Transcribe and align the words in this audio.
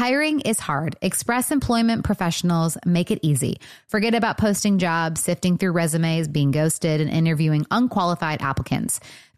Hiring 0.00 0.40
is 0.40 0.58
hard. 0.58 0.96
Express 1.02 1.50
Employment 1.50 2.04
professionals 2.04 2.78
make 2.86 3.10
it 3.10 3.18
easy. 3.20 3.60
Forget 3.86 4.14
about 4.14 4.38
posting 4.38 4.78
jobs, 4.78 5.20
sifting 5.20 5.58
through 5.58 5.72
resumes, 5.72 6.26
being 6.26 6.52
ghosted, 6.52 7.02
and 7.02 7.10
interviewing 7.10 7.66
unqualified 7.70 8.40
applicants. 8.40 8.98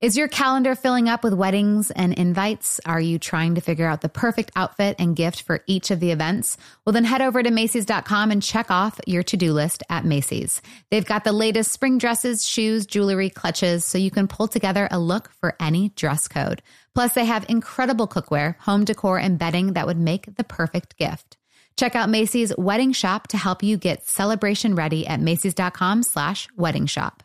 Is 0.00 0.16
your 0.16 0.28
calendar 0.28 0.76
filling 0.76 1.08
up 1.08 1.24
with 1.24 1.34
weddings 1.34 1.90
and 1.90 2.12
invites? 2.12 2.78
Are 2.86 3.00
you 3.00 3.18
trying 3.18 3.56
to 3.56 3.60
figure 3.60 3.88
out 3.88 4.00
the 4.00 4.08
perfect 4.08 4.52
outfit 4.54 4.94
and 5.00 5.16
gift 5.16 5.42
for 5.42 5.64
each 5.66 5.90
of 5.90 5.98
the 5.98 6.12
events? 6.12 6.56
Well, 6.84 6.92
then 6.92 7.02
head 7.02 7.20
over 7.20 7.42
to 7.42 7.50
Macy's.com 7.50 8.30
and 8.30 8.40
check 8.40 8.70
off 8.70 9.00
your 9.08 9.24
to 9.24 9.36
do 9.36 9.52
list 9.52 9.82
at 9.90 10.04
Macy's. 10.04 10.62
They've 10.92 11.04
got 11.04 11.24
the 11.24 11.32
latest 11.32 11.72
spring 11.72 11.98
dresses, 11.98 12.46
shoes, 12.46 12.86
jewelry, 12.86 13.28
clutches, 13.28 13.84
so 13.84 13.98
you 13.98 14.12
can 14.12 14.28
pull 14.28 14.46
together 14.46 14.86
a 14.88 15.00
look 15.00 15.32
for 15.40 15.56
any 15.58 15.88
dress 15.88 16.28
code. 16.28 16.62
Plus, 16.94 17.14
they 17.14 17.24
have 17.24 17.44
incredible 17.48 18.06
cookware, 18.06 18.56
home 18.58 18.84
decor, 18.84 19.18
and 19.18 19.36
bedding 19.36 19.72
that 19.72 19.88
would 19.88 19.98
make 19.98 20.32
the 20.36 20.44
perfect 20.44 20.96
gift. 20.96 21.36
Check 21.76 21.96
out 21.96 22.08
Macy's 22.08 22.56
Wedding 22.56 22.92
Shop 22.92 23.26
to 23.28 23.36
help 23.36 23.64
you 23.64 23.76
get 23.76 24.06
celebration 24.06 24.76
ready 24.76 25.08
at 25.08 25.20
Macy's.com 25.20 26.04
slash 26.04 26.46
wedding 26.56 26.86
shop. 26.86 27.24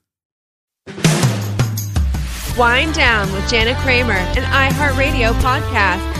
Wind 2.57 2.93
Down 2.93 3.31
with 3.31 3.49
Jana 3.49 3.75
Kramer, 3.81 4.13
an 4.13 4.71
iHeartRadio 4.71 5.33
podcast. 5.41 6.17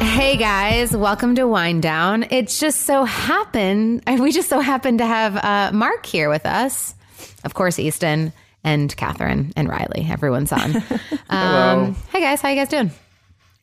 Hey 0.00 0.36
guys, 0.36 0.96
welcome 0.96 1.34
to 1.34 1.46
Wind 1.46 1.82
Down. 1.82 2.24
It's 2.30 2.58
just 2.58 2.82
so 2.82 3.04
happened, 3.04 4.02
we 4.18 4.32
just 4.32 4.48
so 4.48 4.60
happened 4.60 4.98
to 4.98 5.06
have 5.06 5.36
uh, 5.36 5.76
Mark 5.76 6.06
here 6.06 6.30
with 6.30 6.46
us. 6.46 6.94
Of 7.44 7.54
course, 7.54 7.78
Easton 7.78 8.32
and 8.64 8.94
Catherine 8.96 9.52
and 9.56 9.68
Riley. 9.68 10.06
Everyone's 10.10 10.52
on. 10.52 10.82
Um, 11.30 11.94
hey 12.10 12.22
guys, 12.22 12.40
how 12.40 12.48
you 12.48 12.56
guys 12.56 12.68
doing? 12.68 12.90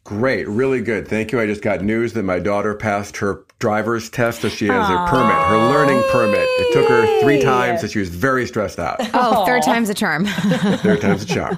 Great, 0.04 0.48
really 0.48 0.82
good. 0.82 1.08
Thank 1.08 1.32
you. 1.32 1.40
I 1.40 1.48
just 1.48 1.64
got 1.64 1.82
news 1.82 2.14
that 2.14 2.22
my 2.22 2.38
daughter 2.38 2.76
passed 2.76 3.18
her 3.18 3.44
driver's 3.60 4.10
test, 4.10 4.42
so 4.42 4.50
she 4.50 4.68
has 4.68 4.88
her 4.88 5.08
permit, 5.08 5.36
her 5.36 5.58
learning 5.70 6.04
permit. 6.12 6.40
It 6.42 6.74
took 6.74 6.88
her 6.90 7.22
three 7.22 7.42
times, 7.42 7.82
and 7.84 7.92
she 7.92 8.00
was 8.00 8.10
very 8.10 8.46
stressed 8.46 8.80
out. 8.80 9.00
Oh, 9.14 9.46
third 9.48 9.64
time's 9.64 9.90
a 9.90 9.94
charm. 9.94 10.26
Third 10.26 11.02
time's 11.02 11.24
a 11.24 11.26
charm. 11.26 11.58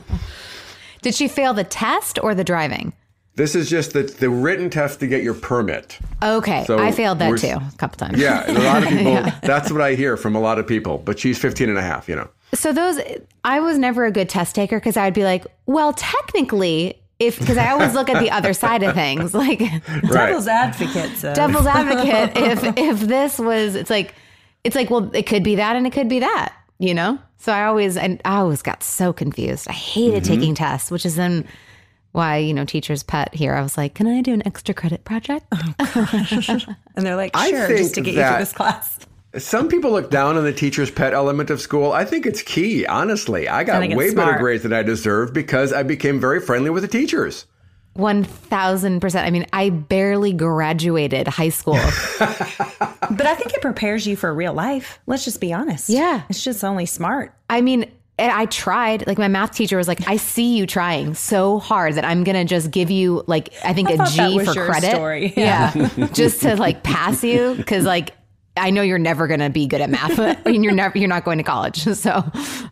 Did 1.02 1.16
she 1.16 1.28
fail 1.28 1.54
the 1.54 1.64
test 1.64 2.20
or 2.22 2.36
the 2.36 2.44
driving? 2.44 2.94
This 3.36 3.54
is 3.54 3.70
just 3.70 3.94
the, 3.94 4.02
the 4.04 4.30
written 4.30 4.70
test 4.70 5.00
to 5.02 5.08
get 5.08 5.22
your 5.24 5.36
permit. 5.36 6.00
Okay, 6.24 6.66
So 6.66 6.80
I 6.80 6.92
failed 6.92 7.20
that 7.20 7.38
too 7.38 7.48
a 7.50 7.72
couple 7.78 7.98
times. 7.98 8.20
Yeah, 8.20 8.50
a 8.50 8.54
lot 8.64 8.82
of 8.84 8.90
people, 8.98 9.24
that's 9.44 9.72
what 9.72 9.82
I 9.82 9.94
hear 9.94 10.18
from 10.18 10.36
a 10.36 10.40
lot 10.40 10.58
of 10.58 10.66
people, 10.66 10.98
but 10.98 11.20
she's 11.20 11.38
15 11.38 11.70
and 11.70 11.78
a 11.78 11.82
half, 11.82 12.10
you 12.10 12.16
know. 12.16 12.30
So 12.56 12.74
those, 12.74 13.00
I 13.44 13.60
was 13.60 13.78
never 13.78 14.06
a 14.06 14.12
good 14.12 14.28
test 14.28 14.56
taker 14.56 14.80
because 14.80 14.98
I'd 14.98 15.14
be 15.14 15.24
like, 15.24 15.46
well, 15.68 15.94
technically, 15.94 17.00
if 17.20 17.40
because 17.40 17.58
I 17.58 17.70
always 17.72 17.94
look 17.94 18.10
at 18.10 18.20
the 18.22 18.30
other 18.32 18.54
side 18.54 18.84
of 18.84 18.94
things, 18.94 19.34
like 19.46 19.60
Right. 19.62 20.02
Devil's 20.12 20.48
advocate. 20.48 21.18
So. 21.18 21.34
devil's 21.34 21.66
advocate. 21.66 22.32
If 22.38 22.78
if 22.78 23.00
this 23.02 23.40
was, 23.40 23.76
it's 23.76 23.90
like, 23.90 24.14
it's 24.64 24.76
like, 24.76 24.90
well, 24.90 25.10
it 25.16 25.24
could 25.26 25.44
be 25.44 25.56
that 25.56 25.76
and 25.76 25.88
it 25.88 25.94
could 25.94 26.10
be 26.10 26.20
that, 26.20 26.54
you 26.80 26.94
know. 26.94 27.20
So 27.38 27.52
I 27.54 27.66
always, 27.66 27.98
and 27.98 28.20
I 28.26 28.38
always 28.38 28.62
got 28.62 28.84
so 28.84 29.14
confused. 29.14 29.68
I 29.68 29.74
hated 29.74 30.24
Mm-hmm. 30.24 30.34
taking 30.34 30.56
tests, 30.56 30.90
which 30.92 31.06
is 31.06 31.16
then 31.16 31.46
why 32.14 32.38
you 32.38 32.54
know 32.54 32.66
teachers 32.66 33.04
pet 33.04 33.34
here. 33.36 33.54
I 33.54 33.62
was 33.62 33.78
like, 33.78 33.94
can 33.94 34.08
I 34.08 34.22
do 34.22 34.34
an 34.34 34.42
extra 34.48 34.74
credit 34.74 35.04
project? 35.06 35.46
and 35.80 37.06
they're 37.06 37.16
like, 37.16 37.32
I 37.36 37.50
sure, 37.50 37.68
think 37.68 37.78
just 37.80 37.96
to 37.96 38.02
get 38.02 38.12
you 38.14 38.20
that- 38.20 38.30
through 38.36 38.40
this 38.46 38.54
class. 38.54 39.00
Some 39.38 39.68
people 39.68 39.92
look 39.92 40.10
down 40.10 40.38
on 40.38 40.44
the 40.44 40.54
teacher's 40.54 40.90
pet 40.90 41.14
element 41.14 41.50
of 41.50 41.60
school. 41.62 41.92
I 41.92 42.06
think 42.06 42.26
it's 42.26 42.42
key, 42.42 42.86
honestly. 42.86 43.48
I 43.48 43.64
got 43.64 43.80
think 43.82 43.94
it's 43.94 43.98
way 43.98 44.14
better 44.14 44.38
grades 44.38 44.64
than 44.64 44.74
I 44.74 44.84
deserved 44.84 45.34
because 45.34 45.74
I 45.74 45.84
became 45.84 46.20
very 46.20 46.40
friendly 46.40 46.70
with 46.70 46.84
the 46.84 46.88
teachers. 46.88 47.46
One 47.94 48.24
thousand 48.24 49.00
percent. 49.00 49.26
I 49.28 49.32
mean, 49.32 49.46
I 49.52 49.70
barely 49.70 50.32
graduated 50.34 51.28
high 51.28 51.50
school. 51.50 51.80
But 53.10 53.26
I 53.26 53.36
think 53.36 53.54
it 53.54 53.62
prepares 53.62 54.06
you 54.06 54.16
for 54.18 54.34
real 54.34 54.54
life. 54.54 55.00
Let's 55.08 55.24
just 55.24 55.40
be 55.40 55.54
honest. 55.54 55.90
Yeah. 55.90 56.24
It's 56.30 56.44
just 56.44 56.64
only 56.64 56.86
smart. 56.86 57.34
I 57.50 57.62
mean, 57.62 57.90
I 58.20 58.48
tried. 58.48 59.06
Like 59.08 59.18
my 59.18 59.28
math 59.28 59.54
teacher 59.54 59.78
was 59.78 59.88
like, 59.88 60.08
"I 60.08 60.18
see 60.18 60.58
you 60.58 60.66
trying 60.66 61.14
so 61.14 61.60
hard 61.60 61.96
that 61.96 62.06
I'm 62.06 62.24
gonna 62.24 62.46
just 62.46 62.72
give 62.72 62.90
you 62.90 63.24
like 63.28 63.54
I 63.64 63.74
think 63.74 63.90
I 63.90 63.94
a 63.94 63.98
thought 63.98 64.10
that 64.10 64.34
was 64.34 64.48
for 64.48 64.54
your 64.56 64.66
credit, 64.66 64.92
story. 64.92 65.34
yeah, 65.38 65.72
just 66.14 66.42
to 66.42 66.56
like 66.56 66.82
pass 66.84 67.24
you 67.24 67.54
because 67.56 67.86
like 67.86 68.12
I 68.58 68.70
know 68.72 68.82
you're 68.82 68.98
never 69.00 69.28
gonna 69.28 69.50
be 69.50 69.68
good 69.68 69.82
at 69.82 69.90
math. 69.90 70.20
I 70.20 70.38
mean, 70.46 70.64
you're 70.64 70.74
never 70.74 70.98
you're 70.98 71.08
not 71.08 71.24
going 71.26 71.38
to 71.38 71.44
college. 71.44 71.86
So 71.98 72.12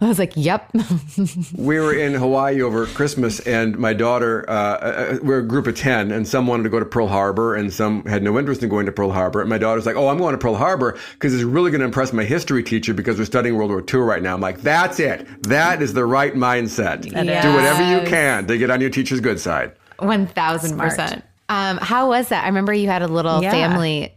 I 0.01 0.07
was 0.07 0.19
like, 0.19 0.33
"Yep, 0.35 0.71
We 1.57 1.79
were 1.79 1.93
in 1.93 2.13
Hawaii 2.13 2.61
over 2.61 2.85
Christmas, 2.87 3.39
and 3.41 3.77
my 3.77 3.93
daughter, 3.93 4.45
uh, 4.49 4.53
uh, 4.53 5.17
we're 5.23 5.39
a 5.39 5.47
group 5.47 5.67
of 5.67 5.75
10, 5.75 6.11
and 6.11 6.27
some 6.27 6.47
wanted 6.47 6.63
to 6.63 6.69
go 6.69 6.79
to 6.79 6.85
Pearl 6.85 7.07
Harbor, 7.07 7.55
and 7.55 7.71
some 7.73 8.03
had 8.05 8.23
no 8.23 8.37
interest 8.37 8.61
in 8.63 8.69
going 8.69 8.85
to 8.85 8.91
Pearl 8.91 9.11
Harbor. 9.11 9.41
And 9.41 9.49
my 9.49 9.57
daughter's 9.57 9.85
like, 9.85 9.95
Oh, 9.95 10.07
I'm 10.09 10.17
going 10.17 10.33
to 10.33 10.37
Pearl 10.37 10.55
Harbor 10.55 10.97
because 11.13 11.33
it's 11.33 11.43
really 11.43 11.71
going 11.71 11.79
to 11.81 11.85
impress 11.85 12.13
my 12.13 12.23
history 12.23 12.63
teacher 12.63 12.93
because 12.93 13.17
we're 13.17 13.25
studying 13.25 13.55
World 13.55 13.71
War 13.71 13.83
II 13.91 14.01
right 14.01 14.21
now. 14.21 14.33
I'm 14.33 14.41
like, 14.41 14.61
That's 14.61 14.99
it. 14.99 15.27
That 15.43 15.81
is 15.81 15.93
the 15.93 16.05
right 16.05 16.33
mindset. 16.35 17.01
Do 17.03 17.53
whatever 17.53 17.83
you 18.01 18.07
can 18.07 18.47
to 18.47 18.57
get 18.57 18.69
on 18.69 18.81
your 18.81 18.89
teacher's 18.89 19.19
good 19.21 19.39
side. 19.39 19.71
one 19.99 20.27
thousand 20.27 20.77
percent." 20.77 21.23
Um, 21.47 21.77
how 21.77 22.09
was 22.09 22.29
that? 22.29 22.43
I 22.43 22.47
remember 22.47 22.73
you 22.73 22.87
had 22.87 23.01
a 23.03 23.07
little 23.07 23.41
Yeah. 23.41 23.51
family. 23.51 24.13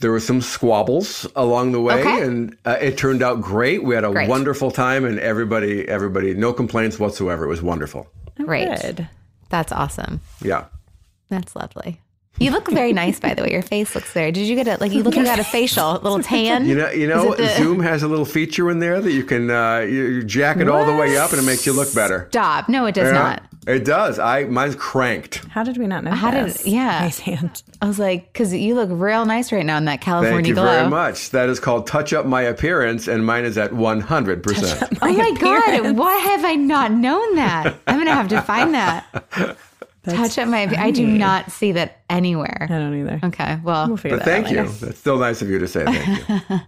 There 0.00 0.12
were 0.12 0.20
some 0.20 0.40
squabbles 0.40 1.26
along 1.34 1.72
the 1.72 1.80
way, 1.80 2.00
Okay. 2.00 2.22
and 2.22 2.56
uh, 2.64 2.76
it 2.80 2.96
turned 2.96 3.20
out 3.22 3.40
great. 3.40 3.82
We 3.82 3.94
had 3.96 4.04
a 4.04 4.10
Great. 4.12 4.28
wonderful 4.28 4.70
time, 4.70 5.04
and 5.04 5.18
everybody, 5.18 5.88
everybody, 5.88 6.34
no 6.34 6.52
complaints 6.52 7.00
whatsoever. 7.00 7.44
It 7.44 7.48
was 7.48 7.62
wonderful. 7.62 8.06
Great, 8.36 8.80
Good. 8.80 9.08
that's 9.48 9.72
awesome. 9.72 10.20
Yeah. 10.40 10.66
That's 11.30 11.56
lovely. 11.56 12.00
You 12.38 12.52
look 12.52 12.70
very 12.70 12.92
nice, 12.92 13.18
by 13.18 13.34
the 13.34 13.42
way. 13.42 13.50
Your 13.50 13.62
face 13.62 13.96
looks 13.96 14.12
very. 14.12 14.30
Did 14.30 14.46
you 14.46 14.54
get 14.54 14.68
a 14.68 14.80
like? 14.80 14.92
You 14.92 15.02
look 15.02 15.16
like 15.16 15.16
you 15.16 15.24
got 15.24 15.40
a 15.40 15.44
facial, 15.44 15.96
a 15.96 15.98
little 15.98 16.22
tan. 16.22 16.66
You 16.66 16.76
know, 16.76 16.90
you 16.90 17.08
know, 17.08 17.34
the- 17.34 17.48
Zoom 17.56 17.80
has 17.80 18.04
a 18.04 18.08
little 18.08 18.24
feature 18.24 18.70
in 18.70 18.78
there 18.78 19.00
that 19.00 19.10
you 19.10 19.24
can 19.24 19.50
uh, 19.50 19.80
you, 19.80 20.04
you 20.04 20.22
jack 20.22 20.58
it 20.58 20.68
all 20.68 20.86
the 20.86 20.94
way 20.94 21.16
up, 21.16 21.32
and 21.32 21.40
it 21.40 21.44
makes 21.44 21.66
you 21.66 21.72
look 21.72 21.92
better. 21.92 22.28
Stop. 22.30 22.68
No, 22.68 22.86
it 22.86 22.94
does 22.94 23.06
Yeah. 23.12 23.12
not. 23.20 23.42
It 23.68 23.84
does. 23.84 24.18
I 24.18 24.44
mine's 24.44 24.74
cranked. 24.76 25.44
How 25.50 25.62
did 25.62 25.76
we 25.76 25.86
not 25.86 26.02
know 26.02 26.10
How 26.12 26.30
did- 26.30 26.46
this? 26.46 26.66
yeah. 26.66 27.00
Nice 27.00 27.18
hand. 27.18 27.62
I 27.82 27.86
was 27.86 27.98
like, 27.98 28.32
because 28.32 28.54
you 28.54 28.74
look 28.74 28.88
real 28.90 29.26
nice 29.26 29.52
right 29.52 29.64
now 29.64 29.76
in 29.76 29.84
that 29.84 30.00
California 30.00 30.32
glow. 30.32 30.36
Thank 30.36 30.46
you 30.48 30.54
glow. 30.54 30.64
very 30.64 30.88
much. 30.88 31.30
That 31.30 31.48
is 31.50 31.60
called 31.60 31.86
touch 31.86 32.12
up 32.14 32.24
my 32.26 32.42
appearance, 32.42 33.06
and 33.08 33.24
mine 33.26 33.44
is 33.44 33.58
at 33.58 33.72
one 33.74 34.00
hundred 34.00 34.42
percent. 34.42 34.98
Oh 35.02 35.12
my 35.12 35.32
god! 35.32 35.96
Why 35.96 36.16
have 36.16 36.44
I 36.44 36.54
not 36.54 36.92
known 36.92 37.34
that? 37.36 37.76
I'm 37.86 37.98
gonna 37.98 38.14
have 38.14 38.28
to 38.28 38.40
find 38.42 38.74
that. 38.74 39.04
Touch 40.08 40.38
up 40.38 40.48
my. 40.48 40.62
I 40.78 40.90
do 40.90 41.06
not 41.06 41.52
see 41.52 41.72
that 41.72 42.00
anywhere. 42.08 42.62
I 42.62 42.66
don't 42.78 42.98
either. 42.98 43.20
Okay, 43.24 43.58
well, 43.62 43.88
We'll 43.88 43.96
figure 43.98 44.16
But 44.16 44.24
that 44.24 44.30
thank 44.30 44.46
out 44.46 44.52
you. 44.52 44.62
later. 44.62 44.86
That's 44.86 44.98
still 44.98 45.18
nice 45.18 45.42
of 45.42 45.50
you 45.50 45.58
to 45.58 45.68
say 45.68 45.84
thank 45.84 46.28
you. 46.28 46.40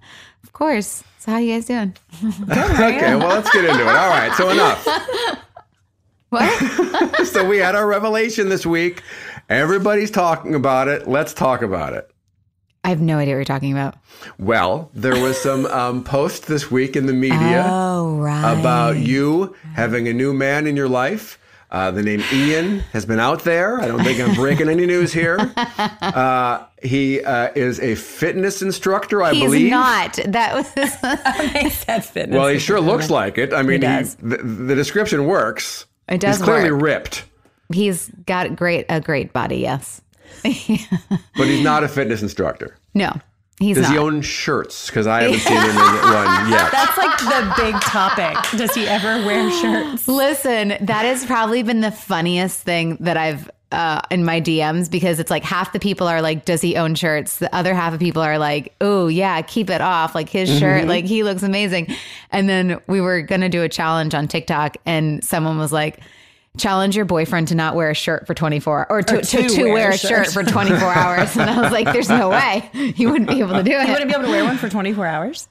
of 0.45 0.53
course. 0.53 1.03
So 1.21 1.33
how 1.33 1.39
you 1.39 1.55
guys 1.55 1.65
doing? 1.65 1.97
okay, 2.51 3.15
well, 3.17 3.29
let's 3.29 3.51
get 3.51 3.65
into 3.65 3.81
it. 3.81 3.87
All 3.89 4.11
right, 4.11 4.33
so 4.37 4.51
enough. 4.51 4.87
What? 6.31 7.27
so 7.27 7.45
we 7.45 7.59
had 7.59 7.75
our 7.75 7.87
revelation 7.87 8.49
this 8.49 8.65
week. 8.65 9.03
Everybody's 9.49 10.11
talking 10.11 10.55
about 10.55 10.89
it. 10.89 11.07
Let's 11.09 11.35
talk 11.35 11.63
about 11.63 11.93
it. 11.93 12.11
I 12.83 12.89
have 12.89 13.01
no 13.01 13.19
idea 13.19 13.35
what 13.35 13.39
you're 13.39 13.45
talking 13.45 13.73
about. 13.73 13.97
Well, 14.39 14.91
there 14.95 15.21
was 15.21 15.39
some 15.41 15.67
um, 15.67 16.03
post 16.03 16.47
this 16.47 16.71
week 16.71 16.97
in 16.97 17.07
the 17.07 17.13
media 17.13 17.67
Oh 17.69 18.17
right. 18.17 18.59
about 18.59 18.97
you 18.97 19.55
having 19.75 20.09
a 20.09 20.13
new 20.15 20.33
man 20.33 20.67
in 20.67 20.77
your 20.77 20.89
life. 20.89 21.37
Uh, 21.71 21.91
the 21.91 22.03
name 22.03 22.23
Ian 22.33 22.81
has 22.93 23.05
been 23.07 23.21
out 23.21 23.45
there. 23.45 23.81
I 23.81 23.87
don't 23.87 24.03
think 24.03 24.19
I'm 24.19 24.35
breaking 24.35 24.69
any 24.69 24.87
news 24.87 25.13
here. 25.13 25.39
Uh, 26.03 26.67
he 26.83 27.23
uh, 27.23 27.51
is 27.55 27.79
a 27.79 27.95
fitness 27.95 28.63
instructor, 28.63 29.23
I 29.23 29.33
He's 29.33 29.45
believe. 29.45 29.71
not. 29.71 30.19
That 30.27 30.55
was. 30.55 30.67
Said 31.75 32.05
fitness. 32.05 32.37
Well, 32.37 32.49
he 32.49 32.59
sure 32.59 32.81
looks 32.81 33.11
like 33.11 33.39
it. 33.39 33.53
I 33.53 33.63
mean, 33.63 33.73
he 33.73 33.79
does. 33.79 34.15
the, 34.17 34.39
the 34.39 34.75
description 34.75 35.27
works. 35.27 35.87
It 36.11 36.21
does 36.21 36.37
He's 36.39 36.45
clearly 36.45 36.73
work. 36.73 36.83
ripped, 36.83 37.25
he's 37.73 38.11
got 38.27 38.55
great 38.57 38.87
a 38.89 39.01
great 39.01 39.33
body. 39.33 39.59
Yes. 39.59 40.01
but 40.43 41.47
he's 41.47 41.63
not 41.63 41.83
a 41.85 41.89
fitness 41.89 42.23
instructor. 42.23 42.77
No, 42.95 43.13
he's 43.59 43.77
Does 43.77 43.85
not. 43.85 43.93
he 43.93 43.99
own 43.99 44.23
shirts? 44.23 44.87
Because 44.87 45.07
I 45.07 45.23
haven't 45.23 45.41
seen 45.41 45.57
him 45.57 45.71
in 45.71 45.77
one 45.77 46.51
yet. 46.51 46.71
That's 46.73 46.97
like 46.97 47.19
the 47.19 47.53
big 47.57 47.81
topic. 47.83 48.37
Does 48.59 48.75
he 48.75 48.87
ever 48.87 49.25
wear 49.25 49.51
shirts? 49.51 50.07
Listen, 50.09 50.69
that 50.81 51.05
has 51.05 51.25
probably 51.27 51.63
been 51.63 51.81
the 51.81 51.91
funniest 51.91 52.61
thing 52.63 52.97
that 53.01 53.17
I've 53.17 53.51
uh, 53.73 54.01
in 54.11 54.25
my 54.25 54.41
DMs 54.41 54.91
because 54.91 55.19
it's 55.21 55.31
like 55.31 55.45
half 55.45 55.73
the 55.73 55.79
people 55.81 56.09
are 56.09 56.21
like, 56.23 56.45
"Does 56.45 56.61
he 56.61 56.77
own 56.77 56.95
shirts?" 56.95 57.39
The 57.39 57.55
other 57.55 57.75
half 57.75 57.93
of 57.95 58.01
people 58.01 58.23
are 58.23 58.39
like, 58.39 58.75
"Oh 58.81 59.07
yeah, 59.09 59.41
keep 59.43 59.71
it 59.71 59.81
off." 59.81 60.15
Like 60.15 60.29
his 60.29 60.49
shirt, 60.59 60.87
like 60.87 61.05
he 61.05 61.23
looks 61.23 61.43
amazing. 61.43 61.95
And 62.31 62.49
then 62.49 62.81
we 62.87 63.01
were 63.01 63.23
gonna 63.23 63.49
do 63.49 63.63
a 63.63 63.69
challenge 63.69 64.15
on 64.15 64.29
TikTok, 64.29 64.77
and 64.87 65.23
someone 65.25 65.59
was 65.59 65.73
like. 65.73 66.01
Challenge 66.59 66.97
your 66.97 67.05
boyfriend 67.05 67.47
to 67.49 67.55
not 67.55 67.77
wear 67.77 67.91
a 67.91 67.95
shirt 67.95 68.27
for 68.27 68.35
24 68.35 68.91
or 68.91 69.03
to, 69.03 69.19
Or 69.19 69.21
to, 69.21 69.25
to 69.43 69.49
to 69.51 69.63
wear 69.63 69.73
wear 69.73 69.91
a 69.91 69.95
a 69.95 69.97
shirt 69.97 70.27
shirt. 70.27 70.33
for 70.35 70.43
24 70.43 70.79
hours. 70.81 71.37
And 71.37 71.49
I 71.49 71.61
was 71.61 71.71
like, 71.71 71.85
there's 71.93 72.09
no 72.09 72.29
way 72.31 72.69
he 72.97 73.07
wouldn't 73.07 73.31
be 73.31 73.39
able 73.39 73.53
to 73.55 73.63
do 73.63 73.71
it. 73.71 73.87
He 73.87 73.93
wouldn't 73.93 74.09
be 74.11 74.15
able 74.17 74.25
to 74.25 74.31
wear 74.33 74.43
one 74.43 74.57
for 74.59 74.69
24 74.69 75.07
hours. 75.07 75.47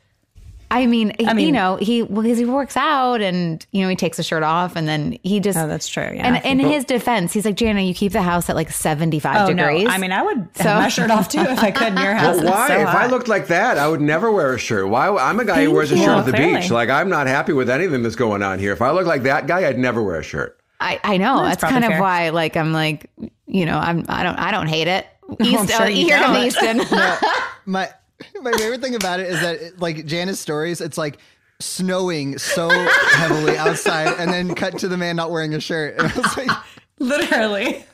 I 0.71 0.85
mean, 0.85 1.15
he- 1.17 1.45
you 1.45 1.51
know, 1.51 1.77
he 1.77 2.03
well, 2.03 2.21
because 2.21 2.37
he 2.37 2.45
works 2.45 2.77
out 2.77 3.21
and 3.21 3.65
you 3.71 3.81
know 3.83 3.89
he 3.89 3.95
takes 3.95 4.17
the 4.17 4.23
shirt 4.23 4.43
off 4.43 4.75
and 4.75 4.87
then 4.87 5.17
he 5.23 5.39
just. 5.39 5.57
Oh, 5.57 5.67
that's 5.67 5.87
true, 5.87 6.03
yeah. 6.13 6.27
And 6.27 6.45
in 6.45 6.59
his 6.65 6.85
defense, 6.85 7.33
he's 7.33 7.43
like, 7.45 7.55
Jana, 7.55 7.81
you 7.81 7.93
keep 7.93 8.11
the 8.11 8.21
house 8.21 8.49
at 8.49 8.55
like 8.55 8.69
seventy 8.69 9.19
five 9.19 9.49
Oh 9.49 9.53
no! 9.53 9.65
degrees. 9.67 9.87
I 9.89 9.97
mean, 9.97 10.11
I 10.11 10.21
would 10.21 10.47
So- 10.57 10.63
have 10.65 10.83
my 10.83 10.89
shirt 10.89 11.09
off 11.11 11.27
too 11.29 11.39
if 11.41 11.59
I 11.59 11.71
could 11.71 11.87
in 11.93 11.97
your 11.97 12.13
house. 12.15 12.37
But 12.37 12.45
It's 12.45 12.51
why? 12.53 12.67
so 12.67 12.79
if 12.81 12.87
I 12.89 13.07
looked 13.07 13.27
like 13.27 13.47
that, 13.47 13.77
I 13.77 13.87
would 13.87 14.01
never 14.01 14.31
wear 14.31 14.53
a 14.53 14.59
shirt. 14.59 14.87
Why? 14.89 15.07
I'm 15.09 15.39
a 15.39 15.45
guy 15.45 15.55
who 15.55 15.65
Thank 15.65 15.73
wears 15.75 15.91
a 15.91 15.97
you. 15.97 16.03
shirt 16.03 16.17
at 16.19 16.25
the 16.25 16.31
Clearly. 16.33 16.61
beach. 16.61 16.69
Like 16.71 16.89
I'm 16.89 17.09
not 17.09 17.27
happy 17.27 17.53
with 17.53 17.69
anything 17.69 18.03
that's 18.03 18.15
going 18.15 18.43
on 18.43 18.59
here. 18.59 18.71
If 18.73 18.81
I 18.81 18.91
look 18.91 19.07
like 19.07 19.23
that 19.23 19.47
guy, 19.47 19.67
I'd 19.67 19.79
never 19.79 20.03
wear 20.03 20.19
a 20.19 20.23
shirt. 20.23 20.55
I, 20.81 20.99
I 21.03 21.17
know 21.17 21.43
That's 21.43 21.61
that's, 21.61 21.71
kind 21.73 21.83
probably 21.83 21.95
of 21.97 22.01
why. 22.01 22.29
Like, 22.29 22.55
I'm 22.55 22.71
like, 22.71 23.09
you 23.47 23.65
know, 23.65 23.77
I'm 23.77 24.05
I 24.07 24.23
don't 24.23 24.35
I 24.37 24.51
don't 24.51 24.67
hate 24.67 24.87
it. 24.87 25.05
East, 25.41 25.69
sure 25.69 25.81
uh, 25.81 25.87
you 25.87 26.05
here 26.05 26.19
don't. 26.19 26.33
comes 26.33 26.45
Easton. 26.45 26.81
my 27.65 27.89
my 28.41 28.51
favorite 28.53 28.81
thing 28.81 28.95
about 28.95 29.19
it 29.19 29.27
is 29.27 29.41
that 29.41 29.79
like 29.79 29.97
Jana's 30.05 30.39
stories, 30.39 30.81
it's 30.81 30.97
like 30.97 31.19
snowing 31.59 32.37
so 32.37 32.69
heavily 32.69 33.57
outside, 33.57 34.15
and 34.17 34.31
then 34.31 34.55
cut 34.55 34.77
to 34.79 34.87
the 34.87 34.97
man 34.97 35.15
not 35.15 35.31
wearing 35.31 35.53
a 35.53 35.59
shirt. 35.59 35.95
And 35.99 36.11
I 36.11 36.15
was 36.15 36.37
like, 36.37 36.49
literally. 36.99 37.85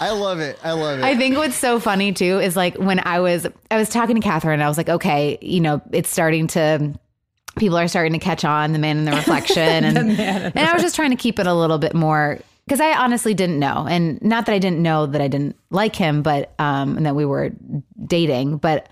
I 0.00 0.10
love 0.10 0.40
it. 0.40 0.58
I 0.64 0.72
love 0.72 0.98
it. 0.98 1.04
I 1.04 1.16
think 1.16 1.36
what's 1.36 1.56
so 1.56 1.78
funny 1.78 2.12
too 2.12 2.40
is 2.40 2.56
like 2.56 2.76
when 2.76 3.00
I 3.06 3.20
was 3.20 3.46
I 3.70 3.76
was 3.78 3.88
talking 3.88 4.16
to 4.16 4.20
Catherine, 4.20 4.60
I 4.60 4.68
was 4.68 4.76
like, 4.76 4.88
okay, 4.88 5.38
you 5.40 5.60
know, 5.60 5.80
it's 5.92 6.10
starting 6.10 6.48
to 6.48 6.98
people 7.56 7.78
are 7.78 7.88
starting 7.88 8.12
to 8.12 8.18
catch 8.18 8.44
on 8.44 8.72
the 8.72 8.78
man 8.78 8.98
in 8.98 9.04
the 9.04 9.12
reflection, 9.12 9.84
and 9.84 9.98
and 9.98 10.58
I 10.58 10.72
was 10.72 10.82
just 10.82 10.96
trying 10.96 11.10
to 11.10 11.16
keep 11.16 11.38
it 11.38 11.46
a 11.46 11.54
little 11.54 11.78
bit 11.78 11.94
more 11.94 12.38
because 12.64 12.80
I 12.80 12.92
honestly 12.92 13.34
didn't 13.34 13.58
know, 13.58 13.86
and 13.88 14.20
not 14.20 14.46
that 14.46 14.52
I 14.52 14.58
didn't 14.58 14.80
know 14.82 15.06
that 15.06 15.20
I 15.20 15.28
didn't 15.28 15.56
like 15.70 15.94
him, 15.94 16.22
but 16.22 16.52
um, 16.58 16.96
and 16.96 17.06
that 17.06 17.14
we 17.14 17.24
were 17.24 17.52
dating, 18.06 18.58
but. 18.58 18.88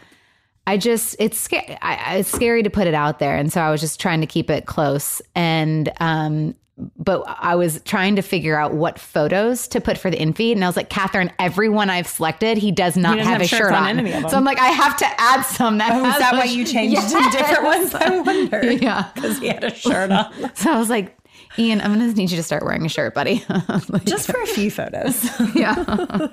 I 0.67 0.77
just 0.77 1.17
it's 1.19 1.39
scary. 1.39 1.79
It's 1.83 2.31
scary 2.31 2.63
to 2.63 2.71
put 2.71 2.87
it 2.87 2.95
out 2.95 3.19
there, 3.19 3.37
and 3.37 3.53
so 3.53 3.61
I 3.61 3.71
was 3.71 3.81
just 3.81 4.01
trying 4.01 4.21
to 4.21 4.27
keep 4.27 4.51
it 4.51 4.67
close. 4.67 5.23
And 5.35 5.93
um, 6.01 6.55
but 6.99 7.25
I 7.27 7.55
was 7.55 7.81
trying 7.83 8.17
to 8.17 8.23
figure 8.23 8.59
out 8.59 8.75
what 8.75 8.99
photos 8.99 9.67
to 9.69 9.81
put 9.81 9.97
for 9.97 10.11
the 10.11 10.21
in 10.21 10.33
feed, 10.33 10.53
and 10.57 10.65
I 10.65 10.67
was 10.69 10.77
like, 10.77 10.91
Catherine, 10.91 11.33
everyone 11.39 11.89
I've 11.89 12.07
selected, 12.09 12.59
he 12.59 12.71
does 12.73 12.97
not 12.97 13.17
have, 13.19 13.27
have 13.27 13.41
a 13.43 13.47
shirt 13.47 13.73
on 13.73 13.85
on. 13.85 13.99
any 13.99 14.13
of 14.13 14.21
them. 14.23 14.31
So 14.31 14.37
I'm 14.37 14.45
like, 14.45 14.59
I 14.59 14.69
have 14.69 14.97
to 14.99 15.07
add 15.19 15.43
some. 15.43 15.79
That 15.79 15.93
Oh, 15.93 16.05
is 16.11 16.19
that 16.19 16.33
why 16.35 16.45
you 16.45 16.65
changed 16.67 17.01
to 17.01 17.29
different 17.31 17.63
ones? 17.65 17.95
I 17.95 18.21
wonder. 18.21 18.73
Yeah. 18.73 19.09
Because 19.15 19.39
he 19.39 19.47
had 19.49 19.65
a 19.65 19.75
shirt 19.75 20.11
on. 20.11 20.33
So 20.55 20.71
I 20.73 20.79
was 20.79 20.91
like, 20.91 21.17
Ian, 21.59 21.81
I'm 21.81 21.93
gonna 21.93 22.13
need 22.13 22.31
you 22.31 22.37
to 22.37 22.43
start 22.43 22.63
wearing 22.65 22.85
a 22.85 22.89
shirt, 22.91 23.15
buddy. 23.15 23.43
Like, 23.89 24.05
Just 24.05 24.27
for 24.31 24.39
a 24.43 24.47
few 24.47 24.71
photos. 24.71 25.25
yeah. 25.55 26.27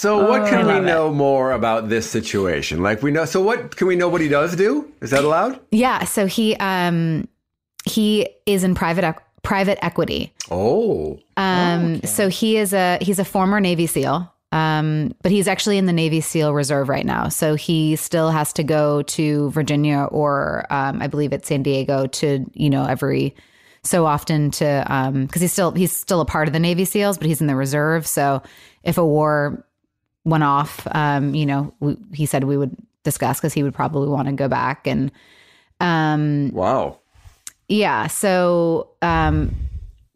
So 0.00 0.26
what 0.26 0.48
can 0.48 0.66
we 0.66 0.72
love 0.72 0.82
it. 0.82 0.86
know 0.86 1.12
more 1.12 1.52
about 1.52 1.90
this 1.90 2.08
situation? 2.10 2.82
Like 2.82 3.02
we 3.02 3.10
know. 3.10 3.26
So 3.26 3.42
what 3.42 3.76
can 3.76 3.86
we 3.86 3.96
know? 3.96 4.08
What 4.08 4.22
he 4.22 4.28
does 4.28 4.56
do? 4.56 4.90
Is 5.02 5.10
that 5.10 5.24
allowed? 5.24 5.60
Yeah. 5.70 6.04
So 6.04 6.24
he 6.24 6.56
um 6.56 7.28
he 7.84 8.26
is 8.46 8.64
in 8.64 8.74
private 8.74 9.04
ec- 9.04 9.22
private 9.42 9.78
equity. 9.84 10.32
Oh, 10.50 11.20
Um, 11.36 12.00
so 12.02 12.28
he 12.30 12.56
is 12.56 12.72
a 12.72 12.96
he's 13.02 13.18
a 13.18 13.26
former 13.26 13.60
Navy 13.60 13.86
SEAL. 13.86 14.32
Um, 14.52 15.14
but 15.20 15.32
he's 15.32 15.46
actually 15.46 15.76
in 15.76 15.84
the 15.84 15.92
Navy 15.92 16.22
SEAL 16.22 16.54
Reserve 16.54 16.88
right 16.88 17.04
now. 17.04 17.28
So 17.28 17.54
he 17.54 17.94
still 17.96 18.30
has 18.30 18.54
to 18.54 18.64
go 18.64 19.02
to 19.02 19.50
Virginia 19.50 20.08
or 20.10 20.66
um, 20.70 21.02
I 21.02 21.08
believe 21.08 21.34
it's 21.34 21.46
San 21.46 21.62
Diego 21.62 22.06
to, 22.06 22.50
you 22.54 22.70
know, 22.70 22.86
every 22.86 23.34
so 23.82 24.06
often 24.06 24.50
to 24.52 24.84
um 24.90 25.26
because 25.26 25.42
he's 25.42 25.52
still 25.52 25.72
he's 25.72 25.92
still 25.94 26.22
a 26.22 26.26
part 26.26 26.48
of 26.48 26.54
the 26.54 26.58
Navy 26.58 26.86
SEALs, 26.86 27.18
but 27.18 27.26
he's 27.26 27.42
in 27.42 27.48
the 27.48 27.54
reserve. 27.54 28.06
So 28.06 28.42
if 28.82 28.96
a 28.96 29.04
war 29.04 29.66
went 30.24 30.44
off, 30.44 30.86
um, 30.92 31.34
you 31.34 31.46
know, 31.46 31.72
we, 31.80 31.96
he 32.12 32.26
said 32.26 32.44
we 32.44 32.56
would 32.56 32.76
discuss 33.04 33.38
because 33.38 33.54
he 33.54 33.62
would 33.62 33.74
probably 33.74 34.08
want 34.08 34.28
to 34.28 34.32
go 34.32 34.48
back 34.48 34.86
and 34.86 35.10
um 35.80 36.50
wow. 36.52 36.98
yeah. 37.68 38.06
So, 38.06 38.90
um, 39.00 39.54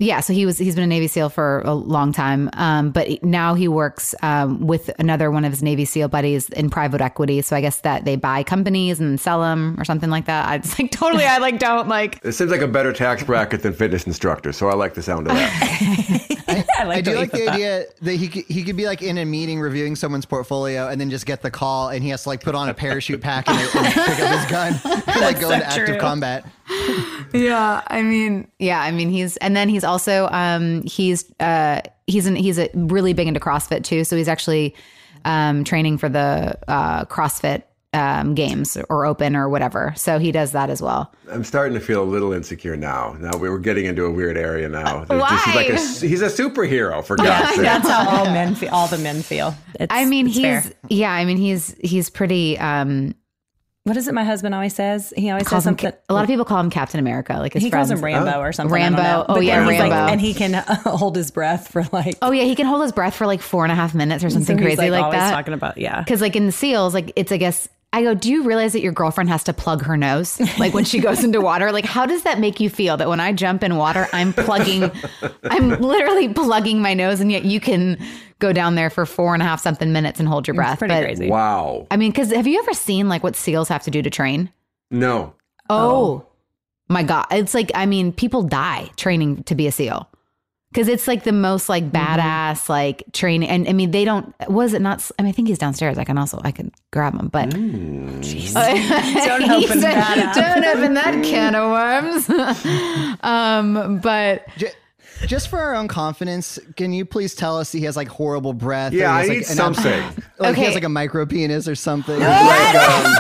yeah. 0.05 0.21
So 0.21 0.33
he 0.33 0.47
was 0.47 0.59
he's 0.59 0.75
been 0.75 0.85
a 0.85 0.89
Navy 0.89 1.07
SEAL 1.07 1.31
for 1.31 1.63
a 1.65 1.75
long 1.75 2.13
time, 2.13 2.51
um, 2.53 2.91
but 2.91 3.23
now 3.23 3.55
he 3.55 3.69
works 3.69 4.15
um, 4.23 4.67
with 4.67 4.91
another 4.99 5.31
one 5.31 5.45
of 5.45 5.53
his 5.53 5.63
Navy 5.63 5.85
SEAL 5.85 6.09
buddies 6.09 6.49
in 6.51 6.71
private 6.71 7.01
equity. 7.01 7.43
So 7.43 7.57
I 7.57 7.61
guess 7.61 7.81
that 7.81 8.05
they 8.05 8.17
buy 8.17 8.43
companies 8.43 9.01
and 9.01 9.19
sell 9.19 9.41
them 9.41 9.77
or 9.79 9.85
something 9.85 10.11
like 10.11 10.27
that. 10.27 10.49
I 10.49 10.59
just 10.59 10.79
like 10.79 10.91
totally. 10.91 11.25
I 11.25 11.39
like 11.39 11.59
don't 11.59 11.89
like. 11.89 12.21
It 12.23 12.33
seems 12.33 12.51
like 12.51 12.61
a 12.61 12.69
better 12.69 12.93
tax 12.93 13.23
bracket 13.23 13.63
than 13.63 13.73
fitness 13.73 14.07
instructor. 14.07 14.53
So 14.53 14.69
I 14.69 14.75
like 14.75 14.95
the 14.95 15.03
sound 15.03 15.27
of 15.27 15.35
that. 15.35 16.35
I 16.79 16.85
like 16.85 16.99
I 16.99 17.01
do 17.01 17.15
like 17.15 17.33
the 17.33 17.47
that. 17.47 17.55
idea 17.55 17.85
that 18.03 18.15
he 18.15 18.29
could, 18.29 18.45
he 18.47 18.63
could 18.63 18.77
be 18.77 18.87
like 18.87 19.03
in 19.03 19.19
a 19.19 19.25
meeting 19.25 19.61
reviewing 19.61 19.97
someone's 19.97 20.27
portfolio 20.27 20.89
and 20.89 21.01
then 21.01 21.11
just 21.11 21.27
get 21.27 21.43
the 21.43 21.51
call 21.51 21.89
and 21.89 22.03
he 22.03 22.11
has 22.11 22.25
to 22.25 22.29
like 22.29 22.43
put 22.43 22.55
on 22.55 22.69
a 22.69 22.75
parachute 22.75 23.21
pack 23.21 23.49
and, 23.49 23.59
and 23.59 23.93
pick 23.93 24.21
up 24.21 24.41
his 24.41 24.51
gun 24.51 24.81
and 24.85 25.21
like 25.21 25.41
go 25.41 25.49
so 25.49 25.55
into 25.55 25.67
active 25.67 25.99
combat. 25.99 26.45
Yeah, 27.33 27.83
I 27.89 28.03
mean, 28.03 28.49
yeah, 28.59 28.81
I 28.81 28.91
mean, 28.91 29.11
he's 29.11 29.37
and 29.39 29.57
then 29.57 29.69
he's 29.69 29.85
also 29.85 29.94
um 30.31 30.83
he's 30.83 31.25
uh 31.41 31.81
he's 32.07 32.27
in, 32.27 32.37
he's 32.37 32.59
a 32.59 32.69
really 32.75 33.13
big 33.13 33.27
into 33.29 33.41
CrossFit 33.41 33.85
too. 33.85 34.05
So 34.05 34.17
he's 34.17 34.29
actually 34.29 34.75
um 35.25 35.65
training 35.65 35.99
for 35.99 36.09
the 36.09 36.59
uh 36.69 37.05
CrossFit 37.07 37.63
um 37.93 38.35
games 38.35 38.77
or 38.91 39.07
open 39.07 39.37
or 39.37 39.49
whatever. 39.49 39.93
So 39.97 40.19
he 40.19 40.33
does 40.33 40.51
that 40.53 40.69
as 40.69 40.83
well. 40.83 41.15
I'm 41.31 41.45
starting 41.45 41.75
to 41.75 41.81
feel 41.81 42.03
a 42.03 42.05
little 42.05 42.33
insecure 42.33 42.77
now. 42.77 43.17
Now 43.21 43.37
we're 43.39 43.57
getting 43.59 43.85
into 43.87 44.05
a 44.05 44.11
weird 44.11 44.37
area 44.37 44.69
now. 44.69 45.05
There's 45.05 45.23
just- 45.23 45.45
he's 45.47 45.55
like 45.55 45.69
a, 45.69 45.73
Why? 45.75 46.09
he's 46.09 46.23
a 46.23 46.27
superhero 46.27 47.05
for 47.05 47.17
God's 47.19 47.51
sake. 47.55 47.61
that's 47.61 47.89
how 47.89 48.09
all 48.11 48.25
men 48.27 48.55
feel. 48.57 48.71
All 48.73 48.89
the 48.89 48.99
men 48.99 49.23
feel. 49.23 49.55
It's, 49.79 49.95
I 49.95 50.05
mean, 50.07 50.27
it's 50.27 50.35
he's 50.37 50.43
fair. 50.45 50.65
yeah. 50.89 51.13
I 51.13 51.25
mean, 51.25 51.37
he's 51.37 51.75
he's 51.83 52.11
pretty. 52.11 52.59
um 52.59 53.15
What 53.85 53.99
is 53.99 54.09
it? 54.09 54.15
My 54.15 54.25
husband 54.25 54.55
always 54.55 54.75
says. 54.75 55.13
He 55.15 55.29
always 55.29 55.47
calls 55.47 55.65
says 55.65 55.73
him, 55.73 55.79
something. 55.79 55.99
a 56.09 56.15
lot 56.15 56.23
of 56.23 56.27
people 56.27 56.47
call 56.47 56.59
him 56.59 56.71
Captain 56.71 56.99
America. 56.99 57.35
Like 57.35 57.53
his 57.53 57.63
he 57.63 57.69
friends. 57.69 57.91
calls 57.91 57.99
him 57.99 58.03
Rambo 58.05 58.41
or 58.41 58.51
something. 58.51 58.73
Rambo. 58.73 59.27
Oh, 59.29 59.41
yeah, 59.41 59.61
then 59.61 59.69
he's 59.69 59.79
like- 59.79 59.91
Rambo. 59.93 60.13
and 60.13 60.21
he 60.23 60.33
can 60.33 60.55
uh, 60.55 60.63
hold 60.87 61.15
his 61.17 61.31
breath 61.31 61.69
for 61.69 61.85
like. 61.93 62.17
Oh 62.23 62.33
yeah, 62.33 62.45
he 62.45 62.55
can 62.55 62.65
hold 62.65 62.81
his 62.81 62.93
breath 62.93 63.15
for 63.15 63.27
like 63.27 63.43
four 63.43 63.63
and 63.63 63.71
a 63.71 63.75
half 63.75 63.95
minutes 63.95 64.25
or 64.25 64.31
something 64.31 64.57
so 64.57 64.65
he's, 64.67 64.77
crazy 64.79 64.91
like, 64.91 65.03
always 65.05 65.19
that. 65.19 65.33
Talking 65.33 65.53
about 65.53 65.77
yeah. 65.77 66.01
Because 66.01 66.23
like 66.23 66.35
in 66.35 66.47
the 66.47 66.53
seals, 66.53 66.95
like 66.95 67.13
it's 67.15 67.31
I 67.31 67.37
guess 67.37 67.69
I 67.93 68.03
go. 68.03 68.15
Do 68.15 68.31
you 68.31 68.45
realize 68.45 68.73
that 68.73 68.81
your 68.81 68.93
girlfriend 68.93 69.29
has 69.29 69.45
to 69.45 69.53
plug 69.53 69.83
her 69.83 69.99
nose 69.99 70.41
like 70.59 70.73
when 70.73 70.87
she 70.87 70.99
goes 70.99 71.23
into 71.23 71.43
water? 71.43 71.71
Like 71.71 71.85
how 71.85 72.07
does 72.07 72.23
that 72.23 72.41
make 72.41 72.61
you 72.61 72.71
feel? 72.71 72.97
That 72.97 73.11
when 73.11 73.21
I 73.21 73.35
jump 73.35 73.63
in 73.63 73.77
water, 73.77 74.09
I'm 74.15 74.33
plugging, 74.33 74.91
I'm 75.45 75.69
literally 75.83 76.33
plugging 76.33 76.81
my 76.81 76.95
nose, 76.95 77.21
and 77.21 77.31
yet 77.31 77.45
you 77.45 77.61
can 77.61 77.99
go 78.45 78.53
down 78.53 78.75
there 78.75 78.91
for 78.91 79.07
four 79.07 79.35
and 79.35 79.43
a 79.43 79.47
half 79.47 79.61
something 79.61 79.93
minutes 79.93 80.21
and 80.21 80.29
hold 80.29 80.47
your 80.47 80.55
breath. 80.55 80.79
pretty 80.79 80.95
But, 80.95 81.05
crazy. 81.05 81.29
Wow. 81.29 81.87
I 81.91 81.97
mean, 81.97 82.11
because 82.11 82.33
have 82.33 82.47
you 82.47 82.59
ever 82.59 82.75
seen 82.75 83.09
like 83.09 83.23
what 83.23 83.37
seals 83.37 83.69
have 83.69 83.83
to 83.85 83.91
do 83.91 84.03
to 84.03 84.11
train? 84.11 84.51
No. 84.91 85.35
Oh, 85.71 86.27
my 86.89 87.03
god, 87.03 87.27
it's 87.31 87.55
like 87.55 87.71
I 87.75 87.87
mean, 87.87 88.13
people 88.13 88.43
die 88.43 88.91
training 88.97 89.45
to 89.45 89.55
be 89.55 89.67
a 89.67 89.73
seal 89.73 90.09
because 90.75 90.89
it's 90.89 91.07
like 91.09 91.23
the 91.23 91.33
most 91.33 91.69
like 91.69 91.91
badass 91.91 92.69
like 92.69 93.05
training. 93.13 93.49
And 93.49 93.69
I 93.69 93.73
mean, 93.73 93.93
they 93.93 94.05
don't. 94.05 94.35
Was 94.49 94.75
it 94.75 94.83
not? 94.83 95.09
I 95.19 95.23
mean, 95.23 95.31
I 95.31 95.33
think 95.33 95.49
he's 95.49 95.59
downstairs. 95.59 95.97
I 95.97 96.05
can 96.05 96.19
also 96.19 96.41
I 96.45 96.51
can 96.51 96.73
grab 96.93 97.15
him, 97.15 97.29
but 97.29 97.51
Don't 97.55 97.65
open 97.65 98.21
that 99.81 100.19
up. 100.19 100.35
Don't 100.35 100.65
open 100.65 100.95
that 100.95 101.25
can 101.25 101.55
of 101.55 101.71
worms. 101.71 102.29
um, 103.23 104.01
but 104.01 104.47
J- 104.59 104.73
just 105.27 105.49
for 105.49 105.59
our 105.59 105.75
own 105.75 105.89
confidence, 105.89 106.59
can 106.77 106.93
you 106.93 107.05
please 107.05 107.35
tell 107.35 107.59
us 107.59 107.71
he 107.73 107.83
has 107.83 107.97
like 107.97 108.09
horrible 108.09 108.53
breath? 108.53 108.93
or 108.93 108.97
Yeah, 108.97 109.23
he 109.23 109.29
has, 109.29 109.29
I 109.29 109.29
like, 109.29 109.29
need 109.31 109.37
an- 109.49 109.57
something. 109.57 110.25
Like 110.39 110.57
he 110.57 110.65
has 110.65 110.75
like 110.75 110.85
a 110.85 110.89
micro 110.89 111.25
penis 111.27 111.69
or 111.69 111.75
something. 111.77 112.19
Like, 112.19 112.75
um, 112.75 113.15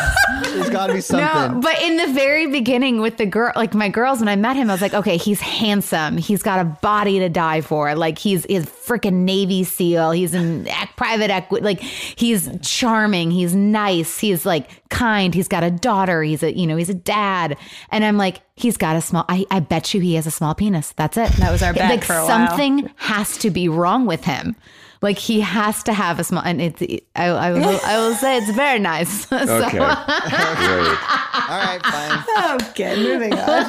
There's 0.54 0.70
got 0.70 0.86
to 0.86 0.94
be 0.94 1.00
something. 1.00 1.54
No, 1.56 1.60
but 1.60 1.80
in 1.82 1.96
the 1.96 2.06
very 2.14 2.46
beginning 2.46 3.00
with 3.00 3.16
the 3.16 3.26
girl, 3.26 3.52
like 3.56 3.74
my 3.74 3.88
girls, 3.88 4.20
when 4.20 4.28
I 4.28 4.36
met 4.36 4.56
him, 4.56 4.70
I 4.70 4.74
was 4.74 4.80
like, 4.80 4.94
okay, 4.94 5.16
he's 5.16 5.40
handsome. 5.40 6.16
He's 6.16 6.42
got 6.42 6.60
a 6.60 6.64
body 6.64 7.18
to 7.18 7.28
die 7.28 7.60
for. 7.60 7.94
Like 7.94 8.18
he's 8.18 8.44
he's 8.46 8.64
freaking 8.66 9.24
Navy 9.24 9.64
SEAL. 9.64 10.12
He's 10.12 10.34
in 10.34 10.66
ac- 10.68 10.90
private 10.96 11.30
equity. 11.30 11.64
Like 11.64 11.80
he's 11.80 12.48
charming. 12.62 13.30
He's 13.30 13.54
nice. 13.54 14.18
He's 14.18 14.46
like 14.46 14.88
kind. 14.88 15.34
He's 15.34 15.48
got 15.48 15.64
a 15.64 15.70
daughter. 15.70 16.22
He's 16.22 16.42
a 16.42 16.56
you 16.56 16.66
know 16.66 16.76
he's 16.76 16.90
a 16.90 16.94
dad. 16.94 17.56
And 17.90 18.04
I'm 18.04 18.16
like, 18.16 18.40
he's 18.56 18.76
got 18.76 18.96
a 18.96 19.00
small. 19.00 19.24
I, 19.28 19.44
I 19.50 19.60
bet 19.60 19.92
you 19.94 20.00
he 20.00 20.14
has 20.14 20.26
a 20.26 20.30
small 20.30 20.54
penis. 20.54 20.92
That's 20.92 21.16
it. 21.16 21.30
That 21.32 21.50
was 21.50 21.62
our 21.62 21.72
bet 21.74 21.90
Like 21.90 22.04
for 22.04 22.14
a 22.14 22.24
while. 22.24 22.26
something 22.48 22.90
has 22.96 23.36
to 23.38 23.50
be 23.50 23.68
wrong 23.68 24.06
with 24.06 24.24
him. 24.24 24.56
Like 25.04 25.18
he 25.18 25.40
has 25.40 25.82
to 25.84 25.92
have 25.92 26.18
a 26.18 26.24
small. 26.24 26.42
And 26.44 26.60
it's 26.62 26.82
I 27.14 27.26
I 27.26 27.52
will, 27.52 27.78
I 27.84 27.98
will 27.98 28.14
say 28.14 28.38
it's 28.38 28.50
very 28.50 28.78
nice. 28.78 29.26
So- 29.28 29.36
okay. 29.36 29.78
Great. 29.78 30.98
All 31.46 31.60
right, 31.60 31.80
fine. 31.84 32.60
Okay, 32.70 32.96
moving 33.02 33.34
on. 33.34 33.64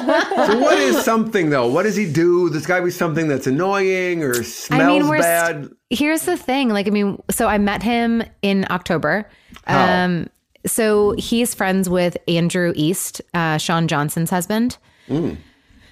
So 0.46 0.58
what 0.58 0.78
is 0.78 1.04
something 1.04 1.50
though? 1.50 1.68
What 1.68 1.82
does 1.82 1.94
he 1.96 2.10
do? 2.10 2.48
There's 2.48 2.66
got 2.66 2.78
to 2.78 2.84
be 2.84 2.90
something 2.90 3.28
that's 3.28 3.46
annoying 3.46 4.22
or 4.22 4.42
smells 4.42 5.08
we're 5.08 5.18
bad. 5.20 5.64
st- 5.64 5.76
here's 5.90 6.22
the 6.22 6.36
thing. 6.36 6.70
Like, 6.70 6.86
I 6.86 6.90
mean, 6.90 7.22
so 7.30 7.46
I 7.48 7.58
met 7.58 7.82
him 7.82 8.22
in 8.42 8.66
October. 8.70 9.28
How? 9.66 10.04
Um, 10.04 10.28
so 10.64 11.12
he's 11.18 11.54
friends 11.54 11.88
with 11.90 12.16
Andrew 12.28 12.72
East, 12.74 13.20
uh, 13.34 13.58
Shawn 13.58 13.86
Johnson's 13.88 14.30
husband. 14.30 14.78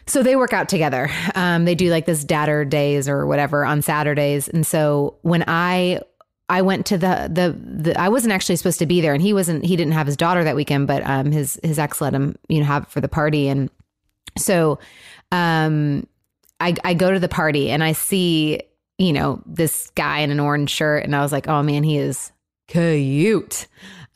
So 0.07 0.23
they 0.23 0.37
work 0.37 0.53
out 0.53 0.69
together. 0.69 1.11
Um, 1.35 1.65
they 1.65 1.75
do 1.75 1.91
like 1.91 2.07
this 2.07 2.25
datter 2.25 2.69
days 2.69 3.09
or 3.09 3.27
whatever 3.27 3.65
on 3.65 3.83
Saturdays. 3.83 4.49
And 4.49 4.67
so 4.67 5.17
when 5.23 5.45
I 5.47 6.01
I 6.49 6.63
went 6.63 6.87
to 6.87 6.99
the, 6.99 7.31
the 7.33 7.59
the 7.59 7.99
I 7.99 8.09
wasn't 8.11 8.33
actually 8.33 8.57
supposed 8.57 8.79
to 8.81 8.87
be 8.87 9.01
there, 9.01 9.15
and 9.15 9.23
he 9.23 9.33
wasn't. 9.33 9.65
He 9.65 9.77
didn't 9.77 9.95
have 9.95 10.07
his 10.07 10.17
daughter 10.17 10.45
that 10.45 10.57
weekend, 10.57 10.87
but 10.87 11.05
um, 11.07 11.33
his 11.33 11.59
his 11.63 11.79
ex 11.79 12.01
let 12.01 12.13
him 12.13 12.37
you 12.49 12.61
know 12.61 12.67
have 12.67 12.83
it 12.83 12.91
for 12.91 13.01
the 13.01 13.09
party, 13.09 13.49
and 13.49 13.71
so 14.37 14.79
um, 15.33 16.07
I 16.61 16.75
I 16.85 16.95
go 16.95 17.11
to 17.11 17.19
the 17.19 17.29
party 17.29 17.71
and 17.71 17.83
I 17.83 17.93
see 17.93 18.61
you 18.99 19.13
know 19.13 19.43
this 19.47 19.91
guy 19.95 20.19
in 20.19 20.31
an 20.31 20.39
orange 20.39 20.71
shirt, 20.71 21.05
and 21.05 21.17
I 21.17 21.23
was 21.23 21.33
like, 21.33 21.49
oh 21.49 21.63
man, 21.63 21.83
he 21.83 21.97
is 21.97 22.31
cute. 22.69 23.67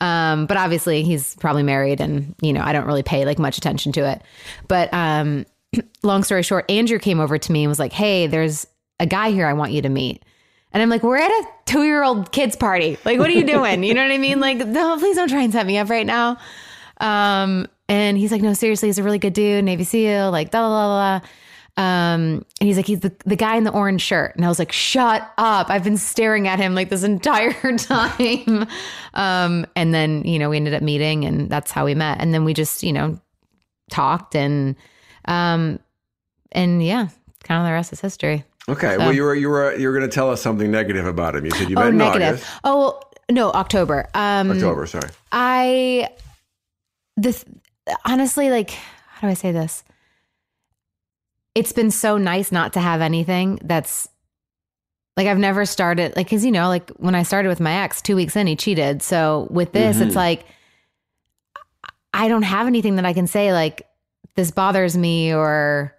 Um, 0.01 0.45
but 0.45 0.55
obviously 0.55 1.03
he's 1.03 1.35
probably 1.37 1.63
married, 1.63 1.99
and 1.99 2.35
you 2.41 2.53
know 2.53 2.61
I 2.61 2.73
don't 2.73 2.85
really 2.85 3.03
pay 3.03 3.25
like 3.25 3.39
much 3.39 3.57
attention 3.57 3.91
to 3.93 4.07
it. 4.07 4.21
But 4.67 4.93
um, 4.93 5.47
long 6.03 6.23
story 6.23 6.43
short, 6.43 6.69
Andrew 6.69 6.99
came 6.99 7.19
over 7.19 7.37
to 7.37 7.51
me 7.51 7.63
and 7.63 7.69
was 7.69 7.79
like, 7.79 7.93
hey, 7.93 8.27
there's 8.27 8.65
a 8.99 9.05
guy 9.05 9.31
here 9.31 9.45
I 9.45 9.53
want 9.53 9.71
you 9.71 9.81
to 9.81 9.89
meet. 9.89 10.23
And 10.71 10.83
I'm 10.83 10.89
like, 10.89 11.01
we're 11.01 11.17
at 11.17 11.31
a 11.31 11.47
two 11.65 11.83
year 11.83 12.03
old 12.03 12.31
kids 12.31 12.55
party. 12.55 12.97
Like, 13.03 13.17
what 13.17 13.27
are 13.27 13.33
you 13.33 13.43
doing? 13.45 13.83
You 13.83 13.93
know 13.93 14.03
what 14.03 14.11
I 14.11 14.17
mean? 14.17 14.39
Like, 14.39 14.57
no, 14.57 14.97
please 14.97 15.15
don't 15.15 15.29
try 15.29 15.41
and 15.41 15.51
set 15.51 15.65
me 15.65 15.77
up 15.77 15.89
right 15.89 16.05
now. 16.05 16.37
Um, 16.99 17.67
and 17.87 18.17
he's 18.17 18.31
like, 18.31 18.41
no, 18.41 18.53
seriously, 18.53 18.89
he's 18.89 18.99
a 18.99 19.03
really 19.03 19.17
good 19.17 19.33
dude, 19.33 19.63
Navy 19.65 19.83
SEAL, 19.83 20.31
like, 20.31 20.51
blah, 20.51 20.67
blah, 20.67 21.19
blah. 21.19 21.29
Um, 21.83 22.45
and 22.59 22.67
he's 22.67 22.75
like, 22.75 22.85
he's 22.85 22.99
the, 22.99 23.15
the 23.25 23.37
guy 23.37 23.55
in 23.55 23.63
the 23.63 23.71
orange 23.71 24.01
shirt. 24.01 24.35
And 24.35 24.43
I 24.43 24.49
was 24.49 24.59
like, 24.59 24.71
shut 24.71 25.27
up. 25.37 25.69
I've 25.69 25.83
been 25.83 25.97
staring 25.97 26.47
at 26.47 26.59
him 26.59 26.75
like 26.75 26.89
this 26.89 27.03
entire 27.03 27.53
time. 27.77 28.67
um, 29.13 29.65
and 29.75 29.93
then, 29.93 30.25
you 30.25 30.39
know, 30.39 30.49
we 30.49 30.57
ended 30.57 30.73
up 30.73 30.83
meeting 30.83 31.23
and 31.23 31.49
that's 31.49 31.71
how 31.71 31.85
we 31.85 31.95
met. 31.95 32.19
And 32.19 32.33
then 32.33 32.43
we 32.43 32.53
just, 32.53 32.83
you 32.83 32.91
know, 32.91 33.19
talked 33.89 34.35
and, 34.35 34.75
um, 35.29 35.79
and 36.51 36.83
yeah, 36.83 37.07
kind 37.43 37.61
of 37.61 37.65
the 37.67 37.71
rest 37.71 37.93
is 37.93 38.01
history. 38.01 38.43
Okay. 38.67 38.97
Well, 38.97 39.13
you 39.13 39.23
were 39.23 39.35
you 39.35 39.49
were 39.49 39.75
you 39.75 39.87
were 39.87 39.93
going 39.97 40.09
to 40.09 40.13
tell 40.13 40.29
us 40.29 40.41
something 40.41 40.69
negative 40.69 41.05
about 41.07 41.35
him. 41.35 41.45
You 41.45 41.51
said 41.51 41.69
you 41.69 41.75
met 41.75 41.85
Oh, 41.85 41.87
in 41.89 41.97
negative. 41.97 42.27
August, 42.27 42.59
Oh, 42.63 43.01
no, 43.31 43.51
October. 43.51 44.07
Um, 44.13 44.51
October. 44.51 44.85
Sorry. 44.85 45.09
I 45.31 46.09
this 47.17 47.45
honestly 48.05 48.49
like 48.49 48.71
how 48.71 49.27
do 49.27 49.31
I 49.31 49.33
say 49.35 49.51
this? 49.51 49.83
It's 51.55 51.71
been 51.73 51.91
so 51.91 52.17
nice 52.17 52.51
not 52.51 52.73
to 52.73 52.79
have 52.79 53.01
anything 53.01 53.59
that's 53.63 54.07
like 55.17 55.27
I've 55.27 55.39
never 55.39 55.65
started 55.65 56.15
like 56.15 56.29
cuz 56.29 56.45
you 56.45 56.51
know 56.51 56.67
like 56.69 56.89
when 56.91 57.15
I 57.15 57.23
started 57.23 57.49
with 57.49 57.59
my 57.59 57.73
ex 57.83 58.01
2 58.01 58.15
weeks 58.15 58.35
in 58.35 58.47
he 58.47 58.55
cheated. 58.55 59.01
So 59.01 59.47
with 59.49 59.71
this 59.73 59.97
Mm-hmm. 59.97 60.07
it's 60.07 60.15
like 60.15 60.45
I 62.13 62.27
don't 62.27 62.43
have 62.43 62.67
anything 62.67 62.95
that 62.97 63.05
I 63.05 63.13
can 63.13 63.27
say 63.27 63.51
like 63.53 63.81
this 64.39 64.51
bothers 64.51 64.95
me 64.95 65.33
or 65.33 65.93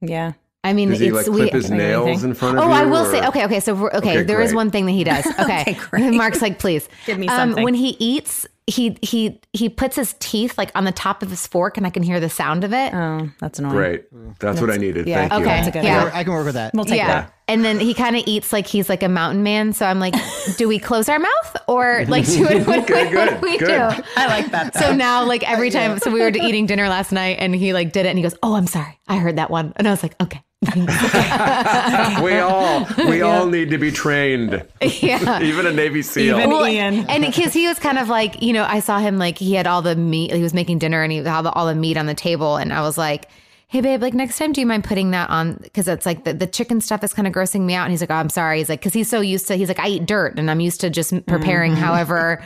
Yeah. 0.00 0.32
I 0.62 0.72
mean 0.72 0.88
Does 0.88 0.98
he 1.00 1.08
it's 1.08 1.14
like 1.14 1.26
we 1.26 1.40
clip 1.42 1.52
his 1.52 1.70
Anything? 1.70 1.78
nails 1.90 2.24
in 2.24 2.32
front 2.32 2.56
of 2.56 2.64
Oh, 2.64 2.68
you? 2.68 2.72
I 2.72 2.84
will 2.86 3.06
or- 3.06 3.10
say, 3.10 3.26
okay, 3.28 3.44
okay. 3.44 3.60
So, 3.60 3.76
okay, 3.88 3.96
Okay, 3.98 4.22
there 4.22 4.40
is 4.40 4.52
great. 4.52 4.56
one 4.56 4.70
thing 4.70 4.86
that 4.86 4.92
he 4.92 5.04
does. 5.04 5.26
Okay. 5.38 5.60
Okay, 5.60 5.74
great. 5.74 6.14
Mark's 6.14 6.40
like, 6.40 6.58
please. 6.58 6.88
Give 7.04 7.18
me 7.18 7.28
Um, 7.28 7.36
something. 7.50 7.64
when 7.64 7.74
he 7.74 7.96
eats, 7.98 8.46
he, 8.66 8.96
he, 9.02 9.40
he 9.52 9.68
puts 9.68 9.94
his 9.96 10.14
teeth 10.20 10.56
like 10.56 10.70
on 10.74 10.84
the 10.84 10.92
top 10.92 11.22
of 11.22 11.28
his 11.30 11.46
fork 11.46 11.76
and 11.76 11.86
I 11.86 11.90
can 11.90 12.02
hear 12.02 12.18
the 12.18 12.30
sound 12.30 12.64
of 12.64 12.72
it. 12.72 12.94
Oh, 12.94 13.28
that's 13.40 13.58
annoying. 13.58 13.74
Great. 13.74 14.04
That's 14.40 14.60
what 14.60 14.70
I 14.70 14.76
needed. 14.76 15.06
yeah, 15.06 15.28
Thank 15.28 15.32
you. 15.32 15.38
okay. 15.38 15.44
That's 15.56 15.68
a 15.68 15.70
good 15.70 15.84
yeah. 15.84 16.10
I 16.14 16.24
can 16.24 16.32
work 16.32 16.46
with 16.46 16.54
that. 16.54 16.72
We'll 16.74 16.84
take 16.86 16.98
yeah. 16.98 17.06
that. 17.08 17.34
And 17.46 17.62
then 17.62 17.78
he 17.78 17.92
kind 17.92 18.16
of 18.16 18.22
eats 18.26 18.54
like 18.54 18.66
he's 18.66 18.88
like 18.88 19.02
a 19.02 19.08
mountain 19.08 19.42
man. 19.42 19.74
So 19.74 19.84
I'm 19.84 19.98
like, 19.98 20.14
do 20.56 20.66
we 20.66 20.78
close 20.78 21.10
our 21.10 21.18
mouth 21.18 21.56
or 21.68 22.04
like 22.08 22.24
do 22.26 22.42
what, 22.42 22.66
what, 22.66 22.78
Okay, 22.90 23.04
what 23.04 23.12
good, 23.12 23.40
do 23.40 23.46
we 23.46 23.58
good. 23.58 23.66
do? 23.66 24.02
I 24.16 24.26
like 24.28 24.50
that. 24.52 24.72
Though. 24.72 24.80
So 24.80 24.94
now, 24.94 25.24
like 25.26 25.48
every 25.48 25.70
time, 25.70 25.98
so 25.98 26.10
we 26.10 26.20
were 26.20 26.28
eating 26.28 26.66
dinner 26.66 26.88
last 26.88 27.12
night, 27.12 27.36
and 27.40 27.54
he 27.54 27.72
like 27.72 27.92
did 27.92 28.06
it, 28.06 28.10
and 28.10 28.18
he 28.18 28.22
goes, 28.22 28.34
"Oh, 28.42 28.54
I'm 28.54 28.66
sorry, 28.66 28.98
I 29.08 29.18
heard 29.18 29.36
that 29.36 29.50
one," 29.50 29.72
and 29.76 29.86
I 29.86 29.90
was 29.90 30.02
like, 30.02 30.14
"Okay, 30.22 30.40
we 32.22 32.38
all 32.38 32.86
we 33.08 33.22
all 33.22 33.46
need 33.46 33.70
to 33.70 33.78
be 33.78 33.90
trained. 33.90 34.64
yeah." 34.80 35.40
Even 35.42 35.66
a 35.66 35.72
Navy 35.72 36.02
SEAL. 36.02 36.38
Even- 36.38 36.50
Well, 36.50 36.66
Ian. 36.66 37.08
and 37.08 37.24
because 37.24 37.52
he 37.54 37.66
was 37.66 37.78
kind 37.78 37.98
of 37.98 38.08
like, 38.08 38.42
you 38.42 38.52
know, 38.52 38.64
I 38.64 38.80
saw 38.80 38.98
him 38.98 39.18
like 39.18 39.38
he 39.38 39.54
had 39.54 39.66
all 39.66 39.82
the 39.82 39.96
meat. 39.96 40.32
He 40.32 40.42
was 40.42 40.54
making 40.54 40.78
dinner 40.78 41.02
and 41.02 41.12
he 41.12 41.18
had 41.18 41.46
all 41.46 41.66
the 41.66 41.74
meat 41.74 41.96
on 41.96 42.06
the 42.06 42.14
table, 42.14 42.56
and 42.56 42.72
I 42.72 42.80
was 42.80 42.96
like, 42.96 43.28
"Hey, 43.68 43.80
babe, 43.80 44.00
like 44.00 44.14
next 44.14 44.38
time, 44.38 44.52
do 44.52 44.60
you 44.60 44.66
mind 44.66 44.84
putting 44.84 45.10
that 45.12 45.30
on? 45.30 45.54
Because 45.62 45.88
it's 45.88 46.06
like 46.06 46.24
the, 46.24 46.32
the 46.32 46.46
chicken 46.46 46.80
stuff 46.80 47.04
is 47.04 47.12
kind 47.12 47.28
of 47.28 47.34
grossing 47.34 47.62
me 47.62 47.74
out." 47.74 47.84
And 47.84 47.92
he's 47.92 48.00
like, 48.00 48.10
"Oh, 48.10 48.14
I'm 48.14 48.30
sorry." 48.30 48.58
He's 48.58 48.68
like, 48.68 48.80
because 48.80 48.94
he's 48.94 49.08
so 49.08 49.20
used 49.20 49.46
to. 49.48 49.56
He's 49.56 49.68
like, 49.68 49.80
I 49.80 49.88
eat 49.88 50.06
dirt, 50.06 50.38
and 50.38 50.50
I'm 50.50 50.60
used 50.60 50.80
to 50.82 50.90
just 50.90 51.12
preparing 51.26 51.72
mm. 51.72 51.76
however, 51.76 52.42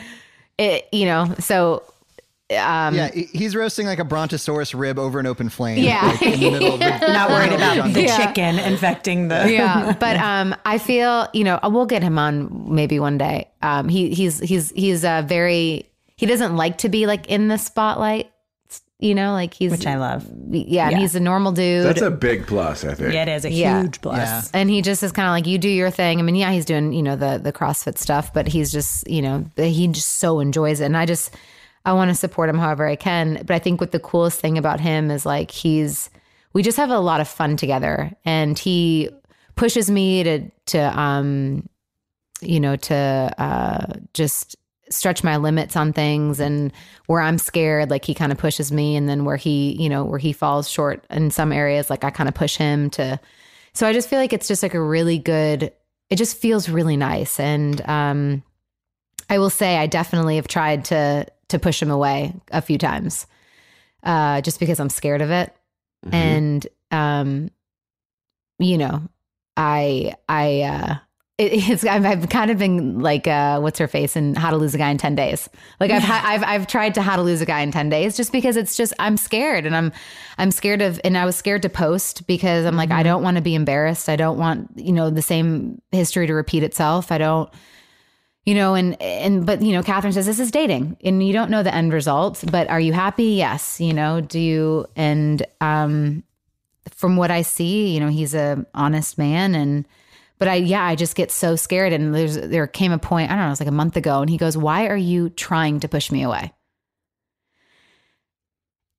it, 0.58 0.88
you 0.92 1.06
know. 1.06 1.34
So 1.38 1.82
yeah, 2.50 3.10
he's 3.12 3.54
roasting 3.54 3.86
like 3.86 3.98
a 3.98 4.04
brontosaurus 4.04 4.74
rib 4.74 4.98
over 4.98 5.18
an 5.20 5.26
open 5.26 5.48
flame. 5.48 5.82
Yeah. 5.84 6.02
like, 6.06 6.22
in 6.22 6.40
the 6.40 6.50
middle 6.50 6.74
of 6.74 6.80
the, 6.80 6.88
not 7.12 7.30
worried 7.30 7.52
about 7.52 7.92
the 7.92 8.02
Yeah. 8.04 8.16
chicken 8.26 8.58
infecting 8.58 9.28
the. 9.28 9.50
yeah 9.52 9.94
but 10.00 10.16
um 10.16 10.54
i 10.64 10.78
feel 10.78 11.28
you 11.34 11.44
know 11.44 11.58
we'll 11.64 11.86
get 11.86 12.02
him 12.02 12.18
on 12.18 12.74
maybe 12.74 12.98
one 13.00 13.18
day 13.18 13.48
um 13.62 13.88
he 13.88 14.10
he's 14.14 14.38
he's 14.40 14.70
he's 14.70 15.04
uh 15.04 15.22
very 15.26 15.88
he 16.16 16.26
doesn't 16.26 16.56
like 16.56 16.78
to 16.78 16.88
be 16.88 17.06
like 17.06 17.26
in 17.28 17.48
the 17.48 17.58
spotlight 17.58 18.30
you 18.98 19.14
know 19.14 19.32
like 19.32 19.54
he's 19.54 19.70
Which 19.70 19.86
I 19.86 19.96
love. 19.96 20.24
yeah, 20.50 20.86
and 20.88 20.92
Yeah. 20.92 20.98
he's 20.98 21.14
a 21.14 21.20
normal 21.20 21.52
dude 21.52 21.84
That's 21.86 22.02
a 22.02 22.10
big 22.10 22.48
plus, 22.48 22.82
I 22.84 22.94
think. 22.94 23.12
Yeah, 23.14 23.22
it 23.22 23.28
is 23.28 23.44
a 23.44 23.50
Yeah. 23.52 23.82
huge 23.82 24.00
plus. 24.00 24.16
Yeah. 24.18 24.42
and 24.54 24.68
he 24.68 24.82
just 24.82 25.02
is 25.04 25.12
kind 25.12 25.28
of 25.28 25.32
like 25.32 25.46
you 25.46 25.58
do 25.58 25.68
your 25.68 25.90
thing 25.90 26.18
i 26.18 26.22
mean 26.22 26.34
yeah 26.34 26.50
he's 26.50 26.64
doing 26.64 26.92
you 26.92 27.02
know 27.02 27.14
the 27.14 27.38
the 27.42 27.52
crossfit 27.52 27.98
stuff 27.98 28.32
but 28.32 28.48
he's 28.48 28.72
just 28.72 29.06
you 29.08 29.22
know 29.22 29.44
he 29.56 29.86
just 29.88 30.16
so 30.16 30.40
enjoys 30.40 30.80
it 30.80 30.86
and 30.86 30.96
i 30.96 31.06
just 31.06 31.32
i 31.88 31.92
want 31.92 32.10
to 32.10 32.14
support 32.14 32.48
him 32.48 32.58
however 32.58 32.86
i 32.86 32.96
can 32.96 33.42
but 33.46 33.50
i 33.50 33.58
think 33.58 33.80
what 33.80 33.92
the 33.92 34.00
coolest 34.00 34.40
thing 34.40 34.58
about 34.58 34.80
him 34.80 35.10
is 35.10 35.24
like 35.24 35.50
he's 35.50 36.10
we 36.52 36.62
just 36.62 36.76
have 36.76 36.90
a 36.90 36.98
lot 36.98 37.20
of 37.20 37.28
fun 37.28 37.56
together 37.56 38.12
and 38.24 38.58
he 38.58 39.08
pushes 39.56 39.90
me 39.90 40.22
to 40.22 40.50
to 40.66 40.98
um 40.98 41.68
you 42.40 42.60
know 42.60 42.76
to 42.76 42.94
uh 43.38 43.86
just 44.14 44.56
stretch 44.90 45.22
my 45.22 45.36
limits 45.36 45.76
on 45.76 45.92
things 45.92 46.40
and 46.40 46.72
where 47.06 47.20
I'm 47.20 47.38
scared 47.38 47.90
like 47.90 48.04
he 48.04 48.14
kind 48.14 48.32
of 48.32 48.38
pushes 48.38 48.72
me 48.72 48.96
and 48.96 49.08
then 49.08 49.24
where 49.24 49.36
he 49.36 49.76
you 49.80 49.88
know 49.88 50.04
where 50.04 50.18
he 50.18 50.32
falls 50.32 50.68
short 50.68 51.04
in 51.10 51.30
some 51.30 51.52
areas 51.52 51.90
like 51.90 52.04
I 52.04 52.10
kind 52.10 52.28
of 52.28 52.34
push 52.34 52.56
him 52.56 52.90
to 52.90 53.20
so 53.74 53.86
I 53.86 53.92
just 53.92 54.08
feel 54.08 54.18
like 54.18 54.32
it's 54.32 54.48
just 54.48 54.62
like 54.62 54.74
a 54.74 54.82
really 54.82 55.18
good 55.18 55.72
it 56.10 56.16
just 56.16 56.38
feels 56.38 56.68
really 56.68 56.96
nice 56.96 57.38
and 57.38 57.80
um 57.88 58.42
I 59.28 59.38
will 59.38 59.50
say 59.50 59.76
I 59.76 59.86
definitely 59.86 60.36
have 60.36 60.48
tried 60.48 60.86
to 60.86 61.26
to 61.48 61.58
push 61.58 61.82
him 61.82 61.90
away 61.90 62.34
a 62.50 62.62
few 62.62 62.78
times 62.78 63.26
uh 64.02 64.40
just 64.40 64.60
because 64.60 64.80
I'm 64.80 64.90
scared 64.90 65.22
of 65.22 65.30
it. 65.30 65.54
And 66.12 66.66
um 66.90 67.50
you 68.58 68.78
know 68.78 69.02
I 69.56 70.14
I 70.28 70.62
uh 70.62 70.96
it, 71.38 71.52
it's 71.70 71.84
I've, 71.84 72.04
I've 72.04 72.28
kind 72.28 72.50
of 72.50 72.58
been 72.58 73.00
like 73.00 73.26
uh, 73.26 73.60
what's 73.60 73.78
her 73.78 73.88
face 73.88 74.16
and 74.16 74.36
how 74.36 74.50
to 74.50 74.56
lose 74.56 74.74
a 74.74 74.78
guy 74.78 74.90
in 74.90 74.98
10 74.98 75.14
days. 75.14 75.48
Like 75.80 75.90
I've, 75.90 76.04
I've 76.04 76.42
I've 76.44 76.66
tried 76.66 76.94
to 76.94 77.02
how 77.02 77.16
to 77.16 77.22
lose 77.22 77.40
a 77.40 77.46
guy 77.46 77.60
in 77.60 77.70
10 77.70 77.88
days 77.88 78.16
just 78.16 78.32
because 78.32 78.56
it's 78.56 78.76
just 78.76 78.92
I'm 78.98 79.16
scared 79.16 79.64
and 79.64 79.74
I'm 79.74 79.92
I'm 80.36 80.50
scared 80.50 80.82
of 80.82 81.00
and 81.04 81.16
I 81.16 81.24
was 81.24 81.36
scared 81.36 81.62
to 81.62 81.68
post 81.68 82.26
because 82.26 82.66
I'm 82.66 82.76
like 82.76 82.90
I 82.90 83.02
don't 83.02 83.22
want 83.22 83.36
to 83.36 83.42
be 83.42 83.54
embarrassed. 83.54 84.08
I 84.08 84.16
don't 84.16 84.38
want 84.38 84.70
you 84.76 84.92
know 84.92 85.10
the 85.10 85.22
same 85.22 85.80
history 85.92 86.26
to 86.26 86.34
repeat 86.34 86.62
itself. 86.62 87.10
I 87.10 87.18
don't 87.18 87.50
you 88.48 88.54
know 88.54 88.74
and 88.74 89.00
and 89.02 89.44
but 89.44 89.60
you 89.60 89.72
know 89.72 89.82
Catherine 89.82 90.14
says 90.14 90.24
this 90.24 90.40
is 90.40 90.50
dating 90.50 90.96
and 91.04 91.22
you 91.26 91.34
don't 91.34 91.50
know 91.50 91.62
the 91.62 91.74
end 91.74 91.92
result 91.92 92.42
but 92.50 92.66
are 92.68 92.80
you 92.80 92.94
happy 92.94 93.24
yes 93.24 93.78
you 93.78 93.92
know 93.92 94.22
do 94.22 94.40
you 94.40 94.86
and 94.96 95.44
um 95.60 96.24
from 96.90 97.16
what 97.16 97.30
I 97.30 97.42
see 97.42 97.92
you 97.92 98.00
know 98.00 98.08
he's 98.08 98.34
a 98.34 98.64
honest 98.74 99.18
man 99.18 99.54
and 99.54 99.86
but 100.38 100.46
I, 100.46 100.54
yeah, 100.54 100.84
I 100.84 100.94
just 100.94 101.16
get 101.16 101.32
so 101.32 101.56
scared. 101.56 101.92
And 101.92 102.14
there's, 102.14 102.36
there 102.36 102.68
came 102.68 102.92
a 102.92 102.98
point, 102.98 103.30
I 103.30 103.34
don't 103.34 103.42
know, 103.42 103.48
it 103.48 103.50
was 103.50 103.60
like 103.60 103.68
a 103.68 103.72
month 103.72 103.96
ago. 103.96 104.20
And 104.20 104.30
he 104.30 104.36
goes, 104.36 104.56
Why 104.56 104.86
are 104.86 104.96
you 104.96 105.30
trying 105.30 105.80
to 105.80 105.88
push 105.88 106.12
me 106.12 106.22
away? 106.22 106.52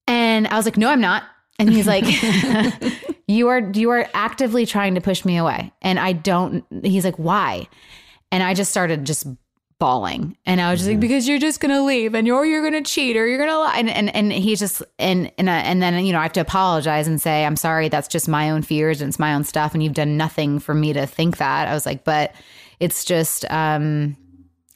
And 0.06 0.48
I 0.48 0.58
was 0.58 0.66
like, 0.66 0.76
No, 0.76 0.90
I'm 0.90 1.00
not. 1.00 1.24
And 1.58 1.70
he's 1.70 1.88
like, 1.88 2.04
You 3.28 3.48
are, 3.48 3.60
you 3.60 3.92
are 3.92 4.10
actively 4.14 4.66
trying 4.66 4.96
to 4.96 5.02
push 5.02 5.24
me 5.24 5.38
away. 5.38 5.72
And 5.82 5.98
I 5.98 6.14
don't, 6.14 6.66
he's 6.84 7.06
like, 7.06 7.16
Why? 7.16 7.70
And 8.32 8.44
I 8.44 8.54
just 8.54 8.72
started 8.72 9.06
just 9.06 9.28
bawling. 9.80 10.38
And 10.46 10.60
I 10.60 10.72
was 10.72 10.82
just 10.82 10.90
like, 10.90 11.00
because 11.00 11.28
you're 11.28 11.40
just 11.40 11.62
gonna 11.62 11.84
leave 11.84 12.14
and 12.14 12.30
or 12.30 12.46
you're 12.46 12.64
gonna 12.64 12.84
cheat 12.84 13.16
or 13.16 13.26
you're 13.26 13.40
gonna 13.40 13.58
lie. 13.58 13.78
And 13.78 13.90
and, 13.90 14.14
and 14.14 14.32
he's 14.32 14.60
just 14.60 14.84
and 15.00 15.32
and 15.38 15.50
I, 15.50 15.60
and 15.60 15.82
then 15.82 16.06
you 16.06 16.12
know 16.12 16.20
I 16.20 16.24
have 16.24 16.34
to 16.34 16.42
apologize 16.42 17.08
and 17.08 17.22
say 17.22 17.46
I'm 17.46 17.56
sorry. 17.56 17.90
That's 17.90 18.08
just 18.08 18.28
my 18.28 18.52
own 18.52 18.62
fears 18.62 19.02
and 19.02 19.10
it's 19.10 19.20
my 19.20 19.34
own 19.34 19.44
stuff. 19.44 19.74
And 19.74 19.82
you've 19.82 19.94
done 19.94 20.18
nothing 20.18 20.60
for 20.60 20.74
me 20.74 20.94
to 20.94 21.08
think 21.08 21.38
that. 21.38 21.68
I 21.68 21.74
was 21.74 21.86
like, 21.86 22.04
but 22.04 22.34
it's 22.80 23.04
just 23.06 23.50
um 23.50 24.18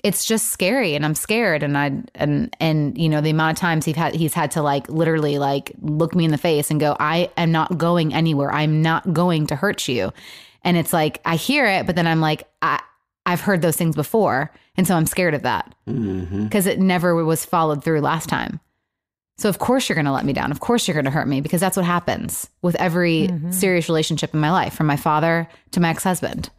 it's 0.03 0.25
just 0.25 0.49
scary 0.49 0.95
and 0.95 1.05
I'm 1.05 1.15
scared 1.15 1.63
and 1.63 1.77
I 1.77 1.91
and 2.15 2.55
and 2.59 2.97
you 2.97 3.07
know 3.07 3.21
the 3.21 3.29
amount 3.29 3.57
of 3.57 3.61
times 3.61 3.85
he's 3.85 3.95
had 3.95 4.13
he's 4.13 4.33
had 4.33 4.51
to 4.51 4.61
like 4.61 4.89
literally 4.89 5.37
like 5.37 5.71
look 5.81 6.13
me 6.13 6.25
in 6.25 6.31
the 6.31 6.37
face 6.37 6.69
and 6.69 6.79
go 6.79 6.95
I 6.99 7.29
am 7.37 7.51
not 7.51 7.77
going 7.77 8.13
anywhere 8.13 8.51
I'm 8.51 8.81
not 8.81 9.13
going 9.13 9.47
to 9.47 9.55
hurt 9.55 9.87
you 9.87 10.11
and 10.63 10.75
it's 10.75 10.91
like 10.91 11.21
I 11.23 11.37
hear 11.37 11.65
it 11.65 11.85
but 11.85 11.95
then 11.95 12.05
I'm 12.05 12.19
like 12.19 12.43
I 12.61 12.81
I've 13.25 13.41
heard 13.41 13.61
those 13.61 13.77
things 13.77 13.95
before 13.95 14.51
and 14.75 14.87
so 14.87 14.95
I'm 14.95 15.05
scared 15.05 15.33
of 15.33 15.43
that. 15.43 15.73
Mm-hmm. 15.87 16.45
Because 16.45 16.65
it 16.65 16.79
never 16.79 17.15
was 17.23 17.45
followed 17.45 17.83
through 17.83 18.01
last 18.01 18.27
time. 18.27 18.59
So 19.37 19.49
of 19.49 19.59
course 19.59 19.89
you're 19.89 19.95
going 19.95 20.05
to 20.05 20.11
let 20.11 20.25
me 20.25 20.33
down. 20.33 20.51
Of 20.51 20.59
course 20.59 20.87
you're 20.87 20.93
going 20.93 21.05
to 21.05 21.11
hurt 21.11 21.27
me 21.27 21.41
because 21.41 21.61
that's 21.61 21.77
what 21.77 21.85
happens 21.85 22.49
with 22.61 22.75
every 22.75 23.27
mm-hmm. 23.27 23.51
serious 23.51 23.89
relationship 23.89 24.33
in 24.33 24.39
my 24.39 24.51
life 24.51 24.73
from 24.73 24.87
my 24.87 24.97
father 24.97 25.47
to 25.71 25.79
my 25.79 25.89
ex-husband 25.89 26.49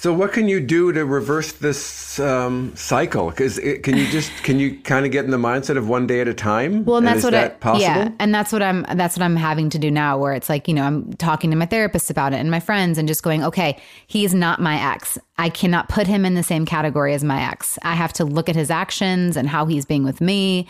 So 0.00 0.14
what 0.14 0.32
can 0.32 0.46
you 0.46 0.60
do 0.60 0.92
to 0.92 1.04
reverse 1.04 1.50
this 1.50 2.20
um, 2.20 2.72
cycle? 2.76 3.30
Because 3.30 3.58
can 3.82 3.96
you 3.96 4.06
just 4.06 4.30
can 4.44 4.60
you 4.60 4.78
kind 4.82 5.04
of 5.04 5.10
get 5.10 5.24
in 5.24 5.32
the 5.32 5.38
mindset 5.38 5.76
of 5.76 5.88
one 5.88 6.06
day 6.06 6.20
at 6.20 6.28
a 6.28 6.34
time? 6.34 6.84
Well, 6.84 6.98
and 6.98 7.06
that's 7.06 7.18
is 7.18 7.24
what 7.24 7.30
that 7.32 7.50
I 7.50 7.54
possible? 7.56 7.82
yeah, 7.82 8.10
and 8.20 8.32
that's 8.32 8.52
what 8.52 8.62
I'm 8.62 8.86
that's 8.94 9.16
what 9.16 9.24
I'm 9.24 9.34
having 9.34 9.70
to 9.70 9.78
do 9.78 9.90
now. 9.90 10.16
Where 10.16 10.34
it's 10.34 10.48
like 10.48 10.68
you 10.68 10.74
know 10.74 10.84
I'm 10.84 11.14
talking 11.14 11.50
to 11.50 11.56
my 11.56 11.66
therapist 11.66 12.10
about 12.10 12.32
it 12.32 12.36
and 12.36 12.48
my 12.48 12.60
friends 12.60 12.96
and 12.96 13.08
just 13.08 13.24
going, 13.24 13.42
okay, 13.42 13.76
he 14.06 14.24
is 14.24 14.32
not 14.32 14.60
my 14.60 14.80
ex. 14.80 15.18
I 15.36 15.48
cannot 15.48 15.88
put 15.88 16.06
him 16.06 16.24
in 16.24 16.34
the 16.34 16.44
same 16.44 16.64
category 16.64 17.12
as 17.12 17.24
my 17.24 17.50
ex. 17.50 17.76
I 17.82 17.96
have 17.96 18.12
to 18.14 18.24
look 18.24 18.48
at 18.48 18.54
his 18.54 18.70
actions 18.70 19.36
and 19.36 19.48
how 19.48 19.66
he's 19.66 19.84
being 19.84 20.04
with 20.04 20.20
me. 20.20 20.68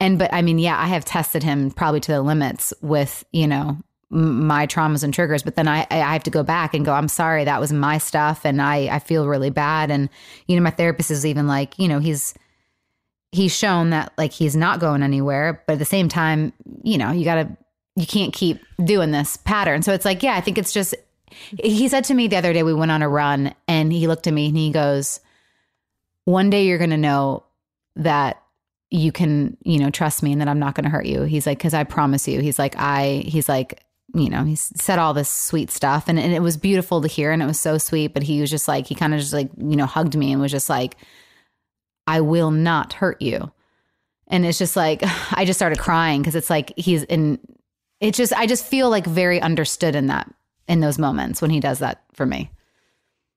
And 0.00 0.18
but 0.18 0.34
I 0.34 0.42
mean, 0.42 0.58
yeah, 0.58 0.80
I 0.80 0.86
have 0.86 1.04
tested 1.04 1.44
him 1.44 1.70
probably 1.70 2.00
to 2.00 2.10
the 2.10 2.22
limits 2.22 2.74
with 2.82 3.22
you 3.30 3.46
know 3.46 3.78
my 4.14 4.66
traumas 4.66 5.02
and 5.02 5.12
triggers. 5.12 5.42
But 5.42 5.56
then 5.56 5.68
I 5.68 5.86
I 5.90 6.12
have 6.12 6.22
to 6.24 6.30
go 6.30 6.42
back 6.42 6.74
and 6.74 6.84
go, 6.84 6.92
I'm 6.92 7.08
sorry, 7.08 7.44
that 7.44 7.60
was 7.60 7.72
my 7.72 7.98
stuff, 7.98 8.44
and 8.44 8.62
I 8.62 8.88
I 8.94 8.98
feel 8.98 9.26
really 9.26 9.50
bad. 9.50 9.90
And 9.90 10.08
you 10.46 10.56
know, 10.56 10.62
my 10.62 10.70
therapist 10.70 11.10
is 11.10 11.26
even 11.26 11.46
like, 11.46 11.78
you 11.78 11.88
know, 11.88 11.98
he's 11.98 12.34
he's 13.34 13.54
shown 13.54 13.90
that 13.90 14.12
like 14.16 14.32
he's 14.32 14.54
not 14.54 14.78
going 14.78 15.02
anywhere 15.02 15.62
but 15.66 15.74
at 15.74 15.78
the 15.80 15.84
same 15.84 16.08
time 16.08 16.52
you 16.84 16.96
know 16.96 17.10
you 17.10 17.24
gotta 17.24 17.48
you 17.96 18.06
can't 18.06 18.32
keep 18.32 18.60
doing 18.84 19.10
this 19.10 19.36
pattern 19.38 19.82
so 19.82 19.92
it's 19.92 20.04
like 20.04 20.22
yeah 20.22 20.36
i 20.36 20.40
think 20.40 20.56
it's 20.56 20.72
just 20.72 20.94
he 21.58 21.88
said 21.88 22.04
to 22.04 22.14
me 22.14 22.28
the 22.28 22.36
other 22.36 22.52
day 22.52 22.62
we 22.62 22.72
went 22.72 22.92
on 22.92 23.02
a 23.02 23.08
run 23.08 23.52
and 23.66 23.92
he 23.92 24.06
looked 24.06 24.28
at 24.28 24.32
me 24.32 24.46
and 24.46 24.56
he 24.56 24.70
goes 24.70 25.18
one 26.26 26.48
day 26.48 26.64
you're 26.64 26.78
gonna 26.78 26.96
know 26.96 27.42
that 27.96 28.40
you 28.90 29.10
can 29.10 29.56
you 29.64 29.80
know 29.80 29.90
trust 29.90 30.22
me 30.22 30.30
and 30.30 30.40
that 30.40 30.48
i'm 30.48 30.60
not 30.60 30.76
gonna 30.76 30.88
hurt 30.88 31.06
you 31.06 31.22
he's 31.22 31.46
like 31.46 31.58
because 31.58 31.74
i 31.74 31.82
promise 31.82 32.28
you 32.28 32.40
he's 32.40 32.58
like 32.58 32.76
i 32.78 33.24
he's 33.26 33.48
like 33.48 33.82
you 34.14 34.30
know 34.30 34.44
he 34.44 34.54
said 34.54 34.98
all 34.98 35.12
this 35.12 35.28
sweet 35.28 35.70
stuff 35.70 36.04
and, 36.08 36.18
and 36.18 36.32
it 36.32 36.40
was 36.40 36.56
beautiful 36.56 37.02
to 37.02 37.08
hear 37.08 37.32
and 37.32 37.42
it 37.42 37.46
was 37.46 37.60
so 37.60 37.78
sweet 37.78 38.14
but 38.14 38.22
he 38.22 38.40
was 38.40 38.48
just 38.48 38.68
like 38.68 38.86
he 38.86 38.94
kind 38.94 39.12
of 39.12 39.20
just 39.20 39.32
like 39.32 39.50
you 39.58 39.76
know 39.76 39.86
hugged 39.86 40.16
me 40.16 40.32
and 40.32 40.40
was 40.40 40.52
just 40.52 40.68
like 40.68 40.96
I 42.06 42.20
will 42.20 42.50
not 42.50 42.92
hurt 42.92 43.20
you. 43.22 43.50
And 44.28 44.44
it's 44.44 44.58
just 44.58 44.76
like, 44.76 45.02
I 45.32 45.44
just 45.44 45.58
started 45.58 45.78
crying 45.78 46.20
because 46.20 46.34
it's 46.34 46.50
like 46.50 46.72
he's 46.76 47.02
in, 47.04 47.38
it's 48.00 48.18
just, 48.18 48.32
I 48.32 48.46
just 48.46 48.64
feel 48.64 48.90
like 48.90 49.06
very 49.06 49.40
understood 49.40 49.94
in 49.94 50.06
that, 50.08 50.32
in 50.68 50.80
those 50.80 50.98
moments 50.98 51.42
when 51.42 51.50
he 51.50 51.60
does 51.60 51.78
that 51.80 52.02
for 52.12 52.26
me. 52.26 52.50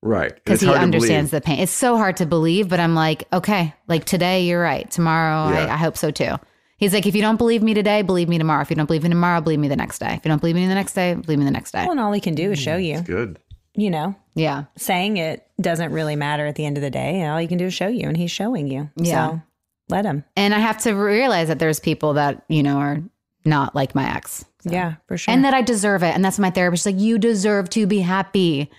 right? 0.02 0.34
Because 0.36 0.62
he 0.62 0.74
understands 0.74 1.32
the 1.32 1.42
pain. 1.42 1.60
It's 1.60 1.72
so 1.72 1.98
hard 1.98 2.18
to 2.18 2.26
believe, 2.26 2.70
but 2.70 2.80
I'm 2.80 2.96
like, 2.96 3.28
okay, 3.34 3.74
like 3.88 4.06
today 4.06 4.46
you're 4.46 4.62
right. 4.62 4.90
Tomorrow, 4.90 5.52
Yeah. 5.52 5.66
I, 5.66 5.74
I 5.74 5.78
hope 5.78 5.98
so 5.98 6.12
too. 6.12 6.36
He's 6.78 6.94
like, 6.94 7.06
if 7.08 7.16
you 7.16 7.22
don't 7.22 7.38
believe 7.38 7.64
me 7.64 7.74
today, 7.74 8.02
believe 8.04 8.30
me 8.30 8.38
tomorrow. 8.38 8.62
If 8.62 8.70
you 8.70 8.76
don't 8.76 8.86
believe 8.86 9.04
me 9.04 9.10
tomorrow, 9.10 9.42
believe 9.42 9.60
me 9.60 9.68
the 9.68 9.76
next 9.76 9.98
day. 10.00 10.14
If 10.14 10.24
you 10.26 10.30
don't 10.30 10.40
believe 10.40 10.56
me 10.56 10.68
the 10.68 10.76
next 10.76 10.94
day, 10.94 11.16
believe 11.16 11.40
me 11.40 11.46
the 11.46 11.52
next 11.52 11.72
day. 11.72 11.82
Well, 11.84 11.92
and 11.92 12.00
all 12.00 12.12
he 12.12 12.22
can 12.22 12.36
do 12.36 12.52
is 12.52 12.60
show 12.60 12.78
mm, 12.78 12.86
you. 12.86 13.02
Good. 13.02 13.40
You 13.76 13.90
know, 13.92 14.16
Yeah. 14.36 14.66
saying 14.76 15.18
it 15.18 15.48
doesn't 15.60 15.92
really 15.92 16.16
matter 16.16 16.46
at 16.46 16.56
the 16.56 16.66
end 16.66 16.78
of 16.78 16.82
the 16.84 16.90
day. 16.92 17.26
All 17.26 17.38
he 17.38 17.48
can 17.48 17.58
do 17.58 17.66
is 17.66 17.74
show 17.74 17.88
you, 17.88 18.08
and 18.08 18.16
he's 18.18 18.32
showing 18.32 18.68
you. 18.68 18.90
Yeah. 18.96 19.30
So 19.32 19.42
let 19.90 20.06
him. 20.06 20.24
And 20.36 20.54
I 20.54 20.60
have 20.60 20.78
to 20.80 20.94
realize 20.94 21.48
that 21.48 21.60
there's 21.60 21.80
people 21.80 22.14
that, 22.14 22.44
you 22.48 22.62
know, 22.64 22.78
are 22.78 23.02
not 23.46 23.74
like 23.76 23.94
my 23.96 24.16
ex. 24.16 24.46
Yeah, 24.64 24.96
for 25.08 25.18
sure. 25.18 25.34
and 25.34 25.46
that 25.46 25.54
I 25.54 25.62
deserve 25.62 26.04
it. 26.04 26.14
And 26.14 26.26
that's 26.26 26.38
my 26.40 26.50
therapist. 26.50 26.84
She's 26.84 26.94
like, 26.94 27.02
you 27.02 27.18
deserve 27.18 27.70
to 27.72 27.88
be 27.88 28.00
happy. 28.02 28.70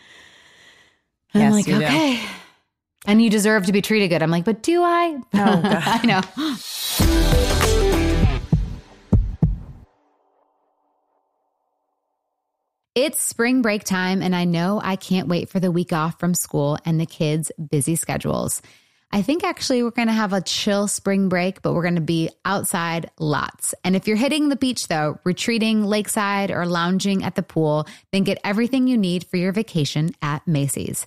And 1.32 1.42
I'm 1.42 1.52
Yes, 1.52 1.52
like, 1.54 1.66
you 1.66 1.78
do. 1.78 1.84
okay. 1.84 2.20
And 3.06 3.22
you 3.22 3.30
deserve 3.30 3.66
to 3.66 3.72
be 3.72 3.80
treated 3.80 4.08
good. 4.08 4.22
I'm 4.22 4.30
like, 4.30 4.44
but 4.44 4.62
do 4.62 4.82
I? 4.82 5.16
Oh, 5.16 5.62
God. 5.62 5.82
I 5.86 6.04
know. 6.04 7.84
It's 13.00 13.22
spring 13.22 13.62
break 13.62 13.84
time, 13.84 14.22
and 14.22 14.34
I 14.34 14.44
know 14.44 14.80
I 14.82 14.96
can't 14.96 15.28
wait 15.28 15.50
for 15.50 15.60
the 15.60 15.70
week 15.70 15.92
off 15.92 16.18
from 16.18 16.34
school 16.34 16.78
and 16.84 17.00
the 17.00 17.06
kids' 17.06 17.52
busy 17.70 17.94
schedules. 17.94 18.60
I 19.12 19.22
think 19.22 19.44
actually 19.44 19.84
we're 19.84 19.92
going 19.92 20.08
to 20.08 20.12
have 20.14 20.32
a 20.32 20.40
chill 20.40 20.88
spring 20.88 21.28
break, 21.28 21.62
but 21.62 21.74
we're 21.74 21.82
going 21.82 21.94
to 21.94 22.00
be 22.00 22.28
outside 22.44 23.08
lots. 23.16 23.72
And 23.84 23.94
if 23.94 24.08
you're 24.08 24.16
hitting 24.16 24.48
the 24.48 24.56
beach 24.56 24.88
though, 24.88 25.20
retreating 25.22 25.84
lakeside 25.84 26.50
or 26.50 26.66
lounging 26.66 27.22
at 27.22 27.36
the 27.36 27.42
pool, 27.44 27.86
then 28.10 28.24
get 28.24 28.40
everything 28.42 28.88
you 28.88 28.98
need 28.98 29.24
for 29.28 29.36
your 29.36 29.52
vacation 29.52 30.10
at 30.20 30.44
Macy's. 30.48 31.06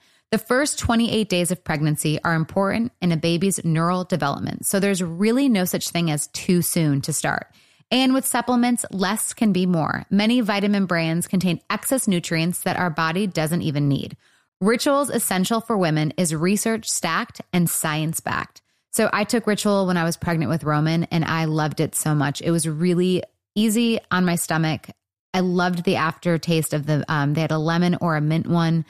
The 0.31 0.37
first 0.37 0.79
28 0.79 1.27
days 1.27 1.51
of 1.51 1.61
pregnancy 1.61 2.17
are 2.23 2.35
important 2.35 2.93
in 3.01 3.11
a 3.11 3.17
baby's 3.17 3.65
neural 3.65 4.05
development, 4.05 4.65
so 4.65 4.79
there's 4.79 5.03
really 5.03 5.49
no 5.49 5.65
such 5.65 5.89
thing 5.89 6.09
as 6.09 6.27
too 6.27 6.61
soon 6.61 7.01
to 7.01 7.11
start. 7.11 7.47
And 7.91 8.13
with 8.13 8.25
supplements, 8.25 8.85
less 8.91 9.33
can 9.33 9.51
be 9.51 9.65
more. 9.65 10.05
Many 10.09 10.39
vitamin 10.39 10.85
brands 10.85 11.27
contain 11.27 11.59
excess 11.69 12.07
nutrients 12.07 12.61
that 12.61 12.77
our 12.77 12.89
body 12.89 13.27
doesn't 13.27 13.61
even 13.61 13.89
need. 13.89 14.15
Rituals 14.61 15.09
Essential 15.09 15.59
for 15.59 15.77
Women 15.77 16.13
is 16.15 16.33
research 16.33 16.89
stacked 16.89 17.41
and 17.51 17.69
science 17.69 18.21
backed. 18.21 18.61
So 18.91 19.09
I 19.11 19.25
took 19.25 19.47
Ritual 19.47 19.85
when 19.85 19.97
I 19.97 20.05
was 20.05 20.15
pregnant 20.15 20.49
with 20.49 20.63
Roman 20.63 21.03
and 21.05 21.25
I 21.25 21.43
loved 21.43 21.81
it 21.81 21.93
so 21.93 22.15
much. 22.15 22.41
It 22.41 22.51
was 22.51 22.69
really 22.69 23.21
easy 23.53 23.99
on 24.11 24.23
my 24.23 24.35
stomach. 24.35 24.91
I 25.33 25.41
loved 25.41 25.83
the 25.83 25.97
aftertaste 25.97 26.73
of 26.73 26.85
the, 26.85 27.03
um, 27.09 27.33
they 27.33 27.41
had 27.41 27.51
a 27.51 27.57
lemon 27.57 27.97
or 27.99 28.15
a 28.15 28.21
mint 28.21 28.47
one. 28.47 28.85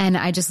And 0.00 0.16
I 0.16 0.32
just 0.32 0.50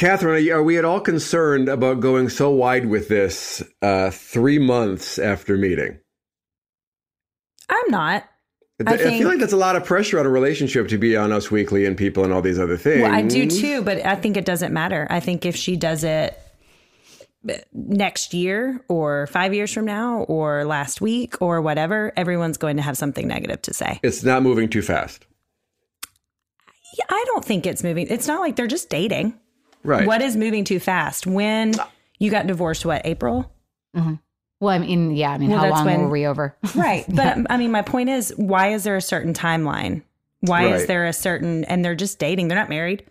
Catherine, 0.00 0.34
are, 0.34 0.38
you- 0.38 0.54
are 0.54 0.62
we 0.62 0.78
at 0.78 0.86
all 0.86 0.98
concerned 0.98 1.68
about 1.68 2.00
going 2.00 2.30
so 2.30 2.48
wide 2.50 2.86
with 2.86 3.08
this 3.08 3.62
uh, 3.82 4.10
three 4.10 4.58
months 4.58 5.18
after 5.18 5.58
meeting? 5.58 5.98
I'm 7.68 7.90
not. 7.90 8.24
I, 8.86 8.94
I 8.94 8.96
feel 8.96 9.28
like 9.28 9.40
that's 9.40 9.52
a 9.52 9.58
lot 9.58 9.76
of 9.76 9.84
pressure 9.84 10.18
on 10.18 10.24
a 10.24 10.30
relationship 10.30 10.88
to 10.88 10.96
be 10.96 11.18
on 11.18 11.32
Us 11.32 11.50
Weekly 11.50 11.84
and 11.84 11.98
People 11.98 12.24
and 12.24 12.32
all 12.32 12.40
these 12.40 12.58
other 12.58 12.78
things. 12.78 13.02
Well, 13.02 13.12
I 13.12 13.20
do 13.20 13.46
too, 13.46 13.82
but 13.82 14.06
I 14.06 14.14
think 14.14 14.38
it 14.38 14.46
doesn't 14.46 14.72
matter. 14.72 15.06
I 15.10 15.20
think 15.20 15.44
if 15.44 15.54
she 15.54 15.76
does 15.76 16.02
it 16.02 16.34
next 17.74 18.32
year 18.32 18.82
or 18.88 19.26
five 19.26 19.52
years 19.52 19.70
from 19.70 19.84
now 19.84 20.22
or 20.22 20.64
last 20.64 21.02
week 21.02 21.42
or 21.42 21.60
whatever, 21.60 22.10
everyone's 22.16 22.56
going 22.56 22.76
to 22.78 22.82
have 22.82 22.96
something 22.96 23.28
negative 23.28 23.60
to 23.62 23.74
say. 23.74 24.00
It's 24.02 24.24
not 24.24 24.42
moving 24.42 24.70
too 24.70 24.80
fast. 24.80 25.26
I 27.10 27.22
don't 27.26 27.44
think 27.44 27.66
it's 27.66 27.84
moving. 27.84 28.06
It's 28.08 28.26
not 28.26 28.40
like 28.40 28.56
they're 28.56 28.66
just 28.66 28.88
dating. 28.88 29.38
Right. 29.82 30.06
What 30.06 30.22
is 30.22 30.36
moving 30.36 30.64
too 30.64 30.80
fast? 30.80 31.26
When 31.26 31.72
you 32.18 32.30
got 32.30 32.46
divorced, 32.46 32.84
what, 32.84 33.02
April? 33.04 33.50
Well, 33.94 34.74
I 34.74 34.78
mean, 34.78 35.12
yeah, 35.16 35.30
I 35.30 35.38
mean, 35.38 35.50
Well, 35.50 35.58
how 35.58 35.64
that's 35.64 35.76
long 35.76 35.86
when- 35.86 36.00
were 36.02 36.10
we 36.10 36.26
over? 36.26 36.54
Right. 36.74 37.04
But 37.08 37.38
I 37.50 37.56
mean, 37.56 37.70
my 37.72 37.82
point 37.82 38.10
is, 38.10 38.32
why 38.36 38.72
is 38.72 38.84
there 38.84 38.96
a 38.96 39.00
certain 39.02 39.32
timeline? 39.32 40.02
Why 40.40 40.72
is 40.74 40.86
there 40.86 41.06
a 41.06 41.12
certain, 41.12 41.64
and 41.64 41.84
they're 41.84 41.94
just 41.94 42.18
dating. 42.18 42.48
They're 42.48 42.58
not 42.58 42.68
married. 42.70 43.04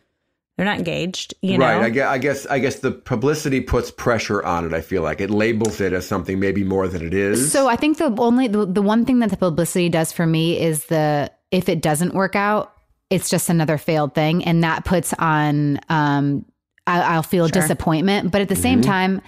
They're 0.57 0.65
not 0.65 0.77
engaged. 0.77 1.33
You 1.41 1.57
know? 1.57 1.65
right. 1.65 1.83
I 1.83 1.89
guess, 1.89 2.07
I 2.07 2.17
guess 2.17 2.45
I 2.47 2.59
guess 2.59 2.75
the 2.79 2.91
publicity 2.91 3.61
puts 3.61 3.91
pressure 3.91 4.43
on 4.43 4.65
it. 4.65 4.73
I 4.73 4.81
feel 4.81 5.03
like 5.03 5.21
it 5.21 5.29
labels 5.29 5.79
it 5.79 5.93
as 5.93 6.07
something 6.07 6.39
maybe 6.39 6.63
more 6.63 6.87
than 6.87 7.05
it 7.05 7.13
is. 7.13 7.51
So 7.51 7.67
I 7.67 7.75
think 7.77 7.97
the 7.97 8.13
only 8.17 8.47
the, 8.47 8.65
the 8.65 8.81
one 8.81 9.05
thing 9.05 9.19
that 9.19 9.29
the 9.29 9.37
publicity 9.37 9.89
does 9.89 10.11
for 10.11 10.25
me 10.25 10.59
is 10.59 10.85
the 10.85 11.31
if 11.51 11.69
it 11.69 11.81
doesn't 11.81 12.13
work 12.13 12.35
out, 12.35 12.73
it's 13.09 13.29
just 13.29 13.49
another 13.49 13.77
failed 13.77 14.13
thing, 14.15 14.43
and 14.43 14.63
that 14.63 14.83
puts 14.85 15.13
on 15.13 15.79
um 15.87 16.45
I, 16.89 17.01
I'll 17.13 17.23
feel 17.23 17.47
disappointment. 17.47 18.31
But 18.31 18.41
at 18.41 18.49
the 18.49 18.55
same 18.55 18.81
mm-hmm. 18.81 18.89
time, 18.89 19.21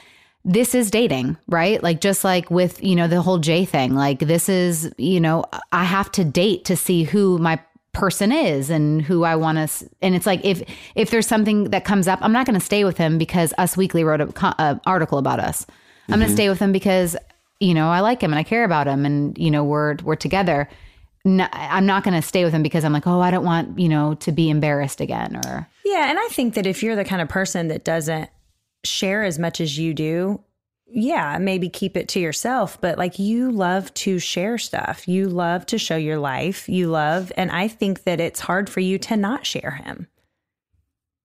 this 0.43 0.74
is 0.74 0.89
dating, 0.89 1.38
right? 1.47 1.82
Like 1.82 2.02
just 2.02 2.24
like 2.24 2.50
with 2.50 2.84
you 2.84 2.95
know 2.95 3.08
the 3.08 3.21
whole 3.21 3.38
J 3.38 3.65
thing, 3.65 3.93
like 3.93 4.19
this 4.19 4.50
is 4.50 4.91
you 4.97 5.19
know 5.19 5.45
I 5.71 5.84
have 5.84 6.12
to 6.13 6.26
date 6.26 6.65
to 6.65 6.76
see 6.76 7.04
who 7.04 7.38
my 7.38 7.60
person 7.93 8.32
is 8.32 8.69
and 8.69 9.02
who 9.02 9.24
I 9.24 9.36
want 9.36 9.58
to 9.58 9.89
and 10.02 10.15
it's 10.15 10.26
like 10.26 10.43
if 10.45 10.63
if 10.95 11.12
there's 11.12 11.28
something 11.28 11.65
that 11.71 11.84
comes 11.84 12.08
up 12.08 12.19
I'm 12.21 12.32
not 12.32 12.45
going 12.45 12.58
to 12.58 12.65
stay 12.65 12.86
with 12.86 12.97
him 12.97 13.17
because 13.17 13.54
Us 13.58 13.76
Weekly 13.76 14.06
wrote 14.06 14.21
a, 14.21 14.28
co- 14.28 14.54
a 14.58 14.80
article 14.86 15.17
about 15.17 15.41
us. 15.41 15.67
I'm 16.08 16.13
going 16.13 16.21
to 16.21 16.26
mm-hmm. 16.28 16.36
stay 16.36 16.50
with 16.50 16.60
him 16.60 16.71
because 16.71 17.17
you 17.60 17.74
know 17.74 17.89
I 17.89 18.00
like 18.00 18.21
him 18.21 18.32
and 18.32 18.39
I 18.39 18.43
care 18.43 18.63
about 18.63 18.88
him 18.88 19.06
and 19.06 19.38
you 19.38 19.52
know 19.52 19.63
we're 19.63 19.97
we're 20.04 20.15
together. 20.15 20.69
No, 21.24 21.48
I'm 21.52 21.86
not 21.86 22.04
going 22.04 22.20
to 22.20 22.28
stay 22.28 22.44
with 22.44 22.54
him 22.54 22.64
because 22.64 22.84
I'm 22.84 22.94
like, 22.94 23.06
oh, 23.06 23.20
I 23.20 23.32
don't 23.32 23.46
want 23.46 23.78
you 23.80 23.90
know 23.90 24.16
to 24.16 24.32
be 24.32 24.50
embarrassed 24.50 25.02
again 25.02 25.40
or 25.46 25.68
Yeah, 25.86 26.10
and 26.10 26.18
I 26.20 26.28
think 26.30 26.56
that 26.56 26.66
if 26.66 26.82
you're 26.82 26.96
the 26.96 27.06
kind 27.06 27.22
of 27.22 27.30
person 27.30 27.68
that 27.68 27.84
doesn't 27.84 28.30
share 28.84 29.24
as 29.24 29.38
much 29.38 29.62
as 29.62 29.78
you 29.78 29.94
do, 29.94 30.42
yeah, 30.88 31.38
maybe 31.38 31.70
keep 31.70 31.96
it 31.96 32.08
to 32.10 32.20
yourself, 32.20 32.80
but 32.82 32.98
like 32.98 33.20
you 33.20 33.52
love 33.52 33.94
to 33.94 34.20
share 34.20 34.58
stuff. 34.58 35.08
You 35.08 35.30
love 35.30 35.66
to 35.68 35.78
show 35.78 35.96
your 35.96 36.18
life. 36.18 36.68
You 36.68 36.88
love 36.88 37.32
and 37.38 37.52
I 37.52 37.68
think 37.68 38.04
that 38.04 38.20
it's 38.20 38.42
hard 38.42 38.70
for 38.70 38.80
you 38.80 38.98
to 39.00 39.16
not 39.16 39.46
share 39.46 39.80
him. 39.84 40.08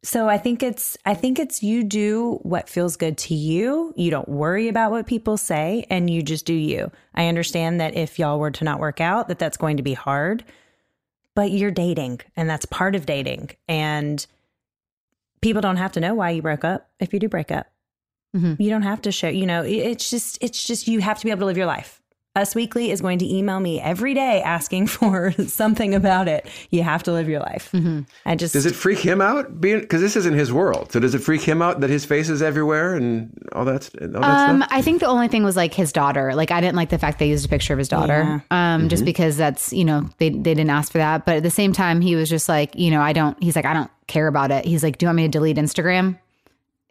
So 0.03 0.29
I 0.29 0.39
think 0.39 0.63
it's 0.63 0.97
I 1.05 1.15
think 1.15 1.39
it's 1.39 1.63
you 1.63 1.83
do 1.83 2.39
what 2.43 2.69
feels 2.69 2.97
good 2.97 3.19
to 3.19 3.35
you. 3.35 3.93
You 3.97 4.11
don't 4.11 4.29
worry 4.29 4.69
about 4.69 4.93
what 4.93 5.07
people 5.07 5.37
say 5.37 5.85
and 5.91 6.09
you 6.09 6.23
just 6.23 6.47
do 6.47 6.55
you. 6.55 6.93
I 7.15 7.27
understand 7.27 7.81
that 7.81 7.97
if 7.97 8.19
y'all 8.19 8.39
were 8.39 8.53
to 8.53 8.65
not 8.65 8.79
work 8.79 9.01
out 9.01 9.29
that 9.29 9.39
that's 9.39 9.57
going 9.57 9.79
to 9.79 9.83
be 9.83 9.95
hard, 9.95 10.45
but 11.35 11.51
you're 11.51 11.73
dating 11.73 12.21
and 12.37 12.49
that's 12.49 12.67
part 12.67 12.95
of 12.95 13.05
dating 13.05 13.51
and 13.69 14.25
people 15.41 15.61
don't 15.61 15.77
have 15.77 15.93
to 15.93 16.01
know 16.01 16.15
why 16.15 16.31
you 16.31 16.43
broke 16.43 16.65
up 16.65 16.89
if 17.01 17.13
you 17.13 17.19
do 17.19 17.29
break 17.29 17.51
up. 17.51 17.67
Mhm. 18.35 18.61
You 18.61 18.71
don't 18.71 18.83
have 18.83 19.03
to 19.03 19.13
show, 19.13 19.29
you 19.29 19.47
know, 19.47 19.63
it's 19.65 20.09
just, 20.11 20.39
it's 20.41 20.65
just, 20.65 20.89
you 20.89 21.01
have 21.01 21.19
to 21.19 21.25
be 21.25 21.31
able 21.31 21.41
to 21.41 21.47
live 21.47 21.57
your 21.57 21.67
life. 21.67 22.01
Us 22.37 22.55
Weekly 22.55 22.91
is 22.91 23.01
going 23.01 23.19
to 23.19 23.27
email 23.35 23.59
me 23.61 23.81
every 23.81 24.15
day 24.15 24.43
asking 24.43 24.87
for 24.97 25.33
something 25.47 25.95
about 25.95 26.29
it. 26.29 26.47
You 26.71 26.83
have 26.83 27.03
to 27.05 27.13
live 27.13 27.29
your 27.29 27.41
life. 27.41 27.75
I 28.25 28.37
just, 28.37 28.53
does 28.53 28.67
it 28.67 28.75
freak 28.75 28.99
him 28.99 29.21
out 29.21 29.61
being 29.61 29.81
because 29.81 30.01
this 30.03 30.15
isn't 30.17 30.35
his 30.35 30.53
world? 30.53 30.93
So 30.93 31.01
does 31.01 31.15
it 31.15 31.21
freak 31.21 31.41
him 31.43 31.63
out 31.63 31.81
that 31.81 31.91
his 31.91 32.05
face 32.05 32.29
is 32.29 32.43
everywhere 32.43 32.95
and 32.95 33.33
all 33.53 33.65
that? 33.65 33.89
All 34.01 34.09
that 34.09 34.51
Um, 34.51 34.59
stuff? 34.63 34.69
I 34.73 34.83
think 34.83 35.01
the 35.01 35.07
only 35.07 35.29
thing 35.29 35.43
was 35.43 35.57
like 35.57 35.75
his 35.75 35.93
daughter. 35.93 36.35
Like 36.35 36.51
I 36.51 36.61
didn't 36.61 36.77
like 36.77 36.91
the 36.91 36.99
fact 36.99 37.19
they 37.19 37.29
used 37.29 37.47
a 37.47 37.49
picture 37.49 37.73
of 37.73 37.79
his 37.79 37.89
daughter. 37.89 38.45
Um, 38.51 38.89
just 38.89 39.05
because 39.05 39.37
that's 39.37 39.73
you 39.73 39.85
know 39.85 40.09
they 40.19 40.29
they 40.31 40.55
didn't 40.55 40.71
ask 40.71 40.93
for 40.93 40.99
that. 40.99 41.25
But 41.25 41.37
at 41.39 41.43
the 41.43 41.51
same 41.51 41.73
time, 41.73 42.01
he 42.01 42.15
was 42.17 42.29
just 42.29 42.49
like 42.49 42.75
you 42.77 42.91
know 42.91 43.01
I 43.01 43.13
don't. 43.13 43.43
He's 43.43 43.57
like 43.57 43.65
I 43.65 43.73
don't 43.73 43.91
care 44.07 44.29
about 44.29 44.51
it. 44.51 44.65
He's 44.65 44.83
like, 44.85 44.99
do 44.99 45.07
you 45.07 45.09
want 45.09 45.17
me 45.17 45.23
to 45.25 45.29
delete 45.29 45.57
Instagram? 45.57 46.19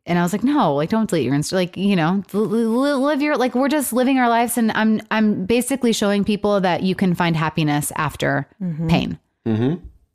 And 0.07 0.19
I 0.19 0.21
was 0.21 0.33
like, 0.33 0.43
no, 0.43 0.75
like 0.75 0.89
don't 0.89 1.09
delete 1.09 1.25
your 1.25 1.33
Insta, 1.33 1.53
like 1.53 1.75
you 1.77 1.95
know, 1.95 2.23
l- 2.33 2.55
l- 2.55 2.99
live 2.99 3.21
your 3.21 3.37
like 3.37 3.55
we're 3.55 3.69
just 3.69 3.91
living 3.93 4.19
our 4.19 4.29
lives, 4.29 4.57
and 4.57 4.71
I'm 4.73 5.01
I'm 5.11 5.45
basically 5.45 5.93
showing 5.93 6.23
people 6.23 6.61
that 6.61 6.83
you 6.83 6.95
can 6.95 7.15
find 7.15 7.35
happiness 7.35 7.91
after 7.95 8.47
pain. 8.87 9.19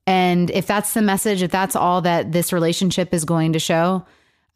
And 0.06 0.50
if 0.50 0.66
that's 0.66 0.94
the 0.94 1.02
message, 1.02 1.42
if 1.42 1.50
that's 1.50 1.76
all 1.76 2.00
that 2.02 2.32
this 2.32 2.52
relationship 2.52 3.12
is 3.14 3.24
going 3.24 3.52
to 3.52 3.58
show, 3.58 4.04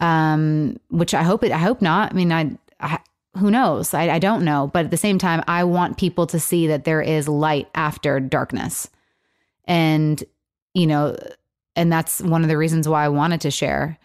um, 0.00 0.78
which 0.88 1.14
I 1.14 1.22
hope 1.22 1.44
it, 1.44 1.52
I 1.52 1.58
hope 1.58 1.80
not. 1.80 2.12
I 2.12 2.14
mean, 2.14 2.32
I, 2.32 2.50
I 2.80 2.98
who 3.38 3.50
knows? 3.50 3.94
I, 3.94 4.10
I 4.10 4.18
don't 4.20 4.44
know, 4.44 4.70
but 4.72 4.84
at 4.84 4.90
the 4.90 4.96
same 4.96 5.18
time, 5.18 5.42
I 5.48 5.64
want 5.64 5.96
people 5.98 6.26
to 6.28 6.38
see 6.40 6.68
that 6.68 6.84
there 6.84 7.02
is 7.02 7.28
light 7.28 7.68
after 7.74 8.20
darkness, 8.20 8.88
and 9.64 10.22
you 10.74 10.86
know, 10.86 11.16
and 11.76 11.92
that's 11.92 12.20
one 12.20 12.42
of 12.42 12.48
the 12.48 12.56
reasons 12.58 12.88
why 12.88 13.04
I 13.04 13.08
wanted 13.08 13.40
to 13.42 13.50
share. 13.50 13.98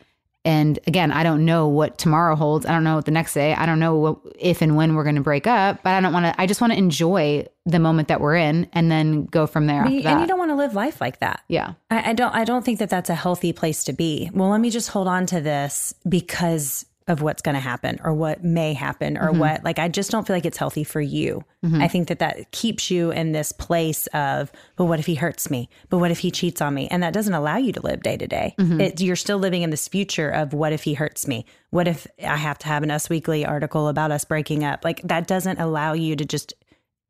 And 0.46 0.80
again, 0.88 1.12
I 1.12 1.24
don't 1.24 1.44
know 1.44 1.68
what 1.68 1.98
tomorrow 1.98 2.36
holds. 2.36 2.66
I 2.66 2.72
don't 2.72 2.86
know 2.86 2.96
what 2.96 3.06
the 3.06 3.12
next 3.12 3.34
day. 3.34 3.54
I 3.54 3.66
don't 3.66 3.80
know 3.80 3.96
what, 3.96 4.18
if 4.40 4.62
and 4.62 4.78
when 4.78 4.96
we're 4.96 5.04
going 5.04 5.16
to 5.18 5.22
break 5.22 5.46
up. 5.48 5.84
But 5.84 5.96
I 5.96 6.00
don't 6.02 6.14
want 6.14 6.28
to. 6.28 6.42
I 6.42 6.48
just 6.48 6.62
want 6.62 6.72
to 6.72 6.80
enjoy 6.80 7.46
the 7.66 7.78
moment 7.80 8.08
that 8.08 8.22
we're 8.22 8.38
in, 8.38 8.68
and 8.74 8.90
then 8.90 9.26
go 9.26 9.46
from 9.48 9.68
there. 9.68 9.84
But 9.84 9.88
After 9.88 9.96
you- 9.98 10.04
that. 10.04 10.12
and 10.14 10.22
you 10.22 10.28
don't 10.28 10.40
want 10.40 10.52
to 10.52 10.56
live 10.56 10.74
life 10.74 11.02
like 11.02 11.20
that. 11.20 11.42
yeah. 11.50 11.74
I, 11.92 12.12
I 12.12 12.14
don't. 12.14 12.34
I 12.34 12.46
don't 12.46 12.64
think 12.64 12.80
that 12.80 12.90
that's 12.90 13.10
a 13.10 13.16
healthy 13.16 13.52
place 13.52 13.84
to 13.84 13.94
be. 13.94 14.30
Well, 14.34 14.50
let 14.50 14.62
me 14.62 14.70
just 14.70 14.90
hold 14.90 15.08
on 15.10 15.26
to 15.28 15.42
this 15.42 15.94
because 16.08 16.86
of 17.10 17.22
what's 17.22 17.42
going 17.42 17.56
to 17.56 17.60
happen 17.60 18.00
or 18.04 18.14
what 18.14 18.44
may 18.44 18.74
happen 18.74 19.18
or 19.18 19.30
mm-hmm. 19.30 19.40
what. 19.40 19.64
Like, 19.64 19.80
I 19.80 19.90
just 19.90 20.12
don't 20.12 20.26
feel 20.26 20.36
like 20.36 20.46
it's 20.46 20.58
healthy 20.58 20.84
for 20.84 21.02
you. 21.02 21.44
Mm-hmm. 21.66 21.82
I 21.82 21.88
think 21.88 22.08
that 22.08 22.20
that 22.20 22.52
keeps 22.52 22.90
you 22.90 23.12
in 23.12 23.32
this 23.32 23.52
place 23.52 24.08
of, 24.08 24.52
but 24.76 24.86
what 24.86 25.00
if 25.00 25.06
he 25.06 25.16
hurts 25.16 25.50
me? 25.50 25.70
But 25.90 25.98
what 25.98 26.12
if 26.12 26.20
he 26.20 26.32
cheats 26.32 26.62
on 26.62 26.74
me? 26.74 26.88
And 26.88 27.04
that 27.04 27.14
doesn't 27.14 27.34
allow 27.34 27.58
you 27.58 27.74
to 27.74 27.82
live 27.82 28.04
day 28.04 28.16
to 28.16 28.28
day. 28.28 28.56
Mm-hmm. 28.58 29.04
You're 29.04 29.16
still 29.16 29.40
living 29.40 29.64
in 29.64 29.72
this 29.72 29.88
future 29.88 30.30
of 30.30 30.54
what 30.54 30.72
if 30.72 30.84
he 30.84 30.94
hurts 30.94 31.28
me? 31.28 31.46
What 31.72 31.88
if 31.88 32.08
I 32.24 32.38
have 32.38 32.58
to 32.60 32.68
have 32.68 32.84
an 32.84 32.92
Us 32.92 33.10
Weekly 33.10 33.46
article 33.46 33.88
about 33.88 34.12
us 34.12 34.24
breaking 34.24 34.64
up? 34.64 34.86
Like 34.86 35.02
that 35.04 35.28
doesn't 35.28 35.60
allow 35.60 35.94
you 35.94 36.16
to 36.16 36.26
just 36.26 36.54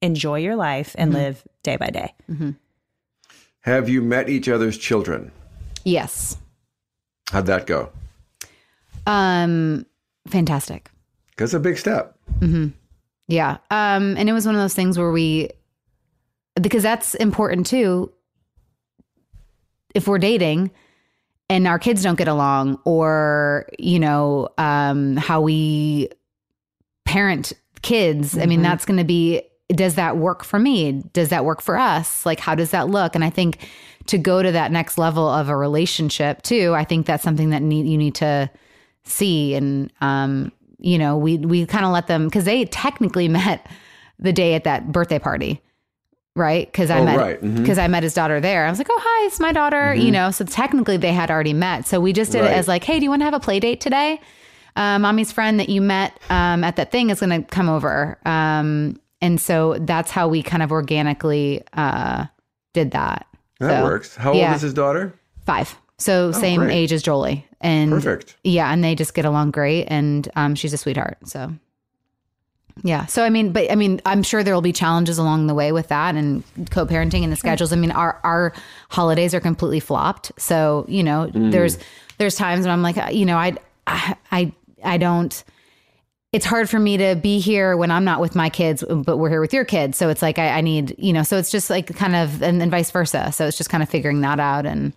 enjoy 0.01 0.39
your 0.39 0.55
life 0.55 0.95
and 0.97 1.13
live 1.13 1.43
day 1.61 1.75
by 1.75 1.89
day. 1.89 2.13
Have 3.61 3.89
you 3.89 4.01
met 4.01 4.29
each 4.29 4.47
other's 4.47 4.77
children? 4.77 5.31
Yes. 5.83 6.37
How'd 7.29 7.45
that 7.47 7.67
go? 7.67 7.89
Um. 9.05 9.85
Fantastic. 10.29 10.89
That's 11.37 11.53
a 11.53 11.59
big 11.59 11.77
step. 11.77 12.17
Yeah. 13.27 13.57
Um, 13.71 14.17
and 14.17 14.29
it 14.29 14.33
was 14.33 14.45
one 14.45 14.55
of 14.55 14.61
those 14.61 14.73
things 14.73 14.97
where 14.97 15.11
we, 15.11 15.49
because 16.61 16.83
that's 16.83 17.13
important 17.15 17.67
too. 17.67 18.11
If 19.95 20.07
we're 20.07 20.19
dating 20.19 20.71
and 21.49 21.67
our 21.67 21.79
kids 21.79 22.03
don't 22.03 22.17
get 22.17 22.27
along, 22.27 22.79
or, 22.85 23.67
you 23.79 23.99
know, 23.99 24.49
um, 24.57 25.15
how 25.15 25.41
we 25.41 26.09
parent 27.05 27.53
kids, 27.81 28.37
I 28.37 28.45
mean, 28.45 28.61
that's 28.61 28.85
going 28.85 28.97
to 28.97 29.03
be, 29.03 29.41
does 29.69 29.95
that 29.95 30.17
work 30.17 30.43
for 30.43 30.59
me? 30.59 31.03
Does 31.13 31.29
that 31.29 31.45
work 31.45 31.61
for 31.61 31.77
us? 31.77 32.25
Like, 32.25 32.39
how 32.39 32.55
does 32.55 32.71
that 32.71 32.89
look? 32.89 33.15
And 33.15 33.23
I 33.23 33.29
think 33.29 33.67
to 34.07 34.17
go 34.17 34.43
to 34.43 34.51
that 34.51 34.71
next 34.71 34.97
level 34.97 35.27
of 35.27 35.49
a 35.49 35.55
relationship 35.55 36.41
too, 36.41 36.73
I 36.75 36.83
think 36.83 37.05
that's 37.05 37.23
something 37.23 37.51
that 37.51 37.61
need, 37.61 37.87
you 37.87 37.97
need 37.97 38.15
to 38.15 38.49
see 39.09 39.53
and 39.55 39.91
um 40.01 40.51
you 40.77 40.97
know 40.97 41.17
we 41.17 41.37
we 41.37 41.65
kind 41.65 41.83
of 41.85 41.91
let 41.91 42.07
them 42.07 42.25
because 42.25 42.45
they 42.45 42.65
technically 42.65 43.27
met 43.39 43.67
the 44.19 44.31
day 44.33 44.53
at 44.53 44.63
that 44.63 44.91
birthday 44.91 45.19
party 45.19 45.61
right 46.35 46.67
because 46.71 46.89
i 46.89 46.99
Oh, 46.99 47.05
met 47.05 47.17
right. 47.17 47.41
Mhm. 47.41 47.57
because 47.57 47.77
i 47.77 47.87
met 47.87 48.03
his 48.03 48.13
daughter 48.13 48.39
there 48.39 48.65
i 48.65 48.69
was 48.69 48.77
like 48.77 48.87
oh 48.89 48.99
hi 49.01 49.25
it's 49.25 49.39
my 49.39 49.51
daughter 49.51 49.93
you 49.93 50.11
know 50.11 50.31
so 50.31 50.45
technically 50.45 50.95
they 50.97 51.11
had 51.11 51.31
already 51.31 51.53
met 51.53 51.87
so 51.87 51.99
we 51.99 52.13
just 52.13 52.31
did 52.31 52.45
it 52.45 52.51
as 52.51 52.67
like 52.67 52.83
hey 52.83 52.99
do 52.99 53.03
you 53.03 53.09
want 53.09 53.21
to 53.21 53.25
have 53.25 53.33
a 53.33 53.39
play 53.39 53.59
date 53.59 53.81
today 53.81 54.19
uh, 54.75 54.99
mommy's 54.99 55.31
friend 55.31 55.59
that 55.59 55.67
you 55.69 55.81
met 55.81 56.17
um, 56.29 56.63
at 56.63 56.75
that 56.77 56.91
thing 56.91 57.09
is 57.09 57.19
going 57.19 57.41
to 57.43 57.47
come 57.49 57.67
over 57.67 58.17
um, 58.25 58.97
and 59.21 59.41
so 59.41 59.75
that's 59.81 60.11
how 60.11 60.27
we 60.29 60.41
kind 60.43 60.63
of 60.63 60.71
organically 60.71 61.61
uh, 61.73 62.25
did 62.73 62.91
that 62.91 63.25
That 63.59 63.79
So, 63.81 63.83
works. 63.83 64.15
How 64.15 64.31
yeah. 64.33 64.47
old 64.49 64.55
is 64.57 64.61
his 64.61 64.73
daughter? 64.73 65.13
five 65.45 65.75
so 65.99 66.31
same 66.31 66.61
great. 66.61 66.73
age 66.73 66.91
as 66.91 67.03
jolie 67.03 67.45
and 67.61 67.91
Perfect. 67.91 68.35
yeah, 68.43 68.71
and 68.71 68.83
they 68.83 68.95
just 68.95 69.13
get 69.13 69.25
along 69.25 69.51
great, 69.51 69.85
and 69.85 70.29
um, 70.35 70.55
she's 70.55 70.73
a 70.73 70.77
sweetheart. 70.77 71.17
So, 71.25 71.53
yeah. 72.83 73.05
So 73.07 73.23
I 73.23 73.29
mean, 73.29 73.51
but 73.51 73.69
I 73.69 73.75
mean, 73.75 74.01
I'm 74.05 74.23
sure 74.23 74.43
there 74.43 74.53
will 74.53 74.61
be 74.61 74.71
challenges 74.71 75.17
along 75.17 75.47
the 75.47 75.53
way 75.53 75.73
with 75.73 75.89
that 75.89 76.15
and 76.15 76.43
co-parenting 76.71 77.23
and 77.23 77.31
the 77.31 77.35
schedules. 77.35 77.73
I 77.73 77.75
mean, 77.75 77.91
our 77.91 78.19
our 78.23 78.53
holidays 78.89 79.33
are 79.33 79.41
completely 79.41 79.81
flopped. 79.81 80.31
So 80.37 80.85
you 80.87 81.03
know, 81.03 81.29
there's 81.33 81.77
there's 82.17 82.35
times 82.35 82.65
when 82.65 82.71
I'm 82.71 82.81
like, 82.81 83.13
you 83.13 83.25
know, 83.25 83.37
I 83.37 83.57
I 83.85 84.15
I, 84.31 84.53
I 84.83 84.97
don't. 84.97 85.43
It's 86.31 86.45
hard 86.45 86.69
for 86.69 86.79
me 86.79 86.95
to 86.95 87.15
be 87.15 87.39
here 87.39 87.75
when 87.75 87.91
I'm 87.91 88.05
not 88.05 88.21
with 88.21 88.35
my 88.35 88.49
kids, 88.49 88.83
but 88.87 89.17
we're 89.17 89.29
here 89.29 89.41
with 89.41 89.51
your 89.51 89.65
kids. 89.65 89.97
So 89.97 90.09
it's 90.09 90.21
like 90.21 90.37
I, 90.37 90.59
I 90.59 90.61
need, 90.61 90.95
you 90.99 91.11
know, 91.11 91.23
so 91.23 91.37
it's 91.37 91.49
just 91.49 91.71
like 91.71 91.93
kind 91.95 92.15
of, 92.15 92.43
and 92.43 92.61
then 92.61 92.69
vice 92.69 92.91
versa. 92.91 93.31
So 93.31 93.47
it's 93.47 93.57
just 93.57 93.71
kind 93.71 93.81
of 93.81 93.89
figuring 93.89 94.21
that 94.21 94.39
out 94.39 94.65
and. 94.65 94.93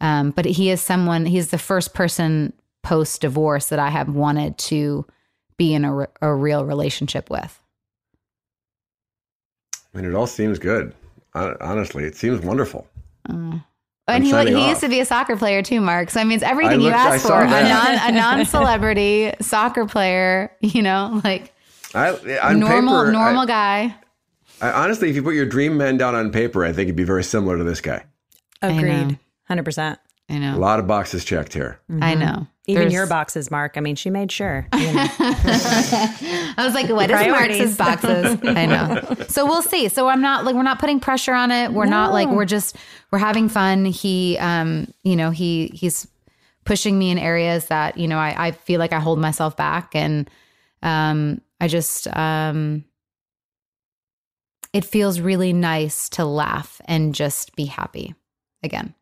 Um, 0.00 0.30
but 0.30 0.44
he 0.44 0.70
is 0.70 0.80
someone, 0.80 1.26
he's 1.26 1.50
the 1.50 1.58
first 1.58 1.94
person 1.94 2.52
post 2.82 3.20
divorce 3.22 3.66
that 3.70 3.78
I 3.78 3.88
have 3.90 4.08
wanted 4.08 4.58
to 4.58 5.06
be 5.56 5.72
in 5.74 5.84
a, 5.84 5.94
re- 5.94 6.06
a 6.20 6.34
real 6.34 6.64
relationship 6.64 7.30
with. 7.30 7.60
I 9.94 9.98
mean, 9.98 10.10
it 10.10 10.14
all 10.14 10.26
seems 10.26 10.58
good. 10.58 10.94
Honestly, 11.34 12.04
it 12.04 12.16
seems 12.16 12.40
wonderful. 12.40 12.86
And 13.26 13.62
I'm 14.06 14.22
he, 14.22 14.54
he 14.54 14.68
used 14.68 14.82
to 14.82 14.88
be 14.88 15.00
a 15.00 15.04
soccer 15.04 15.36
player 15.36 15.62
too, 15.62 15.80
Mark. 15.80 16.10
So 16.10 16.20
I 16.20 16.24
mean, 16.24 16.36
it's 16.36 16.44
everything 16.44 16.80
I 16.80 16.82
you 16.82 16.90
looked- 16.90 16.96
asked 16.96 17.22
saw 17.24 17.40
for. 17.40 17.44
A 17.44 17.48
non 17.48 17.98
a 18.08 18.12
non 18.38 18.44
celebrity 18.44 19.32
soccer 19.40 19.86
player, 19.86 20.52
you 20.60 20.82
know, 20.82 21.20
like 21.24 21.52
I, 21.94 22.10
on 22.42 22.60
normal 22.60 23.00
paper, 23.00 23.12
normal 23.12 23.42
I, 23.42 23.46
guy. 23.46 23.94
I, 24.60 24.70
honestly, 24.70 25.08
if 25.10 25.16
you 25.16 25.22
put 25.22 25.34
your 25.34 25.46
dream 25.46 25.76
man 25.76 25.96
down 25.96 26.14
on 26.14 26.30
paper, 26.32 26.64
I 26.64 26.68
think 26.72 26.84
it'd 26.84 26.96
be 26.96 27.04
very 27.04 27.24
similar 27.24 27.56
to 27.56 27.64
this 27.64 27.80
guy. 27.80 28.04
know. 28.62 28.68
Agreed. 28.68 29.18
Hundred 29.44 29.64
percent. 29.64 29.98
I 30.28 30.38
know. 30.38 30.56
A 30.56 30.58
lot 30.58 30.78
of 30.80 30.86
boxes 30.86 31.22
checked 31.24 31.52
here. 31.52 31.80
I 32.00 32.14
know. 32.14 32.46
Even 32.66 32.80
There's- 32.84 32.92
your 32.94 33.06
boxes, 33.06 33.50
Mark. 33.50 33.74
I 33.76 33.80
mean, 33.80 33.94
she 33.94 34.08
made 34.08 34.32
sure. 34.32 34.66
you 34.74 34.92
know. 34.94 35.06
I 35.10 36.54
was 36.64 36.72
like, 36.72 36.88
what 36.88 37.10
is 37.10 37.16
Priorities. 37.16 37.78
Mark's 37.78 38.02
boxes? 38.02 38.38
I 38.42 38.64
know. 38.64 39.26
So 39.28 39.44
we'll 39.44 39.60
see. 39.60 39.88
So 39.88 40.08
I'm 40.08 40.22
not 40.22 40.46
like 40.46 40.54
we're 40.54 40.62
not 40.62 40.78
putting 40.78 40.98
pressure 40.98 41.34
on 41.34 41.50
it. 41.50 41.72
We're 41.72 41.84
not 41.84 42.12
like 42.12 42.28
we're 42.30 42.46
just 42.46 42.76
we're 43.10 43.18
having 43.18 43.50
fun. 43.50 43.84
He 43.84 44.38
um, 44.38 44.88
you 45.02 45.14
know, 45.14 45.30
he 45.30 45.66
he's 45.74 46.08
pushing 46.64 46.98
me 46.98 47.10
in 47.10 47.18
areas 47.18 47.66
that, 47.66 47.98
you 47.98 48.08
know, 48.08 48.16
I, 48.18 48.46
I 48.46 48.50
feel 48.52 48.78
like 48.78 48.94
I 48.94 49.00
hold 49.00 49.18
myself 49.18 49.54
back 49.58 49.94
and 49.94 50.30
um 50.82 51.42
I 51.60 51.68
just 51.68 52.08
um 52.16 52.86
it 54.72 54.86
feels 54.86 55.20
really 55.20 55.52
nice 55.52 56.08
to 56.10 56.24
laugh 56.24 56.80
and 56.86 57.14
just 57.14 57.54
be 57.56 57.66
happy 57.66 58.14
again. 58.62 58.94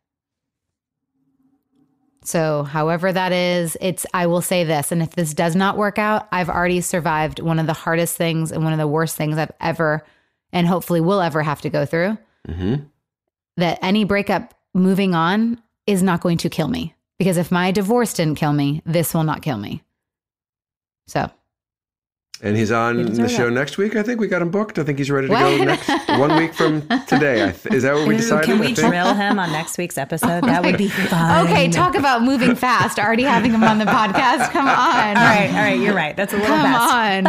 So, 2.23 2.63
however 2.63 3.11
that 3.11 3.31
is, 3.31 3.77
it's, 3.81 4.05
I 4.13 4.27
will 4.27 4.41
say 4.41 4.63
this. 4.63 4.91
And 4.91 5.01
if 5.01 5.11
this 5.11 5.33
does 5.33 5.55
not 5.55 5.77
work 5.77 5.99
out, 5.99 6.27
I've 6.31 6.49
already 6.49 6.79
survived 6.81 7.39
one 7.39 7.59
of 7.59 7.67
the 7.67 7.73
hardest 7.73 8.15
things 8.15 8.51
and 8.51 8.63
one 8.63 8.71
of 8.71 8.79
the 8.79 8.87
worst 8.87 9.17
things 9.17 9.37
I've 9.37 9.51
ever, 9.59 10.05
and 10.53 10.65
hopefully 10.65 11.01
will 11.01 11.21
ever 11.21 11.43
have 11.43 11.61
to 11.61 11.69
go 11.69 11.85
through. 11.85 12.17
Mm-hmm. 12.47 12.75
That 13.57 13.79
any 13.81 14.05
breakup 14.05 14.53
moving 14.73 15.13
on 15.13 15.61
is 15.85 16.01
not 16.01 16.21
going 16.21 16.37
to 16.39 16.49
kill 16.49 16.67
me. 16.67 16.95
Because 17.19 17.37
if 17.37 17.51
my 17.51 17.71
divorce 17.71 18.13
didn't 18.13 18.37
kill 18.37 18.53
me, 18.53 18.81
this 18.85 19.13
will 19.13 19.23
not 19.23 19.41
kill 19.41 19.57
me. 19.57 19.83
So, 21.07 21.29
And 22.41 22.57
he's 22.57 22.71
on 22.71 23.05
the 23.13 23.29
show 23.29 23.47
it. 23.47 23.51
next 23.51 23.77
week. 23.77 23.95
I 23.95 24.03
think 24.03 24.19
we 24.19 24.27
got 24.27 24.41
him 24.41 24.49
booked. 24.51 24.77
I 24.77 24.83
think 24.83 24.97
he's 24.97 25.09
ready 25.09 25.27
to 25.27 25.33
What? 25.33 25.57
go 25.57 25.63
next 25.63 25.87
one 26.19 26.35
week 26.35 26.53
from 26.53 26.81
today. 27.07 27.41
I 27.47 27.51
th- 27.51 27.73
is 27.73 27.83
that 27.83 27.93
what 27.95 28.05
we 28.05 28.15
Ooh, 28.15 28.17
decided? 28.17 28.45
can 28.45 28.57
I 28.57 28.59
we 28.59 28.65
think? 28.73 28.79
drill 28.79 29.13
him 29.13 29.39
on 29.39 29.49
next 29.53 29.77
week's 29.77 29.97
episode? 29.97 30.43
That 30.43 30.61
would 30.61 30.77
be 30.77 30.89
fun. 30.89 31.45
okay, 31.47 31.69
talk 31.69 31.95
about 31.95 32.21
moving 32.21 32.53
fast. 32.55 32.99
Already 32.99 33.23
having 33.23 33.51
him 33.53 33.63
on 33.63 33.77
the 33.77 33.85
podcast. 33.85 34.49
Come 34.51 34.67
on. 34.67 34.75
All 34.75 35.23
right, 35.23 35.47
all 35.51 35.55
right, 35.61 35.79
you're 35.79 35.93
right. 35.95 36.17
That's 36.17 36.33
a 36.33 36.37
little 36.37 36.53
Come 36.53 36.65
fast, 36.65 36.93
on. 36.93 37.23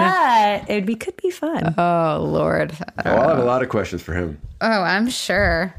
but 0.67 0.71
it 0.75 0.85
be 0.85 0.97
could 0.97 1.17
be 1.19 1.31
fun. 1.31 1.75
Oh, 1.79 2.19
Lord. 2.29 2.73
Oh, 3.05 3.11
I'll 3.11 3.29
have 3.29 3.39
a 3.39 3.45
lot 3.45 3.63
of 3.63 3.69
questions 3.69 4.03
for 4.03 4.15
him. 4.15 4.41
Oh, 4.63 4.67
I'm 4.83 5.09
sure. 5.09 5.73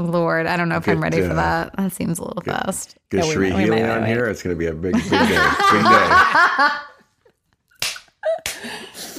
Lord, 0.00 0.46
I 0.46 0.56
don't 0.56 0.68
know 0.68 0.78
if 0.78 0.88
I'm 0.88 0.96
Get, 0.96 1.02
ready 1.02 1.20
for 1.20 1.30
uh, 1.32 1.34
that. 1.34 1.76
That 1.76 1.92
seems 1.92 2.18
a 2.18 2.24
little 2.24 2.42
fast. 2.42 2.96
Get 3.10 3.24
Yeah, 3.24 3.28
we 3.28 3.34
Sheree 3.50 3.60
Healy 3.60 3.82
on 3.84 4.00
wait. 4.00 4.08
here. 4.08 4.24
It's 4.26 4.42
going 4.42 4.56
to 4.56 4.58
be 4.58 4.66
a 4.66 4.72
big, 4.72 4.94
big 4.94 5.02
day. 5.10 5.18
Big 5.70 5.84
day. 5.84 6.68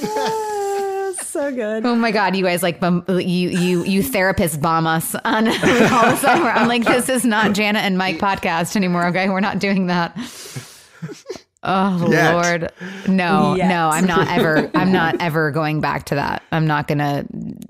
so 1.23 1.51
good. 1.53 1.85
Oh 1.85 1.95
my 1.95 2.11
God, 2.11 2.35
you 2.35 2.43
guys 2.43 2.63
like 2.63 2.79
bum, 2.79 3.05
you 3.07 3.49
you 3.49 3.83
you 3.83 4.01
therapists 4.03 4.59
bomb 4.59 4.87
us 4.87 5.15
on 5.15 5.47
all 5.47 5.53
the 5.53 6.15
summer. 6.17 6.49
I'm 6.49 6.67
like, 6.67 6.83
this 6.83 7.09
is 7.09 7.23
not 7.25 7.53
Jana 7.53 7.79
and 7.79 7.97
Mike 7.97 8.17
podcast 8.17 8.75
anymore. 8.75 9.07
Okay, 9.07 9.29
we're 9.29 9.39
not 9.39 9.59
doing 9.59 9.87
that. 9.87 10.17
Oh 11.63 12.11
Yet. 12.11 12.33
Lord, 12.33 12.71
no, 13.07 13.53
Yet. 13.55 13.67
no, 13.67 13.89
I'm 13.89 14.05
not 14.05 14.27
ever. 14.35 14.71
I'm 14.73 14.91
not 14.91 15.21
ever 15.21 15.51
going 15.51 15.79
back 15.79 16.05
to 16.05 16.15
that. 16.15 16.41
I'm 16.51 16.65
not 16.65 16.87
gonna 16.87 17.25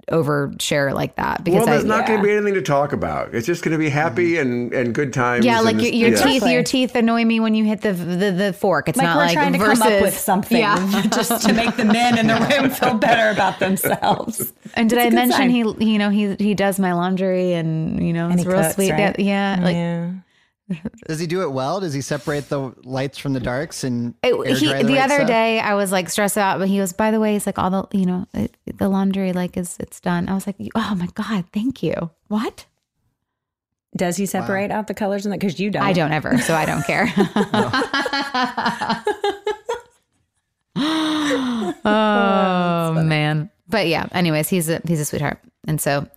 overshare 0.09 0.93
like 0.93 1.15
that 1.15 1.43
because 1.43 1.59
Well, 1.59 1.65
there's 1.67 1.83
I, 1.85 1.87
not 1.87 2.07
going 2.07 2.19
to 2.19 2.23
be 2.25 2.31
anything 2.31 2.53
to 2.55 2.61
talk 2.61 2.93
about. 2.93 3.33
It's 3.33 3.45
just 3.45 3.63
going 3.63 3.73
to 3.73 3.77
be 3.77 3.89
happy 3.89 4.33
mm-hmm. 4.33 4.41
and, 4.41 4.73
and 4.73 4.95
good 4.95 5.13
times. 5.13 5.45
yeah, 5.45 5.59
like 5.59 5.75
your, 5.75 5.91
your 5.91 6.09
yeah. 6.11 6.23
teeth, 6.23 6.45
your 6.47 6.63
teeth 6.63 6.95
annoy 6.95 7.25
me 7.25 7.39
when 7.39 7.53
you 7.55 7.65
hit 7.65 7.81
the 7.81 7.93
the, 7.93 8.31
the 8.31 8.53
fork. 8.53 8.87
It's 8.89 8.97
Like 8.97 9.05
not 9.07 9.17
we're 9.17 9.23
like 9.25 9.33
trying 9.33 9.53
to 9.53 9.59
come 9.59 9.81
up 9.81 10.01
with 10.01 10.17
something 10.17 10.57
Yeah. 10.57 11.01
just 11.11 11.45
to 11.47 11.53
make 11.53 11.75
the 11.75 11.85
men 11.85 12.17
in 12.17 12.27
the 12.27 12.35
room 12.35 12.69
feel 12.71 12.93
better 12.95 13.29
about 13.29 13.59
themselves. 13.59 14.53
And 14.73 14.89
did 14.89 14.97
It's 14.99 15.03
a 15.03 15.07
I 15.07 15.09
good 15.09 15.15
mention 15.15 15.37
sign. 15.37 15.49
he, 15.49 15.91
you 15.93 15.99
know, 15.99 16.09
he 16.09 16.35
he 16.35 16.53
does 16.53 16.79
my 16.79 16.93
laundry 16.93 17.53
and 17.53 18.05
you 18.05 18.13
know 18.13 18.29
And 18.29 18.39
it's 18.39 18.43
he 18.43 18.47
real 18.47 18.61
cooks, 18.61 18.75
sweet. 18.75 18.91
right? 18.91 19.17
Yeah, 19.19 19.59
like 19.61 19.73
yeah. 19.75 20.11
Does 21.07 21.19
he 21.19 21.27
do 21.27 21.41
it 21.41 21.51
well? 21.51 21.79
Does 21.79 21.93
he 21.93 22.01
separate 22.01 22.49
the 22.49 22.73
lights 22.83 23.17
from 23.17 23.33
the 23.33 23.39
darks 23.39 23.83
and 23.83 24.13
It, 24.23 24.33
air 24.33 24.55
he, 24.55 24.67
dry 24.67 24.83
the 24.83 24.93
right 24.93 25.01
other 25.03 25.15
stuff? 25.15 25.27
day, 25.27 25.59
I 25.59 25.73
was 25.75 25.91
like 25.91 26.09
stressed 26.09 26.37
out, 26.37 26.59
but 26.59 26.67
he 26.67 26.79
was, 26.79 26.93
by 26.93 27.11
the 27.11 27.19
way, 27.19 27.33
he's 27.33 27.45
like, 27.45 27.59
all 27.59 27.69
the, 27.69 27.97
you 27.97 28.05
know, 28.05 28.25
it, 28.33 28.55
the 28.77 28.89
laundry, 28.89 29.33
like, 29.33 29.57
is 29.57 29.77
it's 29.79 29.99
done. 29.99 30.29
I 30.29 30.33
was 30.33 30.47
like, 30.47 30.55
oh 30.75 30.95
my 30.95 31.07
God, 31.15 31.45
thank 31.53 31.83
you. 31.83 32.11
What? 32.27 32.65
Does 33.95 34.15
he 34.15 34.25
separate 34.25 34.71
out 34.71 34.87
the 34.87 34.93
colors 34.93 35.25
in 35.25 35.31
that? 35.31 35.39
Because 35.39 35.59
you 35.59 35.69
don't. 35.69 35.83
I 35.83 35.91
don't 35.91 36.13
ever, 36.13 36.37
so 36.37 36.55
I 36.55 36.65
don't 36.65 36.85
care. 36.85 37.11
oh 41.85 43.03
man. 43.03 43.49
But 43.67 43.87
yeah, 43.87 44.07
anyways, 44.11 44.49
he's 44.49 44.69
a 44.69 44.81
he's 44.85 44.99
a 44.99 45.05
sweetheart. 45.05 45.39
And 45.67 45.79
so 45.79 46.07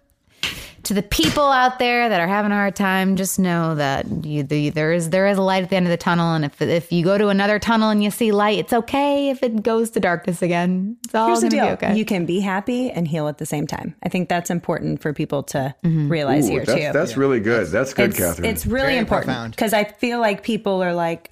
to 0.84 0.94
the 0.94 1.02
people 1.02 1.44
out 1.44 1.78
there 1.78 2.08
that 2.08 2.20
are 2.20 2.26
having 2.26 2.52
a 2.52 2.54
hard 2.54 2.76
time, 2.76 3.16
just 3.16 3.38
know 3.38 3.74
that 3.74 4.06
you, 4.24 4.42
the, 4.42 4.70
there 4.70 4.92
is 4.92 5.10
there 5.10 5.26
is 5.26 5.38
a 5.38 5.42
light 5.42 5.62
at 5.62 5.70
the 5.70 5.76
end 5.76 5.86
of 5.86 5.90
the 5.90 5.96
tunnel, 5.96 6.34
and 6.34 6.44
if 6.44 6.60
if 6.60 6.92
you 6.92 7.04
go 7.04 7.18
to 7.18 7.28
another 7.28 7.58
tunnel 7.58 7.90
and 7.90 8.02
you 8.02 8.10
see 8.10 8.32
light, 8.32 8.58
it's 8.58 8.72
okay 8.72 9.30
if 9.30 9.42
it 9.42 9.62
goes 9.62 9.90
to 9.90 10.00
darkness 10.00 10.42
again. 10.42 10.96
It's 11.04 11.14
all 11.14 11.28
Here's 11.28 11.40
the 11.40 11.48
gonna 11.48 11.62
deal: 11.62 11.76
be 11.76 11.86
okay. 11.86 11.96
you 11.96 12.04
can 12.04 12.26
be 12.26 12.40
happy 12.40 12.90
and 12.90 13.06
heal 13.08 13.28
at 13.28 13.38
the 13.38 13.46
same 13.46 13.66
time. 13.66 13.94
I 14.02 14.08
think 14.08 14.28
that's 14.28 14.50
important 14.50 15.00
for 15.00 15.12
people 15.12 15.42
to 15.44 15.74
mm-hmm. 15.84 16.08
realize 16.08 16.48
Ooh, 16.48 16.52
here 16.52 16.64
that's, 16.64 16.80
too. 16.80 16.92
that's 16.92 17.16
really 17.16 17.40
good. 17.40 17.68
That's 17.68 17.94
good, 17.94 18.10
it's, 18.10 18.18
Catherine. 18.18 18.50
it's 18.50 18.66
really 18.66 18.86
Very 18.86 18.98
important 18.98 19.56
because 19.56 19.72
I 19.72 19.84
feel 19.84 20.20
like 20.20 20.42
people 20.42 20.82
are 20.82 20.94
like 20.94 21.30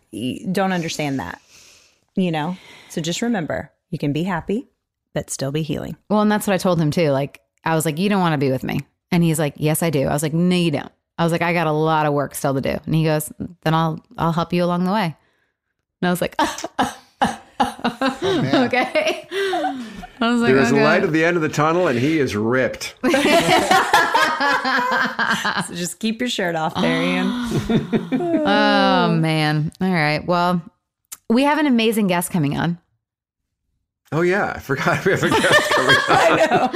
don't 0.50 0.72
understand 0.72 1.20
that, 1.20 1.40
you 2.14 2.30
know. 2.30 2.56
So 2.90 3.00
just 3.00 3.22
remember, 3.22 3.72
you 3.90 3.98
can 3.98 4.12
be 4.12 4.24
happy 4.24 4.68
but 5.12 5.30
still 5.30 5.52
be 5.52 5.62
healing. 5.62 5.96
Well, 6.08 6.20
and 6.20 6.30
that's 6.30 6.46
what 6.46 6.54
I 6.54 6.58
told 6.58 6.80
him 6.80 6.90
too. 6.90 7.10
Like, 7.10 7.40
I 7.64 7.74
was 7.74 7.84
like, 7.84 7.98
you 7.98 8.08
don't 8.08 8.20
want 8.20 8.32
to 8.32 8.38
be 8.38 8.50
with 8.50 8.64
me. 8.64 8.80
And 9.12 9.22
he's 9.22 9.38
like, 9.38 9.54
yes, 9.56 9.82
I 9.82 9.90
do. 9.90 10.08
I 10.08 10.12
was 10.12 10.22
like, 10.22 10.32
no, 10.32 10.56
you 10.56 10.70
don't. 10.72 10.90
I 11.18 11.24
was 11.24 11.32
like, 11.32 11.42
I 11.42 11.52
got 11.52 11.66
a 11.66 11.72
lot 11.72 12.06
of 12.06 12.14
work 12.14 12.34
still 12.34 12.54
to 12.54 12.60
do. 12.60 12.76
And 12.86 12.94
he 12.94 13.04
goes, 13.04 13.30
then 13.62 13.74
I'll, 13.74 14.02
I'll 14.18 14.32
help 14.32 14.52
you 14.52 14.64
along 14.64 14.84
the 14.84 14.92
way. 14.92 15.14
And 16.00 16.08
I 16.08 16.10
was 16.10 16.20
like, 16.20 16.34
okay. 16.40 16.48
I 20.20 20.32
was 20.32 20.40
like, 20.40 20.54
There's 20.54 20.70
a 20.70 20.74
okay. 20.74 20.84
light 20.84 21.02
at 21.02 21.12
the 21.12 21.24
end 21.24 21.36
of 21.36 21.42
the 21.42 21.48
tunnel, 21.48 21.88
and 21.88 21.98
he 21.98 22.18
is 22.18 22.34
ripped. 22.34 22.94
So 25.66 25.74
just 25.74 26.00
keep 26.00 26.20
your 26.20 26.28
shirt 26.28 26.56
off 26.56 26.74
there, 26.74 27.02
Ian. 27.02 27.28
Oh 28.44 29.14
man. 29.14 29.70
All 29.80 29.92
right. 29.92 30.26
Well, 30.26 30.60
we 31.28 31.44
have 31.44 31.58
an 31.58 31.66
amazing 31.66 32.08
guest 32.08 32.32
coming 32.32 32.58
on. 32.58 32.78
Oh 34.10 34.22
yeah, 34.22 34.52
I 34.56 34.58
forgot 34.58 35.04
we 35.04 35.12
have 35.12 35.22
a 35.22 35.30
guest 35.30 35.70
coming. 35.70 35.96
up. 36.50 36.74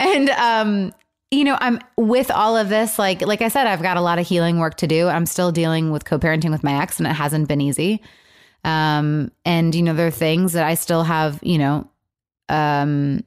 and 0.00 0.30
um 0.30 0.92
you 1.30 1.44
know 1.44 1.56
i'm 1.60 1.80
with 1.96 2.30
all 2.30 2.56
of 2.56 2.68
this 2.68 2.98
like 2.98 3.22
like 3.22 3.42
i 3.42 3.48
said 3.48 3.66
i've 3.66 3.82
got 3.82 3.96
a 3.96 4.00
lot 4.00 4.18
of 4.18 4.26
healing 4.26 4.58
work 4.58 4.76
to 4.76 4.86
do. 4.86 5.08
I'm 5.08 5.26
still 5.26 5.52
dealing 5.52 5.90
with 5.90 6.04
co-parenting 6.04 6.50
with 6.50 6.64
my 6.64 6.80
ex 6.82 6.98
and 6.98 7.06
it 7.06 7.12
hasn't 7.12 7.48
been 7.48 7.60
easy. 7.60 8.02
Um 8.64 9.30
and 9.44 9.74
you 9.74 9.82
know 9.82 9.94
there 9.94 10.08
are 10.08 10.10
things 10.10 10.52
that 10.52 10.64
i 10.64 10.74
still 10.74 11.04
have 11.04 11.38
you 11.42 11.58
know 11.58 11.88
um 12.48 13.24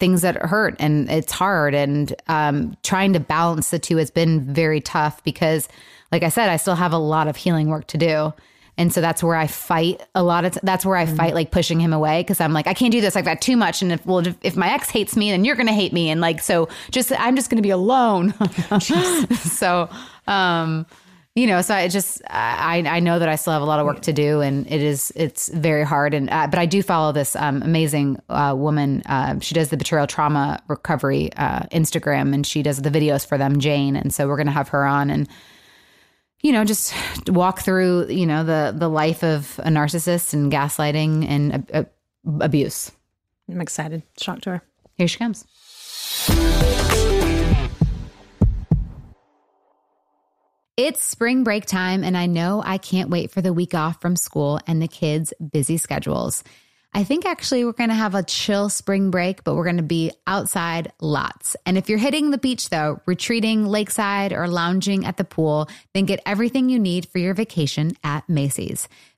things 0.00 0.22
that 0.22 0.34
hurt 0.36 0.74
and 0.80 1.08
it's 1.10 1.30
hard 1.30 1.74
and 1.74 2.14
um 2.26 2.76
trying 2.82 3.12
to 3.12 3.20
balance 3.20 3.70
the 3.70 3.78
two 3.78 3.98
has 3.98 4.10
been 4.10 4.40
very 4.52 4.80
tough 4.80 5.22
because 5.22 5.68
like 6.10 6.24
i 6.24 6.28
said 6.28 6.48
i 6.48 6.56
still 6.56 6.74
have 6.74 6.92
a 6.92 6.98
lot 6.98 7.28
of 7.28 7.36
healing 7.36 7.68
work 7.68 7.86
to 7.86 7.96
do 7.96 8.32
and 8.78 8.92
so 8.92 9.00
that's 9.00 9.22
where 9.22 9.36
I 9.36 9.46
fight 9.46 10.02
a 10.14 10.22
lot 10.22 10.44
of. 10.44 10.52
T- 10.52 10.60
that's 10.62 10.84
where 10.84 10.96
I 10.96 11.04
fight 11.04 11.34
like 11.34 11.50
pushing 11.50 11.78
him 11.78 11.92
away 11.92 12.20
because 12.20 12.40
I'm 12.40 12.52
like 12.52 12.66
I 12.66 12.74
can't 12.74 12.90
do 12.90 13.00
this. 13.00 13.16
I've 13.16 13.24
got 13.24 13.42
too 13.42 13.56
much, 13.56 13.82
and 13.82 13.92
if 13.92 14.04
well 14.06 14.26
if, 14.26 14.36
if 14.42 14.56
my 14.56 14.72
ex 14.72 14.88
hates 14.88 15.14
me, 15.14 15.30
then 15.30 15.44
you're 15.44 15.56
gonna 15.56 15.74
hate 15.74 15.92
me, 15.92 16.08
and 16.08 16.20
like 16.20 16.40
so 16.40 16.68
just 16.90 17.12
I'm 17.12 17.36
just 17.36 17.50
gonna 17.50 17.62
be 17.62 17.70
alone. 17.70 18.32
so, 18.80 19.90
um, 20.26 20.86
you 21.34 21.46
know, 21.46 21.60
so 21.60 21.74
I 21.74 21.88
just 21.88 22.22
I 22.30 22.82
I 22.86 23.00
know 23.00 23.18
that 23.18 23.28
I 23.28 23.36
still 23.36 23.52
have 23.52 23.62
a 23.62 23.66
lot 23.66 23.78
of 23.78 23.84
work 23.84 24.00
to 24.02 24.12
do, 24.12 24.40
and 24.40 24.66
it 24.66 24.80
is 24.80 25.12
it's 25.14 25.48
very 25.48 25.84
hard. 25.84 26.14
And 26.14 26.30
uh, 26.30 26.46
but 26.46 26.58
I 26.58 26.64
do 26.64 26.82
follow 26.82 27.12
this 27.12 27.36
um, 27.36 27.62
amazing 27.62 28.22
uh, 28.30 28.54
woman. 28.56 29.02
Uh, 29.04 29.38
she 29.40 29.54
does 29.54 29.68
the 29.68 29.76
betrayal 29.76 30.06
trauma 30.06 30.62
recovery 30.68 31.30
uh, 31.36 31.64
Instagram, 31.72 32.32
and 32.32 32.46
she 32.46 32.62
does 32.62 32.80
the 32.80 32.90
videos 32.90 33.26
for 33.26 33.36
them, 33.36 33.60
Jane. 33.60 33.96
And 33.96 34.14
so 34.14 34.28
we're 34.28 34.38
gonna 34.38 34.50
have 34.50 34.68
her 34.68 34.86
on 34.86 35.10
and 35.10 35.28
you 36.42 36.52
know 36.52 36.64
just 36.64 36.94
walk 37.28 37.60
through 37.60 38.08
you 38.08 38.26
know 38.26 38.44
the 38.44 38.74
the 38.76 38.88
life 38.88 39.22
of 39.22 39.58
a 39.60 39.68
narcissist 39.68 40.34
and 40.34 40.52
gaslighting 40.52 41.26
and 41.28 41.70
uh, 41.72 41.84
abuse 42.40 42.92
I'm 43.50 43.60
excited. 43.60 44.02
Shock 44.18 44.40
to 44.42 44.50
her. 44.50 44.62
here 44.96 45.08
she 45.08 45.18
comes 45.18 45.44
It's 50.78 51.04
spring 51.04 51.44
break 51.44 51.66
time, 51.66 52.02
and 52.02 52.16
I 52.16 52.24
know 52.24 52.62
I 52.64 52.78
can't 52.78 53.10
wait 53.10 53.30
for 53.30 53.42
the 53.42 53.52
week 53.52 53.74
off 53.74 54.00
from 54.00 54.16
school 54.16 54.58
and 54.66 54.80
the 54.80 54.88
kids' 54.88 55.34
busy 55.52 55.76
schedules. 55.76 56.42
I 56.94 57.04
think 57.04 57.24
actually 57.24 57.64
we're 57.64 57.72
going 57.72 57.88
to 57.88 57.94
have 57.94 58.14
a 58.14 58.22
chill 58.22 58.68
spring 58.68 59.10
break, 59.10 59.44
but 59.44 59.54
we're 59.54 59.64
going 59.64 59.78
to 59.78 59.82
be 59.82 60.12
outside 60.26 60.92
lots. 61.00 61.56
And 61.64 61.78
if 61.78 61.88
you're 61.88 61.98
hitting 61.98 62.30
the 62.30 62.38
beach 62.38 62.68
though, 62.68 63.00
retreating 63.06 63.66
lakeside 63.66 64.34
or 64.34 64.46
lounging 64.46 65.06
at 65.06 65.16
the 65.16 65.24
pool, 65.24 65.68
then 65.94 66.04
get 66.04 66.20
everything 66.26 66.68
you 66.68 66.78
need 66.78 67.08
for 67.08 67.18
your 67.18 67.32
vacation 67.32 67.96
at 68.04 68.28
Macy's. 68.28 68.88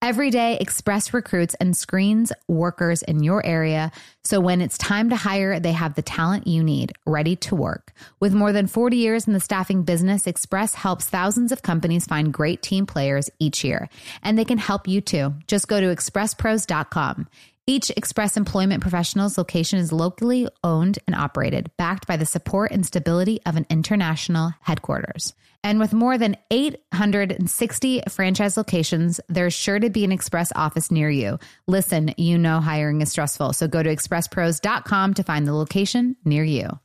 Every 0.00 0.30
day, 0.30 0.56
Express 0.60 1.12
recruits 1.12 1.54
and 1.54 1.76
screens 1.76 2.32
workers 2.46 3.02
in 3.02 3.24
your 3.24 3.44
area. 3.44 3.90
So 4.22 4.38
when 4.38 4.60
it's 4.60 4.78
time 4.78 5.10
to 5.10 5.16
hire, 5.16 5.58
they 5.58 5.72
have 5.72 5.94
the 5.94 6.02
talent 6.02 6.46
you 6.46 6.62
need 6.62 6.92
ready 7.04 7.34
to 7.36 7.56
work. 7.56 7.92
With 8.20 8.32
more 8.32 8.52
than 8.52 8.68
40 8.68 8.96
years 8.96 9.26
in 9.26 9.32
the 9.32 9.40
staffing 9.40 9.82
business, 9.82 10.28
Express 10.28 10.74
helps 10.74 11.06
thousands 11.06 11.50
of 11.50 11.62
companies 11.62 12.06
find 12.06 12.32
great 12.32 12.62
team 12.62 12.86
players 12.86 13.28
each 13.40 13.64
year. 13.64 13.88
And 14.22 14.38
they 14.38 14.44
can 14.44 14.58
help 14.58 14.86
you 14.86 15.00
too. 15.00 15.34
Just 15.48 15.66
go 15.66 15.80
to 15.80 15.88
expresspros.com. 15.88 17.28
Each 17.66 17.90
Express 17.90 18.36
Employment 18.36 18.80
Professionals 18.80 19.36
location 19.36 19.80
is 19.80 19.92
locally 19.92 20.48
owned 20.62 21.00
and 21.08 21.16
operated, 21.16 21.72
backed 21.76 22.06
by 22.06 22.16
the 22.16 22.24
support 22.24 22.70
and 22.70 22.86
stability 22.86 23.40
of 23.44 23.56
an 23.56 23.66
international 23.68 24.54
headquarters. 24.60 25.34
And 25.64 25.80
with 25.80 25.92
more 25.92 26.16
than 26.16 26.36
860 26.50 28.02
franchise 28.08 28.56
locations, 28.56 29.20
there's 29.28 29.54
sure 29.54 29.78
to 29.78 29.90
be 29.90 30.04
an 30.04 30.12
Express 30.12 30.52
office 30.54 30.90
near 30.90 31.10
you. 31.10 31.38
Listen, 31.66 32.14
you 32.16 32.38
know 32.38 32.60
hiring 32.60 33.00
is 33.00 33.10
stressful, 33.10 33.52
so 33.52 33.66
go 33.66 33.82
to 33.82 33.94
expresspros.com 33.94 35.14
to 35.14 35.22
find 35.22 35.46
the 35.46 35.54
location 35.54 36.16
near 36.24 36.44
you. 36.44 36.78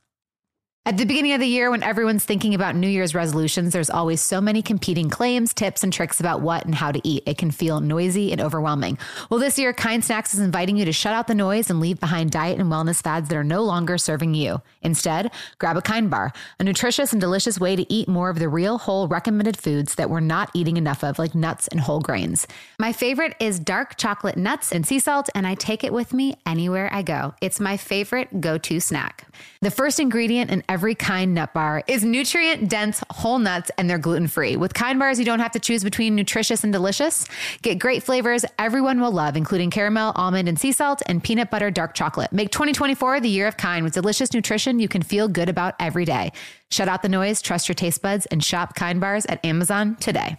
At 0.86 0.98
the 0.98 1.06
beginning 1.06 1.32
of 1.32 1.40
the 1.40 1.46
year, 1.46 1.70
when 1.70 1.82
everyone's 1.82 2.26
thinking 2.26 2.54
about 2.54 2.76
New 2.76 2.88
Year's 2.88 3.14
resolutions, 3.14 3.72
there's 3.72 3.88
always 3.88 4.20
so 4.20 4.38
many 4.42 4.60
competing 4.60 5.08
claims, 5.08 5.54
tips, 5.54 5.82
and 5.82 5.90
tricks 5.90 6.20
about 6.20 6.42
what 6.42 6.66
and 6.66 6.74
how 6.74 6.92
to 6.92 7.00
eat. 7.08 7.22
It 7.24 7.38
can 7.38 7.50
feel 7.50 7.80
noisy 7.80 8.32
and 8.32 8.40
overwhelming. 8.40 8.98
Well, 9.30 9.40
this 9.40 9.58
year, 9.58 9.72
Kind 9.72 10.04
Snacks 10.04 10.34
is 10.34 10.40
inviting 10.40 10.76
you 10.76 10.84
to 10.84 10.92
shut 10.92 11.14
out 11.14 11.26
the 11.26 11.34
noise 11.34 11.70
and 11.70 11.80
leave 11.80 12.00
behind 12.00 12.32
diet 12.32 12.60
and 12.60 12.70
wellness 12.70 13.02
fads 13.02 13.30
that 13.30 13.36
are 13.36 13.42
no 13.42 13.62
longer 13.62 13.96
serving 13.96 14.34
you. 14.34 14.60
Instead, 14.84 15.32
grab 15.58 15.76
a 15.76 15.82
Kind 15.82 16.10
Bar, 16.10 16.32
a 16.60 16.64
nutritious 16.64 17.12
and 17.12 17.20
delicious 17.20 17.58
way 17.58 17.74
to 17.74 17.92
eat 17.92 18.08
more 18.08 18.30
of 18.30 18.38
the 18.38 18.48
real, 18.48 18.78
whole, 18.78 19.08
recommended 19.08 19.56
foods 19.56 19.94
that 19.96 20.10
we're 20.10 20.20
not 20.20 20.50
eating 20.54 20.76
enough 20.76 21.02
of, 21.02 21.18
like 21.18 21.34
nuts 21.34 21.66
and 21.68 21.80
whole 21.80 22.00
grains. 22.00 22.46
My 22.78 22.92
favorite 22.92 23.34
is 23.40 23.58
dark 23.58 23.96
chocolate 23.96 24.36
nuts 24.36 24.72
and 24.72 24.86
sea 24.86 24.98
salt, 24.98 25.28
and 25.34 25.46
I 25.46 25.54
take 25.54 25.82
it 25.82 25.92
with 25.92 26.12
me 26.12 26.36
anywhere 26.46 26.88
I 26.92 27.02
go. 27.02 27.34
It's 27.40 27.58
my 27.58 27.76
favorite 27.76 28.40
go 28.40 28.58
to 28.58 28.80
snack. 28.80 29.26
The 29.60 29.70
first 29.70 29.98
ingredient 29.98 30.50
in 30.50 30.62
every 30.68 30.94
kind 30.94 31.34
nut 31.34 31.54
bar 31.54 31.82
is 31.86 32.04
nutrient 32.04 32.68
dense 32.68 33.02
whole 33.10 33.38
nuts 33.38 33.70
and 33.78 33.88
they're 33.88 33.98
gluten 33.98 34.28
free. 34.28 34.56
With 34.56 34.74
kind 34.74 34.98
bars, 34.98 35.18
you 35.18 35.24
don't 35.24 35.40
have 35.40 35.52
to 35.52 35.58
choose 35.58 35.82
between 35.82 36.14
nutritious 36.14 36.64
and 36.64 36.72
delicious. 36.72 37.26
Get 37.62 37.78
great 37.78 38.02
flavors 38.02 38.44
everyone 38.58 39.00
will 39.00 39.12
love, 39.12 39.36
including 39.36 39.70
caramel, 39.70 40.12
almond, 40.16 40.48
and 40.48 40.58
sea 40.58 40.72
salt, 40.72 41.02
and 41.06 41.22
peanut 41.22 41.50
butter 41.50 41.70
dark 41.70 41.94
chocolate. 41.94 42.32
Make 42.32 42.50
2024 42.50 43.20
the 43.20 43.28
year 43.28 43.46
of 43.46 43.56
kind 43.56 43.84
with 43.84 43.94
delicious 43.94 44.32
nutrition 44.32 44.73
you 44.78 44.88
can 44.88 45.02
feel 45.02 45.28
good 45.28 45.48
about 45.48 45.74
every 45.78 46.04
day. 46.04 46.32
Shut 46.70 46.88
out 46.88 47.02
the 47.02 47.08
noise, 47.08 47.42
trust 47.42 47.68
your 47.68 47.74
taste 47.74 48.02
buds, 48.02 48.26
and 48.26 48.42
shop 48.42 48.74
kind 48.74 49.00
bars 49.00 49.26
at 49.26 49.44
Amazon 49.44 49.96
today. 49.96 50.38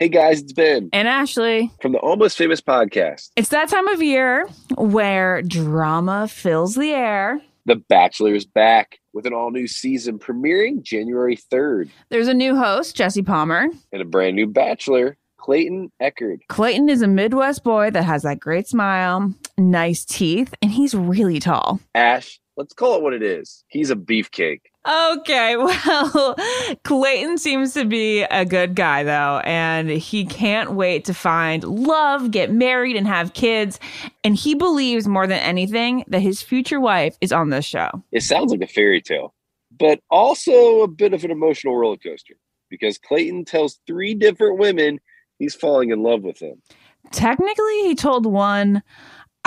Hey 0.00 0.08
guys, 0.08 0.40
it's 0.40 0.52
Ben 0.52 0.90
and 0.92 1.08
Ashley 1.08 1.72
from 1.82 1.90
the 1.90 1.98
Almost 1.98 2.38
Famous 2.38 2.60
podcast. 2.60 3.30
It's 3.34 3.48
that 3.48 3.68
time 3.68 3.88
of 3.88 4.00
year 4.00 4.48
where 4.76 5.42
drama 5.42 6.28
fills 6.28 6.76
the 6.76 6.92
air. 6.92 7.40
The 7.66 7.74
Bachelor 7.74 8.36
is 8.36 8.46
back 8.46 9.00
with 9.12 9.26
an 9.26 9.32
all 9.32 9.50
new 9.50 9.66
season 9.66 10.20
premiering 10.20 10.82
January 10.82 11.36
3rd. 11.36 11.90
There's 12.10 12.28
a 12.28 12.32
new 12.32 12.54
host, 12.54 12.94
Jesse 12.94 13.24
Palmer, 13.24 13.66
and 13.92 14.00
a 14.00 14.04
brand 14.04 14.36
new 14.36 14.46
Bachelor, 14.46 15.16
Clayton 15.36 15.90
Echard. 16.00 16.42
Clayton 16.46 16.88
is 16.88 17.02
a 17.02 17.08
Midwest 17.08 17.64
boy 17.64 17.90
that 17.90 18.04
has 18.04 18.22
that 18.22 18.38
great 18.38 18.68
smile, 18.68 19.34
nice 19.58 20.04
teeth, 20.04 20.54
and 20.62 20.70
he's 20.70 20.94
really 20.94 21.40
tall. 21.40 21.80
Ash, 21.96 22.38
let's 22.56 22.72
call 22.72 22.94
it 22.94 23.02
what 23.02 23.14
it 23.14 23.24
is. 23.24 23.64
He's 23.66 23.90
a 23.90 23.96
beefcake. 23.96 24.60
Okay, 24.86 25.56
well, 25.56 26.36
Clayton 26.84 27.38
seems 27.38 27.74
to 27.74 27.84
be 27.84 28.22
a 28.22 28.44
good 28.44 28.74
guy, 28.74 29.02
though, 29.02 29.40
and 29.44 29.90
he 29.90 30.24
can't 30.24 30.72
wait 30.72 31.04
to 31.06 31.14
find 31.14 31.64
love, 31.64 32.30
get 32.30 32.52
married, 32.52 32.96
and 32.96 33.06
have 33.06 33.34
kids. 33.34 33.80
And 34.24 34.36
he 34.36 34.54
believes 34.54 35.08
more 35.08 35.26
than 35.26 35.40
anything 35.40 36.04
that 36.08 36.20
his 36.20 36.42
future 36.42 36.80
wife 36.80 37.18
is 37.20 37.32
on 37.32 37.50
this 37.50 37.64
show. 37.64 37.90
It 38.12 38.22
sounds 38.22 38.52
like 38.52 38.62
a 38.62 38.66
fairy 38.66 39.02
tale, 39.02 39.34
but 39.78 40.00
also 40.10 40.82
a 40.82 40.88
bit 40.88 41.12
of 41.12 41.24
an 41.24 41.30
emotional 41.30 41.76
roller 41.76 41.96
coaster 41.96 42.34
because 42.70 42.98
Clayton 42.98 43.44
tells 43.44 43.80
three 43.86 44.14
different 44.14 44.58
women 44.58 45.00
he's 45.38 45.54
falling 45.54 45.90
in 45.90 46.02
love 46.02 46.22
with 46.22 46.38
them. 46.38 46.62
Technically, 47.10 47.82
he 47.82 47.94
told 47.94 48.26
one, 48.26 48.82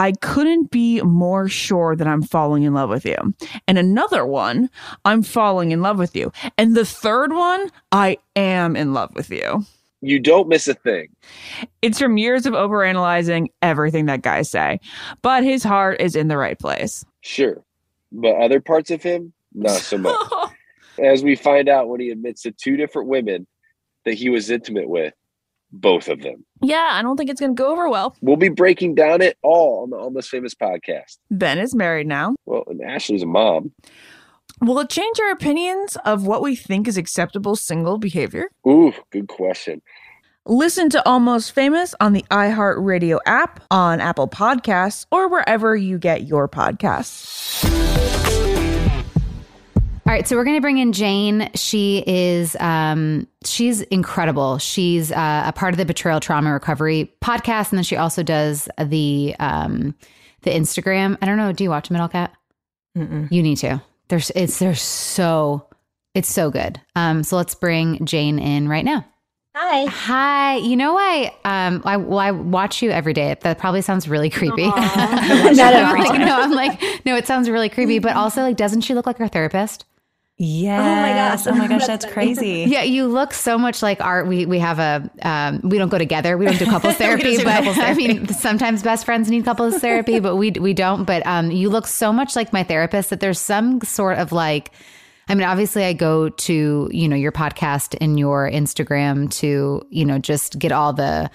I 0.01 0.13
couldn't 0.13 0.71
be 0.71 0.99
more 1.03 1.47
sure 1.47 1.95
that 1.95 2.07
I'm 2.07 2.23
falling 2.23 2.63
in 2.63 2.73
love 2.73 2.89
with 2.89 3.05
you. 3.05 3.35
And 3.67 3.77
another 3.77 4.25
one, 4.25 4.67
I'm 5.05 5.21
falling 5.21 5.69
in 5.69 5.83
love 5.83 5.99
with 5.99 6.15
you. 6.15 6.31
And 6.57 6.75
the 6.75 6.85
third 6.85 7.33
one, 7.33 7.69
I 7.91 8.17
am 8.35 8.75
in 8.75 8.95
love 8.95 9.13
with 9.13 9.29
you. 9.29 9.63
You 10.01 10.17
don't 10.17 10.47
miss 10.47 10.67
a 10.67 10.73
thing. 10.73 11.09
It's 11.83 11.99
from 11.99 12.17
years 12.17 12.47
of 12.47 12.55
overanalyzing 12.55 13.49
everything 13.61 14.07
that 14.07 14.23
guys 14.23 14.49
say, 14.49 14.79
but 15.21 15.43
his 15.43 15.63
heart 15.63 16.01
is 16.01 16.15
in 16.15 16.29
the 16.29 16.37
right 16.37 16.57
place. 16.57 17.05
Sure. 17.21 17.63
But 18.11 18.37
other 18.37 18.59
parts 18.59 18.89
of 18.89 19.03
him, 19.03 19.33
not 19.53 19.81
so 19.81 19.99
much. 19.99 20.17
As 20.99 21.21
we 21.21 21.35
find 21.35 21.69
out 21.69 21.89
when 21.89 21.99
he 21.99 22.09
admits 22.09 22.41
to 22.41 22.51
two 22.51 22.75
different 22.75 23.07
women 23.07 23.45
that 24.05 24.15
he 24.15 24.29
was 24.29 24.49
intimate 24.49 24.89
with, 24.89 25.13
both 25.71 26.07
of 26.07 26.21
them. 26.21 26.45
Yeah, 26.61 26.89
I 26.91 27.01
don't 27.01 27.17
think 27.17 27.29
it's 27.29 27.39
going 27.39 27.55
to 27.55 27.61
go 27.61 27.71
over 27.71 27.89
well. 27.89 28.15
We'll 28.21 28.35
be 28.35 28.49
breaking 28.49 28.95
down 28.95 29.21
it 29.21 29.37
all 29.41 29.83
on 29.83 29.89
the 29.89 29.97
Almost 29.97 30.29
Famous 30.29 30.53
podcast. 30.53 31.17
Ben 31.29 31.57
is 31.57 31.75
married 31.75 32.07
now. 32.07 32.35
Well, 32.45 32.63
and 32.67 32.81
Ashley's 32.81 33.23
a 33.23 33.27
mom. 33.27 33.71
Will 34.61 34.79
it 34.79 34.89
change 34.89 35.19
our 35.19 35.31
opinions 35.31 35.97
of 36.05 36.27
what 36.27 36.41
we 36.43 36.55
think 36.55 36.87
is 36.87 36.97
acceptable 36.97 37.55
single 37.55 37.97
behavior? 37.97 38.49
Ooh, 38.67 38.93
good 39.11 39.27
question. 39.27 39.81
Listen 40.45 40.89
to 40.89 41.07
Almost 41.07 41.53
Famous 41.53 41.93
on 41.99 42.13
the 42.13 42.25
iHeartRadio 42.31 43.19
app, 43.25 43.63
on 43.69 44.01
Apple 44.01 44.27
Podcasts, 44.27 45.05
or 45.11 45.27
wherever 45.29 45.75
you 45.75 45.97
get 45.97 46.27
your 46.27 46.47
podcasts. 46.47 48.30
All 50.11 50.17
right, 50.17 50.27
so 50.27 50.35
we're 50.35 50.43
going 50.43 50.57
to 50.57 50.61
bring 50.61 50.77
in 50.77 50.91
Jane. 50.91 51.49
She 51.55 52.03
is 52.05 52.57
um, 52.59 53.29
she's 53.45 53.79
incredible. 53.79 54.57
She's 54.57 55.09
uh, 55.09 55.43
a 55.45 55.53
part 55.53 55.73
of 55.73 55.77
the 55.77 55.85
Betrayal 55.85 56.19
Trauma 56.19 56.51
Recovery 56.51 57.13
podcast, 57.21 57.69
and 57.69 57.77
then 57.77 57.85
she 57.85 57.95
also 57.95 58.21
does 58.21 58.67
the 58.77 59.33
um, 59.39 59.95
the 60.41 60.51
Instagram. 60.51 61.17
I 61.21 61.25
don't 61.25 61.37
know. 61.37 61.53
Do 61.53 61.63
you 61.63 61.69
watch 61.69 61.89
Middle 61.89 62.09
Cat? 62.09 62.33
Mm-mm. 62.97 63.31
You 63.31 63.41
need 63.41 63.55
to. 63.59 63.81
There's 64.09 64.31
it's 64.31 64.59
there's 64.59 64.81
so 64.81 65.65
it's 66.13 66.27
so 66.27 66.51
good. 66.51 66.81
Um, 66.93 67.23
so 67.23 67.37
let's 67.37 67.55
bring 67.55 68.05
Jane 68.05 68.37
in 68.37 68.67
right 68.67 68.83
now. 68.83 69.05
Hi. 69.55 69.85
Hi. 69.85 70.55
You 70.57 70.75
know 70.75 70.97
I 70.97 71.33
um 71.45 71.83
I 71.85 71.95
well 71.95 72.19
I 72.19 72.31
watch 72.31 72.81
you 72.81 72.91
every 72.91 73.13
day. 73.13 73.37
That 73.39 73.59
probably 73.59 73.81
sounds 73.81 74.09
really 74.09 74.29
creepy. 74.29 74.65
Not 74.65 75.57
every 75.57 76.01
like, 76.01 76.19
no, 76.19 76.41
I'm 76.41 76.51
like 76.51 76.81
no, 77.05 77.15
it 77.15 77.27
sounds 77.27 77.49
really 77.49 77.69
creepy. 77.69 77.99
But 77.99 78.17
also 78.17 78.41
like, 78.41 78.57
doesn't 78.57 78.81
she 78.81 78.93
look 78.93 79.07
like 79.07 79.17
her 79.17 79.29
therapist? 79.29 79.85
Yes. 80.43 80.81
Oh 80.81 81.01
my 81.01 81.13
gosh. 81.13 81.47
Oh 81.47 81.55
my 81.55 81.67
gosh, 81.67 81.85
that's, 81.85 82.03
that's 82.03 82.13
crazy. 82.13 82.65
Yeah, 82.67 82.81
you 82.81 83.05
look 83.05 83.31
so 83.31 83.59
much 83.59 83.83
like 83.83 84.01
art. 84.01 84.25
We 84.27 84.47
we 84.47 84.57
have 84.57 84.79
a 84.79 85.07
um, 85.21 85.61
we 85.63 85.77
don't 85.77 85.89
go 85.89 85.99
together. 85.99 86.35
We 86.35 86.45
don't 86.45 86.57
do 86.57 86.65
couples 86.65 86.95
therapy, 86.97 87.37
but 87.37 87.45
couples 87.45 87.75
therapy. 87.75 88.05
I 88.05 88.13
mean 88.13 88.27
sometimes 88.29 88.81
best 88.81 89.05
friends 89.05 89.29
need 89.29 89.45
couples 89.45 89.77
therapy, 89.77 90.19
but 90.19 90.37
we 90.37 90.49
we 90.51 90.73
don't. 90.73 91.03
But 91.03 91.25
um, 91.27 91.51
you 91.51 91.69
look 91.69 91.85
so 91.85 92.11
much 92.11 92.35
like 92.35 92.51
my 92.51 92.63
therapist 92.63 93.11
that 93.11 93.19
there's 93.19 93.39
some 93.39 93.81
sort 93.81 94.17
of 94.17 94.31
like. 94.31 94.71
I 95.29 95.35
mean, 95.35 95.47
obviously, 95.47 95.83
I 95.85 95.93
go 95.93 96.29
to 96.29 96.89
you 96.91 97.07
know 97.07 97.15
your 97.15 97.31
podcast 97.31 97.95
and 98.01 98.17
your 98.17 98.49
Instagram 98.49 99.29
to 99.41 99.85
you 99.91 100.05
know 100.05 100.17
just 100.17 100.57
get 100.57 100.71
all 100.71 100.91
the 100.91 101.29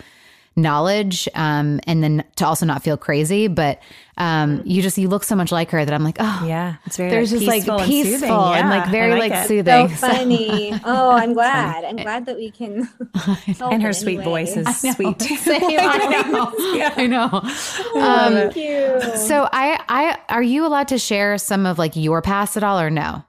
knowledge 0.57 1.29
um, 1.35 1.81
and 1.87 2.03
then 2.03 2.25
to 2.37 2.47
also 2.47 2.65
not 2.65 2.83
feel 2.83 2.97
crazy 2.97 3.47
but 3.47 3.81
um, 4.17 4.63
you 4.65 4.81
just 4.81 4.97
you 4.97 5.09
look 5.09 5.23
so 5.23 5.37
much 5.37 5.53
like 5.53 5.71
her 5.71 5.85
that 5.85 5.93
i'm 5.93 6.03
like 6.03 6.17
oh 6.19 6.45
yeah 6.47 6.77
it's 6.87 6.97
very 6.97 7.11
there's 7.11 7.31
like, 7.31 7.41
just 7.43 7.53
peaceful 7.53 7.77
like 7.77 7.87
peaceful 7.87 8.45
and, 8.47 8.61
and, 8.61 8.69
yeah, 8.71 8.81
like 8.81 8.91
very 8.91 9.21
like, 9.21 9.31
like 9.31 9.47
soothing 9.47 9.89
so 9.91 10.09
funny. 10.09 10.73
Oh 10.85 11.11
i'm 11.11 11.35
glad. 11.35 11.85
I'm 11.85 11.97
glad 11.97 12.27
that 12.27 12.37
we 12.37 12.51
can 12.51 12.89
and 13.61 13.83
her 13.83 13.93
sweet 13.93 14.23
voice 14.23 14.57
is 14.57 14.67
sweet. 14.79 15.23
I 15.49 16.31
know, 16.31 16.53
yeah. 16.75 16.95
I 16.97 17.07
know. 17.07 17.29
Um, 18.01 18.33
thank 18.33 18.57
you. 18.57 19.17
so 19.17 19.49
i 19.53 19.79
i 19.89 20.19
are 20.29 20.43
you 20.43 20.67
allowed 20.67 20.89
to 20.89 20.99
share 20.99 21.37
some 21.39 21.67
of 21.67 21.79
like 21.79 21.97
your 21.97 22.23
past 22.23 22.57
at 22.57 22.65
all 22.65 22.81
or 22.81 22.91
no? 22.91 23.25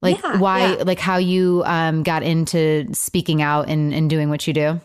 Like 0.00 0.22
yeah, 0.22 0.38
why 0.38 0.74
yeah. 0.76 0.82
like 0.84 0.98
how 1.00 1.16
you 1.16 1.62
um 1.66 2.02
got 2.02 2.22
into 2.22 2.88
speaking 2.92 3.42
out 3.42 3.68
and 3.68 3.92
and 3.92 4.08
doing 4.08 4.28
what 4.28 4.46
you 4.46 4.52
do 4.52 4.80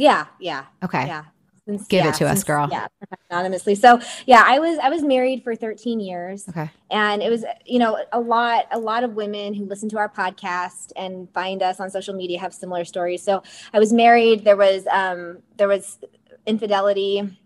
yeah 0.00 0.26
yeah 0.38 0.64
okay 0.82 1.06
yeah 1.06 1.24
since, 1.70 1.86
Give 1.86 2.04
yeah, 2.04 2.10
it 2.10 2.14
to 2.16 2.28
us, 2.28 2.42
girl. 2.42 2.68
Yeah, 2.70 2.88
anonymously. 3.30 3.74
So 3.74 4.00
yeah, 4.26 4.42
I 4.44 4.58
was 4.58 4.78
I 4.78 4.88
was 4.88 5.02
married 5.02 5.44
for 5.44 5.54
13 5.54 6.00
years. 6.00 6.48
Okay. 6.48 6.70
And 6.90 7.22
it 7.22 7.30
was, 7.30 7.44
you 7.66 7.78
know, 7.78 8.02
a 8.12 8.20
lot, 8.20 8.66
a 8.72 8.78
lot 8.78 9.04
of 9.04 9.14
women 9.14 9.54
who 9.54 9.64
listen 9.64 9.88
to 9.90 9.98
our 9.98 10.08
podcast 10.08 10.92
and 10.96 11.30
find 11.32 11.62
us 11.62 11.78
on 11.78 11.90
social 11.90 12.14
media 12.14 12.40
have 12.40 12.52
similar 12.54 12.84
stories. 12.84 13.22
So 13.22 13.42
I 13.72 13.78
was 13.78 13.92
married. 13.92 14.44
There 14.44 14.56
was 14.56 14.86
um 14.90 15.38
there 15.56 15.68
was 15.68 15.98
infidelity, 16.46 17.38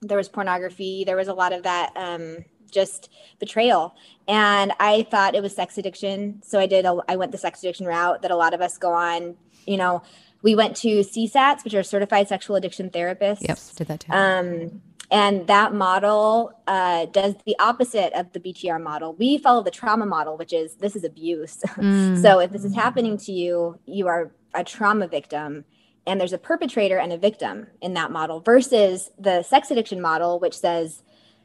there 0.00 0.16
was 0.16 0.28
pornography, 0.28 1.04
there 1.04 1.16
was 1.16 1.28
a 1.28 1.34
lot 1.34 1.52
of 1.52 1.62
that 1.64 1.92
um 1.96 2.44
just 2.70 3.10
betrayal 3.38 3.94
and 4.26 4.72
i 4.80 5.06
thought 5.08 5.36
it 5.36 5.42
was 5.42 5.54
sex 5.54 5.78
addiction 5.78 6.42
so 6.42 6.58
i 6.58 6.66
did 6.66 6.84
a, 6.84 6.98
i 7.08 7.14
went 7.14 7.30
the 7.30 7.38
sex 7.38 7.60
addiction 7.60 7.86
route 7.86 8.20
that 8.22 8.32
a 8.32 8.36
lot 8.36 8.52
of 8.52 8.60
us 8.60 8.76
go 8.76 8.92
on 8.92 9.36
you 9.66 9.76
know 9.76 10.02
we 10.46 10.54
went 10.54 10.76
to 10.76 11.00
CSATs, 11.00 11.64
which 11.64 11.74
are 11.74 11.82
certified 11.82 12.28
sexual 12.28 12.54
addiction 12.54 12.88
therapists. 12.88 13.40
Yep, 13.40 13.58
did 13.74 13.88
that 13.88 14.00
too. 14.00 14.12
Um, 14.12 14.80
and 15.10 15.44
that 15.48 15.74
model 15.74 16.52
uh, 16.68 17.06
does 17.06 17.34
the 17.46 17.56
opposite 17.58 18.12
of 18.12 18.32
the 18.32 18.38
BTR 18.38 18.80
model. 18.80 19.12
We 19.14 19.38
follow 19.38 19.64
the 19.64 19.72
trauma 19.72 20.06
model, 20.06 20.36
which 20.36 20.52
is 20.52 20.76
this 20.76 20.94
is 20.94 21.02
abuse. 21.02 21.62
Mm. 21.76 22.22
so 22.22 22.38
if 22.38 22.52
this 22.52 22.64
is 22.64 22.74
happening 22.74 23.18
to 23.18 23.32
you, 23.32 23.78
you 23.86 24.06
are 24.06 24.30
a 24.54 24.62
trauma 24.62 25.08
victim. 25.08 25.64
And 26.06 26.20
there's 26.20 26.32
a 26.32 26.38
perpetrator 26.38 26.96
and 26.96 27.12
a 27.12 27.18
victim 27.18 27.66
in 27.82 27.94
that 27.94 28.12
model 28.12 28.38
versus 28.40 29.10
the 29.18 29.42
sex 29.42 29.72
addiction 29.72 30.00
model, 30.00 30.38
which 30.38 30.56
says, 30.56 31.02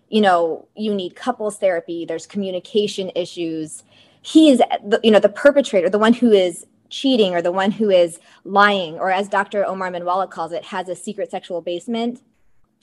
you 0.09 0.21
know, 0.21 0.67
you 0.75 0.93
need 0.93 1.15
couples 1.15 1.57
therapy, 1.57 2.05
there's 2.05 2.27
communication 2.27 3.11
issues. 3.15 3.83
He 4.21 4.51
is, 4.51 4.59
the, 4.85 4.99
you 5.03 5.09
know, 5.09 5.19
the 5.19 5.29
perpetrator, 5.29 5.89
the 5.89 5.99
one 5.99 6.13
who 6.13 6.31
is 6.31 6.65
cheating 6.91 7.33
or 7.33 7.41
the 7.41 7.51
one 7.51 7.71
who 7.71 7.89
is 7.89 8.19
lying, 8.43 8.99
or 8.99 9.09
as 9.11 9.27
Dr. 9.27 9.65
Omar 9.65 9.89
Minwalla 9.89 10.29
calls 10.29 10.51
it, 10.51 10.65
has 10.65 10.87
a 10.89 10.95
secret 10.95 11.31
sexual 11.31 11.61
basement, 11.61 12.21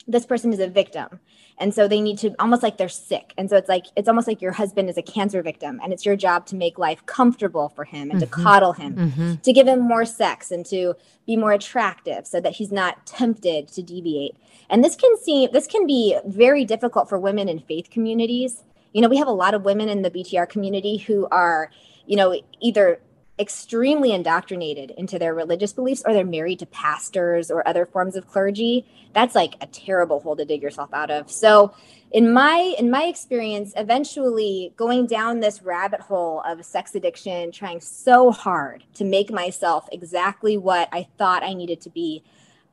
this 0.07 0.25
person 0.25 0.51
is 0.51 0.59
a 0.59 0.67
victim 0.67 1.19
and 1.59 1.73
so 1.73 1.87
they 1.87 2.01
need 2.01 2.17
to 2.17 2.33
almost 2.39 2.63
like 2.63 2.77
they're 2.77 2.89
sick 2.89 3.33
and 3.37 3.49
so 3.49 3.55
it's 3.55 3.69
like 3.69 3.85
it's 3.95 4.07
almost 4.07 4.27
like 4.27 4.41
your 4.41 4.51
husband 4.51 4.89
is 4.89 4.97
a 4.97 5.01
cancer 5.01 5.43
victim 5.43 5.79
and 5.83 5.93
it's 5.93 6.05
your 6.05 6.15
job 6.15 6.45
to 6.47 6.55
make 6.55 6.79
life 6.79 7.05
comfortable 7.05 7.69
for 7.69 7.85
him 7.85 8.09
and 8.09 8.19
Mm-hmm. 8.19 8.41
to 8.41 8.43
coddle 8.43 8.73
him 8.73 9.37
to 9.43 9.53
give 9.53 9.67
him 9.67 9.79
more 9.79 10.03
sex 10.03 10.51
and 10.51 10.65
to 10.65 10.95
be 11.27 11.37
more 11.37 11.51
attractive 11.51 12.25
so 12.25 12.41
that 12.41 12.53
he's 12.53 12.71
not 12.71 13.05
tempted 13.05 13.67
to 13.69 13.83
deviate 13.83 14.35
and 14.69 14.83
this 14.83 14.95
can 14.95 15.15
seem 15.17 15.49
this 15.53 15.67
can 15.67 15.85
be 15.85 16.17
very 16.25 16.65
difficult 16.65 17.07
for 17.07 17.19
women 17.19 17.47
in 17.47 17.59
faith 17.59 17.89
communities 17.91 18.63
you 18.93 19.01
know 19.01 19.07
we 19.07 19.17
have 19.17 19.27
a 19.27 19.31
lot 19.31 19.53
of 19.53 19.63
women 19.63 19.89
in 19.89 20.01
the 20.01 20.11
btr 20.11 20.49
community 20.49 20.97
who 20.97 21.27
are 21.31 21.69
you 22.07 22.15
know 22.15 22.35
either 22.61 22.99
extremely 23.39 24.11
indoctrinated 24.11 24.91
into 24.91 25.17
their 25.17 25.33
religious 25.33 25.71
beliefs 25.71 26.03
or 26.05 26.13
they're 26.13 26.25
married 26.25 26.59
to 26.59 26.65
pastors 26.65 27.49
or 27.49 27.65
other 27.67 27.85
forms 27.85 28.15
of 28.15 28.27
clergy 28.27 28.85
that's 29.13 29.33
like 29.33 29.55
a 29.61 29.67
terrible 29.67 30.19
hole 30.19 30.35
to 30.35 30.45
dig 30.45 30.61
yourself 30.61 30.93
out 30.93 31.09
of. 31.09 31.31
So 31.31 31.73
in 32.11 32.31
my 32.33 32.73
in 32.77 32.89
my 32.89 33.03
experience 33.03 33.71
eventually 33.75 34.73
going 34.75 35.05
down 35.05 35.39
this 35.39 35.61
rabbit 35.61 35.99
hole 35.99 36.41
of 36.45 36.65
sex 36.65 36.95
addiction 36.95 37.51
trying 37.51 37.79
so 37.79 38.31
hard 38.31 38.83
to 38.93 39.03
make 39.03 39.31
myself 39.31 39.87
exactly 39.91 40.57
what 40.57 40.89
i 40.91 41.07
thought 41.17 41.43
i 41.43 41.53
needed 41.53 41.79
to 41.79 41.89
be 41.89 42.23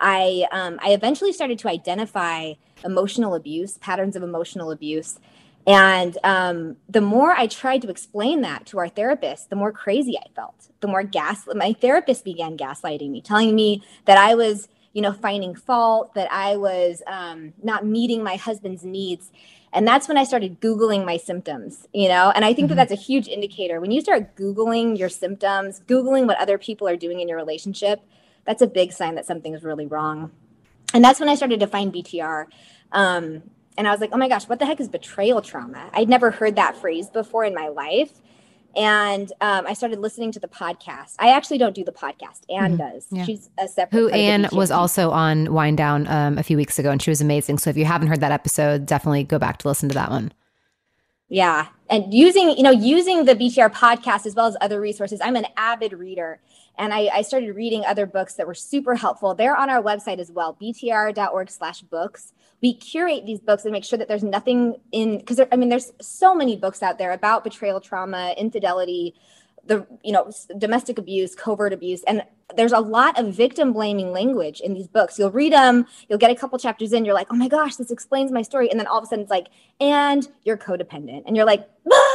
i 0.01 0.47
um, 0.53 0.79
i 0.83 0.91
eventually 0.91 1.33
started 1.35 1.59
to 1.59 1.69
identify 1.69 2.55
emotional 2.83 3.35
abuse 3.35 3.77
patterns 3.79 4.17
of 4.17 4.23
emotional 4.23 4.71
abuse 4.71 5.19
and 5.67 6.17
um, 6.23 6.77
the 6.89 7.01
more 7.01 7.33
I 7.33 7.49
tried 7.49 7.83
to 7.83 7.89
explain 7.89 8.43
that 8.43 8.67
to 8.67 8.79
our 8.79 8.89
therapist, 8.89 9.51
the 9.51 9.57
more 9.57 9.73
crazy 9.73 10.17
I 10.17 10.29
felt. 10.35 10.69
The 10.81 10.87
more 10.87 11.03
gas, 11.03 11.49
my 11.55 11.73
therapist 11.73 12.25
began 12.25 12.57
gaslighting 12.57 13.11
me, 13.11 13.21
telling 13.21 13.55
me 13.55 13.83
that 14.05 14.17
I 14.17 14.37
was, 14.37 14.69
you 14.93 15.03
know, 15.03 15.13
finding 15.13 15.57
fault, 15.57 16.15
that 16.15 16.31
I 16.31 16.57
was 16.57 17.03
um, 17.09 17.53
not 17.63 17.85
meeting 17.85 18.23
my 18.23 18.37
husband's 18.37 18.85
needs. 18.85 19.33
And 19.73 19.87
that's 19.87 20.07
when 20.07 20.17
I 20.17 20.23
started 20.23 20.61
Googling 20.61 21.05
my 21.05 21.17
symptoms, 21.17 21.89
you 21.93 22.09
know, 22.09 22.31
and 22.35 22.45
I 22.45 22.55
think 22.55 22.69
that 22.69 22.77
that's 22.77 22.93
a 22.93 22.97
huge 22.97 23.27
indicator. 23.27 23.81
When 23.81 23.91
you 23.91 24.01
start 24.01 24.37
Googling 24.37 24.97
your 24.97 25.09
symptoms, 25.09 25.83
Googling 25.89 26.27
what 26.27 26.39
other 26.39 26.59
people 26.59 26.87
are 26.87 26.97
doing 26.97 27.21
in 27.21 27.29
your 27.29 27.37
relationship, 27.37 28.01
that's 28.47 28.63
a 28.63 28.67
big 28.69 28.93
sign 28.93 29.17
that 29.17 29.27
something's 29.27 29.65
really 29.65 29.87
wrong. 29.87 30.31
And 30.95 31.05
that's 31.05 31.19
when 31.19 31.29
I 31.29 31.35
started 31.35 31.59
to 31.61 31.67
find 31.67 31.93
BTR. 31.93 32.47
Um, 32.93 33.43
and 33.77 33.87
I 33.87 33.91
was 33.91 34.01
like, 34.01 34.11
oh 34.13 34.19
my 34.19 34.29
gosh, 34.29 34.49
what 34.49 34.59
the 34.59 34.67
heck 34.67 34.81
is 34.81 34.89
betrayal 34.89 35.43
trauma? 35.43 35.91
I'd 35.93 36.09
never 36.09 36.31
heard 36.31 36.57
that 36.57 36.77
phrase 36.77 37.09
before 37.11 37.45
in 37.45 37.55
my 37.55 37.69
life. 37.69 38.11
And 38.77 39.33
um, 39.41 39.67
I 39.67 39.73
started 39.73 40.01
listening 40.01 40.33
to 40.33 40.41
the 40.41 40.49
podcast. 40.49 41.15
I 41.19 41.31
actually 41.31 41.57
don't 41.57 41.75
do 41.75 41.83
the 41.83 41.93
podcast. 41.93 42.43
Anne 42.51 42.77
does. 42.77 43.07
Yeah. 43.11 43.25
She's 43.25 43.49
a 43.59 43.67
separate. 43.69 43.99
Who 43.99 44.11
part 44.11 44.13
of 44.13 44.19
the 44.19 44.25
Anne 44.25 44.49
was 44.53 44.71
also 44.71 45.11
on 45.11 45.53
Whine 45.53 45.77
Down 45.77 46.07
um, 46.09 46.37
a 46.37 46.43
few 46.43 46.59
weeks 46.59 46.79
ago, 46.79 46.91
and 46.91 47.01
she 47.01 47.11
was 47.11 47.23
amazing. 47.23 47.57
So 47.57 47.71
if 47.71 47.77
you 47.79 47.87
haven't 47.87 48.09
heard 48.09 48.21
that 48.21 48.33
episode, 48.33 48.85
definitely 48.85 49.25
go 49.25 49.39
back 49.39 49.59
to 49.59 49.69
listen 49.69 49.89
to 49.89 49.95
that 49.95 50.11
one. 50.11 50.31
Yeah. 51.29 51.69
And 51.89 52.13
using, 52.13 52.51
you 52.51 52.63
know, 52.63 52.71
using 52.71 53.25
the 53.25 53.35
BTR 53.35 53.73
podcast 53.73 54.27
as 54.27 54.35
well 54.35 54.47
as 54.47 54.57
other 54.61 54.79
resources. 54.79 55.21
I'm 55.23 55.37
an 55.37 55.47
avid 55.57 55.95
reader 55.95 56.41
and 56.79 56.93
I, 56.93 57.09
I 57.13 57.23
started 57.23 57.55
reading 57.55 57.85
other 57.85 58.07
books 58.07 58.35
that 58.35 58.47
were 58.47 58.55
super 58.55 58.95
helpful. 58.95 59.35
They're 59.35 59.57
on 59.57 59.71
our 59.71 59.83
website 59.83 60.19
as 60.19 60.31
well, 60.31 60.57
btr.org 60.61 61.51
slash 61.51 61.83
books. 61.83 62.33
We 62.63 62.75
curate 62.75 63.27
these 63.27 63.41
books 63.41 63.65
and 63.65 63.73
make 63.73 63.85
sure 63.85 63.99
that 63.99 64.09
there's 64.09 64.25
nothing 64.25 64.77
in, 64.93 65.19
because 65.19 65.41
I 65.53 65.57
mean, 65.57 65.69
there's 65.69 65.93
so 66.01 66.35
many 66.35 66.57
books 66.57 66.83
out 66.83 66.99
there 66.99 67.13
about 67.13 67.45
betrayal 67.45 67.81
trauma, 67.81 68.35
infidelity, 68.37 69.15
the 69.67 69.87
you 70.03 70.13
know 70.13 70.31
domestic 70.59 70.99
abuse 70.99 71.35
covert 71.35 71.73
abuse. 71.73 72.03
And 72.05 72.23
there's 72.57 72.73
a 72.73 72.79
lot 72.79 73.19
of 73.19 73.35
victim 73.35 73.73
blaming 73.73 74.13
language 74.13 74.61
in 74.61 74.75
these 74.75 74.87
books. 74.89 75.19
You'll 75.19 75.31
read 75.31 75.53
them 75.53 75.87
you'll 76.09 76.19
get 76.19 76.31
a 76.31 76.35
couple 76.35 76.59
chapters 76.59 76.93
in 76.93 77.05
you're 77.05 77.15
like 77.15 77.27
oh 77.31 77.37
my 77.37 77.49
gosh 77.49 77.77
this 77.77 77.91
explains 77.91 78.31
my 78.31 78.43
story. 78.43 78.71
And 78.71 78.79
then 78.79 78.87
all 78.87 78.99
of 78.99 79.05
a 79.05 79.07
sudden 79.07 79.23
it's 79.23 79.31
like 79.31 79.49
and 79.81 80.29
you're 80.45 80.57
codependent. 80.57 81.25
And 81.27 81.37
you're 81.37 81.47
like 81.47 81.69
ah, 81.91 82.06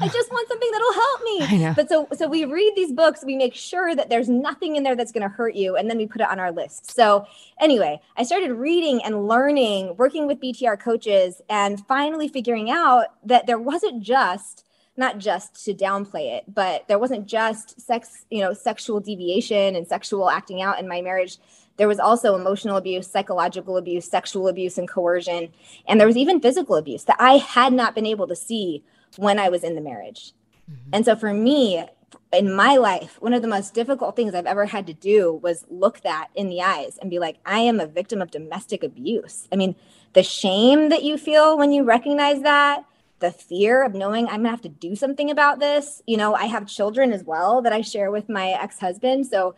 i 0.00 0.08
just 0.12 0.30
want 0.32 0.48
something 0.48 0.70
that'll 0.72 0.92
help 0.92 1.20
me 1.22 1.38
I 1.42 1.56
know. 1.56 1.74
but 1.74 1.88
so 1.88 2.08
so 2.16 2.28
we 2.28 2.44
read 2.44 2.72
these 2.76 2.92
books 2.92 3.24
we 3.24 3.36
make 3.36 3.54
sure 3.54 3.94
that 3.94 4.10
there's 4.10 4.28
nothing 4.28 4.76
in 4.76 4.82
there 4.82 4.96
that's 4.96 5.12
going 5.12 5.22
to 5.22 5.28
hurt 5.28 5.54
you 5.54 5.76
and 5.76 5.88
then 5.88 5.98
we 5.98 6.06
put 6.06 6.20
it 6.20 6.28
on 6.28 6.38
our 6.38 6.52
list 6.52 6.90
so 6.90 7.26
anyway 7.60 8.00
i 8.16 8.22
started 8.22 8.52
reading 8.52 9.00
and 9.04 9.26
learning 9.26 9.96
working 9.96 10.26
with 10.26 10.40
btr 10.40 10.78
coaches 10.78 11.40
and 11.48 11.84
finally 11.86 12.28
figuring 12.28 12.70
out 12.70 13.06
that 13.24 13.46
there 13.46 13.58
wasn't 13.58 14.02
just 14.02 14.64
not 14.96 15.18
just 15.18 15.64
to 15.64 15.74
downplay 15.74 16.36
it, 16.36 16.44
but 16.52 16.86
there 16.86 16.98
wasn't 16.98 17.26
just 17.26 17.80
sex, 17.80 18.24
you 18.30 18.40
know, 18.40 18.52
sexual 18.52 19.00
deviation 19.00 19.74
and 19.74 19.86
sexual 19.86 20.30
acting 20.30 20.62
out 20.62 20.78
in 20.78 20.86
my 20.86 21.02
marriage. 21.02 21.38
There 21.76 21.88
was 21.88 21.98
also 21.98 22.34
emotional 22.34 22.76
abuse, 22.76 23.10
psychological 23.10 23.76
abuse, 23.76 24.08
sexual 24.08 24.48
abuse, 24.48 24.78
and 24.78 24.88
coercion. 24.88 25.48
And 25.88 25.98
there 25.98 26.06
was 26.06 26.16
even 26.16 26.40
physical 26.40 26.76
abuse 26.76 27.04
that 27.04 27.16
I 27.18 27.38
had 27.38 27.72
not 27.72 27.94
been 27.94 28.06
able 28.06 28.28
to 28.28 28.36
see 28.36 28.84
when 29.16 29.38
I 29.38 29.48
was 29.48 29.64
in 29.64 29.74
the 29.74 29.80
marriage. 29.80 30.32
Mm-hmm. 30.70 30.90
And 30.92 31.04
so 31.04 31.16
for 31.16 31.32
me, 31.32 31.84
in 32.32 32.52
my 32.52 32.76
life, 32.76 33.20
one 33.20 33.34
of 33.34 33.42
the 33.42 33.48
most 33.48 33.74
difficult 33.74 34.16
things 34.16 34.34
I've 34.34 34.46
ever 34.46 34.66
had 34.66 34.86
to 34.86 34.94
do 34.94 35.32
was 35.32 35.64
look 35.68 36.00
that 36.02 36.28
in 36.34 36.48
the 36.48 36.62
eyes 36.62 36.98
and 36.98 37.10
be 37.10 37.18
like, 37.18 37.38
I 37.44 37.60
am 37.60 37.80
a 37.80 37.86
victim 37.86 38.22
of 38.22 38.30
domestic 38.30 38.82
abuse. 38.82 39.48
I 39.52 39.56
mean, 39.56 39.74
the 40.12 40.22
shame 40.22 40.88
that 40.90 41.02
you 41.02 41.18
feel 41.18 41.58
when 41.58 41.72
you 41.72 41.82
recognize 41.84 42.42
that, 42.42 42.84
the 43.20 43.30
fear 43.30 43.84
of 43.84 43.94
knowing 43.94 44.26
I'm 44.26 44.38
gonna 44.38 44.50
have 44.50 44.62
to 44.62 44.68
do 44.68 44.94
something 44.94 45.30
about 45.30 45.58
this. 45.58 46.02
You 46.06 46.16
know, 46.16 46.34
I 46.34 46.46
have 46.46 46.66
children 46.66 47.12
as 47.12 47.24
well 47.24 47.62
that 47.62 47.72
I 47.72 47.80
share 47.80 48.10
with 48.10 48.28
my 48.28 48.50
ex 48.50 48.78
husband. 48.78 49.26
So, 49.26 49.54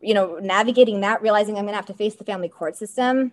you 0.00 0.14
know, 0.14 0.38
navigating 0.40 1.00
that, 1.00 1.22
realizing 1.22 1.58
I'm 1.58 1.64
gonna 1.64 1.76
have 1.76 1.86
to 1.86 1.94
face 1.94 2.14
the 2.14 2.24
family 2.24 2.48
court 2.48 2.76
system, 2.76 3.32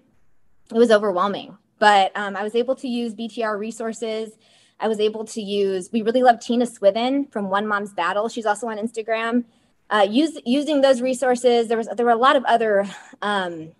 it 0.71 0.77
was 0.77 0.91
overwhelming. 0.91 1.57
But 1.79 2.11
um, 2.15 2.35
I 2.35 2.43
was 2.43 2.55
able 2.55 2.75
to 2.75 2.87
use 2.87 3.13
BTR 3.13 3.59
resources. 3.59 4.31
I 4.79 4.87
was 4.87 4.99
able 4.99 5.25
to 5.25 5.41
use, 5.41 5.89
we 5.91 6.01
really 6.01 6.23
love 6.23 6.39
Tina 6.39 6.65
Swithin 6.65 7.27
from 7.27 7.49
One 7.49 7.67
Mom's 7.67 7.93
Battle. 7.93 8.27
She's 8.29 8.45
also 8.45 8.67
on 8.67 8.77
Instagram. 8.77 9.45
Uh, 9.89 10.07
use, 10.09 10.37
using 10.45 10.81
those 10.81 11.01
resources, 11.01 11.67
there 11.67 11.77
was 11.77 11.87
there 11.95 12.05
were 12.05 12.11
a 12.11 12.17
lot 12.17 12.35
of 12.35 12.43
other 12.45 12.85
um, 13.21 13.71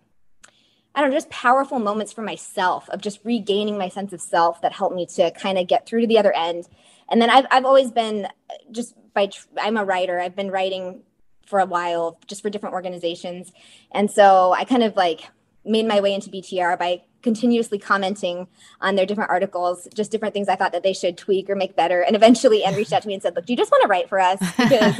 I 0.96 1.02
don't 1.02 1.10
know, 1.10 1.18
just 1.18 1.30
powerful 1.30 1.80
moments 1.80 2.14
for 2.14 2.22
myself 2.22 2.90
of 2.90 3.02
just 3.02 3.20
regaining 3.26 3.78
my 3.78 3.90
sense 3.90 4.14
of 4.14 4.22
self 4.22 4.62
that 4.62 4.72
helped 4.72 4.96
me 4.96 5.06
to 5.08 5.30
kind 5.32 5.58
of 5.58 5.68
get 5.68 5.86
through 5.86 6.02
to 6.02 6.08
the 6.08 6.18
other 6.18 6.32
end. 6.34 6.70
And 7.10 7.22
then 7.22 7.30
I've, 7.30 7.46
I've 7.52 7.66
always 7.66 7.92
been 7.92 8.30
just 8.72 8.96
by, 9.14 9.28
tr- 9.28 9.48
I'm 9.62 9.76
a 9.76 9.84
writer. 9.84 10.20
I've 10.20 10.38
been 10.38 10.52
writing 10.52 11.02
for 11.46 11.60
a 11.60 11.66
while 11.66 12.20
just 12.28 12.42
for 12.42 12.50
different 12.50 12.74
organizations. 12.74 13.52
And 13.92 14.10
so 14.10 14.54
I 14.54 14.66
kind 14.66 14.84
of 14.84 14.96
like 14.96 15.30
made 15.64 15.88
my 15.88 16.00
way 16.00 16.14
into 16.14 16.30
BTR 16.30 16.78
by 16.78 17.02
continuously 17.22 17.80
commenting 17.80 18.48
on 18.82 18.96
their 18.96 19.06
different 19.06 19.32
articles, 19.32 19.88
just 19.96 20.12
different 20.12 20.34
things 20.34 20.48
I 20.48 20.56
thought 20.56 20.72
that 20.74 20.84
they 20.84 20.94
should 20.94 21.18
tweak 21.18 21.50
or 21.50 21.56
make 21.56 21.76
better. 21.76 22.02
And 22.02 22.16
eventually 22.16 22.64
Anne 22.64 22.76
reached 22.76 22.94
out 22.94 23.02
to 23.02 23.08
me 23.08 23.16
and 23.16 23.24
said, 23.24 23.36
look, 23.36 23.48
do 23.48 23.54
you 23.54 23.58
just 23.58 23.72
want 23.72 23.82
to 23.82 23.88
write 23.88 24.08
for 24.08 24.20
us? 24.20 24.40
Because 24.58 24.98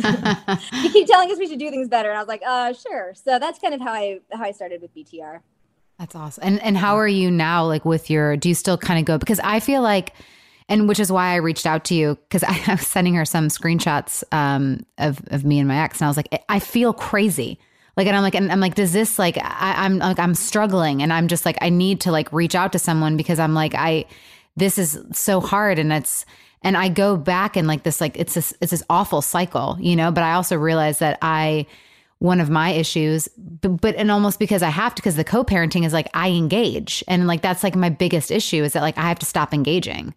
you 0.84 0.90
keep 0.92 1.08
telling 1.08 1.32
us 1.32 1.38
we 1.38 1.48
should 1.48 1.60
do 1.60 1.70
things 1.70 1.88
better. 1.88 2.10
And 2.10 2.18
I 2.18 2.22
was 2.22 2.28
like, 2.28 2.42
uh, 2.46 2.74
sure. 2.74 3.14
So 3.14 3.38
that's 3.38 3.60
kind 3.60 3.74
of 3.74 3.82
how 3.82 3.94
I, 3.94 4.20
how 4.32 4.44
I 4.44 4.52
started 4.52 4.82
with 4.82 4.94
BTR. 4.96 5.42
That's 6.00 6.16
awesome. 6.16 6.44
And 6.46 6.62
and 6.62 6.78
how 6.78 6.98
are 6.98 7.08
you 7.08 7.32
now? 7.32 7.66
Like 7.66 7.86
with 7.86 8.10
your, 8.10 8.36
do 8.36 8.50
you 8.50 8.56
still 8.56 8.78
kind 8.78 9.00
of 9.00 9.06
go? 9.06 9.18
Because 9.18 9.40
I 9.40 9.60
feel 9.60 9.82
like, 9.82 10.14
and 10.68 10.88
which 10.88 11.00
is 11.00 11.12
why 11.12 11.34
I 11.34 11.36
reached 11.36 11.66
out 11.66 11.86
to 11.86 11.96
you 11.96 12.16
because 12.16 12.44
I, 12.44 12.62
I 12.68 12.76
was 12.76 12.88
sending 12.88 13.16
her 13.16 13.26
some 13.26 13.48
screenshots 13.48 14.24
um, 14.32 14.86
of 14.98 15.22
of 15.28 15.46
me 15.46 15.60
and 15.60 15.68
my 15.68 15.78
ex, 15.84 16.00
and 16.00 16.06
I 16.06 16.10
was 16.10 16.18
like, 16.18 16.44
I 16.50 16.60
feel 16.60 16.94
crazy. 16.94 17.60
Like, 17.98 18.08
and 18.08 18.16
I'm 18.18 18.24
like, 18.24 18.36
and 18.36 18.52
I'm 18.52 18.60
like, 18.60 18.76
does 18.76 18.92
this 18.92 19.18
like, 19.18 19.38
I, 19.38 19.86
I'm 19.86 20.00
like, 20.00 20.20
I'm 20.20 20.36
struggling, 20.36 21.02
and 21.02 21.14
I'm 21.14 21.28
just 21.28 21.46
like, 21.46 21.58
I 21.62 21.70
need 21.70 22.02
to 22.02 22.12
like 22.12 22.32
reach 22.34 22.56
out 22.56 22.74
to 22.74 22.80
someone 22.80 23.16
because 23.16 23.40
I'm 23.40 23.54
like, 23.54 23.74
I, 23.74 24.06
this 24.58 24.78
is 24.78 25.00
so 25.14 25.40
hard, 25.40 25.80
and 25.80 25.94
it's, 25.94 26.26
and 26.62 26.76
I 26.76 26.90
go 26.90 27.16
back 27.16 27.56
and 27.56 27.68
like 27.68 27.84
this, 27.84 28.02
like 28.02 28.18
it's 28.18 28.34
this, 28.34 28.54
it's 28.60 28.72
this 28.72 28.84
awful 28.90 29.22
cycle, 29.22 29.78
you 29.80 29.96
know. 29.96 30.12
But 30.12 30.24
I 30.24 30.34
also 30.34 30.58
realize 30.58 31.00
that 31.00 31.18
I 31.22 31.68
one 32.20 32.40
of 32.40 32.50
my 32.50 32.72
issues 32.72 33.28
but, 33.38 33.82
but 33.82 33.94
and 33.96 34.10
almost 34.10 34.40
because 34.40 34.64
i 34.64 34.70
have 34.70 34.96
to 34.96 35.02
because 35.02 35.18
the 35.18 35.24
co-parenting 35.24 35.86
is 35.86 35.92
like 35.92 36.08
i 36.14 36.30
engage 36.30 37.04
and 37.10 37.28
like 37.28 37.42
that's 37.42 37.62
like 37.62 37.76
my 37.76 37.90
biggest 37.90 38.32
issue 38.32 38.64
is 38.64 38.72
that 38.72 38.82
like 38.82 38.98
i 38.98 39.02
have 39.02 39.20
to 39.20 39.26
stop 39.26 39.54
engaging 39.54 40.14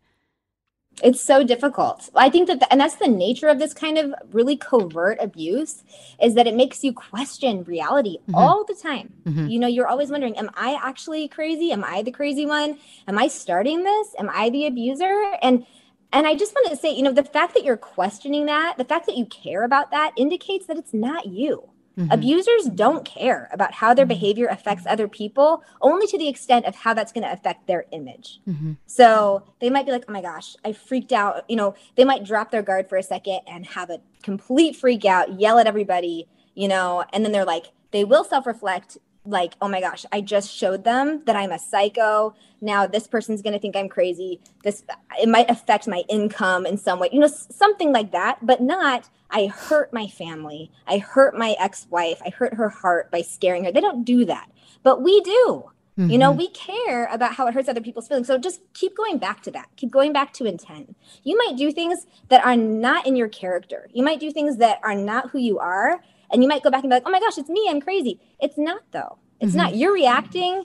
it's 1.03 1.20
so 1.20 1.44
difficult. 1.44 2.09
I 2.14 2.30
think 2.30 2.49
that 2.49 2.61
the, 2.61 2.72
and 2.72 2.80
that's 2.80 2.96
the 2.96 3.09
nature 3.09 3.49
of 3.49 3.59
this 3.59 3.74
kind 3.74 3.99
of 3.99 4.14
really 4.32 4.57
covert 4.57 5.18
abuse 5.20 5.84
is 6.22 6.34
that 6.34 6.46
it 6.46 6.55
makes 6.55 6.82
you 6.82 6.92
question 6.92 7.64
reality 7.64 8.18
mm-hmm. 8.22 8.34
all 8.34 8.64
the 8.64 8.74
time. 8.74 9.12
Mm-hmm. 9.24 9.46
You 9.49 9.59
know 9.59 9.66
you're 9.66 9.86
always 9.86 10.11
wondering 10.11 10.36
am 10.36 10.51
i 10.55 10.78
actually 10.82 11.28
crazy? 11.28 11.72
Am 11.72 11.84
i 11.84 12.03
the 12.03 12.11
crazy 12.11 12.46
one? 12.46 12.78
Am 13.07 13.18
i 13.18 13.28
starting 13.28 13.84
this? 13.84 14.14
Am 14.18 14.30
i 14.32 14.51
the 14.51 14.66
abuser? 14.66 15.24
And 15.42 15.66
and 16.12 16.26
i 16.26 16.34
just 16.34 16.55
want 16.55 16.70
to 16.70 16.76
say 16.76 16.90
you 16.94 17.03
know 17.03 17.12
the 17.12 17.22
fact 17.22 17.55
that 17.55 17.64
you're 17.64 17.76
questioning 17.76 18.46
that 18.46 18.78
the 18.78 18.84
fact 18.84 19.05
that 19.05 19.16
you 19.16 19.26
care 19.26 19.64
about 19.64 19.90
that 19.90 20.12
indicates 20.16 20.66
that 20.66 20.78
it's 20.78 20.94
not 20.94 21.26
you 21.26 21.68
Mm-hmm. 21.99 22.12
Abusers 22.12 22.66
don't 22.74 23.05
care 23.05 23.49
about 23.53 23.74
how 23.74 23.92
their 23.92 24.05
mm-hmm. 24.05 24.11
behavior 24.11 24.46
affects 24.46 24.84
other 24.86 25.09
people, 25.09 25.64
only 25.80 26.07
to 26.07 26.16
the 26.16 26.28
extent 26.28 26.64
of 26.64 26.76
how 26.76 26.94
that's 26.94 27.11
going 27.12 27.24
to 27.24 27.32
affect 27.32 27.66
their 27.66 27.86
image. 27.90 28.40
Mm-hmm. 28.49 28.74
So 28.86 29.42
they 29.61 29.68
might 29.68 29.84
be 29.84 29.92
like, 29.92 30.05
oh 30.09 30.12
my 30.12 30.22
gosh, 30.22 30.57
I 30.64 30.72
freaked 30.72 31.12
out. 31.12 31.44
You 31.49 31.57
know, 31.57 31.74
they 31.96 32.05
might 32.05 32.24
drop 32.24 32.53
their 32.53 32.62
guard 32.62 32.88
for 32.88 32.96
a 32.96 33.03
second 33.03 33.40
and 33.49 33.66
have 33.66 33.90
a 33.90 34.01
complete 34.22 34.76
freak 34.76 35.05
out, 35.05 35.40
yell 35.40 35.59
at 35.59 35.66
everybody, 35.66 36.28
you 36.55 36.68
know, 36.68 37.05
and 37.12 37.24
then 37.24 37.32
they're 37.32 37.44
like, 37.44 37.72
they 37.90 38.05
will 38.05 38.24
self 38.24 38.46
reflect, 38.46 38.99
like, 39.28 39.54
oh 39.60 39.68
my 39.68 39.80
gosh, 39.80 40.04
I 40.12 40.20
just 40.20 40.50
showed 40.50 40.84
them 40.84 41.22
that 41.26 41.36
I'm 41.36 41.52
a 41.52 41.58
psycho. 41.58 42.34
Now 42.60 42.86
this 42.86 43.06
person's 43.06 43.42
going 43.42 43.52
to 43.52 43.58
think 43.58 43.76
I'm 43.76 43.88
crazy. 43.88 44.40
This 44.64 44.82
it 45.20 45.28
might 45.28 45.50
affect 45.50 45.86
my 45.86 46.02
income 46.08 46.66
in 46.66 46.76
some 46.76 46.98
way. 46.98 47.08
You 47.12 47.20
know, 47.20 47.28
something 47.28 47.92
like 47.92 48.12
that, 48.12 48.44
but 48.44 48.60
not 48.60 49.08
I 49.30 49.46
hurt 49.46 49.92
my 49.92 50.06
family. 50.06 50.70
I 50.86 50.98
hurt 50.98 51.36
my 51.36 51.54
ex-wife. 51.60 52.20
I 52.24 52.30
hurt 52.30 52.54
her 52.54 52.70
heart 52.70 53.10
by 53.10 53.20
scaring 53.20 53.64
her. 53.64 53.72
They 53.72 53.80
don't 53.80 54.04
do 54.04 54.24
that. 54.24 54.50
But 54.82 55.02
we 55.02 55.20
do. 55.20 55.70
Mm-hmm. 55.98 56.10
You 56.10 56.18
know, 56.18 56.30
we 56.30 56.48
care 56.48 57.06
about 57.06 57.34
how 57.34 57.46
it 57.46 57.54
hurts 57.54 57.68
other 57.68 57.80
people's 57.80 58.08
feelings. 58.08 58.28
So 58.28 58.38
just 58.38 58.60
keep 58.72 58.96
going 58.96 59.18
back 59.18 59.42
to 59.42 59.50
that. 59.50 59.68
Keep 59.76 59.90
going 59.90 60.12
back 60.12 60.32
to 60.34 60.46
intent. 60.46 60.96
You 61.24 61.36
might 61.36 61.58
do 61.58 61.72
things 61.72 62.06
that 62.28 62.44
are 62.46 62.56
not 62.56 63.06
in 63.06 63.16
your 63.16 63.28
character. 63.28 63.88
You 63.92 64.04
might 64.04 64.20
do 64.20 64.30
things 64.30 64.58
that 64.58 64.80
are 64.82 64.94
not 64.94 65.30
who 65.30 65.38
you 65.38 65.58
are 65.58 66.00
and 66.30 66.42
you 66.42 66.48
might 66.48 66.62
go 66.62 66.70
back 66.70 66.82
and 66.82 66.90
be 66.90 66.96
like, 66.96 67.04
oh 67.06 67.10
my 67.10 67.20
gosh, 67.20 67.38
it's 67.38 67.48
me. 67.48 67.66
I'm 67.68 67.80
crazy. 67.80 68.20
It's 68.40 68.58
not, 68.58 68.82
though. 68.92 69.18
It's 69.40 69.50
mm-hmm. 69.50 69.58
not. 69.58 69.76
You're 69.76 69.92
reacting 69.92 70.64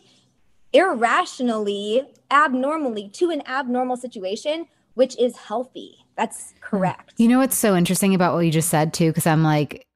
irrationally, 0.71 2.03
abnormally 2.31 3.09
to 3.09 3.29
an 3.29 3.43
abnormal 3.47 3.97
situation, 3.97 4.67
which 4.95 5.17
is 5.19 5.37
healthy. 5.37 5.97
That's 6.15 6.53
correct. 6.61 7.13
You 7.17 7.27
know 7.27 7.39
what's 7.39 7.57
so 7.57 7.75
interesting 7.75 8.13
about 8.13 8.33
what 8.33 8.41
you 8.41 8.51
just 8.51 8.69
said, 8.69 8.93
too? 8.93 9.09
Because 9.09 9.25
I'm 9.25 9.43
like, 9.43 9.87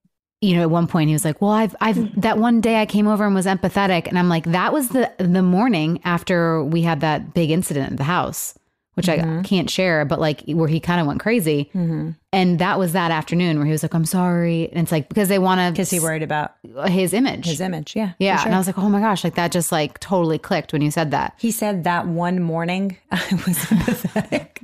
you 0.41 0.55
know, 0.55 0.61
at 0.61 0.69
one 0.69 0.87
point 0.87 1.07
he 1.07 1.13
was 1.13 1.25
like, 1.25 1.41
"Well, 1.41 1.51
I've, 1.51 1.75
I've 1.81 1.95
mm-hmm. 1.95 2.19
that 2.21 2.37
one 2.37 2.61
day 2.61 2.79
I 2.79 2.85
came 2.85 3.07
over 3.07 3.25
and 3.25 3.33
was 3.33 3.47
empathetic," 3.47 4.07
and 4.07 4.19
I'm 4.19 4.29
like, 4.29 4.45
"That 4.45 4.71
was 4.71 4.89
the 4.89 5.11
the 5.17 5.41
morning 5.41 5.99
after 6.03 6.63
we 6.63 6.83
had 6.83 7.01
that 7.01 7.33
big 7.33 7.49
incident 7.49 7.93
at 7.93 7.97
the 7.97 8.03
house." 8.03 8.53
Which 8.97 9.05
mm-hmm. 9.05 9.39
I 9.39 9.43
can't 9.43 9.69
share, 9.69 10.05
but 10.05 10.19
like 10.19 10.41
where 10.47 10.67
he 10.67 10.79
kind 10.79 10.99
of 10.99 11.05
went 11.05 11.19
crazy. 11.19 11.69
Mm-hmm. 11.75 12.09
And 12.33 12.57
that 12.57 12.79
was 12.79 12.93
that 12.93 13.11
afternoon 13.11 13.57
where 13.57 13.65
he 13.67 13.71
was 13.71 13.83
like, 13.83 13.93
I'm 13.93 14.05
sorry. 14.05 14.69
And 14.71 14.81
it's 14.81 14.91
like, 14.91 15.07
because 15.07 15.29
they 15.29 15.37
want 15.37 15.61
to. 15.61 15.71
Because 15.71 15.91
he 15.91 15.99
worried 15.99 16.23
about 16.23 16.55
his 16.87 17.13
image. 17.13 17.45
His 17.45 17.61
image. 17.61 17.95
Yeah. 17.95 18.13
Yeah. 18.17 18.37
Sure. 18.37 18.47
And 18.47 18.55
I 18.55 18.57
was 18.57 18.65
like, 18.65 18.79
oh 18.79 18.89
my 18.89 18.99
gosh, 18.99 19.23
like 19.23 19.35
that 19.35 19.51
just 19.51 19.71
like 19.71 19.99
totally 19.99 20.39
clicked 20.39 20.73
when 20.73 20.81
you 20.81 20.89
said 20.89 21.11
that. 21.11 21.35
He 21.37 21.51
said 21.51 21.83
that 21.83 22.07
one 22.07 22.41
morning 22.41 22.97
I 23.11 23.23
was 23.45 23.65
pathetic. 23.65 24.61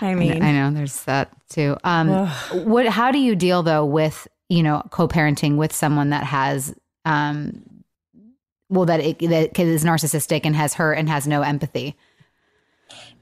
I 0.00 0.14
mean, 0.14 0.42
I 0.42 0.50
know 0.50 0.72
there's 0.72 1.04
that 1.04 1.30
too. 1.48 1.76
Um, 1.84 2.26
what, 2.64 2.86
how 2.86 3.12
do 3.12 3.20
you 3.20 3.36
deal 3.36 3.62
though 3.62 3.84
with, 3.84 4.26
you 4.48 4.64
know, 4.64 4.82
co 4.90 5.06
parenting 5.06 5.56
with 5.56 5.72
someone 5.72 6.10
that 6.10 6.24
has, 6.24 6.74
um, 7.04 7.62
well, 8.70 8.86
that 8.86 8.98
it 8.98 9.20
that 9.20 9.56
is 9.56 9.84
narcissistic 9.84 10.40
and 10.42 10.56
has 10.56 10.74
hurt 10.74 10.94
and 10.94 11.08
has 11.08 11.28
no 11.28 11.42
empathy? 11.42 11.96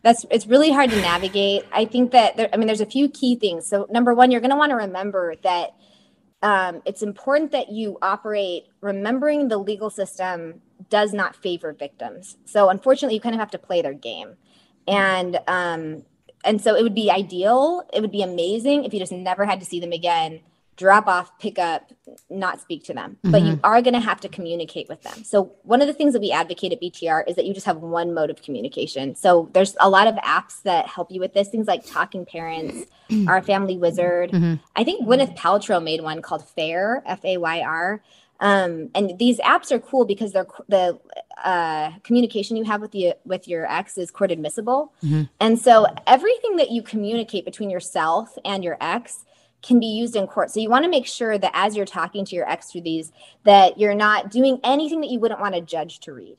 That's 0.07 0.25
it's 0.31 0.47
really 0.47 0.71
hard 0.71 0.89
to 0.91 0.97
navigate. 1.01 1.65
I 1.73 1.85
think 1.85 2.13
that 2.13 2.37
there, 2.37 2.49
I 2.53 2.57
mean, 2.59 2.69
there's 2.69 2.81
a 2.81 2.87
few 2.87 3.09
key 3.09 3.35
things. 3.35 3.67
So 3.67 3.89
number 3.91 4.15
one, 4.15 4.31
you're 4.31 4.41
going 4.41 4.53
to 4.53 4.57
want 4.57 4.71
to 4.71 4.77
remember 4.77 5.35
that 5.43 5.75
um, 6.43 6.81
it's 6.85 7.03
important 7.03 7.51
that 7.51 7.73
you 7.73 7.99
operate 8.01 8.69
remembering 8.81 9.49
the 9.49 9.59
legal 9.59 9.91
system 9.91 10.63
does 10.91 11.13
not 11.13 11.35
favor 11.35 11.73
victims. 11.73 12.37
So 12.45 12.69
unfortunately, 12.69 13.17
you 13.17 13.21
kind 13.21 13.35
of 13.35 13.41
have 13.41 13.51
to 13.51 13.59
play 13.59 13.83
their 13.83 13.95
game, 13.95 14.37
and 14.87 15.41
um, 15.49 16.05
and 16.45 16.63
so 16.63 16.77
it 16.77 16.85
would 16.85 16.95
be 16.95 17.11
ideal. 17.11 17.83
It 17.93 18.01
would 18.01 18.13
be 18.13 18.23
amazing 18.23 18.85
if 18.85 18.95
you 18.95 19.01
just 19.01 19.11
never 19.11 19.45
had 19.45 19.59
to 19.59 19.67
see 19.67 19.81
them 19.81 19.91
again 19.91 20.41
drop 20.77 21.07
off, 21.07 21.39
pick 21.39 21.59
up, 21.59 21.93
not 22.31 22.61
speak 22.61 22.85
to 22.85 22.95
them. 22.95 23.13
Mm-hmm. 23.13 23.31
But 23.31 23.43
you 23.43 23.53
mm-hmm. 23.53 23.65
are 23.65 23.83
going 23.83 23.95
to 23.95 24.01
have 24.01 24.21
to 24.21 24.29
communicate 24.29 24.89
with 24.89 25.03
them. 25.03 25.25
So, 25.25 25.53
one 25.63 25.81
of 25.81 25.87
the 25.87 25.95
things 25.95 26.13
that 26.13 26.21
we 26.21 26.31
advocate 26.31 26.73
at 26.73 26.81
BTR 26.81 27.25
is 27.27 27.37
that 27.37 27.47
you 27.47 27.55
just 27.55 27.67
have 27.67 27.79
one 27.79 28.15
mode 28.15 28.31
of 28.31 28.43
communication. 28.43 29.15
So, 29.15 29.49
there's 29.53 29.77
a 29.81 29.89
lot 29.89 30.07
of 30.07 30.15
apps 30.17 30.63
that 30.63 30.87
help 30.87 31.11
you 31.11 31.21
with 31.21 31.35
this, 31.35 31.49
things 31.49 31.67
like 31.67 31.85
Talking 31.87 32.25
Parents, 32.27 32.87
Our 33.29 33.43
Family 33.43 33.77
Wizard. 33.77 34.31
Mm-hmm. 34.31 34.55
I 34.75 34.85
think 34.85 35.07
Gwyneth 35.07 35.37
Paltrow 35.37 35.83
made 35.83 36.03
one 36.03 36.23
called 36.23 36.47
FAIR, 36.49 37.03
F 37.07 37.25
A 37.25 37.39
Y 37.39 37.61
R. 37.61 38.03
Um, 38.39 38.91
and 38.95 39.19
these 39.19 39.39
apps 39.39 39.73
are 39.73 39.79
cool 39.79 40.05
because 40.05 40.33
they're 40.33 40.47
the 40.69 40.99
uh, 41.43 41.93
communication 42.03 42.57
you 42.57 42.65
have 42.65 42.81
with 42.81 42.93
the 42.93 43.15
with 43.25 43.49
your 43.49 43.71
ex 43.71 43.97
is 43.97 44.11
court 44.11 44.31
admissible, 44.31 44.93
mm-hmm. 45.03 45.23
and 45.41 45.59
so 45.59 45.87
everything 46.07 46.57
that 46.57 46.71
you 46.71 46.83
communicate 46.83 47.47
between 47.47 47.71
yourself 47.71 48.37
and 48.45 48.63
your 48.63 48.77
ex 48.81 49.25
can 49.67 49.81
be 49.81 49.87
used 49.87 50.15
in 50.15 50.27
court. 50.27 50.51
So 50.51 50.61
you 50.61 50.71
want 50.71 50.85
to 50.85 50.91
make 50.91 51.07
sure 51.07 51.37
that 51.39 51.51
as 51.55 51.77
you're 51.77 51.87
talking 51.87 52.25
to 52.25 52.37
your 52.37 52.49
ex 52.49 52.71
through 52.71 52.83
these, 52.83 53.13
that 53.45 53.79
you're 53.79 53.95
not 53.95 54.31
doing 54.31 54.61
anything 54.63 55.01
that 55.01 55.11
you 55.11 55.19
wouldn't 55.19 55.41
want 55.41 55.55
a 55.55 55.61
judge 55.61 56.01
to 56.01 56.13
read. 56.13 56.39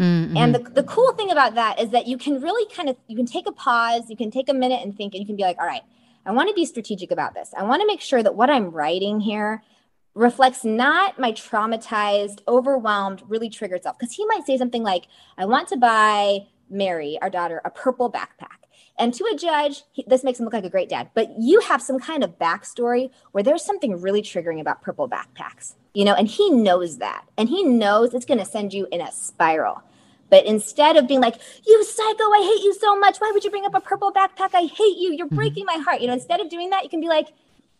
Mm-hmm. 0.00 0.36
And 0.36 0.54
the, 0.54 0.60
the 0.60 0.84
cool 0.84 1.12
thing 1.12 1.30
about 1.30 1.56
that 1.56 1.80
is 1.80 1.90
that 1.90 2.06
you 2.06 2.16
can 2.16 2.40
really 2.40 2.72
kind 2.72 2.88
of 2.88 2.96
you 3.08 3.16
can 3.16 3.26
take 3.26 3.48
a 3.48 3.52
pause, 3.52 4.08
you 4.08 4.16
can 4.16 4.30
take 4.30 4.48
a 4.48 4.54
minute 4.54 4.80
and 4.82 4.96
think, 4.96 5.14
and 5.14 5.20
you 5.20 5.26
can 5.26 5.36
be 5.36 5.42
like, 5.42 5.58
all 5.58 5.66
right, 5.66 5.82
I 6.24 6.30
want 6.32 6.48
to 6.48 6.54
be 6.54 6.64
strategic 6.64 7.10
about 7.10 7.34
this. 7.34 7.52
I 7.56 7.64
want 7.64 7.80
to 7.80 7.86
make 7.86 8.00
sure 8.00 8.22
that 8.22 8.34
what 8.34 8.50
I'm 8.50 8.70
writing 8.70 9.20
here 9.20 9.62
reflects 10.14 10.64
not 10.64 11.18
my 11.18 11.32
traumatized, 11.32 12.40
overwhelmed, 12.46 13.22
really 13.28 13.48
triggered 13.48 13.82
self. 13.82 13.98
Because 13.98 14.14
he 14.14 14.26
might 14.26 14.44
say 14.44 14.56
something 14.58 14.82
like, 14.82 15.06
I 15.36 15.46
want 15.46 15.68
to 15.68 15.76
buy 15.76 16.46
Mary, 16.70 17.18
our 17.22 17.30
daughter, 17.30 17.60
a 17.64 17.70
purple 17.70 18.10
backpack. 18.10 18.57
And 18.98 19.14
to 19.14 19.24
a 19.32 19.36
judge, 19.36 19.84
he, 19.92 20.04
this 20.06 20.24
makes 20.24 20.38
him 20.38 20.44
look 20.44 20.54
like 20.54 20.64
a 20.64 20.70
great 20.70 20.88
dad. 20.88 21.10
But 21.14 21.30
you 21.38 21.60
have 21.60 21.80
some 21.80 21.98
kind 21.98 22.24
of 22.24 22.38
backstory 22.38 23.10
where 23.32 23.44
there's 23.44 23.64
something 23.64 24.00
really 24.00 24.22
triggering 24.22 24.60
about 24.60 24.82
purple 24.82 25.08
backpacks, 25.08 25.74
you 25.94 26.04
know, 26.04 26.14
and 26.14 26.28
he 26.28 26.50
knows 26.50 26.98
that. 26.98 27.24
And 27.36 27.48
he 27.48 27.62
knows 27.62 28.14
it's 28.14 28.26
going 28.26 28.38
to 28.38 28.44
send 28.44 28.72
you 28.72 28.86
in 28.90 29.00
a 29.00 29.12
spiral. 29.12 29.82
But 30.30 30.44
instead 30.44 30.96
of 30.96 31.08
being 31.08 31.20
like, 31.20 31.36
you 31.66 31.84
psycho, 31.84 32.24
I 32.24 32.40
hate 32.42 32.64
you 32.64 32.74
so 32.74 32.98
much. 32.98 33.18
Why 33.18 33.30
would 33.32 33.44
you 33.44 33.50
bring 33.50 33.64
up 33.64 33.74
a 33.74 33.80
purple 33.80 34.12
backpack? 34.12 34.50
I 34.54 34.66
hate 34.66 34.98
you. 34.98 35.14
You're 35.16 35.26
mm-hmm. 35.26 35.36
breaking 35.36 35.64
my 35.64 35.76
heart. 35.76 36.00
You 36.00 36.08
know, 36.08 36.12
instead 36.12 36.40
of 36.40 36.50
doing 36.50 36.70
that, 36.70 36.84
you 36.84 36.90
can 36.90 37.00
be 37.00 37.08
like, 37.08 37.28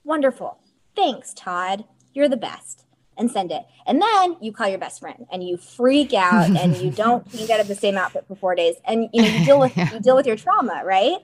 wonderful. 0.05 0.59
Thanks, 0.97 1.35
Todd. 1.35 1.85
You're 2.15 2.29
the 2.29 2.37
best 2.37 2.85
and 3.19 3.31
send 3.31 3.53
it. 3.53 3.65
And 3.87 4.01
then 4.01 4.37
you 4.41 4.53
call 4.53 4.69
your 4.69 4.79
best 4.79 5.01
friend 5.01 5.27
and 5.31 5.47
you 5.47 5.57
freak 5.57 6.15
out 6.15 6.49
and 6.57 6.77
you 6.77 6.91
don't 6.91 7.27
out 7.51 7.61
of 7.61 7.69
the 7.69 7.75
same 7.75 7.99
outfit 7.99 8.25
for 8.27 8.37
four 8.37 8.55
days. 8.55 8.77
And 8.85 9.09
you 9.13 9.23
know, 9.23 9.29
you 9.29 9.45
deal 9.45 9.61
with 9.61 9.77
yeah. 9.77 9.93
you 9.93 10.01
deal 10.01 10.17
with 10.17 10.27
your 10.27 10.37
trauma, 10.37 10.83
right? 10.85 11.19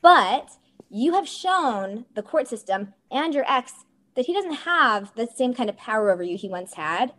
But 0.00 0.50
you 0.90 1.14
have 1.14 1.28
shown 1.28 2.06
the 2.14 2.22
court 2.22 2.48
system 2.48 2.94
and 3.10 3.34
your 3.34 3.44
ex 3.50 3.84
that 4.14 4.26
he 4.26 4.32
doesn't 4.32 4.54
have 4.54 5.12
the 5.16 5.26
same 5.26 5.52
kind 5.52 5.68
of 5.68 5.76
power 5.76 6.10
over 6.10 6.22
you 6.22 6.36
he 6.36 6.48
once 6.48 6.74
had. 6.74 7.12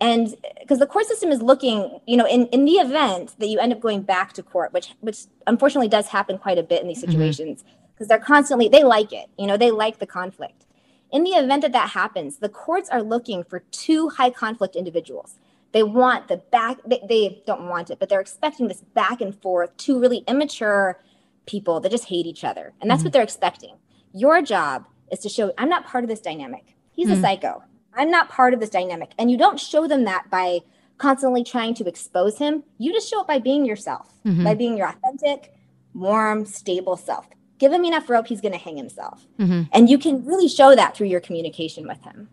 And 0.00 0.36
because 0.60 0.78
the 0.78 0.86
court 0.86 1.06
system 1.06 1.32
is 1.32 1.40
looking, 1.40 2.00
you 2.06 2.16
know, 2.18 2.26
in, 2.26 2.46
in 2.48 2.66
the 2.66 2.72
event 2.72 3.34
that 3.38 3.46
you 3.48 3.58
end 3.58 3.72
up 3.72 3.80
going 3.80 4.02
back 4.02 4.34
to 4.34 4.42
court, 4.42 4.72
which 4.72 4.94
which 5.00 5.24
unfortunately 5.46 5.88
does 5.88 6.08
happen 6.08 6.38
quite 6.38 6.58
a 6.58 6.62
bit 6.62 6.82
in 6.82 6.88
these 6.88 7.02
mm-hmm. 7.02 7.12
situations, 7.12 7.64
because 7.64 8.04
mm-hmm. 8.04 8.08
they're 8.08 8.18
constantly 8.18 8.68
they 8.68 8.84
like 8.84 9.12
it, 9.12 9.26
you 9.38 9.46
know, 9.46 9.56
they 9.56 9.70
like 9.70 9.98
the 9.98 10.06
conflict 10.06 10.65
in 11.12 11.24
the 11.24 11.30
event 11.30 11.62
that 11.62 11.72
that 11.72 11.90
happens, 11.90 12.38
the 12.38 12.48
courts 12.48 12.88
are 12.90 13.02
looking 13.02 13.44
for 13.44 13.60
two 13.70 14.08
high 14.08 14.30
conflict 14.30 14.76
individuals. 14.76 15.38
They 15.72 15.82
want 15.82 16.28
the 16.28 16.38
back, 16.38 16.78
they, 16.86 17.00
they 17.08 17.42
don't 17.46 17.68
want 17.68 17.90
it, 17.90 17.98
but 17.98 18.08
they're 18.08 18.20
expecting 18.20 18.68
this 18.68 18.82
back 18.94 19.20
and 19.20 19.34
forth, 19.40 19.76
two 19.76 20.00
really 20.00 20.24
immature 20.26 21.00
people 21.46 21.80
that 21.80 21.90
just 21.90 22.06
hate 22.06 22.26
each 22.26 22.44
other. 22.44 22.72
And 22.80 22.90
that's 22.90 23.00
mm-hmm. 23.00 23.06
what 23.06 23.12
they're 23.12 23.22
expecting. 23.22 23.76
Your 24.12 24.42
job 24.42 24.86
is 25.12 25.20
to 25.20 25.28
show, 25.28 25.52
I'm 25.58 25.68
not 25.68 25.86
part 25.86 26.02
of 26.02 26.08
this 26.08 26.20
dynamic. 26.20 26.74
He's 26.92 27.08
mm-hmm. 27.08 27.18
a 27.18 27.22
psycho. 27.22 27.62
I'm 27.94 28.10
not 28.10 28.28
part 28.28 28.54
of 28.54 28.60
this 28.60 28.70
dynamic. 28.70 29.12
And 29.18 29.30
you 29.30 29.36
don't 29.36 29.60
show 29.60 29.86
them 29.86 30.04
that 30.04 30.30
by 30.30 30.60
constantly 30.98 31.44
trying 31.44 31.74
to 31.74 31.86
expose 31.86 32.38
him. 32.38 32.64
You 32.78 32.92
just 32.92 33.08
show 33.08 33.20
it 33.20 33.26
by 33.26 33.38
being 33.38 33.64
yourself, 33.64 34.12
mm-hmm. 34.24 34.44
by 34.44 34.54
being 34.54 34.76
your 34.76 34.88
authentic, 34.88 35.52
warm, 35.94 36.46
stable 36.46 36.96
self 36.96 37.28
give 37.58 37.72
him 37.72 37.84
enough 37.84 38.08
rope, 38.08 38.26
he's 38.26 38.40
going 38.40 38.52
to 38.52 38.58
hang 38.58 38.76
himself. 38.76 39.26
Mm-hmm. 39.38 39.62
And 39.72 39.88
you 39.88 39.98
can 39.98 40.24
really 40.24 40.48
show 40.48 40.74
that 40.74 40.96
through 40.96 41.08
your 41.08 41.20
communication 41.20 41.86
with 41.86 42.02
him. 42.02 42.28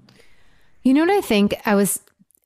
You 0.83 0.93
know 0.93 1.01
what 1.01 1.11
I 1.11 1.21
think? 1.21 1.55
I 1.65 1.75
was, 1.75 1.99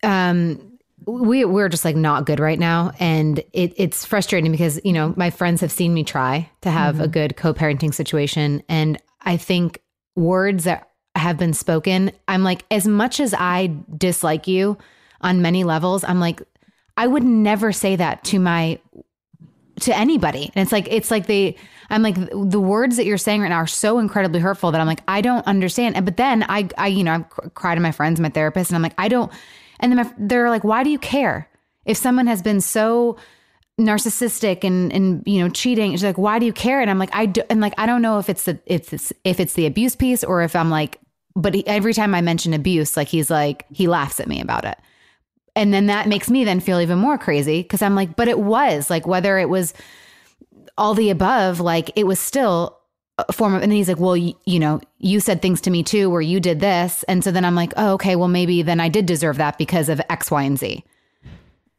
um, 0.04 0.78
we 1.06 1.46
we're 1.46 1.70
just 1.70 1.86
like 1.86 1.96
not 1.96 2.26
good 2.26 2.40
right 2.40 2.60
now, 2.60 2.92
and 3.00 3.40
it, 3.54 3.74
it's 3.78 4.04
frustrating 4.06 4.52
because 4.52 4.80
you 4.84 4.92
know 4.92 5.14
my 5.16 5.30
friends 5.30 5.62
have 5.62 5.72
seen 5.72 5.94
me 5.94 6.04
try 6.04 6.50
to 6.62 6.70
have 6.70 6.96
mm-hmm. 6.96 7.06
a 7.06 7.08
good 7.08 7.38
co-parenting 7.38 7.94
situation, 7.94 8.62
and 8.68 9.02
I 9.22 9.38
think 9.38 9.82
words 10.16 10.66
that 10.66 10.90
have 11.16 11.38
been 11.38 11.54
spoken, 11.54 12.12
I'm 12.28 12.44
like, 12.44 12.66
as 12.70 12.88
much 12.88 13.20
as 13.20 13.34
I 13.34 13.76
dislike 13.98 14.48
you 14.48 14.78
on 15.22 15.42
many 15.42 15.64
levels, 15.64 16.04
I'm 16.04 16.20
like, 16.20 16.42
I 16.96 17.08
would 17.08 17.24
never 17.24 17.72
say 17.72 17.96
that 17.96 18.24
to 18.26 18.40
my 18.40 18.80
to 19.82 19.96
anybody. 19.96 20.52
And 20.56 20.64
it's 20.64 20.72
like 20.72 20.88
it's 20.90 21.12
like 21.12 21.28
they 21.28 21.56
I'm 21.90 22.02
like 22.02 22.16
the 22.16 22.60
words 22.60 22.98
that 22.98 23.06
you're 23.06 23.18
saying 23.18 23.42
right 23.42 23.50
now 23.50 23.58
are 23.58 23.68
so 23.68 24.00
incredibly 24.00 24.40
hurtful 24.40 24.72
that 24.72 24.82
I'm 24.82 24.88
like 24.88 25.04
I 25.08 25.22
don't 25.22 25.46
understand. 25.48 25.96
And 25.96 26.06
but 26.06 26.18
then 26.18 26.44
I 26.44 26.68
I 26.78 26.88
you 26.88 27.04
know 27.04 27.14
I 27.14 27.48
cry 27.50 27.76
to 27.76 27.82
my 27.82 27.92
friends, 27.92 28.20
my 28.20 28.30
therapist, 28.30 28.70
and 28.70 28.76
I'm 28.76 28.82
like 28.82 28.96
I 28.98 29.08
don't. 29.08 29.32
And 29.80 29.92
then 29.92 29.98
my, 29.98 30.14
they're 30.18 30.50
like, 30.50 30.64
why 30.64 30.84
do 30.84 30.90
you 30.90 30.98
care 30.98 31.48
if 31.86 31.98
someone 31.98 32.26
has 32.26 32.42
been 32.42 32.62
so 32.62 33.18
narcissistic 33.80 34.64
and 34.64 34.92
and 34.92 35.24
you 35.26 35.44
know 35.44 35.50
cheating? 35.50 35.92
She's 35.92 36.04
like, 36.04 36.18
why 36.18 36.40
do 36.40 36.46
you 36.46 36.54
care? 36.54 36.82
And 36.82 36.90
I'm 36.90 37.00
like 37.00 37.14
I 37.14 37.28
do, 37.28 37.44
and 37.50 37.62
like 37.62 37.74
I 37.78 37.86
don't 37.86 38.02
know 38.02 38.20
if 38.20 38.30
it's 38.30 38.44
the 38.44 38.60
if 38.66 38.94
it's 38.94 39.14
if 39.24 39.40
it's 39.40 39.54
the 39.54 39.66
abuse 39.66 39.96
piece 39.96 40.24
or 40.24 40.42
if 40.42 40.56
I'm 40.56 40.70
like. 40.70 41.00
But 41.36 41.54
he, 41.54 41.68
every 41.68 41.94
time 41.94 42.16
I 42.16 42.22
mention 42.22 42.56
abuse, 42.56 42.98
like 42.98 43.10
he's 43.10 43.30
like 43.30 43.66
he 43.72 43.88
laughs 43.88 44.20
at 44.20 44.28
me 44.28 44.42
about 44.42 44.66
it. 44.66 44.76
And 45.58 45.74
then 45.74 45.88
that 45.88 46.08
makes 46.08 46.30
me 46.30 46.44
then 46.44 46.60
feel 46.60 46.80
even 46.80 47.00
more 47.00 47.18
crazy 47.18 47.64
because 47.64 47.82
I'm 47.82 47.96
like, 47.96 48.16
but 48.16 48.28
it 48.28 48.40
was 48.40 48.92
like 48.92 49.08
whether 49.08 49.40
it 49.40 49.50
was 49.50 49.74
all 50.78 50.94
the 50.94 51.10
above, 51.10 51.60
like 51.60 51.90
it 51.96 52.06
was 52.06 52.20
still 52.20 52.78
a 53.18 53.34
form 53.34 53.56
of, 53.56 53.64
and 53.64 53.72
then 53.72 53.78
he's 53.78 53.88
like, 53.88 54.00
well, 54.00 54.16
you, 54.16 54.36
you 54.46 54.60
know, 54.60 54.80
you 55.00 55.20
said 55.20 55.42
things 55.42 55.60
to 55.62 55.72
me 55.72 55.82
too, 55.82 56.12
where 56.12 56.22
you 56.22 56.40
did 56.40 56.60
this. 56.60 57.02
And 57.08 57.24
so 57.24 57.32
then 57.32 57.44
I'm 57.44 57.56
like, 57.56 57.74
oh, 57.76 57.94
okay, 57.94 58.16
well, 58.16 58.28
maybe 58.28 58.62
then 58.62 58.80
I 58.80 58.88
did 58.88 59.08
deserve 59.08 59.38
that 59.38 59.58
because 59.58 59.90
of 59.90 60.00
X, 60.12 60.30
Y, 60.30 60.44
and 60.44 60.60
Z. 60.60 60.84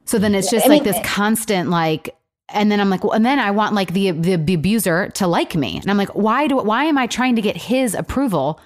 So 0.07 0.18
then 0.18 0.35
it's 0.35 0.51
just 0.51 0.66
I 0.66 0.70
like 0.70 0.83
this 0.83 0.97
eh 0.97 1.03
constant 1.05 1.70
like 1.70 2.16
and 2.49 2.72
then 2.72 2.81
I'm 2.81 2.91
like, 2.91 3.05
well, 3.05 3.12
and 3.12 3.24
then 3.24 3.39
I 3.39 3.53
want 3.53 3.74
like 3.74 3.93
the, 3.93 4.11
the 4.11 4.37
the 4.37 4.55
abuser 4.55 5.11
to 5.11 5.26
like 5.26 5.55
me, 5.55 5.79
and 5.79 5.91
I'm 5.91 5.99
like, 5.99 6.14
why 6.14 6.49
do 6.49 6.57
why 6.57 6.85
am 6.85 6.99
I 6.99 7.07
trying 7.07 7.37
to 7.37 7.43
get 7.43 7.57
his 7.57 7.95
approval? 7.95 8.59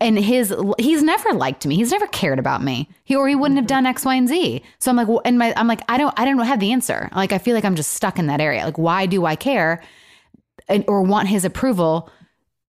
And 0.00 0.18
his 0.18 0.54
he's 0.78 1.02
never 1.02 1.32
liked 1.32 1.66
me. 1.66 1.76
He's 1.76 1.90
never 1.90 2.06
cared 2.08 2.38
about 2.38 2.62
me. 2.62 2.88
He 3.04 3.16
or 3.16 3.26
he 3.28 3.34
wouldn't 3.34 3.56
have 3.58 3.66
done 3.66 3.86
X, 3.86 4.04
Y, 4.04 4.14
and 4.14 4.28
Z. 4.28 4.62
So 4.78 4.90
I'm 4.90 4.96
like, 4.96 5.08
well, 5.08 5.22
and 5.24 5.38
my 5.38 5.54
I'm 5.56 5.66
like, 5.66 5.80
I 5.88 5.96
don't 5.96 6.12
I 6.20 6.24
don't 6.24 6.38
have 6.38 6.60
the 6.60 6.72
answer. 6.72 7.08
Like 7.14 7.32
I 7.32 7.38
feel 7.38 7.54
like 7.54 7.64
I'm 7.64 7.76
just 7.76 7.92
stuck 7.92 8.18
in 8.18 8.26
that 8.26 8.40
area. 8.40 8.64
Like 8.64 8.78
why 8.78 9.06
do 9.06 9.24
I 9.24 9.36
care, 9.36 9.82
and, 10.68 10.84
or 10.86 11.02
want 11.02 11.28
his 11.28 11.44
approval? 11.44 12.10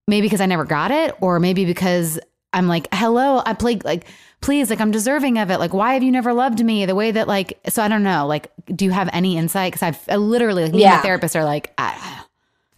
Maybe 0.06 0.24
because 0.26 0.40
I 0.40 0.46
never 0.46 0.64
got 0.64 0.90
it, 0.90 1.14
or 1.20 1.38
maybe 1.38 1.66
because 1.66 2.18
I'm 2.54 2.66
like, 2.66 2.88
hello, 2.92 3.42
I 3.44 3.52
play 3.52 3.76
like 3.84 4.06
please 4.40 4.70
like 4.70 4.80
i'm 4.80 4.92
deserving 4.92 5.36
of 5.36 5.50
it 5.50 5.58
like 5.58 5.74
why 5.74 5.94
have 5.94 6.02
you 6.04 6.12
never 6.12 6.32
loved 6.32 6.64
me 6.64 6.86
the 6.86 6.94
way 6.94 7.10
that 7.10 7.26
like 7.26 7.58
so 7.68 7.82
i 7.82 7.88
don't 7.88 8.04
know 8.04 8.24
like 8.24 8.52
do 8.66 8.84
you 8.84 8.92
have 8.92 9.10
any 9.12 9.36
insight 9.36 9.72
because 9.72 9.82
i've 9.82 9.98
I 10.08 10.14
literally 10.14 10.62
like 10.62 10.72
me 10.72 10.84
and 10.84 10.90
Yeah. 10.92 10.96
my 10.98 11.02
therapist 11.02 11.34
are 11.34 11.42
like 11.44 11.74
ah, 11.76 12.24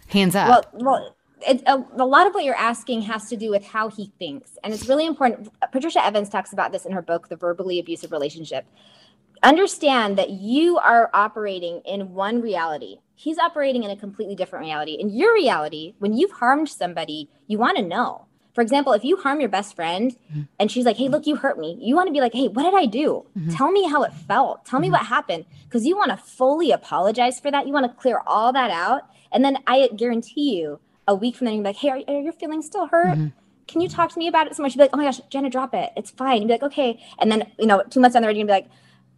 hands 0.07 0.35
up 0.35 0.49
Well, 0.73 0.83
well, 0.93 1.17
it, 1.47 1.63
a, 1.67 1.85
a 1.97 2.05
lot 2.05 2.27
of 2.27 2.35
what 2.35 2.45
you're 2.45 2.55
asking 2.55 3.03
has 3.03 3.29
to 3.29 3.37
do 3.37 3.51
with 3.51 3.65
how 3.65 3.89
he 3.89 4.13
thinks, 4.19 4.59
and 4.63 4.73
it's 4.73 4.89
really 4.89 5.07
important. 5.07 5.49
Patricia 5.73 6.05
Evans 6.05 6.29
talks 6.29 6.53
about 6.53 6.73
this 6.73 6.85
in 6.85 6.93
her 6.93 7.03
book, 7.03 7.29
The 7.29 7.37
Verbally 7.37 7.79
Abusive 7.79 8.13
Relationship. 8.13 8.67
Understand 9.43 10.19
that 10.19 10.31
you 10.31 10.79
are 10.79 11.11
operating 11.15 11.81
in 11.87 12.13
one 12.13 12.43
reality. 12.43 12.99
He's 13.15 13.39
operating 13.39 13.85
in 13.85 13.91
a 13.91 13.97
completely 13.97 14.35
different 14.35 14.67
reality. 14.67 14.93
In 14.93 15.09
your 15.11 15.33
reality, 15.33 15.95
when 15.99 16.13
you've 16.15 16.33
harmed 16.33 16.69
somebody, 16.69 17.31
you 17.47 17.59
want 17.59 17.79
to 17.79 17.83
know. 17.83 18.27
For 18.55 18.63
example, 18.63 18.93
if 18.93 19.05
you 19.05 19.17
harm 19.17 19.41
your 19.41 19.49
best 19.49 19.77
friend 19.77 20.17
and 20.59 20.71
she's 20.71 20.85
like, 20.85 20.97
hey, 20.97 21.09
look, 21.09 21.27
you 21.27 21.37
hurt 21.37 21.59
me, 21.59 21.79
you 21.81 21.95
want 21.95 22.09
to 22.09 22.13
be 22.13 22.21
like, 22.21 22.35
hey, 22.35 22.49
what 22.49 22.65
did 22.65 22.75
I 22.75 22.85
do? 22.85 23.25
Mm-hmm. 23.39 23.51
Tell 23.51 23.71
me 23.71 23.89
how 23.89 24.03
it 24.03 24.13
felt. 24.13 24.67
Tell 24.67 24.81
me 24.81 24.89
mm-hmm. 24.89 24.93
what 24.93 25.07
happened. 25.07 25.45
Because 25.65 25.87
you 25.87 25.97
want 25.97 26.11
to 26.11 26.17
fully 26.17 26.73
apologize 26.73 27.39
for 27.39 27.51
that. 27.51 27.67
You 27.67 27.73
want 27.73 27.87
to 27.87 28.01
clear 28.01 28.21
all 28.27 28.53
that 28.53 28.71
out. 28.71 29.03
And 29.33 29.45
then 29.45 29.59
I 29.67 29.89
guarantee 29.97 30.59
you, 30.59 30.81
a 31.11 31.15
week 31.15 31.37
from 31.37 31.47
then, 31.47 31.55
you'll 31.55 31.65
be 31.65 31.69
like, 31.69 31.77
hey, 31.77 31.91
are, 31.91 32.01
are 32.09 32.21
your 32.21 32.33
feelings 32.33 32.67
still 32.67 32.87
hurt? 32.87 33.19
Mm-hmm. 33.19 33.29
Can 33.67 33.81
you 33.81 33.89
talk 33.89 34.13
to 34.13 34.19
me 34.19 34.27
about 34.27 34.47
it 34.47 34.57
so 34.57 34.63
much? 34.63 34.75
You'll 34.75 34.81
be 34.81 34.85
like, 34.85 34.95
oh 34.95 34.97
my 34.97 35.05
gosh, 35.05 35.21
Jenna, 35.29 35.51
drop 35.51 35.75
it. 35.75 35.93
It's 35.97 36.11
fine. 36.11 36.43
You'd 36.43 36.49
be 36.49 36.55
like, 36.55 36.63
okay. 36.63 37.01
And 37.19 37.31
then, 37.31 37.51
you 37.59 37.67
know, 37.67 37.83
two 37.91 38.01
months 38.01 38.15
down 38.15 38.23
the 38.23 38.29
road, 38.29 38.37
you'd 38.37 38.47
be 38.47 38.53
like, 38.53 38.69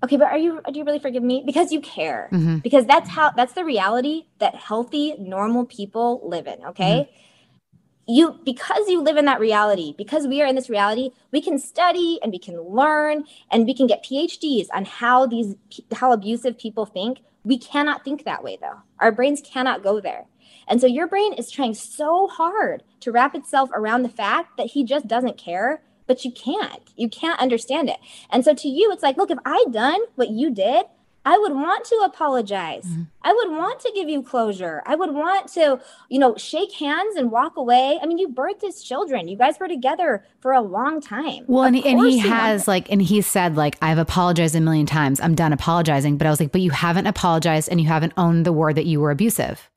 okay, 0.04 0.16
but 0.16 0.26
are 0.26 0.38
you, 0.38 0.60
do 0.70 0.78
you 0.78 0.84
really 0.84 0.98
forgive 0.98 1.22
me? 1.22 1.42
Because 1.46 1.72
you 1.72 1.80
care. 1.80 2.28
Mm-hmm. 2.32 2.58
Because 2.58 2.86
that's 2.86 3.08
how, 3.08 3.30
that's 3.30 3.52
the 3.52 3.64
reality 3.64 4.26
that 4.40 4.54
healthy, 4.54 5.14
normal 5.18 5.64
people 5.64 6.20
live 6.24 6.46
in. 6.46 6.64
Okay 6.66 7.08
mm-hmm. 7.08 8.12
you 8.12 8.38
because 8.44 8.88
you 8.88 9.00
live 9.00 9.16
in 9.16 9.24
that 9.26 9.40
reality 9.40 9.94
because 9.96 10.26
we 10.26 10.42
are 10.42 10.46
in 10.46 10.56
this 10.56 10.68
reality 10.68 11.10
we 11.30 11.40
can 11.40 11.58
study 11.58 12.18
and 12.22 12.32
we 12.32 12.38
can 12.38 12.60
learn 12.60 13.24
and 13.50 13.64
we 13.64 13.74
can 13.74 13.86
get 13.86 14.04
phds 14.04 14.66
on 14.74 14.84
how 14.84 15.24
these 15.24 15.54
how 15.94 16.12
abusive 16.12 16.58
people 16.58 16.84
think 16.84 17.20
we 17.44 17.56
cannot 17.56 18.04
think 18.04 18.24
that 18.24 18.42
way 18.42 18.58
though 18.60 18.78
our 18.98 19.12
brains 19.12 19.40
cannot 19.40 19.84
go 19.84 20.00
there 20.00 20.26
and 20.68 20.80
so 20.80 20.86
your 20.86 21.06
brain 21.06 21.32
is 21.34 21.50
trying 21.50 21.74
so 21.74 22.28
hard 22.28 22.82
to 23.00 23.12
wrap 23.12 23.34
itself 23.34 23.70
around 23.74 24.02
the 24.02 24.08
fact 24.08 24.56
that 24.56 24.68
he 24.68 24.84
just 24.84 25.06
doesn't 25.06 25.38
care 25.38 25.82
but 26.06 26.24
you 26.24 26.30
can't 26.32 26.92
you 26.96 27.08
can't 27.08 27.40
understand 27.40 27.88
it 27.88 27.98
and 28.30 28.44
so 28.44 28.54
to 28.54 28.68
you 28.68 28.90
it's 28.92 29.02
like 29.02 29.16
look 29.16 29.30
if 29.30 29.38
i 29.44 29.64
done 29.70 30.00
what 30.16 30.30
you 30.30 30.50
did 30.50 30.86
I 31.24 31.38
would 31.38 31.52
want 31.52 31.84
to 31.84 31.96
apologize. 32.04 32.84
Mm-hmm. 32.84 33.02
I 33.22 33.32
would 33.32 33.56
want 33.56 33.78
to 33.80 33.92
give 33.94 34.08
you 34.08 34.22
closure. 34.22 34.82
I 34.86 34.96
would 34.96 35.14
want 35.14 35.46
to, 35.52 35.80
you 36.08 36.18
know, 36.18 36.36
shake 36.36 36.72
hands 36.72 37.14
and 37.14 37.30
walk 37.30 37.56
away. 37.56 37.98
I 38.02 38.06
mean, 38.06 38.18
you 38.18 38.28
birthed 38.28 38.62
his 38.62 38.82
children. 38.82 39.28
You 39.28 39.36
guys 39.36 39.60
were 39.60 39.68
together 39.68 40.24
for 40.40 40.52
a 40.52 40.60
long 40.60 41.00
time. 41.00 41.44
well 41.46 41.62
and 41.62 41.76
Of 41.76 41.82
he, 41.84 42.18
he 42.18 42.18
has 42.18 42.66
like 42.66 42.90
and 42.90 43.00
he 43.00 43.22
said 43.22 43.56
like 43.56 43.76
i've 43.80 43.98
apologized 43.98 44.56
a 44.56 44.60
million 44.60 44.86
times 44.86 45.20
i'm 45.20 45.36
done 45.36 45.52
apologizing 45.52 46.16
but 46.18 46.26
i 46.26 46.30
was 46.30 46.40
like 46.40 46.50
but 46.50 46.60
you 46.60 46.72
haven't 46.72 47.06
apologized 47.06 47.68
and 47.68 47.80
you 47.80 47.86
haven't 47.86 48.12
owned 48.16 48.44
the 48.44 48.52
word 48.52 48.74
that 48.74 48.86
you 48.86 49.00
were 49.00 49.12
abusive 49.12 49.70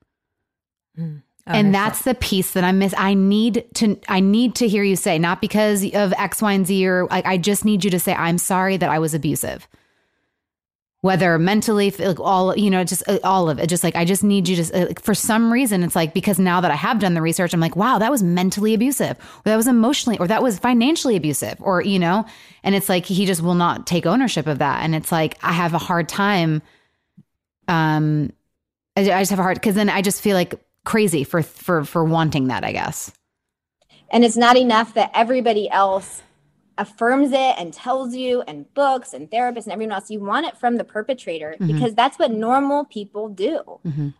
and 1.47 1.73
that's 1.73 2.01
the 2.03 2.15
piece 2.15 2.51
that 2.51 2.63
I 2.63 2.71
miss. 2.71 2.93
I 2.97 3.13
need 3.13 3.65
to 3.75 3.99
I 4.07 4.19
need 4.19 4.55
to 4.55 4.67
hear 4.67 4.83
you 4.83 4.95
say, 4.95 5.19
not 5.19 5.41
because 5.41 5.83
of 5.93 6.13
X, 6.13 6.41
Y, 6.41 6.53
and 6.53 6.65
Z, 6.65 6.87
or 6.87 7.05
like 7.05 7.25
I 7.25 7.37
just 7.37 7.65
need 7.65 7.83
you 7.83 7.91
to 7.91 7.99
say, 7.99 8.13
I'm 8.13 8.37
sorry 8.37 8.77
that 8.77 8.89
I 8.89 8.99
was 8.99 9.13
abusive. 9.13 9.67
Whether 11.01 11.37
mentally, 11.37 11.91
like 11.91 12.19
all 12.19 12.57
you 12.57 12.71
know, 12.71 12.83
just 12.83 13.03
uh, 13.07 13.19
all 13.23 13.47
of 13.47 13.59
it. 13.59 13.69
Just 13.69 13.83
like 13.83 13.95
I 13.95 14.05
just 14.05 14.23
need 14.23 14.47
you 14.47 14.55
to. 14.55 14.73
Uh, 14.73 14.85
like, 14.87 15.03
for 15.03 15.13
some 15.13 15.53
reason, 15.53 15.83
it's 15.83 15.95
like 15.95 16.15
because 16.15 16.39
now 16.39 16.61
that 16.61 16.71
I 16.71 16.75
have 16.75 16.97
done 16.97 17.13
the 17.13 17.21
research, 17.21 17.53
I'm 17.53 17.59
like, 17.59 17.75
wow, 17.75 17.99
that 17.99 18.09
was 18.09 18.23
mentally 18.23 18.73
abusive, 18.73 19.15
or 19.19 19.43
that 19.43 19.55
was 19.55 19.67
emotionally, 19.67 20.17
or 20.17 20.25
that 20.25 20.41
was 20.41 20.57
financially 20.57 21.15
abusive, 21.15 21.57
or 21.59 21.83
you 21.83 21.99
know, 21.99 22.25
and 22.63 22.73
it's 22.73 22.89
like 22.89 23.05
he 23.05 23.27
just 23.27 23.43
will 23.43 23.53
not 23.53 23.85
take 23.85 24.07
ownership 24.07 24.47
of 24.47 24.57
that, 24.57 24.83
and 24.83 24.95
it's 24.95 25.11
like 25.11 25.37
I 25.43 25.51
have 25.51 25.75
a 25.75 25.77
hard 25.77 26.09
time. 26.09 26.63
Um, 27.67 28.33
I, 28.97 29.01
I 29.01 29.21
just 29.21 29.29
have 29.29 29.39
a 29.39 29.43
hard 29.43 29.57
because 29.57 29.75
then 29.75 29.89
I 29.89 30.01
just 30.01 30.23
feel 30.23 30.35
like 30.35 30.59
crazy 30.85 31.23
for 31.25 31.43
for 31.43 31.83
for 31.83 32.03
wanting 32.05 32.47
that. 32.47 32.63
I 32.63 32.71
guess. 32.71 33.11
And 34.09 34.23
it's 34.23 34.37
not 34.37 34.55
enough 34.55 34.93
that 34.93 35.11
everybody 35.13 35.69
else 35.69 36.21
affirms 36.77 37.31
it 37.31 37.55
and 37.57 37.73
tells 37.73 38.15
you, 38.15 38.41
and 38.47 38.71
books 38.73 39.13
and 39.13 39.31
therapists 39.31 39.63
and 39.63 39.71
everyone 39.71 39.93
else. 39.93 40.11
You 40.11 40.19
want 40.19 40.45
it 40.45 40.57
from 40.57 40.75
the 40.75 40.83
perpetrator 40.83 41.55
because 41.59 41.95
that's 41.95 42.19
what 42.19 42.31
normal 42.31 42.85
people 42.85 43.29
do. 43.29 43.79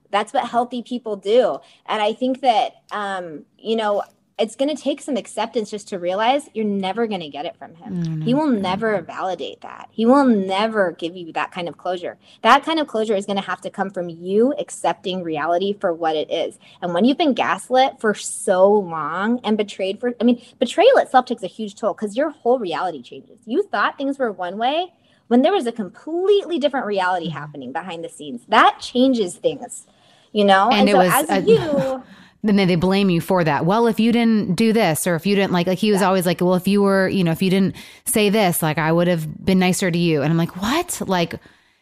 That's 0.10 0.34
what 0.34 0.48
healthy 0.48 0.82
people 0.82 1.18
do. 1.18 1.60
And 1.86 2.02
I 2.02 2.14
think 2.14 2.42
that, 2.42 2.84
um, 2.92 3.46
you 3.58 3.76
know, 3.76 4.04
it's 4.38 4.56
going 4.58 4.76
to 4.76 4.82
take 4.82 5.02
some 5.02 5.16
acceptance 5.16 5.72
just 5.72 5.88
to 5.88 5.98
realize 5.98 6.50
you're 6.54 6.66
never 6.66 7.08
going 7.08 7.22
to 7.22 7.30
get 7.30 7.46
it 7.46 7.56
from 7.56 7.74
him. 7.76 8.22
He 8.22 8.34
will 8.34 8.50
never 8.50 9.02
validate 9.02 9.62
that. 9.62 9.88
He 9.92 10.06
will 10.06 10.26
never 10.26 10.92
give 10.92 11.16
you 11.16 11.32
that 11.34 11.54
kind 11.54 11.70
of 11.70 11.78
closure. 11.78 12.18
That 12.42 12.66
kind 12.66 12.80
of 12.80 12.88
closure 12.88 13.16
is 13.16 13.26
going 13.26 13.38
to 13.38 13.46
have 13.46 13.62
to 13.62 13.70
come 13.70 13.90
from 13.90 14.10
you 14.10 14.54
accepting 14.60 15.24
reality 15.24 15.72
for 15.80 15.94
what 15.94 16.18
it 16.18 16.30
is. 16.30 16.60
And 16.82 16.94
when 16.94 17.06
you've 17.06 17.18
been 17.18 17.34
gaslit 17.34 18.02
for 18.02 18.14
so 18.14 18.70
long 18.70 19.40
and 19.46 19.58
betrayed 19.58 20.02
for, 20.02 20.14
I 20.20 20.26
mean, 20.26 20.44
betrayal 20.60 20.98
itself 20.98 21.28
takes 21.28 21.44
a 21.44 21.48
huge 21.48 21.76
toll 21.76 21.94
because 21.94 22.18
your 22.18 22.32
whole 22.32 22.60
reality 22.60 23.02
changes. 23.02 23.40
You 23.46 23.64
thought 23.64 23.98
things 23.98 24.20
were 24.20 24.34
one 24.34 24.58
way 24.58 24.92
when 25.28 25.44
there 25.44 25.54
was 25.54 25.66
a 25.66 25.72
completely 25.72 26.60
different 26.60 26.88
reality 26.88 27.28
mm-hmm. 27.28 27.38
happening 27.38 27.72
behind 27.72 28.04
the 28.04 28.10
scenes. 28.10 28.42
That 28.50 28.80
changes 28.82 29.38
things, 29.38 29.88
you 30.34 30.44
know? 30.44 30.70
And 30.72 30.90
it 30.90 30.92
so 30.92 30.98
was 30.98 31.14
as 31.14 31.30
a- 31.30 31.42
you. 31.42 32.04
then 32.48 32.56
they, 32.56 32.66
they 32.66 32.76
blame 32.76 33.10
you 33.10 33.22
for 33.22 33.44
that. 33.44 33.66
Well, 33.66 33.88
if 33.88 34.00
you 34.00 34.12
didn't 34.12 34.56
do 34.56 34.74
this, 34.74 35.08
or 35.08 35.16
if 35.16 35.26
you 35.26 35.36
didn't 35.36 35.52
like, 35.52 35.68
like 35.68 35.80
he 35.80 35.92
was 35.92 36.02
always 36.02 36.26
like, 36.26 36.42
well, 36.42 36.56
if 36.56 36.68
you 36.68 36.82
were, 36.82 37.08
you 37.08 37.24
know, 37.24 37.32
if 37.32 37.42
you 37.42 37.50
didn't 37.50 37.76
say 38.06 38.30
this, 38.30 38.62
like 38.62 38.78
I 38.78 38.92
would 38.92 39.08
have 39.08 39.44
been 39.44 39.60
nicer 39.60 39.90
to 39.90 39.98
you. 39.98 40.22
And 40.22 40.32
I'm 40.32 40.38
like, 40.38 40.62
what? 40.62 41.02
Like, 41.06 41.36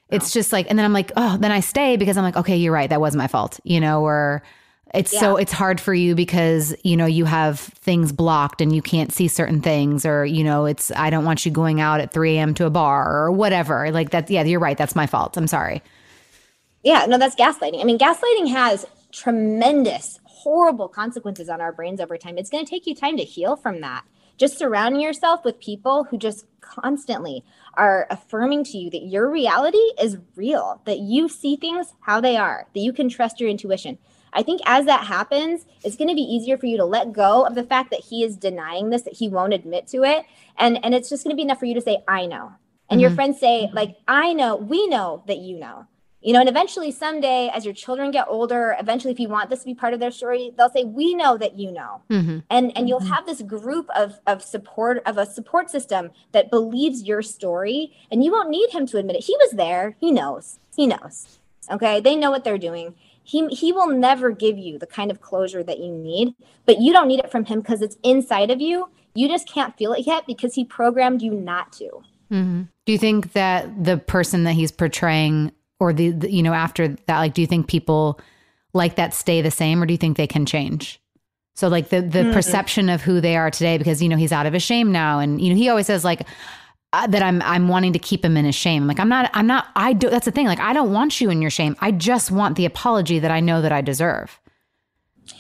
it's 0.10 0.32
just 0.32 0.54
like, 0.54 0.68
and 0.70 0.78
then 0.78 0.86
I'm 0.86 0.94
like, 0.94 1.12
oh, 1.18 1.38
then 1.38 1.52
I 1.52 1.60
stay 1.60 1.98
because 1.98 2.18
I'm 2.18 2.24
like, 2.24 2.38
okay, 2.38 2.58
you're 2.58 2.74
right, 2.74 2.90
that 2.90 3.02
was 3.02 3.16
my 3.16 3.28
fault, 3.28 3.60
you 3.64 3.80
know, 3.80 4.04
or 4.04 4.44
it's 4.94 5.18
so 5.18 5.38
it's 5.38 5.52
hard 5.52 5.82
for 5.82 5.92
you 5.94 6.14
because 6.14 6.76
you 6.84 6.96
know 6.96 7.08
you 7.08 7.26
have 7.26 7.60
things 7.60 8.12
blocked 8.12 8.62
and 8.62 8.76
you 8.76 8.84
can't 8.84 9.12
see 9.12 9.28
certain 9.28 9.60
things, 9.60 10.06
or 10.06 10.24
you 10.24 10.44
know, 10.44 10.66
it's 10.66 10.92
I 10.92 11.10
don't 11.10 11.26
want 11.26 11.46
you 11.46 11.52
going 11.52 11.82
out 11.82 12.00
at 12.00 12.14
3 12.14 12.38
a.m. 12.38 12.54
to 12.56 12.66
a 12.68 12.70
bar 12.70 13.12
or 13.12 13.32
whatever. 13.32 13.90
Like 13.92 14.12
that, 14.12 14.30
yeah, 14.30 14.44
you're 14.44 14.60
right, 14.60 14.78
that's 14.78 14.96
my 14.96 15.08
fault. 15.08 15.36
I'm 15.36 15.48
sorry. 15.48 15.82
Yeah, 16.84 17.06
no, 17.08 17.18
that's 17.18 17.36
gaslighting. 17.36 17.82
I 17.82 17.86
mean, 17.86 17.98
gaslighting 17.98 18.52
has 18.52 18.86
tremendous, 19.12 20.20
horrible 20.44 20.90
consequences 20.90 21.50
on 21.50 21.62
our 21.62 21.72
brains 21.72 22.02
over 22.02 22.18
time. 22.18 22.38
It's 22.38 22.50
going 22.50 22.66
to 22.66 22.70
take 22.70 22.86
you 22.86 22.96
time 22.96 23.18
to 23.18 23.24
heal 23.24 23.56
from 23.56 23.82
that. 23.82 24.04
Just 24.38 24.58
surrounding 24.58 25.02
yourself 25.02 25.46
with 25.46 25.60
people 25.60 26.06
who 26.06 26.18
just 26.18 26.46
constantly 26.60 27.46
are 27.76 28.08
affirming 28.10 28.64
to 28.66 28.78
you 28.78 28.90
that 28.90 29.06
your 29.06 29.30
reality 29.30 29.78
is 30.02 30.18
real, 30.36 30.82
that 30.86 31.00
you 31.00 31.30
see 31.30 31.56
things 31.56 31.94
how 32.02 32.20
they 32.20 32.36
are, 32.36 32.68
that 32.74 32.80
you 32.80 32.92
can 32.92 33.10
trust 33.10 33.40
your 33.40 33.50
intuition. 33.50 33.98
I 34.34 34.42
think 34.42 34.62
as 34.66 34.86
that 34.86 35.06
happens, 35.06 35.66
it's 35.84 35.96
going 35.96 36.10
to 36.10 36.16
be 36.16 36.22
easier 36.22 36.58
for 36.58 36.66
you 36.66 36.78
to 36.78 36.86
let 36.86 37.14
go 37.14 37.46
of 37.46 37.56
the 37.56 37.64
fact 37.64 37.92
that 37.92 38.00
he 38.00 38.24
is 38.24 38.36
denying 38.36 38.90
this, 38.90 39.04
that 39.04 39.14
he 39.14 39.30
won't 39.30 39.54
admit 39.54 39.88
to 39.88 40.04
it. 40.04 40.26
And, 40.58 40.84
and 40.84 40.96
it's 40.96 41.10
just 41.10 41.24
going 41.24 41.34
to 41.34 41.38
be 41.38 41.44
enough 41.44 41.60
for 41.60 41.66
you 41.66 41.76
to 41.76 41.82
say, 41.82 42.04
I 42.08 42.26
know. 42.26 42.52
And 42.90 43.00
your 43.00 43.12
mm-hmm. 43.12 43.16
friends 43.16 43.40
say, 43.40 43.66
mm-hmm. 43.66 43.76
like, 43.76 43.96
I 44.08 44.34
know, 44.34 44.56
we 44.56 44.88
know 44.88 45.24
that 45.28 45.38
you 45.38 45.60
know. 45.60 45.88
You 46.24 46.34
know, 46.34 46.40
and 46.40 46.48
eventually 46.48 46.92
someday, 46.92 47.52
as 47.54 47.66
your 47.66 47.74
children 47.74 48.10
get 48.12 48.26
older, 48.30 48.76
eventually, 48.80 49.12
if 49.12 49.20
you 49.20 49.28
want 49.28 49.50
this 49.50 49.60
to 49.60 49.66
be 49.66 49.76
part 49.76 49.94
of 49.94 50.00
their 50.00 50.12
story, 50.12 50.54
they'll 50.58 50.70
say, 50.70 50.86
"We 50.86 51.14
know 51.14 51.38
that 51.38 51.60
you 51.60 51.72
know," 51.72 52.02
and 52.50 52.72
and 52.78 52.88
you'll 52.88 53.02
have 53.02 53.26
this 53.26 53.42
group 53.42 53.90
of 53.96 54.20
of 54.26 54.42
support 54.42 55.04
of 55.06 55.18
a 55.18 55.26
support 55.26 55.70
system 55.70 56.12
that 56.32 56.50
believes 56.50 57.04
your 57.04 57.22
story, 57.22 57.92
and 58.10 58.24
you 58.24 58.32
won't 58.32 58.50
need 58.50 58.70
him 58.72 58.86
to 58.88 58.98
admit 58.98 59.18
it. 59.18 59.26
He 59.26 59.36
was 59.40 59.52
there. 59.52 59.96
He 60.00 60.12
knows. 60.12 60.60
He 60.76 60.88
knows. 60.88 61.40
Okay, 61.70 62.00
they 62.00 62.16
know 62.16 62.32
what 62.32 62.44
they're 62.44 62.58
doing. 62.58 62.96
He 63.24 63.48
he 63.48 63.72
will 63.72 63.88
never 63.88 64.32
give 64.32 64.58
you 64.58 64.80
the 64.80 64.88
kind 64.88 65.12
of 65.12 65.22
closure 65.22 65.64
that 65.64 65.80
you 65.80 65.92
need, 65.92 66.36
but 66.66 66.80
you 66.80 66.94
don't 66.94 67.08
need 67.08 67.20
it 67.20 67.32
from 67.32 67.46
him 67.46 67.60
because 67.60 67.82
it's 67.82 67.98
inside 68.04 68.52
of 68.52 68.62
you. 68.62 68.90
You 69.16 69.28
just 69.28 69.48
can't 69.48 69.78
feel 69.78 69.94
it 69.94 70.06
yet 70.06 70.26
because 70.26 70.56
he 70.56 70.66
programmed 70.66 71.22
you 71.22 71.32
not 71.34 71.72
to. 71.74 71.86
mm-hmm. 72.32 72.64
Do 72.86 72.92
you 72.92 72.98
think 72.98 73.34
that 73.34 73.84
the 73.84 73.98
person 73.98 74.44
that 74.44 74.54
he's 74.54 74.72
portraying, 74.72 75.52
or 75.84 75.92
the, 75.92 76.12
the 76.12 76.32
you 76.32 76.42
know 76.42 76.54
after 76.54 76.88
that, 76.88 77.20
like, 77.20 77.34
do 77.34 77.42
you 77.42 77.48
think 77.48 77.68
people 77.68 78.20
like 78.74 78.96
that 78.96 79.14
stay 79.14 79.42
the 79.42 79.52
same, 79.52 79.84
or 79.84 79.86
do 79.86 79.94
you 79.94 79.98
think 79.98 80.18
they 80.18 80.28
can 80.28 80.46
change? 80.46 81.02
So 81.56 81.68
like 81.68 81.90
the 81.90 82.02
the 82.02 82.32
perception 82.34 82.90
of 82.90 83.02
who 83.02 83.22
they 83.22 83.36
are 83.36 83.52
today, 83.52 83.78
because 83.78 84.02
you 84.02 84.10
know 84.10 84.16
he's 84.16 84.32
out 84.32 84.46
of 84.46 84.54
his 84.54 84.64
shame 84.64 84.92
now, 84.92 85.20
and 85.20 85.42
you 85.42 85.50
know 85.50 85.56
he 85.56 85.70
always 85.70 85.88
says 85.88 86.04
like, 86.04 86.22
uh, 86.94 87.06
that 87.08 87.22
I'm 87.22 87.42
I'm 87.42 87.68
wanting 87.68 87.94
to 87.94 88.00
keep 88.00 88.24
him 88.24 88.38
in 88.38 88.46
his 88.46 88.56
shame. 88.56 88.88
Like 88.88 89.00
I'm 89.00 89.10
not 89.10 89.30
I'm 89.34 89.46
not 89.46 89.68
I 89.76 89.94
don't 89.94 90.12
that's 90.12 90.26
the 90.26 90.32
thing. 90.32 90.48
Like 90.48 90.60
I 90.60 90.74
don't 90.74 90.94
want 90.94 91.20
you 91.20 91.30
in 91.30 91.42
your 91.42 91.52
shame. 91.52 91.76
I 91.80 91.92
just 91.92 92.32
want 92.32 92.56
the 92.56 92.66
apology 92.66 93.20
that 93.20 93.32
I 93.32 93.42
know 93.42 93.62
that 93.62 93.72
I 93.72 93.82
deserve. 93.82 94.40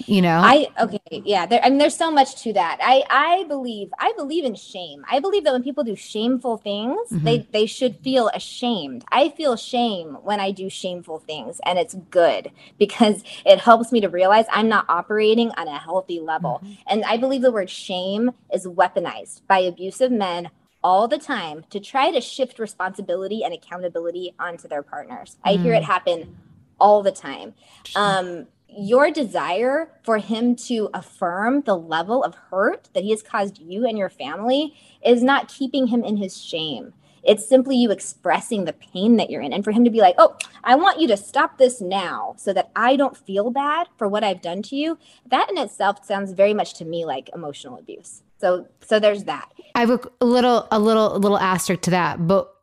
You 0.07 0.21
know? 0.21 0.41
I 0.43 0.67
okay, 0.79 0.99
yeah. 1.25 1.45
There, 1.45 1.61
I 1.63 1.69
mean, 1.69 1.77
there's 1.77 1.95
so 1.95 2.11
much 2.11 2.41
to 2.43 2.53
that. 2.53 2.77
I 2.81 3.03
I 3.09 3.45
believe 3.47 3.91
I 3.99 4.13
believe 4.17 4.45
in 4.45 4.55
shame. 4.55 5.05
I 5.09 5.19
believe 5.19 5.43
that 5.45 5.53
when 5.53 5.63
people 5.63 5.83
do 5.83 5.95
shameful 5.95 6.57
things, 6.57 6.97
Mm-hmm. 7.11 7.25
they 7.25 7.47
they 7.51 7.65
should 7.65 7.97
feel 7.97 8.29
ashamed. 8.33 9.03
I 9.11 9.29
feel 9.29 9.55
shame 9.55 10.15
when 10.23 10.39
I 10.39 10.51
do 10.51 10.69
shameful 10.69 11.19
things, 11.19 11.59
and 11.65 11.79
it's 11.79 11.95
good 12.09 12.51
because 12.79 13.23
it 13.45 13.59
helps 13.59 13.91
me 13.91 14.01
to 14.01 14.09
realize 14.09 14.45
I'm 14.51 14.69
not 14.69 14.85
operating 14.89 15.51
on 15.51 15.67
a 15.67 15.77
healthy 15.79 16.19
level. 16.19 16.61
Mm-hmm. 16.63 16.73
And 16.87 17.05
I 17.05 17.17
believe 17.17 17.41
the 17.41 17.51
word 17.51 17.69
shame 17.69 18.31
is 18.53 18.65
weaponized 18.67 19.41
by 19.47 19.59
abusive 19.59 20.11
men 20.11 20.49
all 20.83 21.07
the 21.07 21.17
time 21.17 21.63
to 21.69 21.79
try 21.79 22.11
to 22.11 22.21
shift 22.21 22.59
responsibility 22.59 23.43
and 23.43 23.53
accountability 23.53 24.33
onto 24.39 24.67
their 24.67 24.83
partners. 24.83 25.37
I 25.43 25.53
hear 25.53 25.73
Mm. 25.73 25.77
it 25.77 25.83
happen 25.83 26.37
all 26.79 27.03
the 27.03 27.11
time. 27.11 27.53
Um, 27.95 28.47
your 28.77 29.11
desire 29.11 29.91
for 30.03 30.17
him 30.17 30.55
to 30.55 30.89
affirm 30.93 31.61
the 31.61 31.77
level 31.77 32.23
of 32.23 32.35
hurt 32.51 32.89
that 32.93 33.03
he 33.03 33.11
has 33.11 33.21
caused 33.21 33.59
you 33.59 33.85
and 33.85 33.97
your 33.97 34.09
family 34.09 34.75
is 35.05 35.23
not 35.23 35.47
keeping 35.47 35.87
him 35.87 36.03
in 36.03 36.17
his 36.17 36.41
shame. 36.41 36.93
It's 37.23 37.47
simply 37.47 37.77
you 37.77 37.89
expressing 37.89 38.65
the 38.65 38.73
pain 38.73 39.15
that 39.15 39.29
you're 39.29 39.41
in. 39.41 39.53
And 39.53 39.63
for 39.63 39.71
him 39.71 39.85
to 39.85 39.89
be 39.89 40.01
like, 40.01 40.15
oh, 40.17 40.35
I 40.63 40.75
want 40.75 40.99
you 40.99 41.07
to 41.07 41.17
stop 41.17 41.57
this 41.57 41.79
now 41.79 42.35
so 42.37 42.51
that 42.53 42.69
I 42.75 42.95
don't 42.95 43.15
feel 43.15 43.49
bad 43.49 43.87
for 43.97 44.07
what 44.07 44.23
I've 44.23 44.41
done 44.41 44.61
to 44.63 44.75
you. 44.75 44.97
That 45.25 45.49
in 45.49 45.57
itself 45.57 46.05
sounds 46.05 46.33
very 46.33 46.53
much 46.53 46.73
to 46.75 46.85
me 46.85 47.05
like 47.05 47.29
emotional 47.33 47.77
abuse. 47.77 48.23
So 48.39 48.67
so 48.81 48.99
there's 48.99 49.23
that. 49.23 49.49
I 49.75 49.79
have 49.79 49.89
a, 50.19 50.25
little 50.25 50.67
a 50.69 50.79
little 50.79 51.15
a 51.15 51.17
little 51.17 51.39
asterisk 51.39 51.83
to 51.83 51.91
that, 51.91 52.27
but 52.27 52.53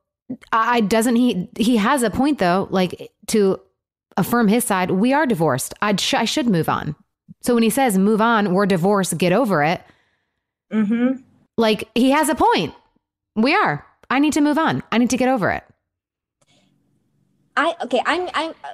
I 0.53 0.83
doesn't 0.83 1.17
he 1.17 1.49
he 1.57 1.79
has 1.79 2.03
a 2.03 2.11
point 2.11 2.39
though, 2.39 2.69
like 2.71 3.11
to 3.29 3.61
affirm 4.21 4.49
his 4.49 4.65
side. 4.65 4.91
We 4.91 5.13
are 5.13 5.27
divorced. 5.27 5.75
I 5.83 5.97
sh- 5.97 6.15
I 6.15 6.25
should 6.25 6.47
move 6.47 6.69
on. 6.69 6.95
So 7.43 7.55
when 7.55 7.63
he 7.63 7.71
says 7.71 7.99
move 7.99 8.21
on, 8.21 8.53
we're 8.53 8.67
divorced, 8.67 9.17
get 9.19 9.33
over 9.33 9.63
it. 9.63 9.83
Mm-hmm. 10.73 11.23
Like 11.57 11.89
he 11.95 12.11
has 12.11 12.29
a 12.29 12.35
point. 12.35 12.75
We 13.37 13.55
are. 13.55 13.85
I 14.09 14.19
need 14.19 14.33
to 14.35 14.41
move 14.41 14.59
on. 14.59 14.83
I 14.93 14.99
need 14.99 15.11
to 15.11 15.17
get 15.17 15.29
over 15.29 15.51
it. 15.51 15.65
I 17.57 17.75
okay. 17.83 18.03
I'm. 18.07 18.29
I'm. 18.35 18.51
Uh, 18.51 18.69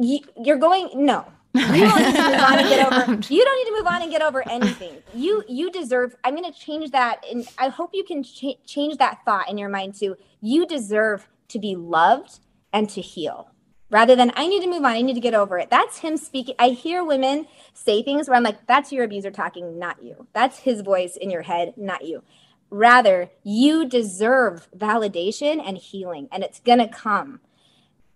you, 0.00 0.20
you're 0.42 0.58
going. 0.58 0.90
No, 0.94 1.26
you 1.54 1.62
don't 1.62 1.98
need 1.98 2.14
to 2.14 2.30
move 2.30 2.40
on 2.40 2.58
and 2.58 2.68
get 2.68 2.86
over. 2.86 3.34
You 3.34 3.44
don't 3.44 3.56
need 3.56 3.70
to 3.70 3.76
move 3.78 3.86
on 3.86 4.02
and 4.02 4.10
get 4.10 4.22
over 4.22 4.48
anything. 4.48 4.96
You 5.14 5.44
you 5.48 5.70
deserve. 5.70 6.14
I'm 6.24 6.36
going 6.36 6.50
to 6.50 6.58
change 6.58 6.90
that, 6.90 7.24
and 7.30 7.48
I 7.58 7.68
hope 7.68 7.90
you 7.94 8.04
can 8.04 8.22
ch- 8.22 8.58
change 8.66 8.98
that 8.98 9.20
thought 9.24 9.48
in 9.50 9.58
your 9.58 9.68
mind 9.68 9.94
too. 9.94 10.16
You 10.40 10.66
deserve 10.66 11.28
to 11.48 11.58
be 11.58 11.74
loved 11.74 12.40
and 12.72 12.88
to 12.90 13.00
heal, 13.00 13.50
rather 13.90 14.14
than 14.16 14.32
I 14.36 14.46
need 14.46 14.60
to 14.62 14.68
move 14.68 14.84
on. 14.84 14.92
I 14.92 15.02
need 15.02 15.14
to 15.14 15.20
get 15.20 15.34
over 15.34 15.58
it. 15.58 15.70
That's 15.70 15.98
him 15.98 16.16
speaking. 16.16 16.54
I 16.58 16.70
hear 16.70 17.04
women 17.04 17.46
say 17.74 18.02
things 18.02 18.28
where 18.28 18.36
I'm 18.36 18.42
like, 18.42 18.66
"That's 18.66 18.92
your 18.92 19.04
abuser 19.04 19.30
talking, 19.30 19.78
not 19.78 20.02
you. 20.02 20.26
That's 20.32 20.60
his 20.60 20.82
voice 20.82 21.16
in 21.16 21.30
your 21.30 21.42
head, 21.42 21.74
not 21.76 22.04
you." 22.04 22.22
Rather, 22.70 23.30
you 23.42 23.86
deserve 23.88 24.68
validation 24.76 25.62
and 25.64 25.78
healing, 25.78 26.28
and 26.30 26.44
it's 26.44 26.60
to 26.60 26.88
come 26.88 27.40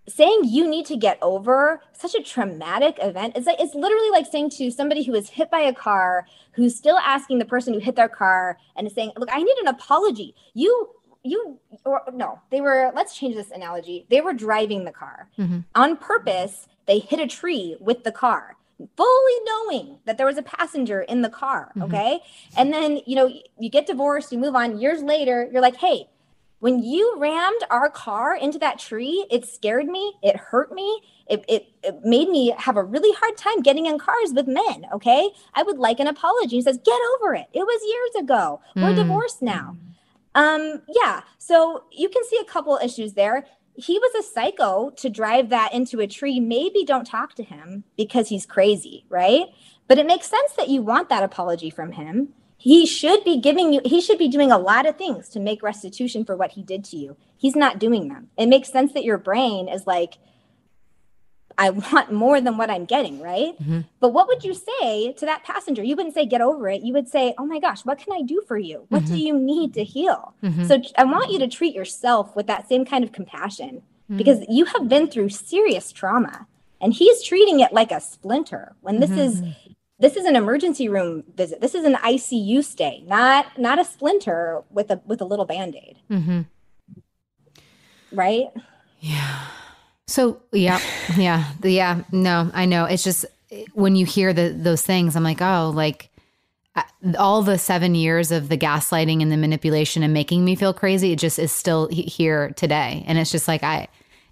saying 0.09 0.43
you 0.45 0.69
need 0.69 0.85
to 0.87 0.97
get 0.97 1.17
over 1.23 1.81
such 1.93 2.15
a 2.15 2.23
traumatic 2.23 2.99
event 3.01 3.37
it's 3.37 3.47
like 3.47 3.61
it's 3.61 3.75
literally 3.75 4.11
like 4.11 4.27
saying 4.27 4.51
to 4.51 4.71
somebody 4.71 5.05
who 5.05 5.13
was 5.13 5.31
hit 5.31 5.49
by 5.51 5.61
a 5.61 5.73
car 5.73 6.27
who's 6.53 6.75
still 6.75 6.99
asking 6.99 7.39
the 7.39 7.45
person 7.45 7.73
who 7.73 7.79
hit 7.79 7.95
their 7.95 8.09
car 8.09 8.59
and 8.75 8.87
is 8.87 8.95
saying 8.95 9.13
look 9.17 9.29
i 9.33 9.41
need 9.41 9.57
an 9.59 9.69
apology 9.69 10.35
you 10.55 10.91
you 11.25 11.59
or 11.85 12.03
no 12.13 12.41
they 12.51 12.61
were 12.61 12.91
let's 12.95 13.17
change 13.17 13.35
this 13.35 13.51
analogy 13.51 14.07
they 14.11 14.21
were 14.21 14.33
driving 14.33 14.85
the 14.85 14.93
car 14.93 15.29
mm-hmm. 15.39 15.61
on 15.75 15.97
purpose 15.97 16.69
they 16.87 16.99
hit 16.99 17.21
a 17.21 17.27
tree 17.27 17.77
with 17.81 18.05
the 18.05 18.13
car 18.13 18.57
fully 18.97 19.33
knowing 19.45 19.99
that 20.05 20.19
there 20.19 20.27
was 20.27 20.39
a 20.39 20.43
passenger 20.43 21.03
in 21.03 21.23
the 21.23 21.29
car 21.29 21.71
mm-hmm. 21.77 21.83
okay 21.83 22.21
and 22.57 22.73
then 22.73 23.01
you 23.07 23.15
know 23.15 23.33
you 23.59 23.71
get 23.71 23.87
divorced 23.87 24.33
you 24.33 24.39
move 24.39 24.57
on 24.57 24.79
years 24.79 25.03
later 25.03 25.49
you're 25.53 25.63
like 25.63 25.77
hey 25.77 26.09
when 26.63 26.81
you 26.81 27.17
rammed 27.19 27.61
our 27.71 27.91
car 27.91 28.37
into 28.37 28.57
that 28.61 28.79
tree, 28.79 29.27
it 29.33 29.45
scared 29.49 29.89
me. 29.89 30.15
It 30.23 30.37
hurt 30.37 30.71
me. 30.71 31.03
It, 31.29 31.45
it, 31.49 31.67
it 31.83 32.05
made 32.05 32.29
me 32.29 32.55
have 32.57 32.77
a 32.77 32.85
really 32.85 33.13
hard 33.19 33.37
time 33.37 33.63
getting 33.63 33.87
in 33.87 33.99
cars 33.99 34.33
with 34.33 34.47
men. 34.47 34.87
Okay. 34.95 35.31
I 35.55 35.65
would 35.65 35.79
like 35.79 35.99
an 35.99 36.07
apology. 36.07 36.55
He 36.55 36.63
says, 36.63 36.79
get 36.85 37.01
over 37.17 37.35
it. 37.35 37.47
It 37.53 37.65
was 37.65 38.15
years 38.15 38.23
ago. 38.23 38.61
We're 38.77 38.93
mm. 38.93 38.95
divorced 38.95 39.43
now. 39.43 39.77
Um, 40.35 40.83
yeah. 40.89 41.23
So 41.39 41.85
you 41.93 42.09
can 42.09 42.25
see 42.25 42.39
a 42.41 42.45
couple 42.45 42.79
issues 42.83 43.15
there. 43.15 43.47
He 43.75 43.99
was 43.99 44.15
a 44.15 44.29
psycho 44.29 44.91
to 44.97 45.09
drive 45.09 45.49
that 45.49 45.73
into 45.73 46.01
a 46.01 46.07
tree. 46.07 46.41
Maybe 46.41 46.85
don't 46.85 47.07
talk 47.07 47.35
to 47.35 47.43
him 47.43 47.85
because 47.97 48.29
he's 48.29 48.47
crazy, 48.47 49.07
right? 49.09 49.47
But 49.89 49.99
it 49.99 50.07
makes 50.07 50.27
sense 50.29 50.53
that 50.53 50.69
you 50.69 50.83
want 50.83 51.09
that 51.09 51.23
apology 51.23 51.71
from 51.71 51.93
him 51.93 52.35
he 52.63 52.87
should 52.87 53.25
be 53.25 53.41
giving 53.41 53.73
you 53.73 53.81
he 53.85 54.01
should 54.01 54.19
be 54.19 54.29
doing 54.29 54.53
a 54.53 54.59
lot 54.59 54.87
of 54.87 54.97
things 54.97 55.29
to 55.29 55.41
make 55.41 55.65
restitution 55.65 56.25
for 56.25 56.37
what 56.37 56.53
he 56.53 56.63
did 56.63 56.85
to 56.85 56.97
you 56.97 57.17
he's 57.37 57.57
not 57.57 57.81
doing 57.81 58.07
them 58.07 58.29
it 58.37 58.47
makes 58.47 58.71
sense 58.71 58.93
that 58.93 59.03
your 59.03 59.19
brain 59.19 59.69
is 59.69 59.85
like 59.85 60.15
i 61.59 61.71
want 61.71 62.13
more 62.13 62.41
than 62.41 62.57
what 62.57 62.71
i'm 62.71 62.85
getting 62.85 63.21
right? 63.21 63.55
Mm-hmm. 63.61 63.81
But 64.01 64.11
what 64.11 64.27
would 64.29 64.45
you 64.45 64.55
say 64.55 65.13
to 65.13 65.27
that 65.27 65.45
passenger? 65.45 65.83
You 65.83 65.97
wouldn't 65.97 66.15
say 66.15 66.27
get 66.27 66.41
over 66.41 66.69
it. 66.69 66.83
You 66.83 66.93
would 66.95 67.09
say 67.09 67.35
oh 67.39 67.47
my 67.47 67.61
gosh 67.61 67.85
what 67.85 67.99
can 67.99 68.13
i 68.13 68.23
do 68.23 68.43
for 68.47 68.59
you? 68.59 68.87
What 68.89 69.05
do 69.05 69.13
mm-hmm. 69.13 69.17
you 69.17 69.39
need 69.39 69.75
to 69.75 69.85
heal? 69.85 70.35
Mm-hmm. 70.43 70.65
So 70.65 70.81
i 70.97 71.05
want 71.05 71.31
you 71.31 71.39
to 71.39 71.49
treat 71.49 71.75
yourself 71.75 72.35
with 72.37 72.47
that 72.47 72.69
same 72.69 72.85
kind 72.85 73.05
of 73.05 73.13
compassion 73.13 73.83
because 74.17 74.45
you 74.49 74.67
have 74.67 74.89
been 74.89 75.09
through 75.09 75.31
serious 75.31 75.91
trauma 75.91 76.47
and 76.83 76.93
he's 76.93 77.23
treating 77.23 77.61
it 77.61 77.73
like 77.73 77.93
a 77.93 78.01
splinter 78.01 78.75
when 78.81 79.01
this 79.01 79.11
is 79.11 79.43
this 79.99 80.17
is 80.17 80.25
an 80.25 80.35
emergency 80.35 80.89
room 80.89 81.23
visit. 81.37 81.61
This 81.61 81.77
is 81.77 81.85
an 81.85 81.95
ICU 81.95 82.65
stay, 82.65 83.05
not 83.07 83.57
not 83.57 83.79
a 83.79 83.85
splinter 83.85 84.65
with 84.69 84.91
a 84.91 85.01
with 85.07 85.21
a 85.21 85.25
little 85.25 85.45
band-aid. 85.45 85.99
Right? 88.11 88.49
So 90.07 90.43
yeah, 90.53 90.81
yeah, 91.17 91.45
yeah. 91.63 92.03
No, 92.13 92.51
I 92.53 92.67
know. 92.67 92.85
It's 92.85 93.05
just 93.05 93.25
when 93.75 93.97
you 93.97 94.07
hear 94.07 94.33
the 94.33 94.49
those 94.51 94.83
things, 94.83 95.17
I'm 95.17 95.23
like, 95.23 95.41
oh, 95.41 95.73
like 95.75 96.11
uh, 96.75 96.83
all 97.19 97.43
the 97.43 97.59
seven 97.59 97.95
years 97.95 98.33
of 98.33 98.49
the 98.49 98.59
gaslighting 98.59 99.23
and 99.23 99.31
the 99.31 99.37
manipulation 99.37 100.03
and 100.03 100.13
making 100.13 100.45
me 100.45 100.55
feel 100.57 100.73
crazy. 100.75 101.13
It 101.13 101.19
just 101.19 101.39
is 101.39 101.53
still 101.53 101.89
here 101.89 102.51
today, 102.51 103.05
and 103.07 103.19
it's 103.19 103.31
just 103.31 103.49
like 103.49 103.63
I, 103.63 103.89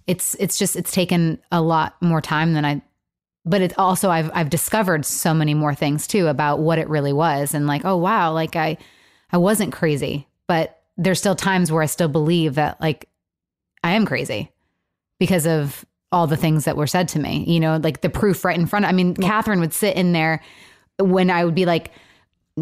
it's 0.07 0.35
it's 0.35 0.57
just 0.57 0.75
it's 0.75 0.91
taken 0.91 1.39
a 1.51 1.61
lot 1.61 2.01
more 2.01 2.21
time 2.21 2.53
than 2.53 2.65
I. 2.65 2.81
But 3.43 3.61
it 3.61 3.77
also 3.77 4.09
I've 4.09 4.29
I've 4.33 4.49
discovered 4.49 5.05
so 5.05 5.33
many 5.33 5.53
more 5.53 5.73
things 5.73 6.05
too 6.05 6.27
about 6.27 6.59
what 6.59 6.79
it 6.79 6.89
really 6.89 7.13
was, 7.13 7.53
and 7.53 7.65
like, 7.65 7.85
oh 7.85 7.97
wow, 7.97 8.33
like 8.33 8.55
I 8.55 8.77
I 9.31 9.37
wasn't 9.37 9.73
crazy, 9.73 10.27
but 10.47 10.81
there's 10.97 11.19
still 11.19 11.35
times 11.35 11.71
where 11.71 11.81
I 11.81 11.87
still 11.87 12.09
believe 12.09 12.55
that 12.55 12.79
like 12.81 13.07
I 13.83 13.93
am 13.93 14.05
crazy 14.05 14.50
because 15.21 15.45
of 15.45 15.85
all 16.11 16.25
the 16.25 16.35
things 16.35 16.65
that 16.65 16.75
were 16.75 16.87
said 16.87 17.07
to 17.07 17.19
me. 17.19 17.45
You 17.47 17.59
know, 17.59 17.77
like 17.77 18.01
the 18.01 18.09
proof 18.09 18.43
right 18.43 18.57
in 18.57 18.65
front. 18.65 18.85
Of, 18.85 18.89
I 18.89 18.91
mean, 18.91 19.13
Catherine 19.13 19.59
would 19.59 19.71
sit 19.71 19.95
in 19.95 20.13
there 20.13 20.41
when 20.97 21.29
I 21.29 21.45
would 21.45 21.53
be 21.53 21.67
like, 21.67 21.91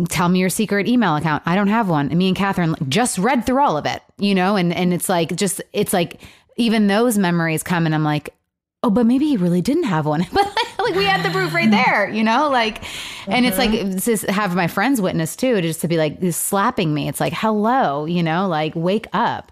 "Tell 0.10 0.28
me 0.28 0.40
your 0.40 0.50
secret 0.50 0.86
email 0.86 1.16
account." 1.16 1.42
I 1.46 1.56
don't 1.56 1.70
have 1.70 1.88
one. 1.88 2.10
And 2.10 2.20
me 2.20 2.28
and 2.28 2.36
Catherine 2.36 2.76
just 2.90 3.18
read 3.18 3.46
through 3.46 3.64
all 3.64 3.78
of 3.78 3.86
it. 3.86 4.04
You 4.18 4.36
know, 4.36 4.58
and 4.58 4.74
and 4.76 4.94
it's 4.94 5.08
like 5.08 5.38
just 5.38 5.62
it's 5.72 5.94
like 5.94 6.22
even 6.58 6.88
those 6.88 7.18
memories 7.18 7.64
come, 7.64 7.86
and 7.86 7.96
I'm 7.96 8.04
like, 8.04 8.36
oh, 8.84 8.90
but 8.90 9.06
maybe 9.06 9.30
he 9.30 9.38
really 9.38 9.62
didn't 9.62 9.86
have 9.86 10.06
one. 10.06 10.28
But 10.80 10.86
like 10.86 10.96
we 10.96 11.06
had 11.06 11.24
the 11.24 11.30
proof 11.30 11.54
right 11.54 11.72
there. 11.72 12.10
You 12.10 12.24
know, 12.24 12.50
like, 12.50 12.84
and 13.28 13.46
it's 13.46 13.58
like 13.58 13.70
uh-huh. 13.70 14.00
just 14.00 14.26
have 14.26 14.54
my 14.54 14.68
friends 14.68 15.00
witness 15.00 15.36
too, 15.36 15.62
just 15.62 15.82
to 15.82 15.88
be 15.88 15.98
like 15.98 16.18
slapping 16.32 16.94
me. 16.94 17.08
It's 17.08 17.20
like, 17.20 17.34
hello, 17.34 18.06
you 18.06 18.24
know, 18.24 18.48
like 18.48 18.74
wake 18.76 19.08
up. 19.14 19.52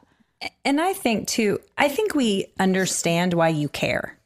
And 0.63 0.79
I 0.79 0.93
think 0.93 1.27
too, 1.27 1.59
I 1.77 1.89
think 1.89 2.13
we 2.13 2.47
understand 2.59 3.33
why 3.33 3.49
you 3.49 3.69
care. 3.69 4.17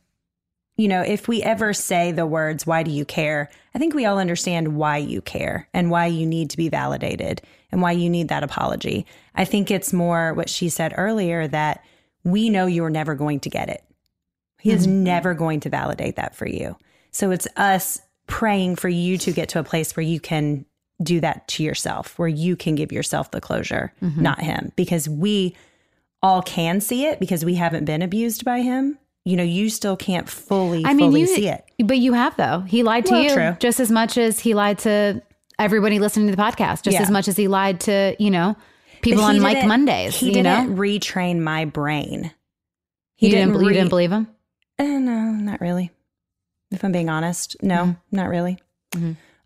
You 0.78 0.88
know, 0.88 1.02
if 1.02 1.28
we 1.28 1.44
ever 1.44 1.74
say 1.74 2.12
the 2.12 2.26
words, 2.26 2.66
why 2.66 2.84
do 2.84 2.92
you 2.92 3.06
care? 3.06 3.50
I 3.76 3.80
think 3.80 3.94
we 3.94 4.06
all 4.06 4.18
understand 4.18 4.76
why 4.76 4.98
you 4.98 5.22
care 5.22 5.70
and 5.74 5.92
why 5.92 6.08
you 6.08 6.26
need 6.26 6.50
to 6.50 6.58
be 6.58 6.70
validated 6.70 7.42
and 7.72 7.82
why 7.82 7.92
you 7.92 8.10
need 8.10 8.30
that 8.30 8.44
apology. 8.44 9.06
I 9.36 9.46
think 9.46 9.70
it's 9.70 9.94
more 9.94 10.34
what 10.34 10.50
she 10.50 10.70
said 10.70 10.94
earlier 10.98 11.48
that 11.48 11.84
we 12.24 12.50
know 12.50 12.66
you're 12.66 12.90
never 12.90 13.16
going 13.16 13.40
to 13.42 13.50
get 13.50 13.70
it. 13.70 13.84
He 14.60 14.72
is 14.72 14.88
mm-hmm. 14.88 15.04
never 15.04 15.34
going 15.34 15.60
to 15.62 15.70
validate 15.70 16.18
that 16.18 16.36
for 16.36 16.48
you. 16.48 16.76
So 17.12 17.32
it's 17.32 17.48
us 17.56 18.00
praying 18.28 18.76
for 18.76 18.90
you 18.90 19.18
to 19.20 19.32
get 19.32 19.50
to 19.50 19.60
a 19.60 19.64
place 19.64 19.96
where 19.96 20.06
you 20.06 20.20
can 20.20 20.66
do 21.02 21.20
that 21.20 21.48
to 21.50 21.64
yourself, 21.64 22.18
where 22.18 22.28
you 22.28 22.56
can 22.56 22.76
give 22.76 22.92
yourself 22.92 23.32
the 23.32 23.42
closure, 23.42 23.94
mm-hmm. 24.02 24.22
not 24.22 24.40
him, 24.40 24.72
because 24.76 25.10
we 25.10 25.56
all 26.24 26.42
can 26.42 26.82
see 26.82 27.06
it 27.06 27.20
because 27.20 27.44
we 27.46 27.56
haven't 27.56 27.86
been 27.86 28.02
abused 28.02 28.46
by 28.46 28.62
him. 28.62 28.98
You 29.26 29.38
know, 29.38 29.44
you 29.44 29.70
still 29.70 29.96
can't 29.96 30.28
fully, 30.28 30.84
I 30.86 30.94
mean, 30.94 31.12
fully 31.12 31.22
you, 31.22 31.28
see 31.28 31.48
it. 31.48 31.64
but 31.84 31.98
you 32.00 32.14
have 32.14 32.36
though. 32.38 32.62
He 32.62 32.82
lied 32.84 33.06
to 33.08 33.12
Well, 33.14 33.24
you 33.24 33.34
true. 33.34 33.58
just 33.60 33.80
as 33.80 33.92
much 33.92 34.18
as 34.18 34.40
he 34.40 34.54
lied 34.56 34.80
to 34.80 35.22
everybody 35.60 36.00
listening 36.00 36.28
to 36.30 36.36
the 36.36 36.42
podcast, 36.42 36.84
just 36.84 36.96
Yeah. 36.96 37.02
as 37.04 37.12
much 37.12 37.28
as 37.28 37.38
he 37.38 37.48
lied 37.48 37.82
to 37.82 38.16
you 38.20 38.32
know. 38.32 38.56
people 39.02 39.24
on 39.24 39.40
Mike 39.40 39.66
Mondays. 39.66 40.16
He 40.16 40.28
you 40.28 40.34
didn't 40.34 40.70
know, 40.72 40.76
retrain 40.76 41.40
my 41.40 41.66
brain. 41.66 42.32
you 43.20 43.30
didn't, 43.30 43.54
you 43.54 43.68
re- 43.68 43.74
didn't 43.74 43.90
believe 43.90 44.12
him. 44.12 44.28
Uh, 44.80 44.84
no, 44.84 45.32
not 45.32 45.62
really. 45.62 45.92
If 46.72 46.84
I'm 46.84 46.92
being 46.92 47.10
honest, 47.10 47.56
no, 47.62 47.76
Mm-hmm. 47.76 48.16
not 48.16 48.30
really. 48.30 48.58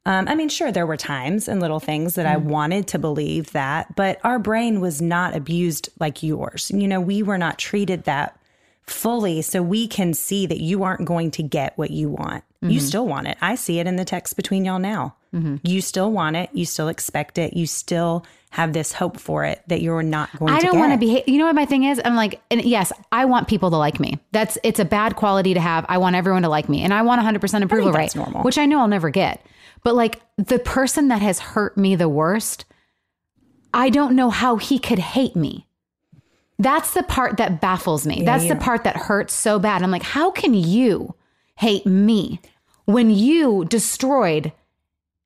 Um, 0.08 0.28
I 0.28 0.36
mean, 0.36 0.50
sure, 0.50 0.72
there 0.72 0.86
were 0.86 0.98
times 0.98 1.48
and 1.48 1.60
little 1.60 1.80
things 1.80 2.16
that 2.16 2.26
I 2.28 2.36
Mm-hmm. 2.36 2.50
wanted 2.50 2.88
to 2.90 3.00
believe 3.00 3.52
that, 3.54 3.96
but 3.96 4.20
our 4.24 4.38
brain 4.40 4.80
was 4.80 5.02
not 5.02 5.36
abused 5.36 5.90
like 6.00 6.22
yours. 6.22 6.70
You 6.74 6.88
know, 6.88 7.02
we 7.02 7.24
were 7.24 7.38
not 7.40 7.58
treated 7.58 8.04
that 8.04 8.38
fully, 8.84 9.42
so 9.42 9.62
we 9.64 9.88
can 9.88 10.14
see 10.14 10.46
that 10.46 10.60
you 10.62 10.84
aren't 10.84 11.06
going 11.06 11.32
to 11.32 11.44
get 11.44 11.76
what 11.78 11.90
you 11.92 12.10
want. 12.10 12.44
Mm-hmm. 12.64 12.70
You 12.70 12.80
still 12.80 13.08
want 13.08 13.28
it. 13.28 13.38
I 13.42 13.56
see 13.56 13.80
it 13.80 13.88
in 13.88 13.96
the 13.96 14.06
text 14.06 14.36
between 14.36 14.64
y'all 14.66 14.80
now. 14.80 15.16
You 15.64 15.82
still 15.82 16.14
want 16.14 16.38
it. 16.38 16.50
You 16.54 16.66
still 16.66 16.88
expect 16.88 17.38
it. 17.38 17.54
You 17.58 17.68
still 17.68 18.26
have 18.52 18.72
this 18.72 18.94
hope 18.94 19.20
for 19.20 19.44
it 19.44 19.62
that 19.68 19.82
you're 19.82 20.02
not 20.02 20.30
going 20.40 20.50
to. 20.54 20.58
I 20.58 20.62
don't 20.62 20.80
want 20.80 20.94
to 20.94 20.98
be. 20.98 21.24
You 21.28 21.40
know 21.40 21.46
what 21.46 21.56
my 21.56 21.66
thing 21.66 21.84
is? 21.84 22.00
I'm 22.06 22.16
like, 22.16 22.40
and 22.50 22.64
yes, 22.64 22.94
I 23.12 23.26
want 23.26 23.50
people 23.50 23.70
to 23.72 23.76
like 23.76 24.00
me. 24.00 24.18
That's 24.32 24.58
it's 24.64 24.80
a 24.80 24.86
bad 24.86 25.18
quality 25.18 25.54
to 25.56 25.60
have. 25.60 25.86
I 25.90 25.98
want 25.98 26.16
everyone 26.16 26.44
to 26.44 26.48
like 26.50 26.70
me, 26.70 26.84
and 26.84 26.94
I 26.94 27.02
want 27.02 27.20
100 27.20 27.42
percent 27.42 27.66
approval 27.66 27.92
rate, 27.92 28.16
normal. 28.16 28.44
which 28.44 28.58
I 28.58 28.66
know 28.66 28.80
I'll 28.80 28.88
never 28.88 29.10
get. 29.10 29.46
But 29.86 29.94
like 29.94 30.20
the 30.36 30.58
person 30.58 31.10
that 31.10 31.22
has 31.22 31.38
hurt 31.38 31.78
me 31.78 31.96
the 31.96 32.10
worst, 32.10 32.66
I 33.72 33.92
don't 33.92 34.16
know 34.16 34.32
how 34.32 34.56
he 34.56 34.80
could 34.80 34.98
hate 34.98 35.36
me. 35.36 35.68
That's 36.58 36.96
the 36.96 37.04
part 37.04 37.38
that 37.38 37.62
baffles 37.62 38.08
me. 38.08 38.24
That's 38.26 38.48
the 38.48 38.56
part 38.56 38.84
that 38.86 38.98
hurts 38.98 39.36
so 39.36 39.60
bad. 39.60 39.84
I'm 39.84 39.92
like, 39.92 40.02
how 40.02 40.32
can 40.32 40.56
you 40.56 41.14
hate 41.58 41.86
me 41.86 42.42
when 42.86 43.12
you 43.12 43.66
destroyed 43.66 44.52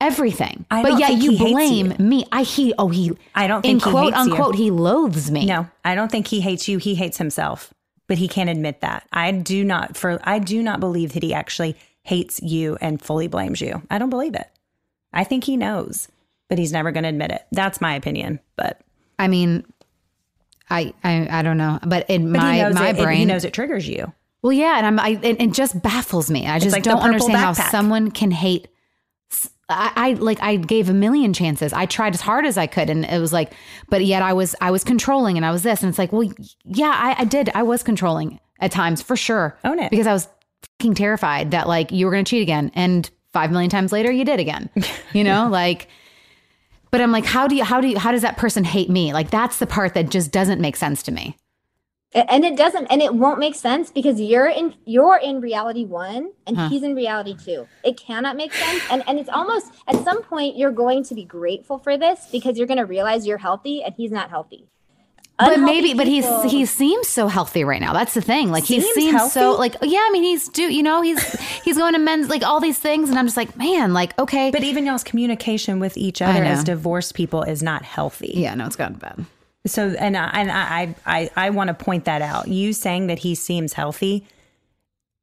everything? 0.02 0.66
I 0.70 0.82
but 0.84 1.00
yet 1.00 1.14
you 1.14 1.38
blame 1.38 1.94
you. 1.98 2.06
me. 2.06 2.26
I 2.30 2.44
he 2.44 2.74
oh 2.78 2.90
he 2.90 3.14
I 3.34 3.48
don't 3.48 3.64
in 3.64 3.80
think 3.80 3.86
he 3.86 3.92
quote 3.92 4.14
hates 4.14 4.26
you. 4.26 4.34
unquote 4.34 4.56
he 4.56 4.72
loathes 4.72 5.32
me. 5.32 5.46
No, 5.46 5.70
I 5.86 5.96
don't 5.96 6.12
think 6.12 6.28
he 6.28 6.42
hates 6.42 6.68
you. 6.68 6.80
He 6.80 6.96
hates 6.96 7.18
himself, 7.18 7.74
but 8.08 8.18
he 8.18 8.28
can't 8.28 8.50
admit 8.50 8.82
that. 8.82 9.08
I 9.14 9.32
do 9.32 9.64
not 9.64 9.96
for 9.96 10.20
I 10.26 10.40
do 10.40 10.62
not 10.62 10.82
believe 10.82 11.14
that 11.14 11.24
he 11.24 11.34
actually 11.34 11.78
hates 12.10 12.42
you 12.42 12.78
and 12.82 13.02
fully 13.02 13.28
blames 13.28 13.62
you. 13.62 13.82
I 13.90 13.98
don't 14.00 14.10
believe 14.10 14.36
it. 14.36 14.48
I 15.14 15.24
think 15.24 15.44
he 15.44 15.56
knows, 15.58 16.08
but 16.48 16.58
he's 16.58 16.72
never 16.72 16.92
going 16.92 17.04
to 17.04 17.10
admit 17.10 17.32
it. 17.32 17.46
That's 17.52 17.80
my 17.82 17.96
opinion. 17.96 18.40
But, 18.56 18.82
I 19.18 19.28
mean, 19.28 19.64
I 20.70 20.94
I, 21.04 21.28
I 21.40 21.42
don't 21.42 21.58
know, 21.58 21.80
but 21.86 22.10
in 22.10 22.32
but 22.32 22.40
my 22.42 22.70
my 22.70 22.90
it, 22.90 23.00
it- 23.00 23.04
brain, 23.04 23.18
he 23.20 23.26
knows 23.26 23.44
it 23.46 23.54
triggers 23.54 23.88
you. 23.88 24.12
well, 24.42 24.54
yeah, 24.54 24.78
and 24.78 24.86
I'm 24.86 25.00
I 25.00 25.20
it, 25.22 25.42
it 25.42 25.52
just 25.54 25.82
baffles 25.82 26.30
me. 26.30 26.48
I 26.48 26.60
just 26.60 26.74
like 26.74 26.84
don't 26.84 27.02
understand 27.02 27.38
how 27.38 27.54
someone 27.54 28.12
can 28.12 28.32
hate. 28.32 28.68
I 29.72 30.14
like 30.20 30.42
I 30.42 30.56
gave 30.56 30.90
a 30.90 30.94
million 30.94 31.32
chances. 31.34 31.74
I 31.74 31.86
tried 31.86 32.16
as 32.16 32.22
hard 32.22 32.46
as 32.46 32.58
I 32.58 32.66
could, 32.66 32.90
and 32.90 33.06
it 33.06 33.20
was 33.20 33.32
like, 33.32 33.54
but 33.88 34.04
yet 34.04 34.24
I 34.24 34.34
was 34.34 34.56
I 34.62 34.72
was 34.72 34.84
controlling, 34.84 35.38
and 35.38 35.46
I 35.46 35.52
was 35.52 35.62
this, 35.62 35.84
and 35.84 35.90
it's 35.90 36.00
like, 36.00 36.12
well, 36.12 36.28
yeah, 36.66 36.92
I, 36.92 37.22
I 37.22 37.26
did. 37.26 37.50
I 37.54 37.62
was 37.64 37.84
controlling 37.84 38.40
at 38.60 38.72
times 38.72 39.02
for 39.04 39.16
sure. 39.16 39.58
Own 39.64 39.78
it. 39.80 39.92
because 39.92 40.08
I 40.08 40.14
was 40.14 40.28
fucking 40.80 40.96
terrified 40.96 41.52
that 41.52 41.68
like 41.68 41.92
you 41.92 42.06
were 42.06 42.12
going 42.12 42.26
to 42.26 42.30
cheat 42.30 42.42
again, 42.42 42.72
and 42.76 43.10
five 43.34 43.52
million 43.52 43.70
times 43.70 43.92
later 43.92 44.12
you 44.12 44.26
did 44.26 44.40
again. 44.40 44.70
You 45.14 45.24
know, 45.24 45.48
like. 45.50 45.88
But 46.92 47.02
I'm 47.02 47.12
like, 47.12 47.26
how 47.26 47.48
do 47.48 47.56
you, 47.56 47.64
how 47.64 47.82
do 47.82 47.88
you, 47.88 48.00
how 48.00 48.12
does 48.12 48.24
that 48.24 48.38
person 48.38 48.64
hate 48.64 48.90
me? 48.90 49.14
Like, 49.14 49.30
that's 49.30 49.60
the 49.60 49.68
part 49.68 49.94
that 49.94 50.10
just 50.10 50.32
doesn't 50.32 50.60
make 50.60 50.76
sense 50.76 51.04
to 51.04 51.12
me. 51.12 51.38
And 52.16 52.44
it 52.44 52.58
doesn't 52.58 52.88
and 52.88 53.00
it 53.04 53.14
won't 53.14 53.38
make 53.38 53.54
sense 53.54 53.92
because 53.92 54.20
you're 54.20 54.48
in 54.48 54.74
you're 54.86 55.18
in 55.18 55.40
reality 55.40 55.86
one 55.86 56.32
and 56.48 56.58
Huh. 56.58 56.70
he's 56.70 56.82
in 56.82 56.96
reality 56.96 57.36
two 57.36 57.68
it 57.84 57.98
cannot 57.98 58.36
make 58.36 58.52
sense 58.52 58.82
and 58.90 59.04
and 59.08 59.20
it's 59.20 59.30
almost 59.30 59.72
at 59.88 60.04
some 60.04 60.24
point 60.24 60.58
you're 60.58 60.72
going 60.72 61.04
to 61.04 61.14
be 61.14 61.24
grateful 61.24 61.78
for 61.78 62.00
this 62.00 62.28
because 62.32 62.58
you're 62.58 62.66
going 62.66 62.80
to 62.80 62.86
realize 62.88 63.28
you're 63.28 63.38
healthy 63.38 63.84
and 63.84 63.94
he's 63.96 64.10
not 64.10 64.32
healthy 64.32 64.68
But 65.40 65.62
maybe, 65.62 65.94
but 65.94 66.06
he's 66.06 66.26
he 66.44 66.66
seems 66.66 67.08
so 67.08 67.28
healthy 67.28 67.64
right 67.64 67.80
now. 67.80 67.94
That's 67.94 68.14
the 68.14 68.22
thing. 68.22 68.52
Like 68.52 68.66
he 68.66 68.82
Seems 68.82 68.94
seems 68.94 69.32
so 69.32 69.54
like 69.54 69.76
yeah. 69.82 70.00
I 70.02 70.10
mean, 70.12 70.24
he's 70.24 70.50
do 70.50 70.64
you 70.64 70.84
know 70.84 71.02
he's 71.02 71.40
he's 71.64 71.78
going 71.78 71.94
to 71.94 72.00
men's 72.00 72.30
like 72.30 72.44
all 72.44 72.60
these 72.60 72.78
things, 72.78 73.10
and 73.10 73.18
I'm 73.18 73.26
just 73.26 73.38
like 73.38 73.56
man, 73.58 73.94
like 73.94 74.18
okay, 74.20 74.52
But 74.52 74.64
even 74.64 74.86
y'all's 74.86 75.04
communication 75.04 75.80
with 75.80 75.96
each 75.98 76.22
other 76.22 76.44
as 76.44 76.64
divorced 76.64 77.14
people 77.16 77.44
is 77.44 77.64
not 77.64 77.84
healthy. 77.84 78.34
yeah, 78.36 78.54
no, 78.54 78.66
it's 78.66 78.76
gotten 78.76 78.98
bad. 78.98 79.26
So, 79.68 79.90
and 80.00 80.16
I, 80.16 80.30
and 80.30 80.52
I, 80.52 80.96
I, 81.06 81.30
I 81.36 81.50
want 81.50 81.68
to 81.68 81.74
point 81.74 82.06
that 82.06 82.22
out. 82.22 82.48
You 82.48 82.72
saying 82.72 83.08
that 83.08 83.20
he 83.20 83.36
seems 83.36 83.74
healthy, 83.74 84.26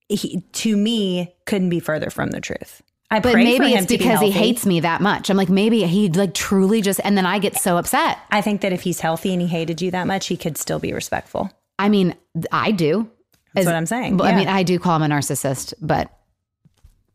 he, 0.08 0.42
to 0.52 0.76
me, 0.76 1.34
couldn't 1.46 1.70
be 1.70 1.80
further 1.80 2.10
from 2.10 2.30
the 2.30 2.40
truth. 2.40 2.82
I 3.11 3.20
But 3.20 3.32
pray 3.34 3.44
for 3.57 3.62
maybe 3.62 3.72
him 3.72 3.78
it's 3.78 3.86
to 3.86 3.94
be 3.94 3.98
because 3.98 4.20
he 4.20 4.30
hates 4.30 4.66
me 4.66 4.80
that 4.80 5.00
much. 5.00 5.30
I'm 5.30 5.36
like 5.36 5.48
maybe 5.48 5.84
he 5.84 6.09
like 6.09 6.34
truly 6.34 6.82
just, 6.82 7.00
and 7.04 7.16
then 7.16 7.24
I 7.26 7.38
get 7.38 7.57
so 7.57 7.76
upset. 7.76 8.18
I 8.30 8.40
think 8.40 8.62
that 8.62 8.72
if 8.72 8.82
he's 8.82 9.00
healthy 9.00 9.32
and 9.32 9.40
he 9.40 9.46
hated 9.48 9.80
you 9.80 9.90
that 9.92 10.07
much, 10.07 10.26
he 10.26 10.36
could 10.36 10.57
still 10.59 10.78
be 10.78 10.92
respectful. 10.92 11.50
I 11.78 11.88
mean, 11.88 12.14
I 12.50 12.72
do. 12.72 13.09
That's 13.54 13.66
As- 13.66 13.66
what 13.66 13.76
I'm 13.76 13.86
saying. 13.86 14.16
Well, 14.16 14.26
I 14.28 14.34
mean, 14.36 14.48
I 14.48 14.62
do 14.64 14.78
call 14.78 14.96
him 14.96 15.02
a 15.11 15.14
narcissist, 15.14 15.74
but 15.80 16.11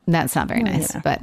that's 0.07 0.35
not 0.35 0.47
very 0.47 0.63
nice. 0.63 0.93
know. 0.93 1.01
But 1.03 1.21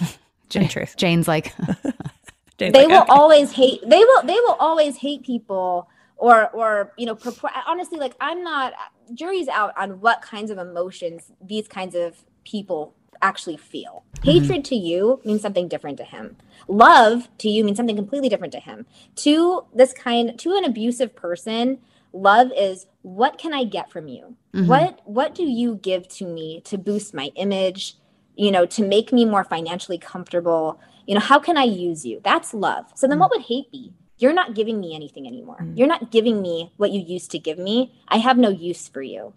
In 0.54 0.68
truth, 0.68 0.96
Jane's 0.96 1.28
like, 1.28 1.54
Jane's 2.58 2.72
they 2.72 2.86
like, 2.86 2.88
will 2.88 3.02
"Okay." 3.02 3.12
always 3.12 3.52
hate 3.52 3.80
they 3.86 3.98
will 3.98 4.22
they 4.22 4.34
will 4.46 4.56
always 4.58 4.96
hate 4.96 5.22
people 5.24 5.88
or 6.16 6.48
or 6.50 6.92
you 6.96 7.04
know 7.04 7.14
purport, 7.14 7.52
honestly 7.66 7.98
like 7.98 8.14
i'm 8.20 8.42
not 8.42 8.72
jury's 9.12 9.48
out 9.48 9.74
on 9.76 10.00
what 10.00 10.22
kinds 10.22 10.50
of 10.50 10.56
emotions 10.56 11.30
these 11.42 11.68
kinds 11.68 11.94
of 11.94 12.24
people 12.44 12.94
actually 13.22 13.56
feel. 13.56 14.04
Mm-hmm. 14.16 14.30
Hatred 14.30 14.64
to 14.66 14.76
you 14.76 15.20
means 15.24 15.42
something 15.42 15.68
different 15.68 15.98
to 15.98 16.04
him. 16.04 16.36
Love 16.68 17.28
to 17.38 17.48
you 17.48 17.64
means 17.64 17.76
something 17.76 17.96
completely 17.96 18.28
different 18.28 18.52
to 18.52 18.60
him. 18.60 18.86
To 19.16 19.64
this 19.74 19.92
kind 19.92 20.38
to 20.38 20.56
an 20.56 20.64
abusive 20.64 21.14
person 21.14 21.78
love 22.12 22.50
is 22.56 22.86
what 23.02 23.38
can 23.38 23.52
i 23.52 23.64
get 23.64 23.90
from 23.90 24.08
you? 24.08 24.36
Mm-hmm. 24.54 24.66
What 24.66 25.00
what 25.04 25.34
do 25.34 25.44
you 25.44 25.76
give 25.76 26.08
to 26.08 26.26
me 26.26 26.60
to 26.62 26.78
boost 26.78 27.14
my 27.14 27.30
image 27.36 27.96
you 28.36 28.50
know 28.50 28.66
to 28.66 28.86
make 28.86 29.12
me 29.12 29.24
more 29.24 29.44
financially 29.44 29.98
comfortable? 29.98 30.80
You 31.06 31.14
know 31.14 31.20
how 31.20 31.38
can 31.38 31.56
i 31.56 31.64
use 31.64 32.04
you? 32.04 32.20
That's 32.24 32.54
love. 32.54 32.86
So 32.94 33.06
then 33.06 33.18
mm. 33.18 33.20
what 33.20 33.30
would 33.30 33.42
hate 33.42 33.70
be? 33.70 33.92
You're 34.18 34.32
not 34.32 34.54
giving 34.54 34.80
me 34.80 34.94
anything 34.94 35.26
anymore. 35.26 35.58
Mm. 35.60 35.76
You're 35.76 35.86
not 35.86 36.10
giving 36.10 36.40
me 36.40 36.72
what 36.78 36.90
you 36.90 37.00
used 37.00 37.30
to 37.32 37.38
give 37.38 37.58
me. 37.58 37.94
I 38.08 38.16
have 38.16 38.38
no 38.38 38.48
use 38.48 38.88
for 38.88 39.02
you. 39.02 39.34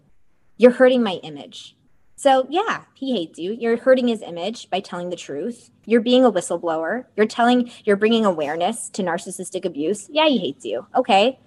You're 0.56 0.72
hurting 0.72 1.02
my 1.02 1.20
image 1.22 1.76
so 2.20 2.46
yeah 2.50 2.82
he 2.92 3.14
hates 3.16 3.38
you. 3.38 3.56
You're 3.58 3.78
hurting 3.78 4.08
his 4.08 4.20
image 4.20 4.68
by 4.68 4.80
telling 4.80 5.08
the 5.08 5.16
truth. 5.16 5.70
You're 5.86 6.02
being 6.02 6.22
a 6.22 6.30
whistleblower. 6.30 7.06
You're 7.16 7.24
telling 7.24 7.70
you're 7.84 7.96
bringing 7.96 8.26
awareness 8.26 8.90
to 8.90 9.02
narcissistic 9.02 9.64
abuse. 9.64 10.06
Yeah 10.10 10.26
he 10.26 10.36
hates 10.36 10.66
you. 10.66 10.86
Okay. 10.94 11.38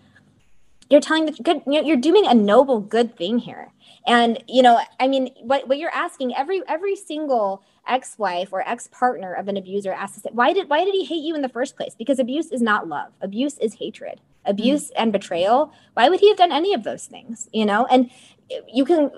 You're 0.90 1.00
telling 1.00 1.28
the 1.28 1.32
good 1.32 1.62
you're 1.68 1.84
you're 1.84 1.98
doing 1.98 2.26
a 2.26 2.34
noble 2.34 2.80
good 2.80 3.16
thing 3.16 3.38
here. 3.38 3.72
And 4.08 4.44
you 4.48 4.64
know 4.64 4.80
i 5.00 5.08
mean 5.08 5.30
what, 5.42 5.68
what 5.68 5.78
you're 5.78 5.94
asking 5.94 6.36
every 6.36 6.64
every 6.68 6.96
single 6.96 7.64
ex-wife 7.88 8.50
or 8.52 8.68
ex-partner 8.68 9.32
of 9.32 9.48
an 9.48 9.58
abuser 9.58 9.94
asks 9.94 10.26
us 10.26 10.32
why 10.32 10.54
did 10.54 10.70
why 10.70 10.84
did 10.86 10.96
he 10.96 11.06
hate 11.06 11.24
you 11.24 11.36
in 11.36 11.44
the 11.44 11.50
first 11.50 11.78
place? 11.78 11.94
Because 11.96 12.18
abuse 12.18 12.52
is 12.52 12.64
not 12.64 12.88
love. 12.88 13.12
Abuse 13.22 13.60
is 13.60 13.76
hatred. 13.76 14.22
Mm-hmm. 14.22 14.50
Abuse 14.50 14.90
and 14.98 15.12
betrayal. 15.12 15.72
Why 15.94 16.10
would 16.10 16.20
he 16.20 16.30
have 16.30 16.38
done 16.38 16.52
any 16.52 16.74
of 16.74 16.84
those 16.84 17.06
things 17.06 17.48
you 17.54 17.64
know? 17.64 17.86
And 17.92 18.10
you 18.68 18.86
can 18.86 19.12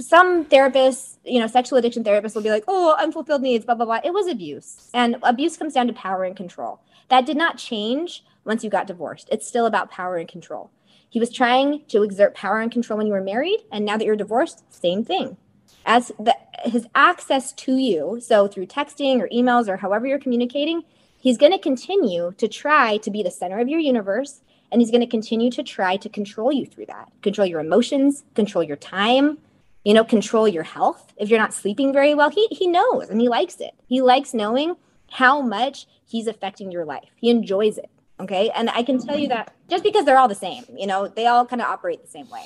some 0.00 0.44
therapists, 0.44 1.16
you 1.24 1.40
know, 1.40 1.46
sexual 1.46 1.78
addiction 1.78 2.04
therapists 2.04 2.34
will 2.34 2.42
be 2.42 2.50
like, 2.50 2.64
oh, 2.68 2.96
unfulfilled 2.98 3.42
needs, 3.42 3.64
blah, 3.64 3.74
blah, 3.74 3.86
blah. 3.86 4.00
It 4.04 4.12
was 4.12 4.26
abuse. 4.26 4.90
And 4.94 5.16
abuse 5.22 5.56
comes 5.56 5.74
down 5.74 5.86
to 5.88 5.92
power 5.92 6.24
and 6.24 6.36
control. 6.36 6.80
That 7.08 7.26
did 7.26 7.36
not 7.36 7.58
change 7.58 8.24
once 8.44 8.64
you 8.64 8.70
got 8.70 8.86
divorced. 8.86 9.28
It's 9.30 9.46
still 9.46 9.66
about 9.66 9.90
power 9.90 10.16
and 10.16 10.28
control. 10.28 10.70
He 11.08 11.18
was 11.18 11.30
trying 11.30 11.84
to 11.88 12.02
exert 12.02 12.34
power 12.34 12.60
and 12.60 12.70
control 12.70 12.98
when 12.98 13.06
you 13.06 13.12
were 13.12 13.20
married. 13.20 13.60
And 13.72 13.84
now 13.84 13.96
that 13.96 14.04
you're 14.04 14.16
divorced, 14.16 14.64
same 14.72 15.04
thing. 15.04 15.36
As 15.84 16.12
the, 16.18 16.36
his 16.64 16.86
access 16.94 17.52
to 17.52 17.76
you, 17.76 18.20
so 18.20 18.46
through 18.46 18.66
texting 18.66 19.20
or 19.20 19.28
emails 19.28 19.68
or 19.68 19.78
however 19.78 20.06
you're 20.06 20.18
communicating, 20.18 20.82
he's 21.18 21.38
going 21.38 21.52
to 21.52 21.58
continue 21.58 22.32
to 22.38 22.46
try 22.46 22.96
to 22.98 23.10
be 23.10 23.22
the 23.22 23.30
center 23.30 23.58
of 23.58 23.68
your 23.68 23.80
universe. 23.80 24.42
And 24.70 24.80
he's 24.80 24.92
going 24.92 25.00
to 25.00 25.06
continue 25.08 25.50
to 25.50 25.64
try 25.64 25.96
to 25.96 26.08
control 26.08 26.52
you 26.52 26.64
through 26.64 26.86
that, 26.86 27.10
control 27.22 27.46
your 27.46 27.58
emotions, 27.58 28.22
control 28.36 28.62
your 28.62 28.76
time, 28.76 29.38
you 29.84 29.94
know, 29.94 30.04
control 30.04 30.46
your 30.46 30.62
health. 30.62 31.12
If 31.16 31.28
you're 31.28 31.38
not 31.38 31.54
sleeping 31.54 31.92
very 31.92 32.14
well, 32.14 32.30
he 32.30 32.46
he 32.50 32.66
knows 32.66 33.08
and 33.08 33.20
he 33.20 33.28
likes 33.28 33.56
it. 33.60 33.72
He 33.86 34.00
likes 34.00 34.34
knowing 34.34 34.76
how 35.10 35.40
much 35.40 35.86
he's 36.06 36.26
affecting 36.26 36.70
your 36.70 36.84
life. 36.84 37.10
He 37.16 37.30
enjoys 37.30 37.78
it. 37.78 37.90
Okay. 38.20 38.50
And 38.50 38.68
I 38.70 38.82
can 38.82 38.98
tell 38.98 39.16
you 39.16 39.28
that 39.28 39.54
just 39.68 39.82
because 39.82 40.04
they're 40.04 40.18
all 40.18 40.28
the 40.28 40.34
same, 40.34 40.64
you 40.76 40.86
know, 40.86 41.08
they 41.08 41.26
all 41.26 41.46
kind 41.46 41.62
of 41.62 41.68
operate 41.68 42.02
the 42.02 42.10
same 42.10 42.28
way. 42.28 42.44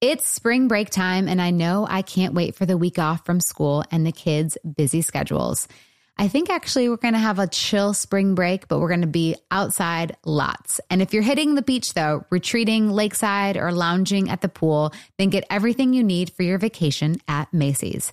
It's 0.00 0.26
spring 0.26 0.66
break 0.66 0.88
time, 0.88 1.28
and 1.28 1.42
I 1.42 1.50
know 1.50 1.86
I 1.86 2.00
can't 2.00 2.32
wait 2.32 2.54
for 2.54 2.64
the 2.64 2.78
week 2.78 2.98
off 2.98 3.26
from 3.26 3.38
school 3.38 3.84
and 3.90 4.06
the 4.06 4.12
kids' 4.12 4.56
busy 4.76 5.02
schedules. 5.02 5.68
I 6.20 6.28
think 6.28 6.50
actually 6.50 6.90
we're 6.90 6.98
going 6.98 7.14
to 7.14 7.18
have 7.18 7.38
a 7.38 7.46
chill 7.46 7.94
spring 7.94 8.34
break, 8.34 8.68
but 8.68 8.78
we're 8.78 8.88
going 8.88 9.00
to 9.00 9.06
be 9.06 9.36
outside 9.50 10.18
lots. 10.26 10.78
And 10.90 11.00
if 11.00 11.14
you're 11.14 11.22
hitting 11.22 11.54
the 11.54 11.62
beach, 11.62 11.94
though, 11.94 12.26
retreating 12.28 12.90
lakeside 12.90 13.56
or 13.56 13.72
lounging 13.72 14.28
at 14.28 14.42
the 14.42 14.48
pool, 14.50 14.92
then 15.18 15.30
get 15.30 15.46
everything 15.48 15.94
you 15.94 16.04
need 16.04 16.30
for 16.30 16.42
your 16.42 16.58
vacation 16.58 17.22
at 17.26 17.50
Macy's. 17.54 18.12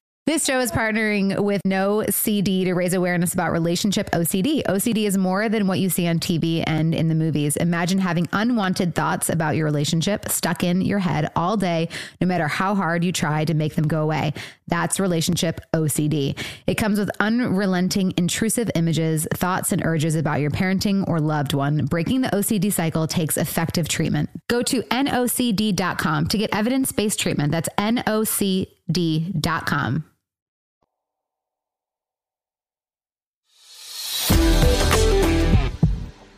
This 0.27 0.45
show 0.45 0.59
is 0.59 0.71
partnering 0.71 1.39
with 1.39 1.63
NOCD 1.63 2.65
to 2.65 2.73
raise 2.75 2.93
awareness 2.93 3.33
about 3.33 3.51
relationship 3.51 4.07
OCD. 4.11 4.61
OCD 4.65 5.07
is 5.07 5.17
more 5.17 5.49
than 5.49 5.65
what 5.65 5.79
you 5.79 5.89
see 5.89 6.07
on 6.07 6.19
TV 6.19 6.63
and 6.67 6.93
in 6.93 7.07
the 7.07 7.15
movies. 7.15 7.57
Imagine 7.57 7.97
having 7.97 8.29
unwanted 8.31 8.93
thoughts 8.93 9.29
about 9.29 9.55
your 9.55 9.65
relationship 9.65 10.29
stuck 10.29 10.63
in 10.63 10.81
your 10.81 10.99
head 10.99 11.31
all 11.35 11.57
day, 11.57 11.89
no 12.21 12.27
matter 12.27 12.47
how 12.47 12.75
hard 12.75 13.03
you 13.03 13.11
try 13.11 13.45
to 13.45 13.55
make 13.55 13.73
them 13.73 13.87
go 13.87 14.03
away. 14.03 14.33
That's 14.71 14.99
relationship 14.99 15.61
OCD. 15.73 16.35
It 16.65 16.75
comes 16.75 16.97
with 16.97 17.11
unrelenting, 17.19 18.13
intrusive 18.17 18.71
images, 18.73 19.27
thoughts, 19.33 19.71
and 19.73 19.85
urges 19.85 20.15
about 20.15 20.39
your 20.39 20.49
parenting 20.49 21.07
or 21.07 21.19
loved 21.19 21.53
one. 21.53 21.85
Breaking 21.85 22.21
the 22.21 22.29
OCD 22.29 22.71
cycle 22.71 23.05
takes 23.05 23.37
effective 23.37 23.89
treatment. 23.89 24.29
Go 24.47 24.63
to 24.63 24.81
nocd.com 24.83 26.27
to 26.27 26.37
get 26.37 26.55
evidence 26.55 26.91
based 26.93 27.19
treatment. 27.19 27.51
That's 27.51 27.69
nocd.com. 27.77 28.65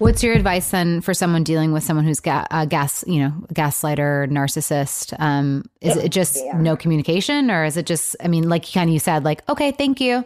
What's 0.04 0.22
your 0.22 0.34
advice 0.34 0.70
then 0.72 1.00
for 1.02 1.14
someone 1.14 1.44
dealing 1.44 1.72
with 1.72 1.84
someone 1.84 2.06
who's 2.06 2.20
ga- 2.20 2.46
a 2.52 2.68
gas, 2.68 3.04
you 3.08 3.20
know, 3.20 3.34
gaslighter, 3.54 4.30
narcissist? 4.30 5.14
Um, 5.20 5.66
is 5.82 5.96
it 5.96 6.10
just 6.10 6.44
Yeah. 6.44 6.58
no 6.58 6.76
communication, 6.76 7.50
or 7.50 7.64
is 7.64 7.78
it 7.78 7.86
just? 7.86 8.16
I 8.24 8.28
mean, 8.28 8.50
like 8.50 8.70
kind 8.72 8.90
of 8.90 8.94
you 8.94 9.00
said, 9.00 9.24
like 9.24 9.48
okay, 9.50 9.72
thank 9.72 10.02
you, 10.02 10.26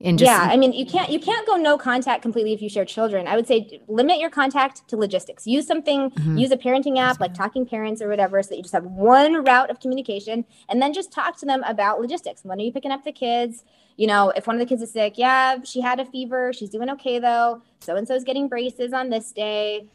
and 0.00 0.18
just 0.18 0.30
yeah, 0.30 0.48
I 0.50 0.56
mean, 0.56 0.72
you 0.72 0.86
can't 0.86 1.10
you 1.10 1.20
can't 1.20 1.46
go 1.46 1.56
no 1.56 1.76
contact 1.76 2.22
completely 2.22 2.54
if 2.54 2.62
you 2.62 2.68
share 2.70 2.84
children. 2.86 3.26
I 3.26 3.36
would 3.36 3.46
say 3.46 3.80
limit 3.88 4.18
your 4.18 4.30
contact 4.30 4.88
to 4.88 4.96
logistics. 4.96 5.46
Use 5.46 5.66
something, 5.66 6.10
Mm-hmm. 6.10 6.38
use 6.38 6.50
a 6.50 6.56
parenting 6.56 6.98
app 6.98 7.20
like 7.20 7.34
Talking 7.34 7.66
Parents 7.66 8.00
or 8.00 8.08
whatever, 8.08 8.42
so 8.42 8.48
that 8.50 8.56
you 8.56 8.62
just 8.62 8.74
have 8.74 8.84
one 8.86 9.44
route 9.44 9.70
of 9.70 9.80
communication, 9.80 10.44
and 10.68 10.80
then 10.80 10.92
just 10.94 11.12
talk 11.12 11.36
to 11.40 11.46
them 11.46 11.62
about 11.64 12.00
logistics. 12.00 12.42
When 12.42 12.58
are 12.58 12.62
you 12.64 12.72
picking 12.72 12.90
up 12.90 13.04
the 13.04 13.12
kids? 13.12 13.64
You 13.96 14.06
know, 14.06 14.32
if 14.34 14.46
one 14.46 14.56
of 14.56 14.60
the 14.60 14.66
kids 14.66 14.82
is 14.82 14.92
sick, 14.92 15.14
yeah, 15.16 15.58
she 15.64 15.80
had 15.80 16.00
a 16.00 16.04
fever, 16.04 16.52
she's 16.52 16.70
doing 16.70 16.90
okay 16.90 17.18
though. 17.18 17.62
So 17.80 17.96
and 17.96 18.06
so 18.06 18.14
is 18.14 18.24
getting 18.24 18.48
braces 18.48 18.92
on 18.92 19.10
this 19.10 19.32
day. 19.32 19.86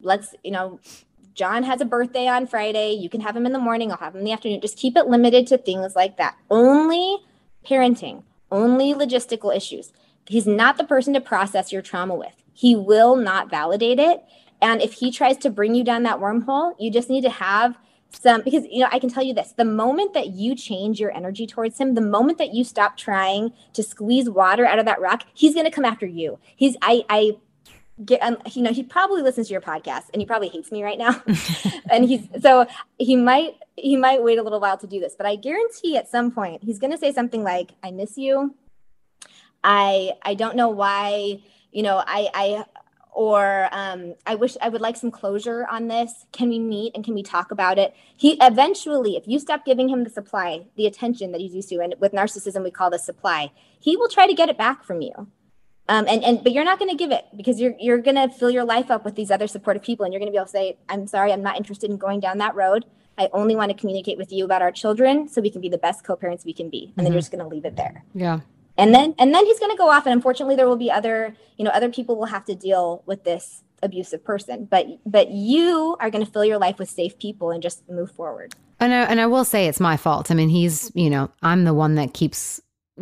Let's, 0.00 0.34
you 0.42 0.50
know, 0.50 0.80
John 1.34 1.62
has 1.62 1.80
a 1.80 1.84
birthday 1.84 2.26
on 2.26 2.46
Friday. 2.46 2.92
You 2.92 3.08
can 3.08 3.20
have 3.20 3.36
him 3.36 3.46
in 3.46 3.52
the 3.52 3.58
morning. 3.58 3.90
I'll 3.90 3.98
have 3.98 4.14
him 4.14 4.20
in 4.20 4.24
the 4.24 4.32
afternoon. 4.32 4.60
Just 4.60 4.76
keep 4.76 4.96
it 4.96 5.06
limited 5.06 5.46
to 5.48 5.58
things 5.58 5.94
like 5.94 6.16
that. 6.16 6.36
Only 6.50 7.18
parenting, 7.66 8.22
only 8.50 8.94
logistical 8.94 9.54
issues. 9.54 9.92
He's 10.26 10.46
not 10.46 10.76
the 10.76 10.84
person 10.84 11.14
to 11.14 11.20
process 11.20 11.72
your 11.72 11.82
trauma 11.82 12.14
with. 12.14 12.34
He 12.52 12.76
will 12.76 13.16
not 13.16 13.50
validate 13.50 13.98
it. 13.98 14.22
And 14.62 14.82
if 14.82 14.94
he 14.94 15.10
tries 15.10 15.36
to 15.38 15.50
bring 15.50 15.74
you 15.74 15.82
down 15.82 16.02
that 16.02 16.18
wormhole, 16.18 16.74
you 16.78 16.90
just 16.90 17.08
need 17.08 17.22
to 17.22 17.30
have 17.30 17.78
some, 18.12 18.42
because, 18.42 18.64
you 18.70 18.80
know, 18.80 18.88
I 18.90 18.98
can 18.98 19.08
tell 19.08 19.22
you 19.22 19.34
this 19.34 19.52
the 19.52 19.64
moment 19.64 20.14
that 20.14 20.28
you 20.28 20.54
change 20.54 21.00
your 21.00 21.14
energy 21.14 21.46
towards 21.46 21.78
him, 21.78 21.94
the 21.94 22.00
moment 22.00 22.38
that 22.38 22.54
you 22.54 22.64
stop 22.64 22.96
trying 22.96 23.52
to 23.72 23.82
squeeze 23.82 24.28
water 24.28 24.66
out 24.66 24.78
of 24.78 24.86
that 24.86 25.00
rock, 25.00 25.24
he's 25.34 25.54
going 25.54 25.66
to 25.66 25.70
come 25.70 25.84
after 25.84 26.06
you. 26.06 26.38
He's, 26.56 26.76
I, 26.82 27.04
I, 27.08 27.36
get 28.04 28.22
um, 28.22 28.38
you 28.52 28.62
know 28.62 28.72
he 28.72 28.82
probably 28.82 29.22
listens 29.22 29.48
to 29.48 29.52
your 29.52 29.60
podcast 29.60 30.04
and 30.12 30.22
he 30.22 30.26
probably 30.26 30.48
hates 30.48 30.72
me 30.72 30.82
right 30.82 30.98
now 30.98 31.22
and 31.90 32.08
he's 32.08 32.26
so 32.40 32.66
he 32.98 33.16
might 33.16 33.56
he 33.76 33.96
might 33.96 34.22
wait 34.22 34.38
a 34.38 34.42
little 34.42 34.60
while 34.60 34.78
to 34.78 34.86
do 34.86 35.00
this 35.00 35.14
but 35.16 35.26
i 35.26 35.36
guarantee 35.36 35.96
at 35.96 36.08
some 36.08 36.30
point 36.30 36.62
he's 36.64 36.78
going 36.78 36.90
to 36.90 36.98
say 36.98 37.12
something 37.12 37.42
like 37.42 37.72
i 37.82 37.90
miss 37.90 38.16
you 38.16 38.54
i 39.62 40.12
i 40.22 40.34
don't 40.34 40.56
know 40.56 40.68
why 40.68 41.38
you 41.72 41.82
know 41.82 42.02
i 42.06 42.28
i 42.34 42.64
or 43.12 43.68
um, 43.72 44.14
I 44.26 44.34
wish 44.34 44.56
I 44.60 44.68
would 44.68 44.80
like 44.80 44.96
some 44.96 45.10
closure 45.10 45.66
on 45.70 45.88
this. 45.88 46.26
Can 46.32 46.48
we 46.48 46.58
meet 46.58 46.92
and 46.94 47.04
can 47.04 47.14
we 47.14 47.22
talk 47.22 47.50
about 47.50 47.78
it? 47.78 47.94
He 48.16 48.38
eventually, 48.40 49.16
if 49.16 49.26
you 49.26 49.38
stop 49.38 49.64
giving 49.64 49.88
him 49.88 50.04
the 50.04 50.10
supply, 50.10 50.66
the 50.76 50.86
attention 50.86 51.32
that 51.32 51.40
he's 51.40 51.54
used 51.54 51.68
to, 51.70 51.80
and 51.80 51.94
with 51.98 52.12
narcissism 52.12 52.62
we 52.62 52.70
call 52.70 52.90
this 52.90 53.04
supply, 53.04 53.52
he 53.78 53.96
will 53.96 54.08
try 54.08 54.26
to 54.26 54.34
get 54.34 54.48
it 54.48 54.58
back 54.58 54.84
from 54.84 55.02
you. 55.02 55.28
Um, 55.88 56.06
and 56.08 56.22
and 56.22 56.44
but 56.44 56.52
you're 56.52 56.64
not 56.64 56.78
going 56.78 56.90
to 56.90 56.96
give 56.96 57.10
it 57.10 57.24
because 57.36 57.60
you're 57.60 57.74
you're 57.80 57.98
going 57.98 58.14
to 58.14 58.28
fill 58.28 58.50
your 58.50 58.64
life 58.64 58.92
up 58.92 59.04
with 59.04 59.16
these 59.16 59.30
other 59.30 59.48
supportive 59.48 59.82
people, 59.82 60.04
and 60.04 60.12
you're 60.12 60.20
going 60.20 60.28
to 60.28 60.32
be 60.32 60.38
able 60.38 60.46
to 60.46 60.52
say, 60.52 60.78
"I'm 60.88 61.08
sorry, 61.08 61.32
I'm 61.32 61.42
not 61.42 61.56
interested 61.56 61.90
in 61.90 61.96
going 61.96 62.20
down 62.20 62.38
that 62.38 62.54
road. 62.54 62.84
I 63.18 63.28
only 63.32 63.56
want 63.56 63.72
to 63.72 63.76
communicate 63.76 64.16
with 64.16 64.30
you 64.30 64.44
about 64.44 64.62
our 64.62 64.70
children, 64.70 65.26
so 65.26 65.40
we 65.40 65.50
can 65.50 65.60
be 65.60 65.68
the 65.68 65.78
best 65.78 66.04
co-parents 66.04 66.44
we 66.44 66.52
can 66.52 66.70
be." 66.70 66.92
And 66.96 67.04
then 67.04 67.12
you're 67.12 67.20
just 67.20 67.32
going 67.32 67.42
to 67.42 67.48
leave 67.48 67.64
it 67.64 67.74
there 67.74 68.04
yeah. 68.14 68.40
And 68.80 68.94
then 68.94 69.14
and 69.18 69.34
then 69.34 69.44
he's 69.46 69.58
going 69.58 69.70
to 69.70 69.76
go 69.76 69.90
off 69.90 70.06
and 70.06 70.12
unfortunately 70.12 70.56
there 70.56 70.66
will 70.66 70.76
be 70.76 70.90
other 70.90 71.34
you 71.56 71.64
know 71.64 71.70
other 71.70 71.88
people 71.88 72.16
will 72.16 72.26
have 72.26 72.44
to 72.44 72.54
deal 72.54 73.02
with 73.06 73.24
this 73.24 73.62
abusive 73.82 74.24
person 74.24 74.66
but 74.70 74.86
but 75.06 75.30
you 75.30 75.96
are 76.00 76.10
going 76.10 76.24
to 76.24 76.30
fill 76.30 76.44
your 76.44 76.58
life 76.58 76.78
with 76.78 76.88
safe 76.88 77.18
people 77.18 77.50
and 77.50 77.62
just 77.62 77.88
move 77.88 78.10
forward 78.10 78.54
And 78.80 78.92
I, 78.94 79.02
and 79.04 79.20
I 79.20 79.26
will 79.26 79.44
say 79.44 79.66
it's 79.66 79.80
my 79.80 79.96
fault. 79.98 80.30
I 80.30 80.34
mean, 80.34 80.48
he's, 80.48 80.90
you 80.94 81.10
know, 81.10 81.30
I'm 81.42 81.64
the 81.64 81.74
one 81.74 81.96
that 81.96 82.14
keeps 82.14 82.60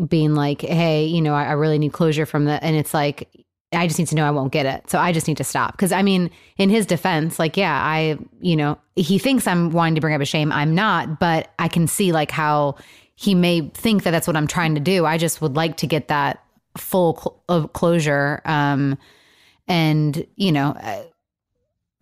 being 0.09 0.35
like, 0.35 0.63
hey, 0.63 1.05
you 1.05 1.23
know, 1.23 1.35
I, 1.35 1.45
I 1.45 1.53
really 1.53 1.79
need 1.79 1.93
closure 1.93 2.27
from 2.27 2.47
the, 2.47 2.63
and 2.65 2.75
it's 2.77 2.93
like, 2.93 3.29
I 3.73 3.87
just 3.87 3.99
need 3.99 4.09
to 4.09 4.17
know 4.17 4.27
I 4.27 4.33
won't 4.33 4.53
get 4.53 4.67
it. 4.67 4.91
So 4.91 4.99
I 4.99 5.13
just 5.13 5.29
need 5.29 5.37
to 5.37 5.45
stop. 5.45 5.79
Cause 5.79 5.93
I 5.93 6.03
mean, 6.03 6.31
in 6.57 6.69
his 6.71 6.85
defense, 6.87 7.39
like, 7.39 7.57
yeah, 7.57 7.81
I, 7.81 8.19
you 8.41 8.57
know, 8.57 8.79
he 8.97 9.19
thinks 9.19 9.47
I'm 9.47 9.71
wanting 9.71 9.95
to 9.95 10.01
bring 10.01 10.15
up 10.15 10.21
a 10.21 10.25
shame. 10.25 10.51
I'm 10.51 10.75
not, 10.75 11.21
but 11.21 11.53
I 11.59 11.69
can 11.69 11.87
see 11.87 12.11
like 12.11 12.33
how 12.33 12.77
he 13.21 13.35
may 13.35 13.63
think 13.75 14.05
that 14.05 14.13
that's 14.13 14.29
what 14.29 14.37
I'm 14.37 14.47
trying 14.47 14.77
to 14.77 14.81
do. 14.81 15.05
I 15.05 15.19
just 15.19 15.43
would 15.43 15.57
like 15.57 15.77
to 15.79 15.89
get 15.89 16.07
that 16.07 16.41
full 16.77 17.17
cl- 17.17 17.43
of 17.49 17.73
closure. 17.73 18.41
Um, 18.45 18.97
and 19.67 20.25
you 20.37 20.53
know, 20.53 20.69
uh, 20.81 21.03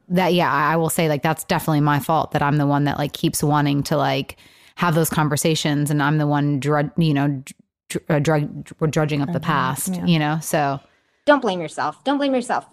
that 0.09 0.35
yeah, 0.35 0.53
I 0.53 0.75
I 0.75 0.77
will 0.77 0.91
say 0.91 1.09
like 1.09 1.23
that's 1.23 1.45
definitely 1.45 1.81
my 1.81 2.01
fault 2.01 2.33
that 2.33 2.43
I'm 2.43 2.59
the 2.59 2.67
one 2.67 2.85
that 2.85 2.99
like 2.99 3.15
keeps 3.15 3.43
wanting 3.43 3.83
to 3.85 3.97
like 3.97 4.37
have 4.75 4.95
those 4.95 5.09
conversations, 5.09 5.91
and 5.91 6.03
I'm 6.03 6.19
the 6.19 6.27
one 6.27 6.61
drug, 6.61 6.91
you 6.99 7.15
know, 7.15 7.43
dr- 7.89 8.05
uh, 8.11 8.19
drug, 8.19 8.71
we're 8.79 8.89
drudging 8.89 9.23
up 9.23 9.33
the 9.33 9.41
past, 9.41 9.99
you 10.05 10.19
know. 10.19 10.39
So 10.43 10.81
don't 11.25 11.41
blame 11.41 11.63
yourself. 11.63 12.05
Don't 12.05 12.19
blame 12.19 12.35
yourself. 12.35 12.67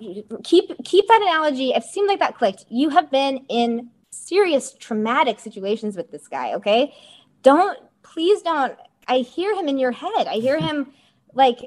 Keep 0.43 0.83
keep 0.83 1.07
that 1.07 1.21
analogy. 1.21 1.69
It 1.69 1.85
seemed 1.85 2.09
like 2.09 2.19
that 2.19 2.37
clicked. 2.37 2.65
You 2.69 2.89
have 2.89 3.09
been 3.09 3.45
in 3.47 3.89
serious 4.11 4.75
traumatic 4.77 5.39
situations 5.39 5.95
with 5.95 6.11
this 6.11 6.27
guy, 6.27 6.53
okay? 6.55 6.93
Don't 7.41 7.79
please 8.13 8.41
don't 8.41 8.77
I 9.07 9.19
hear 9.19 9.55
him 9.55 9.67
in 9.67 9.77
your 9.77 9.91
head. 9.91 10.27
I 10.27 10.35
hear 10.35 10.59
him 10.59 10.93
like 11.33 11.59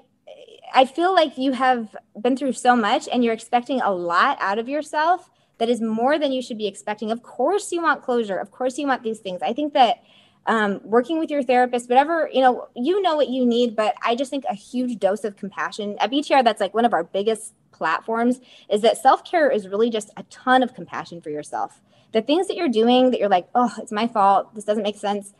I 0.74 0.84
feel 0.84 1.14
like 1.14 1.38
you 1.38 1.52
have 1.52 1.94
been 2.20 2.36
through 2.36 2.52
so 2.52 2.74
much 2.74 3.08
and 3.12 3.24
you're 3.24 3.34
expecting 3.34 3.80
a 3.80 3.90
lot 3.90 4.38
out 4.40 4.58
of 4.58 4.68
yourself 4.68 5.30
that 5.58 5.68
is 5.68 5.80
more 5.80 6.18
than 6.18 6.32
you 6.32 6.42
should 6.42 6.58
be 6.58 6.66
expecting. 6.66 7.10
Of 7.10 7.22
course 7.22 7.72
you 7.72 7.82
want 7.82 8.02
closure. 8.02 8.36
Of 8.36 8.50
course 8.50 8.76
you 8.78 8.86
want 8.86 9.02
these 9.02 9.20
things. 9.20 9.42
I 9.42 9.52
think 9.52 9.72
that 9.74 10.02
um, 10.46 10.80
working 10.84 11.18
with 11.18 11.30
your 11.30 11.42
therapist, 11.42 11.88
whatever, 11.88 12.28
you 12.32 12.40
know, 12.40 12.68
you 12.74 13.00
know 13.02 13.16
what 13.16 13.28
you 13.28 13.44
need, 13.44 13.74
but 13.74 13.94
I 14.02 14.14
just 14.14 14.30
think 14.30 14.44
a 14.48 14.54
huge 14.54 14.98
dose 14.98 15.24
of 15.24 15.36
compassion 15.36 15.96
at 15.98 16.10
BTR, 16.10 16.44
that's 16.44 16.60
like 16.60 16.74
one 16.74 16.84
of 16.84 16.92
our 16.92 17.04
biggest 17.04 17.54
platforms 17.72 18.40
is 18.70 18.80
that 18.82 18.96
self-care 18.96 19.50
is 19.50 19.66
really 19.66 19.90
just 19.90 20.10
a 20.16 20.22
ton 20.24 20.62
of 20.62 20.74
compassion 20.74 21.20
for 21.20 21.30
yourself. 21.30 21.80
The 22.12 22.22
things 22.22 22.46
that 22.48 22.56
you're 22.56 22.68
doing 22.68 23.10
that 23.10 23.18
you're 23.18 23.28
like, 23.28 23.48
oh, 23.54 23.74
it's 23.78 23.92
my 23.92 24.06
fault. 24.06 24.54
This 24.54 24.64
doesn't 24.64 24.84
make 24.84 24.96
sense. 24.96 25.34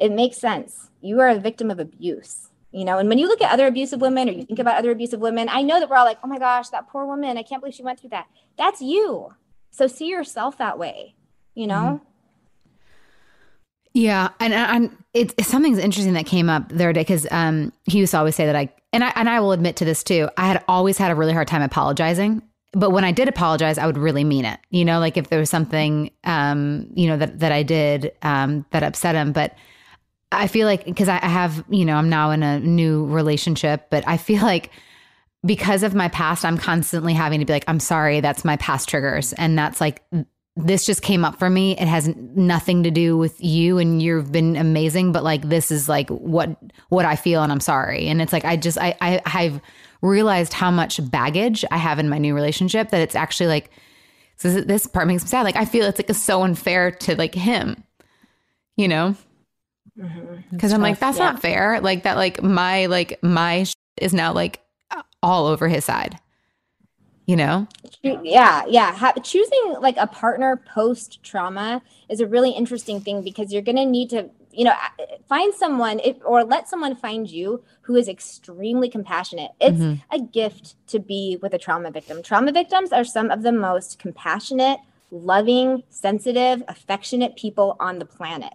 It 0.00 0.12
makes 0.12 0.36
sense. 0.36 0.90
You 1.00 1.20
are 1.20 1.28
a 1.28 1.38
victim 1.38 1.70
of 1.70 1.78
abuse. 1.78 2.48
You 2.70 2.84
know, 2.84 2.98
and 2.98 3.08
when 3.08 3.18
you 3.18 3.28
look 3.28 3.40
at 3.40 3.50
other 3.50 3.66
abusive 3.66 4.00
women 4.00 4.28
or 4.28 4.32
you 4.32 4.44
think 4.44 4.58
about 4.58 4.76
other 4.76 4.90
abusive 4.90 5.20
women, 5.20 5.48
I 5.48 5.62
know 5.62 5.80
that 5.80 5.88
we're 5.88 5.96
all 5.96 6.04
like, 6.04 6.18
oh 6.22 6.28
my 6.28 6.38
gosh, 6.38 6.68
that 6.68 6.88
poor 6.88 7.06
woman. 7.06 7.38
I 7.38 7.42
can't 7.42 7.62
believe 7.62 7.74
she 7.74 7.82
went 7.82 7.98
through 7.98 8.10
that. 8.10 8.26
That's 8.58 8.82
you. 8.82 9.34
So 9.70 9.86
see 9.86 10.08
yourself 10.08 10.58
that 10.58 10.78
way, 10.78 11.14
you 11.54 11.66
know? 11.66 12.02
Yeah, 13.94 14.28
and 14.38 14.52
and 14.52 14.96
it's, 15.14 15.34
it's 15.38 15.48
something's 15.48 15.78
interesting 15.78 16.12
that 16.12 16.26
came 16.26 16.50
up 16.50 16.68
the 16.68 16.74
other 16.74 16.92
day 16.92 17.00
because 17.00 17.26
um, 17.30 17.72
he 17.84 17.98
used 17.98 18.10
to 18.10 18.18
always 18.18 18.36
say 18.36 18.44
that 18.44 18.54
I 18.54 18.72
and 18.92 19.02
I 19.02 19.12
and 19.16 19.30
I 19.30 19.40
will 19.40 19.52
admit 19.52 19.76
to 19.76 19.84
this 19.84 20.04
too. 20.04 20.28
I 20.36 20.46
had 20.46 20.62
always 20.68 20.98
had 20.98 21.10
a 21.10 21.14
really 21.14 21.32
hard 21.32 21.48
time 21.48 21.62
apologizing, 21.62 22.42
but 22.74 22.90
when 22.90 23.02
I 23.02 23.12
did 23.12 23.28
apologize, 23.28 23.78
I 23.78 23.86
would 23.86 23.96
really 23.96 24.24
mean 24.24 24.44
it. 24.44 24.60
You 24.70 24.84
know, 24.84 25.00
like 25.00 25.16
if 25.16 25.30
there 25.30 25.40
was 25.40 25.50
something, 25.50 26.10
um, 26.24 26.86
you 26.94 27.08
know, 27.08 27.16
that 27.16 27.38
that 27.40 27.50
I 27.50 27.62
did 27.62 28.12
um, 28.22 28.66
that 28.70 28.82
upset 28.82 29.14
him, 29.14 29.32
but. 29.32 29.54
I 30.30 30.46
feel 30.46 30.66
like 30.66 30.84
because 30.84 31.08
I 31.08 31.16
have, 31.16 31.64
you 31.70 31.84
know, 31.84 31.96
I'm 31.96 32.08
now 32.08 32.30
in 32.30 32.42
a 32.42 32.60
new 32.60 33.06
relationship, 33.06 33.86
but 33.90 34.04
I 34.06 34.16
feel 34.16 34.42
like 34.42 34.70
because 35.44 35.82
of 35.82 35.94
my 35.94 36.08
past, 36.08 36.44
I'm 36.44 36.58
constantly 36.58 37.14
having 37.14 37.40
to 37.40 37.46
be 37.46 37.52
like, 37.52 37.64
I'm 37.68 37.80
sorry, 37.80 38.20
that's 38.20 38.44
my 38.44 38.56
past 38.56 38.88
triggers. 38.88 39.32
And 39.34 39.58
that's 39.58 39.80
like, 39.80 40.02
this 40.56 40.84
just 40.84 41.02
came 41.02 41.24
up 41.24 41.38
for 41.38 41.48
me. 41.48 41.78
It 41.78 41.86
has 41.86 42.08
nothing 42.16 42.82
to 42.82 42.90
do 42.90 43.16
with 43.16 43.40
you 43.42 43.78
and 43.78 44.02
you've 44.02 44.32
been 44.32 44.56
amazing, 44.56 45.12
but 45.12 45.22
like, 45.22 45.48
this 45.48 45.70
is 45.70 45.88
like 45.88 46.10
what, 46.10 46.56
what 46.88 47.04
I 47.04 47.14
feel 47.14 47.42
and 47.42 47.52
I'm 47.52 47.60
sorry. 47.60 48.08
And 48.08 48.20
it's 48.20 48.32
like, 48.32 48.44
I 48.44 48.56
just, 48.56 48.76
I, 48.76 48.96
I, 49.00 49.22
I've 49.24 49.60
realized 50.02 50.52
how 50.52 50.70
much 50.70 51.00
baggage 51.10 51.64
I 51.70 51.78
have 51.78 51.98
in 52.00 52.08
my 52.08 52.18
new 52.18 52.34
relationship 52.34 52.90
that 52.90 53.00
it's 53.00 53.14
actually 53.14 53.46
like, 53.46 53.70
so 54.36 54.60
this- 54.60 54.86
part 54.86 55.06
makes 55.06 55.22
me 55.22 55.28
sad. 55.28 55.42
Like, 55.42 55.56
I 55.56 55.64
feel 55.64 55.86
it's 55.86 55.98
like 55.98 56.14
so 56.16 56.42
unfair 56.42 56.90
to 56.90 57.16
like 57.16 57.34
him, 57.34 57.84
you 58.76 58.88
know? 58.88 59.14
Mm-hmm. 59.98 60.56
Cause 60.58 60.72
I'm 60.72 60.80
like, 60.80 60.98
that's 60.98 61.18
not 61.18 61.42
fair. 61.42 61.80
Like 61.80 62.04
that, 62.04 62.16
like 62.16 62.42
my, 62.42 62.86
like 62.86 63.22
my 63.22 63.64
sh- 63.64 63.74
is 63.96 64.14
now 64.14 64.32
like 64.32 64.60
all 65.22 65.46
over 65.46 65.68
his 65.68 65.84
side, 65.84 66.18
you 67.26 67.36
know? 67.36 67.66
Yeah 68.02 68.64
yeah. 68.68 68.94
Ha- 68.94 69.14
choosing 69.22 69.76
like 69.80 69.96
a 69.96 70.06
partner 70.06 70.62
post 70.72 71.22
trauma 71.22 71.82
is 72.08 72.20
a 72.20 72.26
really 72.26 72.50
interesting 72.50 73.00
thing 73.00 73.22
because 73.22 73.52
you're 73.52 73.62
going 73.62 73.76
to 73.76 73.84
need 73.84 74.10
to 74.10 74.30
you 74.52 74.64
know 74.64 74.72
find 75.28 75.54
someone 75.54 76.00
if, 76.00 76.16
or 76.24 76.44
let 76.44 76.68
someone 76.68 76.96
find 76.96 77.30
you 77.30 77.62
who 77.82 77.96
is 77.96 78.08
extremely 78.08 78.88
compassionate. 78.88 79.50
It's 79.60 79.78
mm-hmm. 79.78 80.14
a 80.14 80.20
gift 80.20 80.74
to 80.88 80.98
be 80.98 81.38
with 81.42 81.54
a 81.54 81.58
trauma 81.58 81.90
victim. 81.90 82.22
Trauma 82.22 82.52
victims 82.52 82.92
are 82.92 83.04
some 83.04 83.30
of 83.30 83.42
the 83.42 83.52
most 83.52 83.98
compassionate 83.98 84.78
loving 85.10 85.82
sensitive 85.88 86.62
affectionate 86.68 87.34
people 87.36 87.76
on 87.80 87.98
the 87.98 88.04
planet 88.04 88.52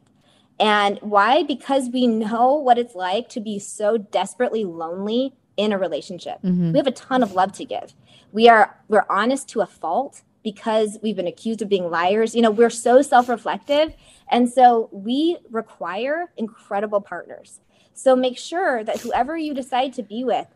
and 0.59 0.99
why? 1.01 1.43
Because 1.43 1.89
we 1.89 2.07
know 2.07 2.53
what 2.53 2.77
it's 2.77 2.95
like 2.95 3.29
to 3.29 3.39
be 3.39 3.59
so 3.59 3.97
desperately 3.97 4.63
lonely 4.63 5.33
in 5.57 5.71
a 5.71 5.77
relationship. 5.77 6.41
Mm-hmm. 6.43 6.71
We 6.71 6.77
have 6.77 6.87
a 6.87 6.91
ton 6.91 7.23
of 7.23 7.33
love 7.33 7.53
to 7.53 7.65
give. 7.65 7.93
We 8.31 8.49
are 8.49 8.75
we're 8.87 9.05
honest 9.09 9.47
to 9.49 9.61
a 9.61 9.67
fault 9.67 10.21
because 10.43 10.97
we've 11.01 11.15
been 11.15 11.27
accused 11.27 11.61
of 11.61 11.69
being 11.69 11.89
liars. 11.89 12.35
You 12.35 12.41
know 12.41 12.51
we're 12.51 12.69
so 12.69 13.01
self-reflective. 13.01 13.93
And 14.29 14.49
so 14.49 14.89
we 14.91 15.37
require 15.51 16.31
incredible 16.37 17.01
partners. 17.01 17.59
So 17.93 18.15
make 18.15 18.37
sure 18.37 18.83
that 18.83 19.01
whoever 19.01 19.37
you 19.37 19.53
decide 19.53 19.93
to 19.93 20.03
be 20.03 20.23
with 20.23 20.47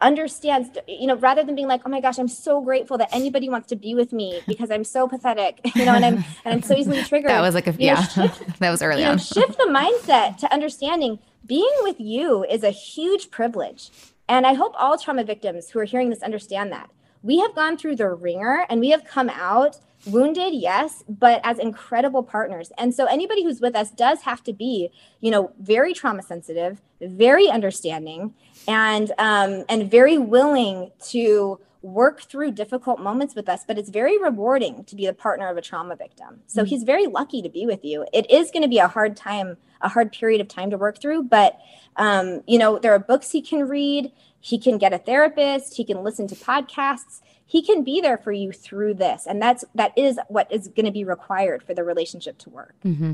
understands 0.00 0.68
you 0.88 1.06
know 1.06 1.16
rather 1.16 1.44
than 1.44 1.54
being 1.54 1.68
like 1.68 1.80
oh 1.86 1.88
my 1.88 2.00
gosh 2.00 2.18
i'm 2.18 2.26
so 2.28 2.60
grateful 2.60 2.98
that 2.98 3.08
anybody 3.12 3.48
wants 3.48 3.68
to 3.68 3.76
be 3.76 3.94
with 3.94 4.12
me 4.12 4.40
because 4.48 4.70
i'm 4.70 4.82
so 4.84 5.06
pathetic 5.06 5.60
you 5.76 5.84
know 5.84 5.94
and 5.94 6.04
i'm 6.04 6.14
and 6.44 6.54
i'm 6.54 6.62
so 6.62 6.74
easily 6.74 7.02
triggered 7.04 7.30
That 7.30 7.40
was 7.40 7.54
like 7.54 7.66
a, 7.68 7.72
You 7.72 7.78
know, 7.78 7.84
yeah, 8.00 8.02
shift- 8.06 8.58
that 8.58 8.70
was 8.70 8.82
early 8.82 9.00
you 9.00 9.06
know, 9.06 9.12
on. 9.12 9.18
shift 9.18 9.56
the 9.58 9.68
mindset 9.68 10.38
to 10.38 10.52
understanding 10.52 11.18
being 11.46 11.72
with 11.82 12.00
you 12.00 12.44
is 12.44 12.62
a 12.62 12.70
huge 12.70 13.30
privilege. 13.30 13.90
And 14.28 14.46
I 14.46 14.54
hope 14.54 14.74
all 14.78 14.96
trauma 14.96 15.24
victims 15.24 15.70
who 15.70 15.78
are 15.80 15.84
hearing 15.84 16.08
this 16.10 16.22
understand 16.22 16.70
that. 16.72 16.88
We 17.22 17.38
have 17.40 17.54
gone 17.54 17.76
through 17.76 17.96
the 17.96 18.08
ringer 18.08 18.66
and 18.68 18.80
we 18.80 18.90
have 18.90 19.04
come 19.04 19.28
out 19.30 19.78
wounded, 20.06 20.54
yes, 20.54 21.04
but 21.08 21.40
as 21.44 21.58
incredible 21.58 22.22
partners. 22.22 22.72
And 22.76 22.94
so 22.94 23.06
anybody 23.06 23.44
who's 23.44 23.60
with 23.60 23.76
us 23.76 23.90
does 23.90 24.22
have 24.22 24.42
to 24.44 24.52
be, 24.52 24.90
you 25.20 25.30
know, 25.30 25.52
very 25.60 25.94
trauma 25.94 26.22
sensitive, 26.22 26.80
very 27.00 27.48
understanding, 27.48 28.34
and 28.66 29.12
um, 29.18 29.64
and 29.68 29.90
very 29.90 30.18
willing 30.18 30.90
to 31.10 31.60
work 31.82 32.22
through 32.22 32.52
difficult 32.52 33.00
moments 33.00 33.34
with 33.34 33.48
us, 33.48 33.64
but 33.66 33.76
it's 33.76 33.90
very 33.90 34.16
rewarding 34.16 34.84
to 34.84 34.94
be 34.94 35.06
the 35.06 35.12
partner 35.12 35.48
of 35.48 35.56
a 35.56 35.60
trauma 35.60 35.96
victim. 35.96 36.40
So 36.46 36.64
he's 36.64 36.84
very 36.84 37.08
lucky 37.08 37.42
to 37.42 37.48
be 37.48 37.66
with 37.66 37.84
you. 37.84 38.06
It 38.12 38.30
is 38.30 38.52
going 38.52 38.62
to 38.62 38.68
be 38.68 38.78
a 38.78 38.86
hard 38.86 39.16
time, 39.16 39.56
a 39.80 39.88
hard 39.88 40.12
period 40.12 40.40
of 40.40 40.46
time 40.46 40.70
to 40.70 40.78
work 40.78 41.00
through, 41.00 41.24
but 41.24 41.58
um, 41.96 42.42
you 42.46 42.56
know, 42.56 42.78
there 42.78 42.92
are 42.94 43.00
books 43.00 43.32
he 43.32 43.42
can 43.42 43.68
read, 43.68 44.12
he 44.44 44.58
can 44.58 44.76
get 44.76 44.92
a 44.92 44.98
therapist, 44.98 45.76
he 45.76 45.84
can 45.84 46.02
listen 46.02 46.26
to 46.26 46.34
podcasts. 46.34 47.22
He 47.46 47.62
can 47.62 47.84
be 47.84 48.00
there 48.00 48.18
for 48.18 48.32
you 48.32 48.50
through 48.50 48.94
this. 48.94 49.26
And 49.26 49.40
that's 49.40 49.64
that 49.74 49.92
is 49.96 50.18
what 50.28 50.50
is 50.50 50.68
going 50.68 50.86
to 50.86 50.90
be 50.90 51.04
required 51.04 51.62
for 51.62 51.74
the 51.74 51.84
relationship 51.84 52.38
to 52.38 52.50
work. 52.50 52.74
Mm-hmm. 52.84 53.12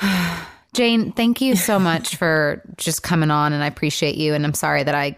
Jane, 0.74 1.12
thank 1.12 1.40
you 1.40 1.56
so 1.56 1.78
much 1.90 2.16
for 2.16 2.62
just 2.76 3.02
coming 3.02 3.30
on, 3.30 3.52
and 3.52 3.62
I 3.62 3.66
appreciate 3.66 4.14
you. 4.14 4.32
And 4.34 4.44
I'm 4.46 4.54
sorry 4.54 4.82
that 4.84 4.94
I, 4.94 5.16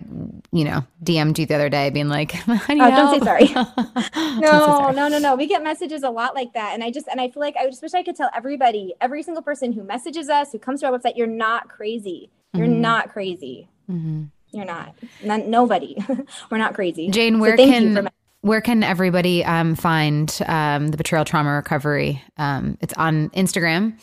you 0.53 0.65
know, 0.65 0.85
DM'd 1.05 1.39
you 1.39 1.45
the 1.47 1.55
other 1.55 1.69
day, 1.69 1.91
being 1.91 2.09
like, 2.09 2.35
"I 2.49 2.75
need 2.75 2.81
Oh, 2.83 2.91
don't 2.91 3.21
say 3.21 3.25
sorry. 3.25 4.41
no, 4.41 4.91
no, 4.91 5.09
no, 5.09 5.19
no. 5.19 5.37
We 5.37 5.47
get 5.47 5.63
messages 5.63 6.03
a 6.03 6.11
lot 6.11 6.35
like 6.35 6.55
that. 6.55 6.73
And 6.73 6.83
I 6.83 6.91
just, 6.91 7.07
and 7.09 7.21
I 7.21 7.29
feel 7.29 7.41
like 7.43 7.57
I 7.57 7.67
just 7.67 7.83
wish 7.83 7.95
I 7.95 8.03
could 8.03 8.17
tell 8.17 8.31
everybody, 8.35 8.95
every 9.01 9.23
single 9.23 9.43
person 9.43 9.73
who 9.73 9.83
messages 9.83 10.29
us, 10.29 10.53
who 10.53 10.59
comes 10.59 10.81
to 10.81 10.87
our 10.87 10.99
website, 10.99 11.17
you're 11.17 11.27
not 11.27 11.69
crazy. 11.69 12.31
You're 12.55 12.67
Mm-hmm. 12.67 12.81
not 12.81 13.11
crazy. 13.13 13.69
You're 14.53 14.65
not. 14.65 14.95
None, 15.23 15.51
nobody. 15.51 15.97
We're 16.51 16.59
not 16.59 16.75
crazy. 16.75 17.09
Jane, 17.11 17.35
So 17.35 17.41
where 17.41 17.61
you 17.61 17.67
can 17.67 17.95
for 17.95 18.11
where 18.43 18.61
can 18.61 18.83
everybody 18.83 19.45
um, 19.45 19.75
find 19.75 20.37
um, 20.47 20.89
the 20.89 20.97
betrayal 20.97 21.25
trauma 21.25 21.51
recovery? 21.53 22.23
Um, 22.39 22.79
it's 22.81 22.95
on 22.95 23.29
Instagram. 23.31 24.01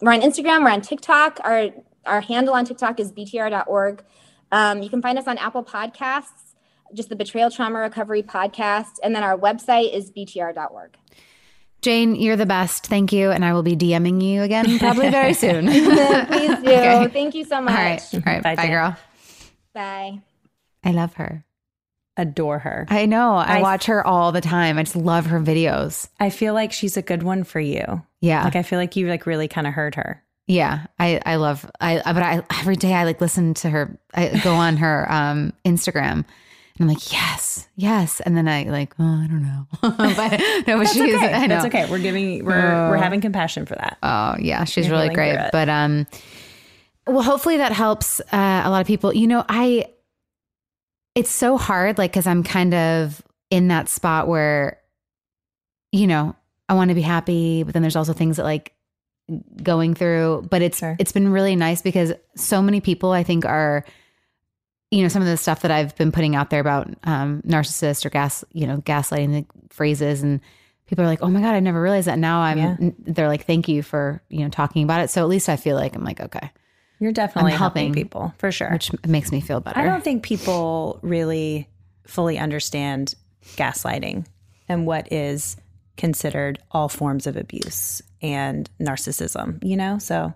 we're 0.00 0.12
on 0.12 0.22
Instagram, 0.22 0.62
we're 0.62 0.70
on 0.70 0.80
TikTok. 0.80 1.40
Our 1.44 1.70
our 2.06 2.20
handle 2.20 2.54
on 2.54 2.64
TikTok 2.64 3.00
is 3.00 3.12
btr.org. 3.12 4.04
Um, 4.52 4.82
you 4.82 4.90
can 4.90 5.02
find 5.02 5.18
us 5.18 5.26
on 5.26 5.38
Apple 5.38 5.64
Podcasts, 5.64 6.54
just 6.94 7.08
the 7.08 7.16
Betrayal 7.16 7.50
Trauma 7.50 7.80
Recovery 7.80 8.22
Podcast, 8.22 8.98
and 9.02 9.14
then 9.14 9.22
our 9.22 9.36
website 9.36 9.92
is 9.94 10.10
btr.org. 10.10 10.96
Jane, 11.84 12.14
you're 12.16 12.36
the 12.36 12.46
best. 12.46 12.86
Thank 12.86 13.12
you, 13.12 13.30
and 13.30 13.44
I 13.44 13.52
will 13.52 13.62
be 13.62 13.76
DMing 13.76 14.22
you 14.22 14.42
again 14.42 14.78
probably 14.78 15.10
very 15.10 15.34
soon. 15.44 15.66
Please 15.66 15.84
do. 15.86 16.70
Okay. 16.74 17.08
Thank 17.12 17.34
you 17.34 17.44
so 17.44 17.60
much. 17.60 17.74
right, 17.74 18.02
all 18.14 18.20
right, 18.24 18.42
Bye, 18.42 18.54
bye, 18.56 18.66
girl. 18.68 18.96
Bye. 19.74 20.20
I 20.82 20.92
love 20.92 21.14
her. 21.14 21.44
Adore 22.16 22.60
her. 22.60 22.86
I 22.88 23.06
know. 23.06 23.34
I, 23.34 23.58
I- 23.58 23.60
watch 23.62 23.86
her 23.86 24.04
all 24.06 24.32
the 24.32 24.40
time. 24.40 24.78
I 24.78 24.82
just 24.84 24.96
love 24.96 25.26
her 25.26 25.40
videos. 25.40 26.08
I 26.18 26.30
feel 26.30 26.54
like 26.54 26.72
she's 26.72 26.96
a 26.96 27.02
good 27.02 27.22
one 27.22 27.44
for 27.44 27.60
you. 27.60 28.02
Yeah, 28.20 28.44
Like 28.44 28.56
I 28.56 28.62
feel 28.62 28.78
like 28.78 28.96
you 28.96 29.08
like 29.08 29.26
really 29.26 29.48
kind 29.48 29.66
of 29.66 29.74
heard 29.74 29.96
her. 29.96 30.22
yeah. 30.46 30.86
I 30.98 31.20
I 31.26 31.36
love. 31.36 31.70
I 31.80 32.00
but 32.04 32.22
I 32.22 32.42
every 32.60 32.76
day 32.76 32.94
I 32.94 33.04
like 33.04 33.20
listen 33.20 33.52
to 33.54 33.68
her. 33.70 33.98
I 34.14 34.40
go 34.42 34.54
on 34.54 34.78
her 34.78 35.06
um 35.12 35.52
Instagram. 35.66 36.24
And 36.78 36.88
I'm 36.88 36.94
like, 36.94 37.12
yes, 37.12 37.68
yes. 37.76 38.20
And 38.20 38.36
then 38.36 38.48
I 38.48 38.64
like, 38.64 38.94
oh, 38.98 39.04
I 39.04 39.26
don't 39.28 39.42
know. 39.42 39.66
but 39.80 40.40
no, 40.66 40.78
but 40.78 40.88
she's, 40.88 41.14
okay. 41.14 41.32
I 41.32 41.46
know. 41.46 41.54
That's 41.54 41.66
okay. 41.66 41.88
We're 41.88 42.00
giving 42.00 42.44
we're 42.44 42.90
we're 42.90 42.96
having 42.96 43.20
compassion 43.20 43.64
for 43.64 43.76
that. 43.76 43.96
Oh 44.02 44.34
yeah, 44.40 44.64
she's 44.64 44.88
You're 44.88 44.96
really 44.98 45.14
great. 45.14 45.38
But 45.52 45.68
um, 45.68 46.06
Well, 47.06 47.22
hopefully 47.22 47.58
that 47.58 47.70
helps 47.72 48.18
uh, 48.20 48.62
a 48.64 48.70
lot 48.70 48.80
of 48.80 48.88
people. 48.88 49.14
You 49.14 49.28
know, 49.28 49.44
I, 49.48 49.86
it's 51.14 51.30
so 51.30 51.56
hard, 51.58 51.96
like, 51.96 52.10
because 52.10 52.26
I'm 52.26 52.42
kind 52.42 52.74
of 52.74 53.22
in 53.50 53.68
that 53.68 53.88
spot 53.88 54.26
where, 54.26 54.80
you 55.92 56.08
know, 56.08 56.34
I 56.68 56.74
want 56.74 56.88
to 56.88 56.94
be 56.96 57.02
happy, 57.02 57.62
but 57.62 57.72
then 57.72 57.82
there's 57.82 57.94
also 57.94 58.14
things 58.14 58.38
that 58.38 58.42
like 58.44 58.72
going 59.62 59.94
through. 59.94 60.48
But 60.50 60.60
it's 60.62 60.78
Sure. 60.78 60.96
it's 60.98 61.12
been 61.12 61.28
really 61.30 61.54
nice 61.54 61.82
because 61.82 62.12
so 62.34 62.60
many 62.62 62.80
people 62.80 63.12
I 63.12 63.22
think 63.22 63.44
are, 63.44 63.84
you 64.90 65.02
know, 65.02 65.08
some 65.08 65.22
of 65.22 65.28
the 65.28 65.36
stuff 65.36 65.62
that 65.62 65.70
I've 65.70 65.94
been 65.96 66.12
putting 66.12 66.36
out 66.36 66.50
there 66.50 66.60
about 66.60 66.88
um, 67.04 67.42
narcissist 67.42 68.04
or 68.06 68.10
gas, 68.10 68.44
you 68.52 68.66
know, 68.66 68.78
gaslighting 68.78 69.32
the 69.32 69.46
phrases 69.70 70.22
and. 70.22 70.40
People 70.86 71.02
are 71.02 71.08
like, 71.08 71.22
"Oh 71.22 71.28
my 71.28 71.40
god, 71.40 71.54
I 71.54 71.60
never 71.60 71.80
realized 71.80 72.08
that." 72.08 72.18
Now 72.18 72.40
I'm. 72.40 72.58
Yeah. 72.58 72.76
They're 72.98 73.26
like, 73.26 73.46
"Thank 73.46 73.68
you 73.68 73.82
for 73.82 74.22
you 74.28 74.40
know 74.40 74.50
talking 74.50 74.84
about 74.84 75.00
it." 75.00 75.08
So 75.08 75.22
at 75.22 75.28
least 75.28 75.48
I 75.48 75.56
feel 75.56 75.76
like 75.76 75.96
I'm 75.96 76.04
like, 76.04 76.20
okay, 76.20 76.50
You're 77.00 77.10
definitely 77.10 77.52
helping 77.52 77.86
helping. 77.86 77.94
people 77.94 78.34
for 78.36 78.52
sure. 78.52 78.70
which 78.70 78.90
makes 79.06 79.32
me 79.32 79.40
feel 79.40 79.60
better. 79.60 79.80
I 79.80 79.84
don't 79.84 80.04
think 80.04 80.22
people 80.22 81.00
really 81.00 81.70
fully 82.06 82.36
understand 82.38 83.14
gaslighting 83.56 84.26
and 84.68 84.86
what 84.86 85.10
is 85.10 85.56
considered 85.96 86.58
all 86.70 86.90
forms 86.90 87.26
of 87.26 87.38
abuse 87.38 88.02
and 88.20 88.68
narcissism, 88.78 89.64
you 89.64 89.78
know? 89.78 89.96
So 89.98 90.34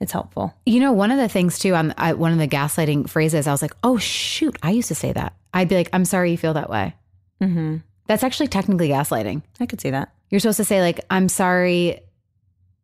it's 0.00 0.12
helpful. 0.12 0.54
You 0.66 0.80
know, 0.80 0.92
one 0.92 1.10
of 1.10 1.18
the 1.18 1.28
things 1.28 1.58
too 1.58 1.74
on 1.74 1.92
I, 1.98 2.12
one 2.14 2.32
of 2.32 2.38
the 2.38 2.48
gaslighting 2.48 3.08
phrases, 3.08 3.46
I 3.46 3.52
was 3.52 3.62
like, 3.62 3.74
"Oh 3.82 3.98
shoot, 3.98 4.56
I 4.62 4.70
used 4.70 4.88
to 4.88 4.94
say 4.94 5.12
that." 5.12 5.34
I'd 5.52 5.68
be 5.68 5.74
like, 5.76 5.88
"I'm 5.92 6.04
sorry 6.04 6.30
you 6.30 6.38
feel 6.38 6.54
that 6.54 6.70
way." 6.70 6.94
Mm-hmm. 7.42 7.76
That's 8.06 8.22
actually 8.22 8.48
technically 8.48 8.88
gaslighting. 8.88 9.42
I 9.60 9.66
could 9.66 9.80
see 9.80 9.90
that. 9.90 10.12
You're 10.30 10.40
supposed 10.40 10.58
to 10.58 10.64
say 10.64 10.80
like, 10.82 11.00
"I'm 11.10 11.28
sorry," 11.28 12.00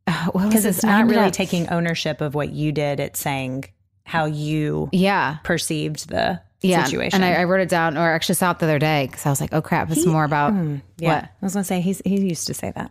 Because 0.33 0.65
it's 0.65 0.83
not 0.85 1.07
really 1.07 1.27
up- 1.27 1.33
taking 1.33 1.69
ownership 1.71 2.21
of 2.21 2.35
what 2.35 2.51
you 2.51 2.73
did. 2.73 3.01
It's 3.01 3.21
saying 3.21 3.65
how 4.05 4.27
you 4.27 4.89
Yeah, 4.93 5.39
perceived 5.45 6.09
the 6.11 6.41
yeah. 6.61 6.85
situation. 6.85 7.23
And 7.23 7.25
I, 7.37 7.41
I 7.41 7.45
wrote 7.45 7.61
it 7.61 7.69
down, 7.71 7.97
or 7.97 8.11
actually 8.11 8.35
saw 8.35 8.51
it 8.51 8.59
the 8.59 8.67
other 8.67 8.79
day 8.79 9.07
because 9.07 9.25
I 9.25 9.31
was 9.31 9.41
like, 9.41 9.53
"Oh 9.55 9.63
crap, 9.63 9.91
it's 9.91 10.05
He- 10.05 10.11
more 10.11 10.25
about 10.25 10.53
Mm, 10.53 10.83
yeah. 10.99 11.15
what?" 11.15 11.25
I 11.25 11.29
was 11.41 11.53
going 11.55 11.63
to 11.63 11.67
say, 11.69 11.81
he's, 11.81 12.03
he 12.05 12.21
used 12.21 12.47
to 12.49 12.55
say 12.55 12.73
that. 12.75 12.91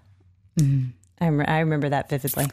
I, 0.60 1.28
rem- 1.30 1.46
I 1.48 1.60
remember 1.60 1.90
that 1.90 2.10
vividly. 2.10 2.46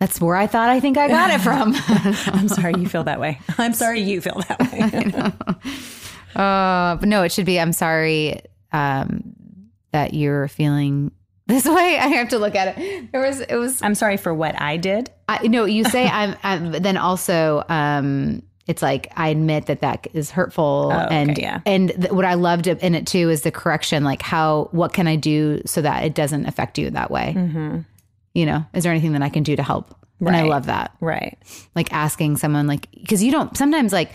That's 0.00 0.18
where 0.20 0.34
I 0.34 0.46
thought 0.46 0.70
I 0.70 0.80
think 0.80 0.96
I 0.96 1.08
got 1.08 1.30
it 1.30 1.40
from. 1.42 1.74
I'm 2.34 2.48
sorry 2.48 2.72
you 2.78 2.88
feel 2.88 3.04
that 3.04 3.20
way. 3.20 3.38
I'm 3.58 3.74
sorry 3.74 4.00
you 4.00 4.20
feel 4.20 4.42
that 4.48 4.60
way. 4.72 5.70
Uh, 6.34 6.94
but 6.94 7.08
no, 7.08 7.24
it 7.24 7.32
should 7.32 7.44
be. 7.44 7.58
I'm 7.58 7.72
sorry 7.72 8.40
um, 8.72 9.34
that 9.90 10.14
you're 10.14 10.46
feeling 10.46 11.10
this 11.48 11.66
way. 11.66 11.74
I 12.00 12.06
have 12.06 12.28
to 12.28 12.38
look 12.38 12.54
at 12.54 12.78
it. 12.78 13.10
There 13.10 13.20
was. 13.20 13.40
It 13.40 13.56
was. 13.56 13.82
I'm 13.82 13.96
sorry 13.96 14.16
for 14.16 14.32
what 14.32 14.58
I 14.60 14.76
did. 14.76 15.10
I, 15.28 15.48
no, 15.48 15.64
you 15.64 15.82
say 15.84 16.06
I'm, 16.06 16.36
I'm. 16.44 16.70
Then 16.70 16.96
also, 16.96 17.64
um, 17.68 18.42
it's 18.68 18.80
like 18.80 19.12
I 19.16 19.28
admit 19.30 19.66
that 19.66 19.80
that 19.80 20.06
is 20.14 20.30
hurtful, 20.30 20.90
Oh, 20.94 21.04
okay, 21.06 21.14
and 21.16 21.36
yeah. 21.36 21.60
and 21.66 21.88
th- 21.88 22.12
what 22.12 22.24
I 22.24 22.34
loved 22.34 22.68
in 22.68 22.94
it 22.94 23.08
too 23.08 23.28
is 23.28 23.42
the 23.42 23.50
correction. 23.50 24.04
Like 24.04 24.22
how 24.22 24.68
what 24.70 24.92
can 24.92 25.08
I 25.08 25.16
do 25.16 25.60
so 25.66 25.82
that 25.82 26.04
it 26.04 26.14
doesn't 26.14 26.46
affect 26.46 26.78
you 26.78 26.90
that 26.90 27.10
way? 27.10 27.84
You 28.34 28.46
know, 28.46 28.64
is 28.74 28.84
there 28.84 28.92
anything 28.92 29.12
that 29.12 29.22
I 29.22 29.28
can 29.28 29.42
do 29.42 29.56
to 29.56 29.62
help? 29.62 29.94
And 30.20 30.36
I. 30.36 30.42
Love 30.42 30.66
that. 30.66 30.94
Right. 31.00 31.38
Like 31.74 31.92
asking 31.92 32.36
someone, 32.36 32.66
like 32.66 32.90
because 32.92 33.22
you 33.22 33.32
don't 33.32 33.56
sometimes 33.56 33.92
like 33.92 34.12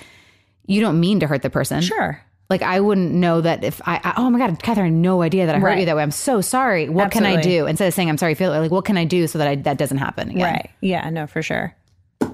you 0.67 0.81
don't 0.81 0.99
mean 0.99 1.19
to 1.21 1.27
hurt 1.27 1.41
the 1.41 1.49
person. 1.49 1.81
Sure. 1.81 2.21
Like 2.49 2.61
I 2.61 2.79
wouldn't 2.79 3.11
know 3.11 3.41
that 3.41 3.63
if 3.63 3.81
I, 3.87 3.99
I 4.03 4.13
oh 4.17 4.29
my 4.29 4.37
god, 4.37 4.61
Catherine, 4.61 5.01
no 5.01 5.23
idea 5.23 5.47
that 5.47 5.55
I 5.55 5.59
hurt 5.59 5.65
Right. 5.67 5.79
you 5.79 5.85
that 5.87 5.95
way. 5.95 6.03
I'm 6.03 6.11
so 6.11 6.41
sorry. 6.41 6.89
What 6.89 7.11
can 7.11 7.25
I 7.25 7.41
do 7.41 7.65
instead 7.65 7.87
of 7.87 7.93
saying 7.95 8.07
I'm 8.07 8.19
sorry? 8.19 8.35
Feel 8.35 8.51
like 8.51 8.69
what 8.71 8.85
can 8.85 8.97
I 8.97 9.05
do 9.05 9.25
so 9.25 9.39
that 9.39 9.47
I, 9.47 9.55
that 9.55 9.77
doesn't 9.79 9.97
happen 9.97 10.29
again? 10.29 10.43
Right. 10.43 10.69
Yeah, 10.79 11.09
no, 11.09 11.25
for 11.25 11.41
sure. 11.41 11.73
Is 12.21 12.29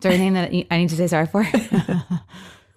there 0.00 0.12
anything 0.12 0.34
that 0.34 0.52
I 0.70 0.76
need 0.78 0.90
to 0.90 0.96
say 0.96 1.06
sorry 1.08 1.26
for? 1.26 1.44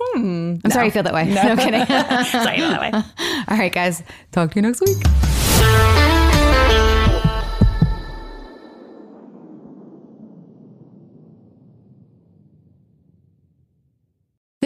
Hmm, 0.02 0.56
I'm 0.64 0.72
sorry 0.72 0.86
you 0.86 0.92
feel 0.92 1.04
that 1.04 1.14
way. 1.14 1.26
No, 1.26 1.56
kidding. 1.58 1.86
Sorry 1.86 2.60
that 2.62 2.80
way. 2.82 2.92
All 3.50 3.58
right, 3.58 3.72
guys. 3.72 4.02
Talk 4.32 4.52
to 4.52 4.56
you 4.56 4.62
next 4.62 4.80
week. 4.82 6.16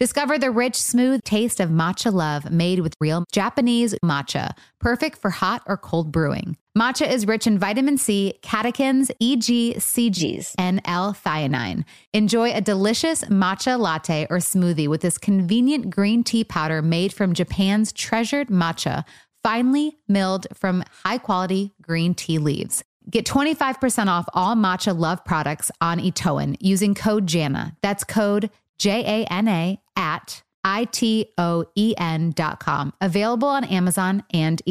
Discover 0.00 0.38
the 0.38 0.50
rich, 0.50 0.80
smooth 0.80 1.22
taste 1.24 1.60
of 1.60 1.68
matcha 1.68 2.10
love 2.10 2.50
made 2.50 2.80
with 2.80 2.96
real 3.00 3.26
Japanese 3.32 3.94
matcha, 4.02 4.52
perfect 4.78 5.18
for 5.18 5.28
hot 5.28 5.62
or 5.66 5.76
cold 5.76 6.10
brewing. 6.10 6.56
Matcha 6.74 7.06
is 7.06 7.26
rich 7.26 7.46
in 7.46 7.58
vitamin 7.58 7.98
C, 7.98 8.32
catechins, 8.42 9.10
EG, 9.20 9.76
EGCGs, 9.76 10.54
and 10.56 10.80
L-theanine. 10.86 11.84
Enjoy 12.14 12.50
a 12.50 12.62
delicious 12.62 13.24
matcha 13.24 13.78
latte 13.78 14.26
or 14.30 14.38
smoothie 14.38 14.88
with 14.88 15.02
this 15.02 15.18
convenient 15.18 15.90
green 15.90 16.24
tea 16.24 16.44
powder 16.44 16.80
made 16.80 17.12
from 17.12 17.34
Japan's 17.34 17.92
treasured 17.92 18.48
matcha, 18.48 19.04
finely 19.42 19.98
milled 20.08 20.46
from 20.54 20.82
high-quality 21.04 21.74
green 21.82 22.14
tea 22.14 22.38
leaves. 22.38 22.82
Get 23.10 23.26
25% 23.26 24.06
off 24.06 24.26
all 24.32 24.54
matcha 24.54 24.98
love 24.98 25.22
products 25.26 25.70
on 25.82 25.98
ItoEn 25.98 26.56
using 26.58 26.94
code 26.94 27.26
JANA. 27.26 27.76
That's 27.82 28.04
code 28.04 28.48
J 28.80 29.24
A 29.26 29.30
N 29.30 29.46
A 29.46 29.78
at 29.94 30.42
I 30.64 30.84
T 30.86 31.26
O 31.36 31.66
E 31.76 31.94
N 31.98 32.32
dot 32.34 32.60
com. 32.60 32.94
Available 33.00 33.48
on 33.48 33.62
Amazon 33.64 34.24
and 34.32 34.62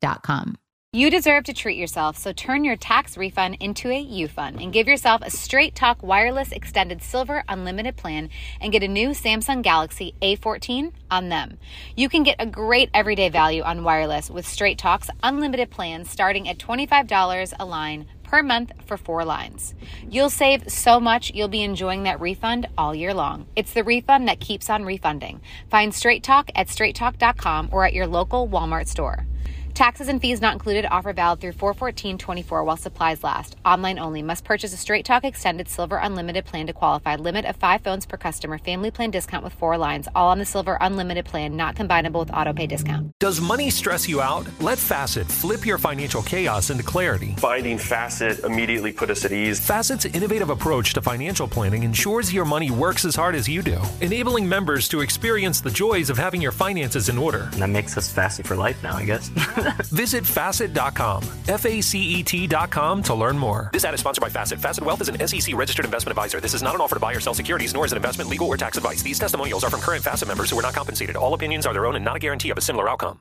dot 0.00 0.22
com. 0.22 0.56
You 0.92 1.10
deserve 1.10 1.42
to 1.46 1.52
treat 1.52 1.76
yourself, 1.76 2.16
so 2.16 2.32
turn 2.32 2.62
your 2.62 2.76
tax 2.76 3.16
refund 3.16 3.56
into 3.58 3.90
a 3.90 3.98
U 3.98 4.28
fund 4.28 4.60
and 4.60 4.72
give 4.72 4.86
yourself 4.86 5.22
a 5.22 5.30
straight 5.32 5.74
talk 5.74 6.00
wireless 6.04 6.52
extended 6.52 7.02
silver 7.02 7.42
unlimited 7.48 7.96
plan 7.96 8.30
and 8.60 8.70
get 8.70 8.84
a 8.84 8.88
new 8.88 9.08
Samsung 9.08 9.62
Galaxy 9.62 10.14
A14 10.22 10.92
on 11.10 11.30
them. 11.30 11.58
You 11.96 12.08
can 12.08 12.22
get 12.22 12.36
a 12.38 12.46
great 12.46 12.90
everyday 12.94 13.28
value 13.28 13.62
on 13.62 13.82
wireless 13.82 14.30
with 14.30 14.46
straight 14.46 14.78
talks 14.78 15.10
unlimited 15.24 15.72
plans 15.72 16.08
starting 16.08 16.48
at 16.48 16.58
$25 16.58 17.54
a 17.58 17.64
line 17.64 18.06
per 18.24 18.42
month 18.42 18.72
for 18.86 18.96
four 18.96 19.24
lines. 19.24 19.74
You'll 20.10 20.30
save 20.30 20.68
so 20.68 20.98
much, 20.98 21.32
you'll 21.32 21.48
be 21.48 21.62
enjoying 21.62 22.02
that 22.02 22.20
refund 22.20 22.66
all 22.76 22.94
year 22.94 23.14
long. 23.14 23.46
It's 23.54 23.72
the 23.72 23.84
refund 23.84 24.26
that 24.26 24.40
keeps 24.40 24.68
on 24.68 24.84
refunding. 24.84 25.40
Find 25.70 25.94
Straight 25.94 26.24
Talk 26.24 26.50
at 26.56 26.66
straighttalk.com 26.66 27.68
or 27.70 27.84
at 27.84 27.94
your 27.94 28.08
local 28.08 28.48
Walmart 28.48 28.88
store. 28.88 29.26
Taxes 29.74 30.06
and 30.06 30.20
fees 30.20 30.40
not 30.40 30.52
included. 30.52 30.86
Offer 30.86 31.12
valid 31.12 31.40
through 31.40 31.52
41424 31.52 32.62
while 32.62 32.76
supplies 32.76 33.24
last. 33.24 33.56
Online 33.64 33.98
only. 33.98 34.22
Must 34.22 34.44
purchase 34.44 34.72
a 34.72 34.76
Straight 34.76 35.04
Talk 35.04 35.24
Extended 35.24 35.68
Silver 35.68 35.96
Unlimited 35.96 36.44
plan 36.44 36.68
to 36.68 36.72
qualify. 36.72 37.16
Limit 37.16 37.44
of 37.44 37.56
five 37.56 37.80
phones 37.80 38.06
per 38.06 38.16
customer. 38.16 38.58
Family 38.58 38.92
plan 38.92 39.10
discount 39.10 39.42
with 39.42 39.52
four 39.54 39.76
lines. 39.76 40.06
All 40.14 40.28
on 40.28 40.38
the 40.38 40.44
Silver 40.44 40.78
Unlimited 40.80 41.24
plan. 41.24 41.56
Not 41.56 41.74
combinable 41.74 42.20
with 42.20 42.32
auto 42.32 42.52
pay 42.52 42.68
discount. 42.68 43.10
Does 43.18 43.40
money 43.40 43.68
stress 43.68 44.08
you 44.08 44.20
out? 44.20 44.46
Let 44.60 44.78
Facet 44.78 45.26
flip 45.26 45.66
your 45.66 45.78
financial 45.78 46.22
chaos 46.22 46.70
into 46.70 46.84
clarity. 46.84 47.34
Finding 47.38 47.76
Facet 47.76 48.44
immediately 48.44 48.92
put 48.92 49.10
us 49.10 49.24
at 49.24 49.32
ease. 49.32 49.58
Facet's 49.58 50.04
innovative 50.04 50.50
approach 50.50 50.94
to 50.94 51.02
financial 51.02 51.48
planning 51.48 51.82
ensures 51.82 52.32
your 52.32 52.44
money 52.44 52.70
works 52.70 53.04
as 53.04 53.16
hard 53.16 53.34
as 53.34 53.48
you 53.48 53.60
do, 53.60 53.80
enabling 54.00 54.48
members 54.48 54.88
to 54.88 55.00
experience 55.00 55.60
the 55.60 55.70
joys 55.70 56.10
of 56.10 56.16
having 56.16 56.40
your 56.40 56.52
finances 56.52 57.08
in 57.08 57.18
order. 57.18 57.50
That 57.54 57.70
makes 57.70 57.98
us 57.98 58.08
Facet 58.12 58.46
for 58.46 58.54
life 58.54 58.80
now, 58.80 58.94
I 58.94 59.04
guess. 59.04 59.30
Visit 59.92 60.26
facet.com, 60.26 61.22
F 61.48 61.66
A 61.66 61.80
C 61.80 62.00
E 62.00 62.22
T.com 62.22 63.02
to 63.02 63.14
learn 63.14 63.38
more. 63.38 63.70
This 63.72 63.84
ad 63.84 63.94
is 63.94 64.00
sponsored 64.00 64.22
by 64.22 64.28
Facet. 64.28 64.58
Facet 64.60 64.84
Wealth 64.84 65.00
is 65.00 65.08
an 65.08 65.26
SEC 65.26 65.54
registered 65.54 65.84
investment 65.84 66.16
advisor. 66.16 66.40
This 66.40 66.54
is 66.54 66.62
not 66.62 66.74
an 66.74 66.80
offer 66.80 66.96
to 66.96 67.00
buy 67.00 67.12
or 67.12 67.20
sell 67.20 67.34
securities, 67.34 67.74
nor 67.74 67.86
is 67.86 67.92
it 67.92 67.96
investment, 67.96 68.30
legal, 68.30 68.48
or 68.48 68.56
tax 68.56 68.76
advice. 68.76 69.02
These 69.02 69.18
testimonials 69.18 69.64
are 69.64 69.70
from 69.70 69.80
current 69.80 70.02
Facet 70.02 70.28
members 70.28 70.50
who 70.50 70.58
are 70.58 70.62
not 70.62 70.74
compensated. 70.74 71.16
All 71.16 71.34
opinions 71.34 71.66
are 71.66 71.72
their 71.72 71.86
own 71.86 71.96
and 71.96 72.04
not 72.04 72.16
a 72.16 72.18
guarantee 72.18 72.50
of 72.50 72.58
a 72.58 72.60
similar 72.60 72.88
outcome. 72.88 73.12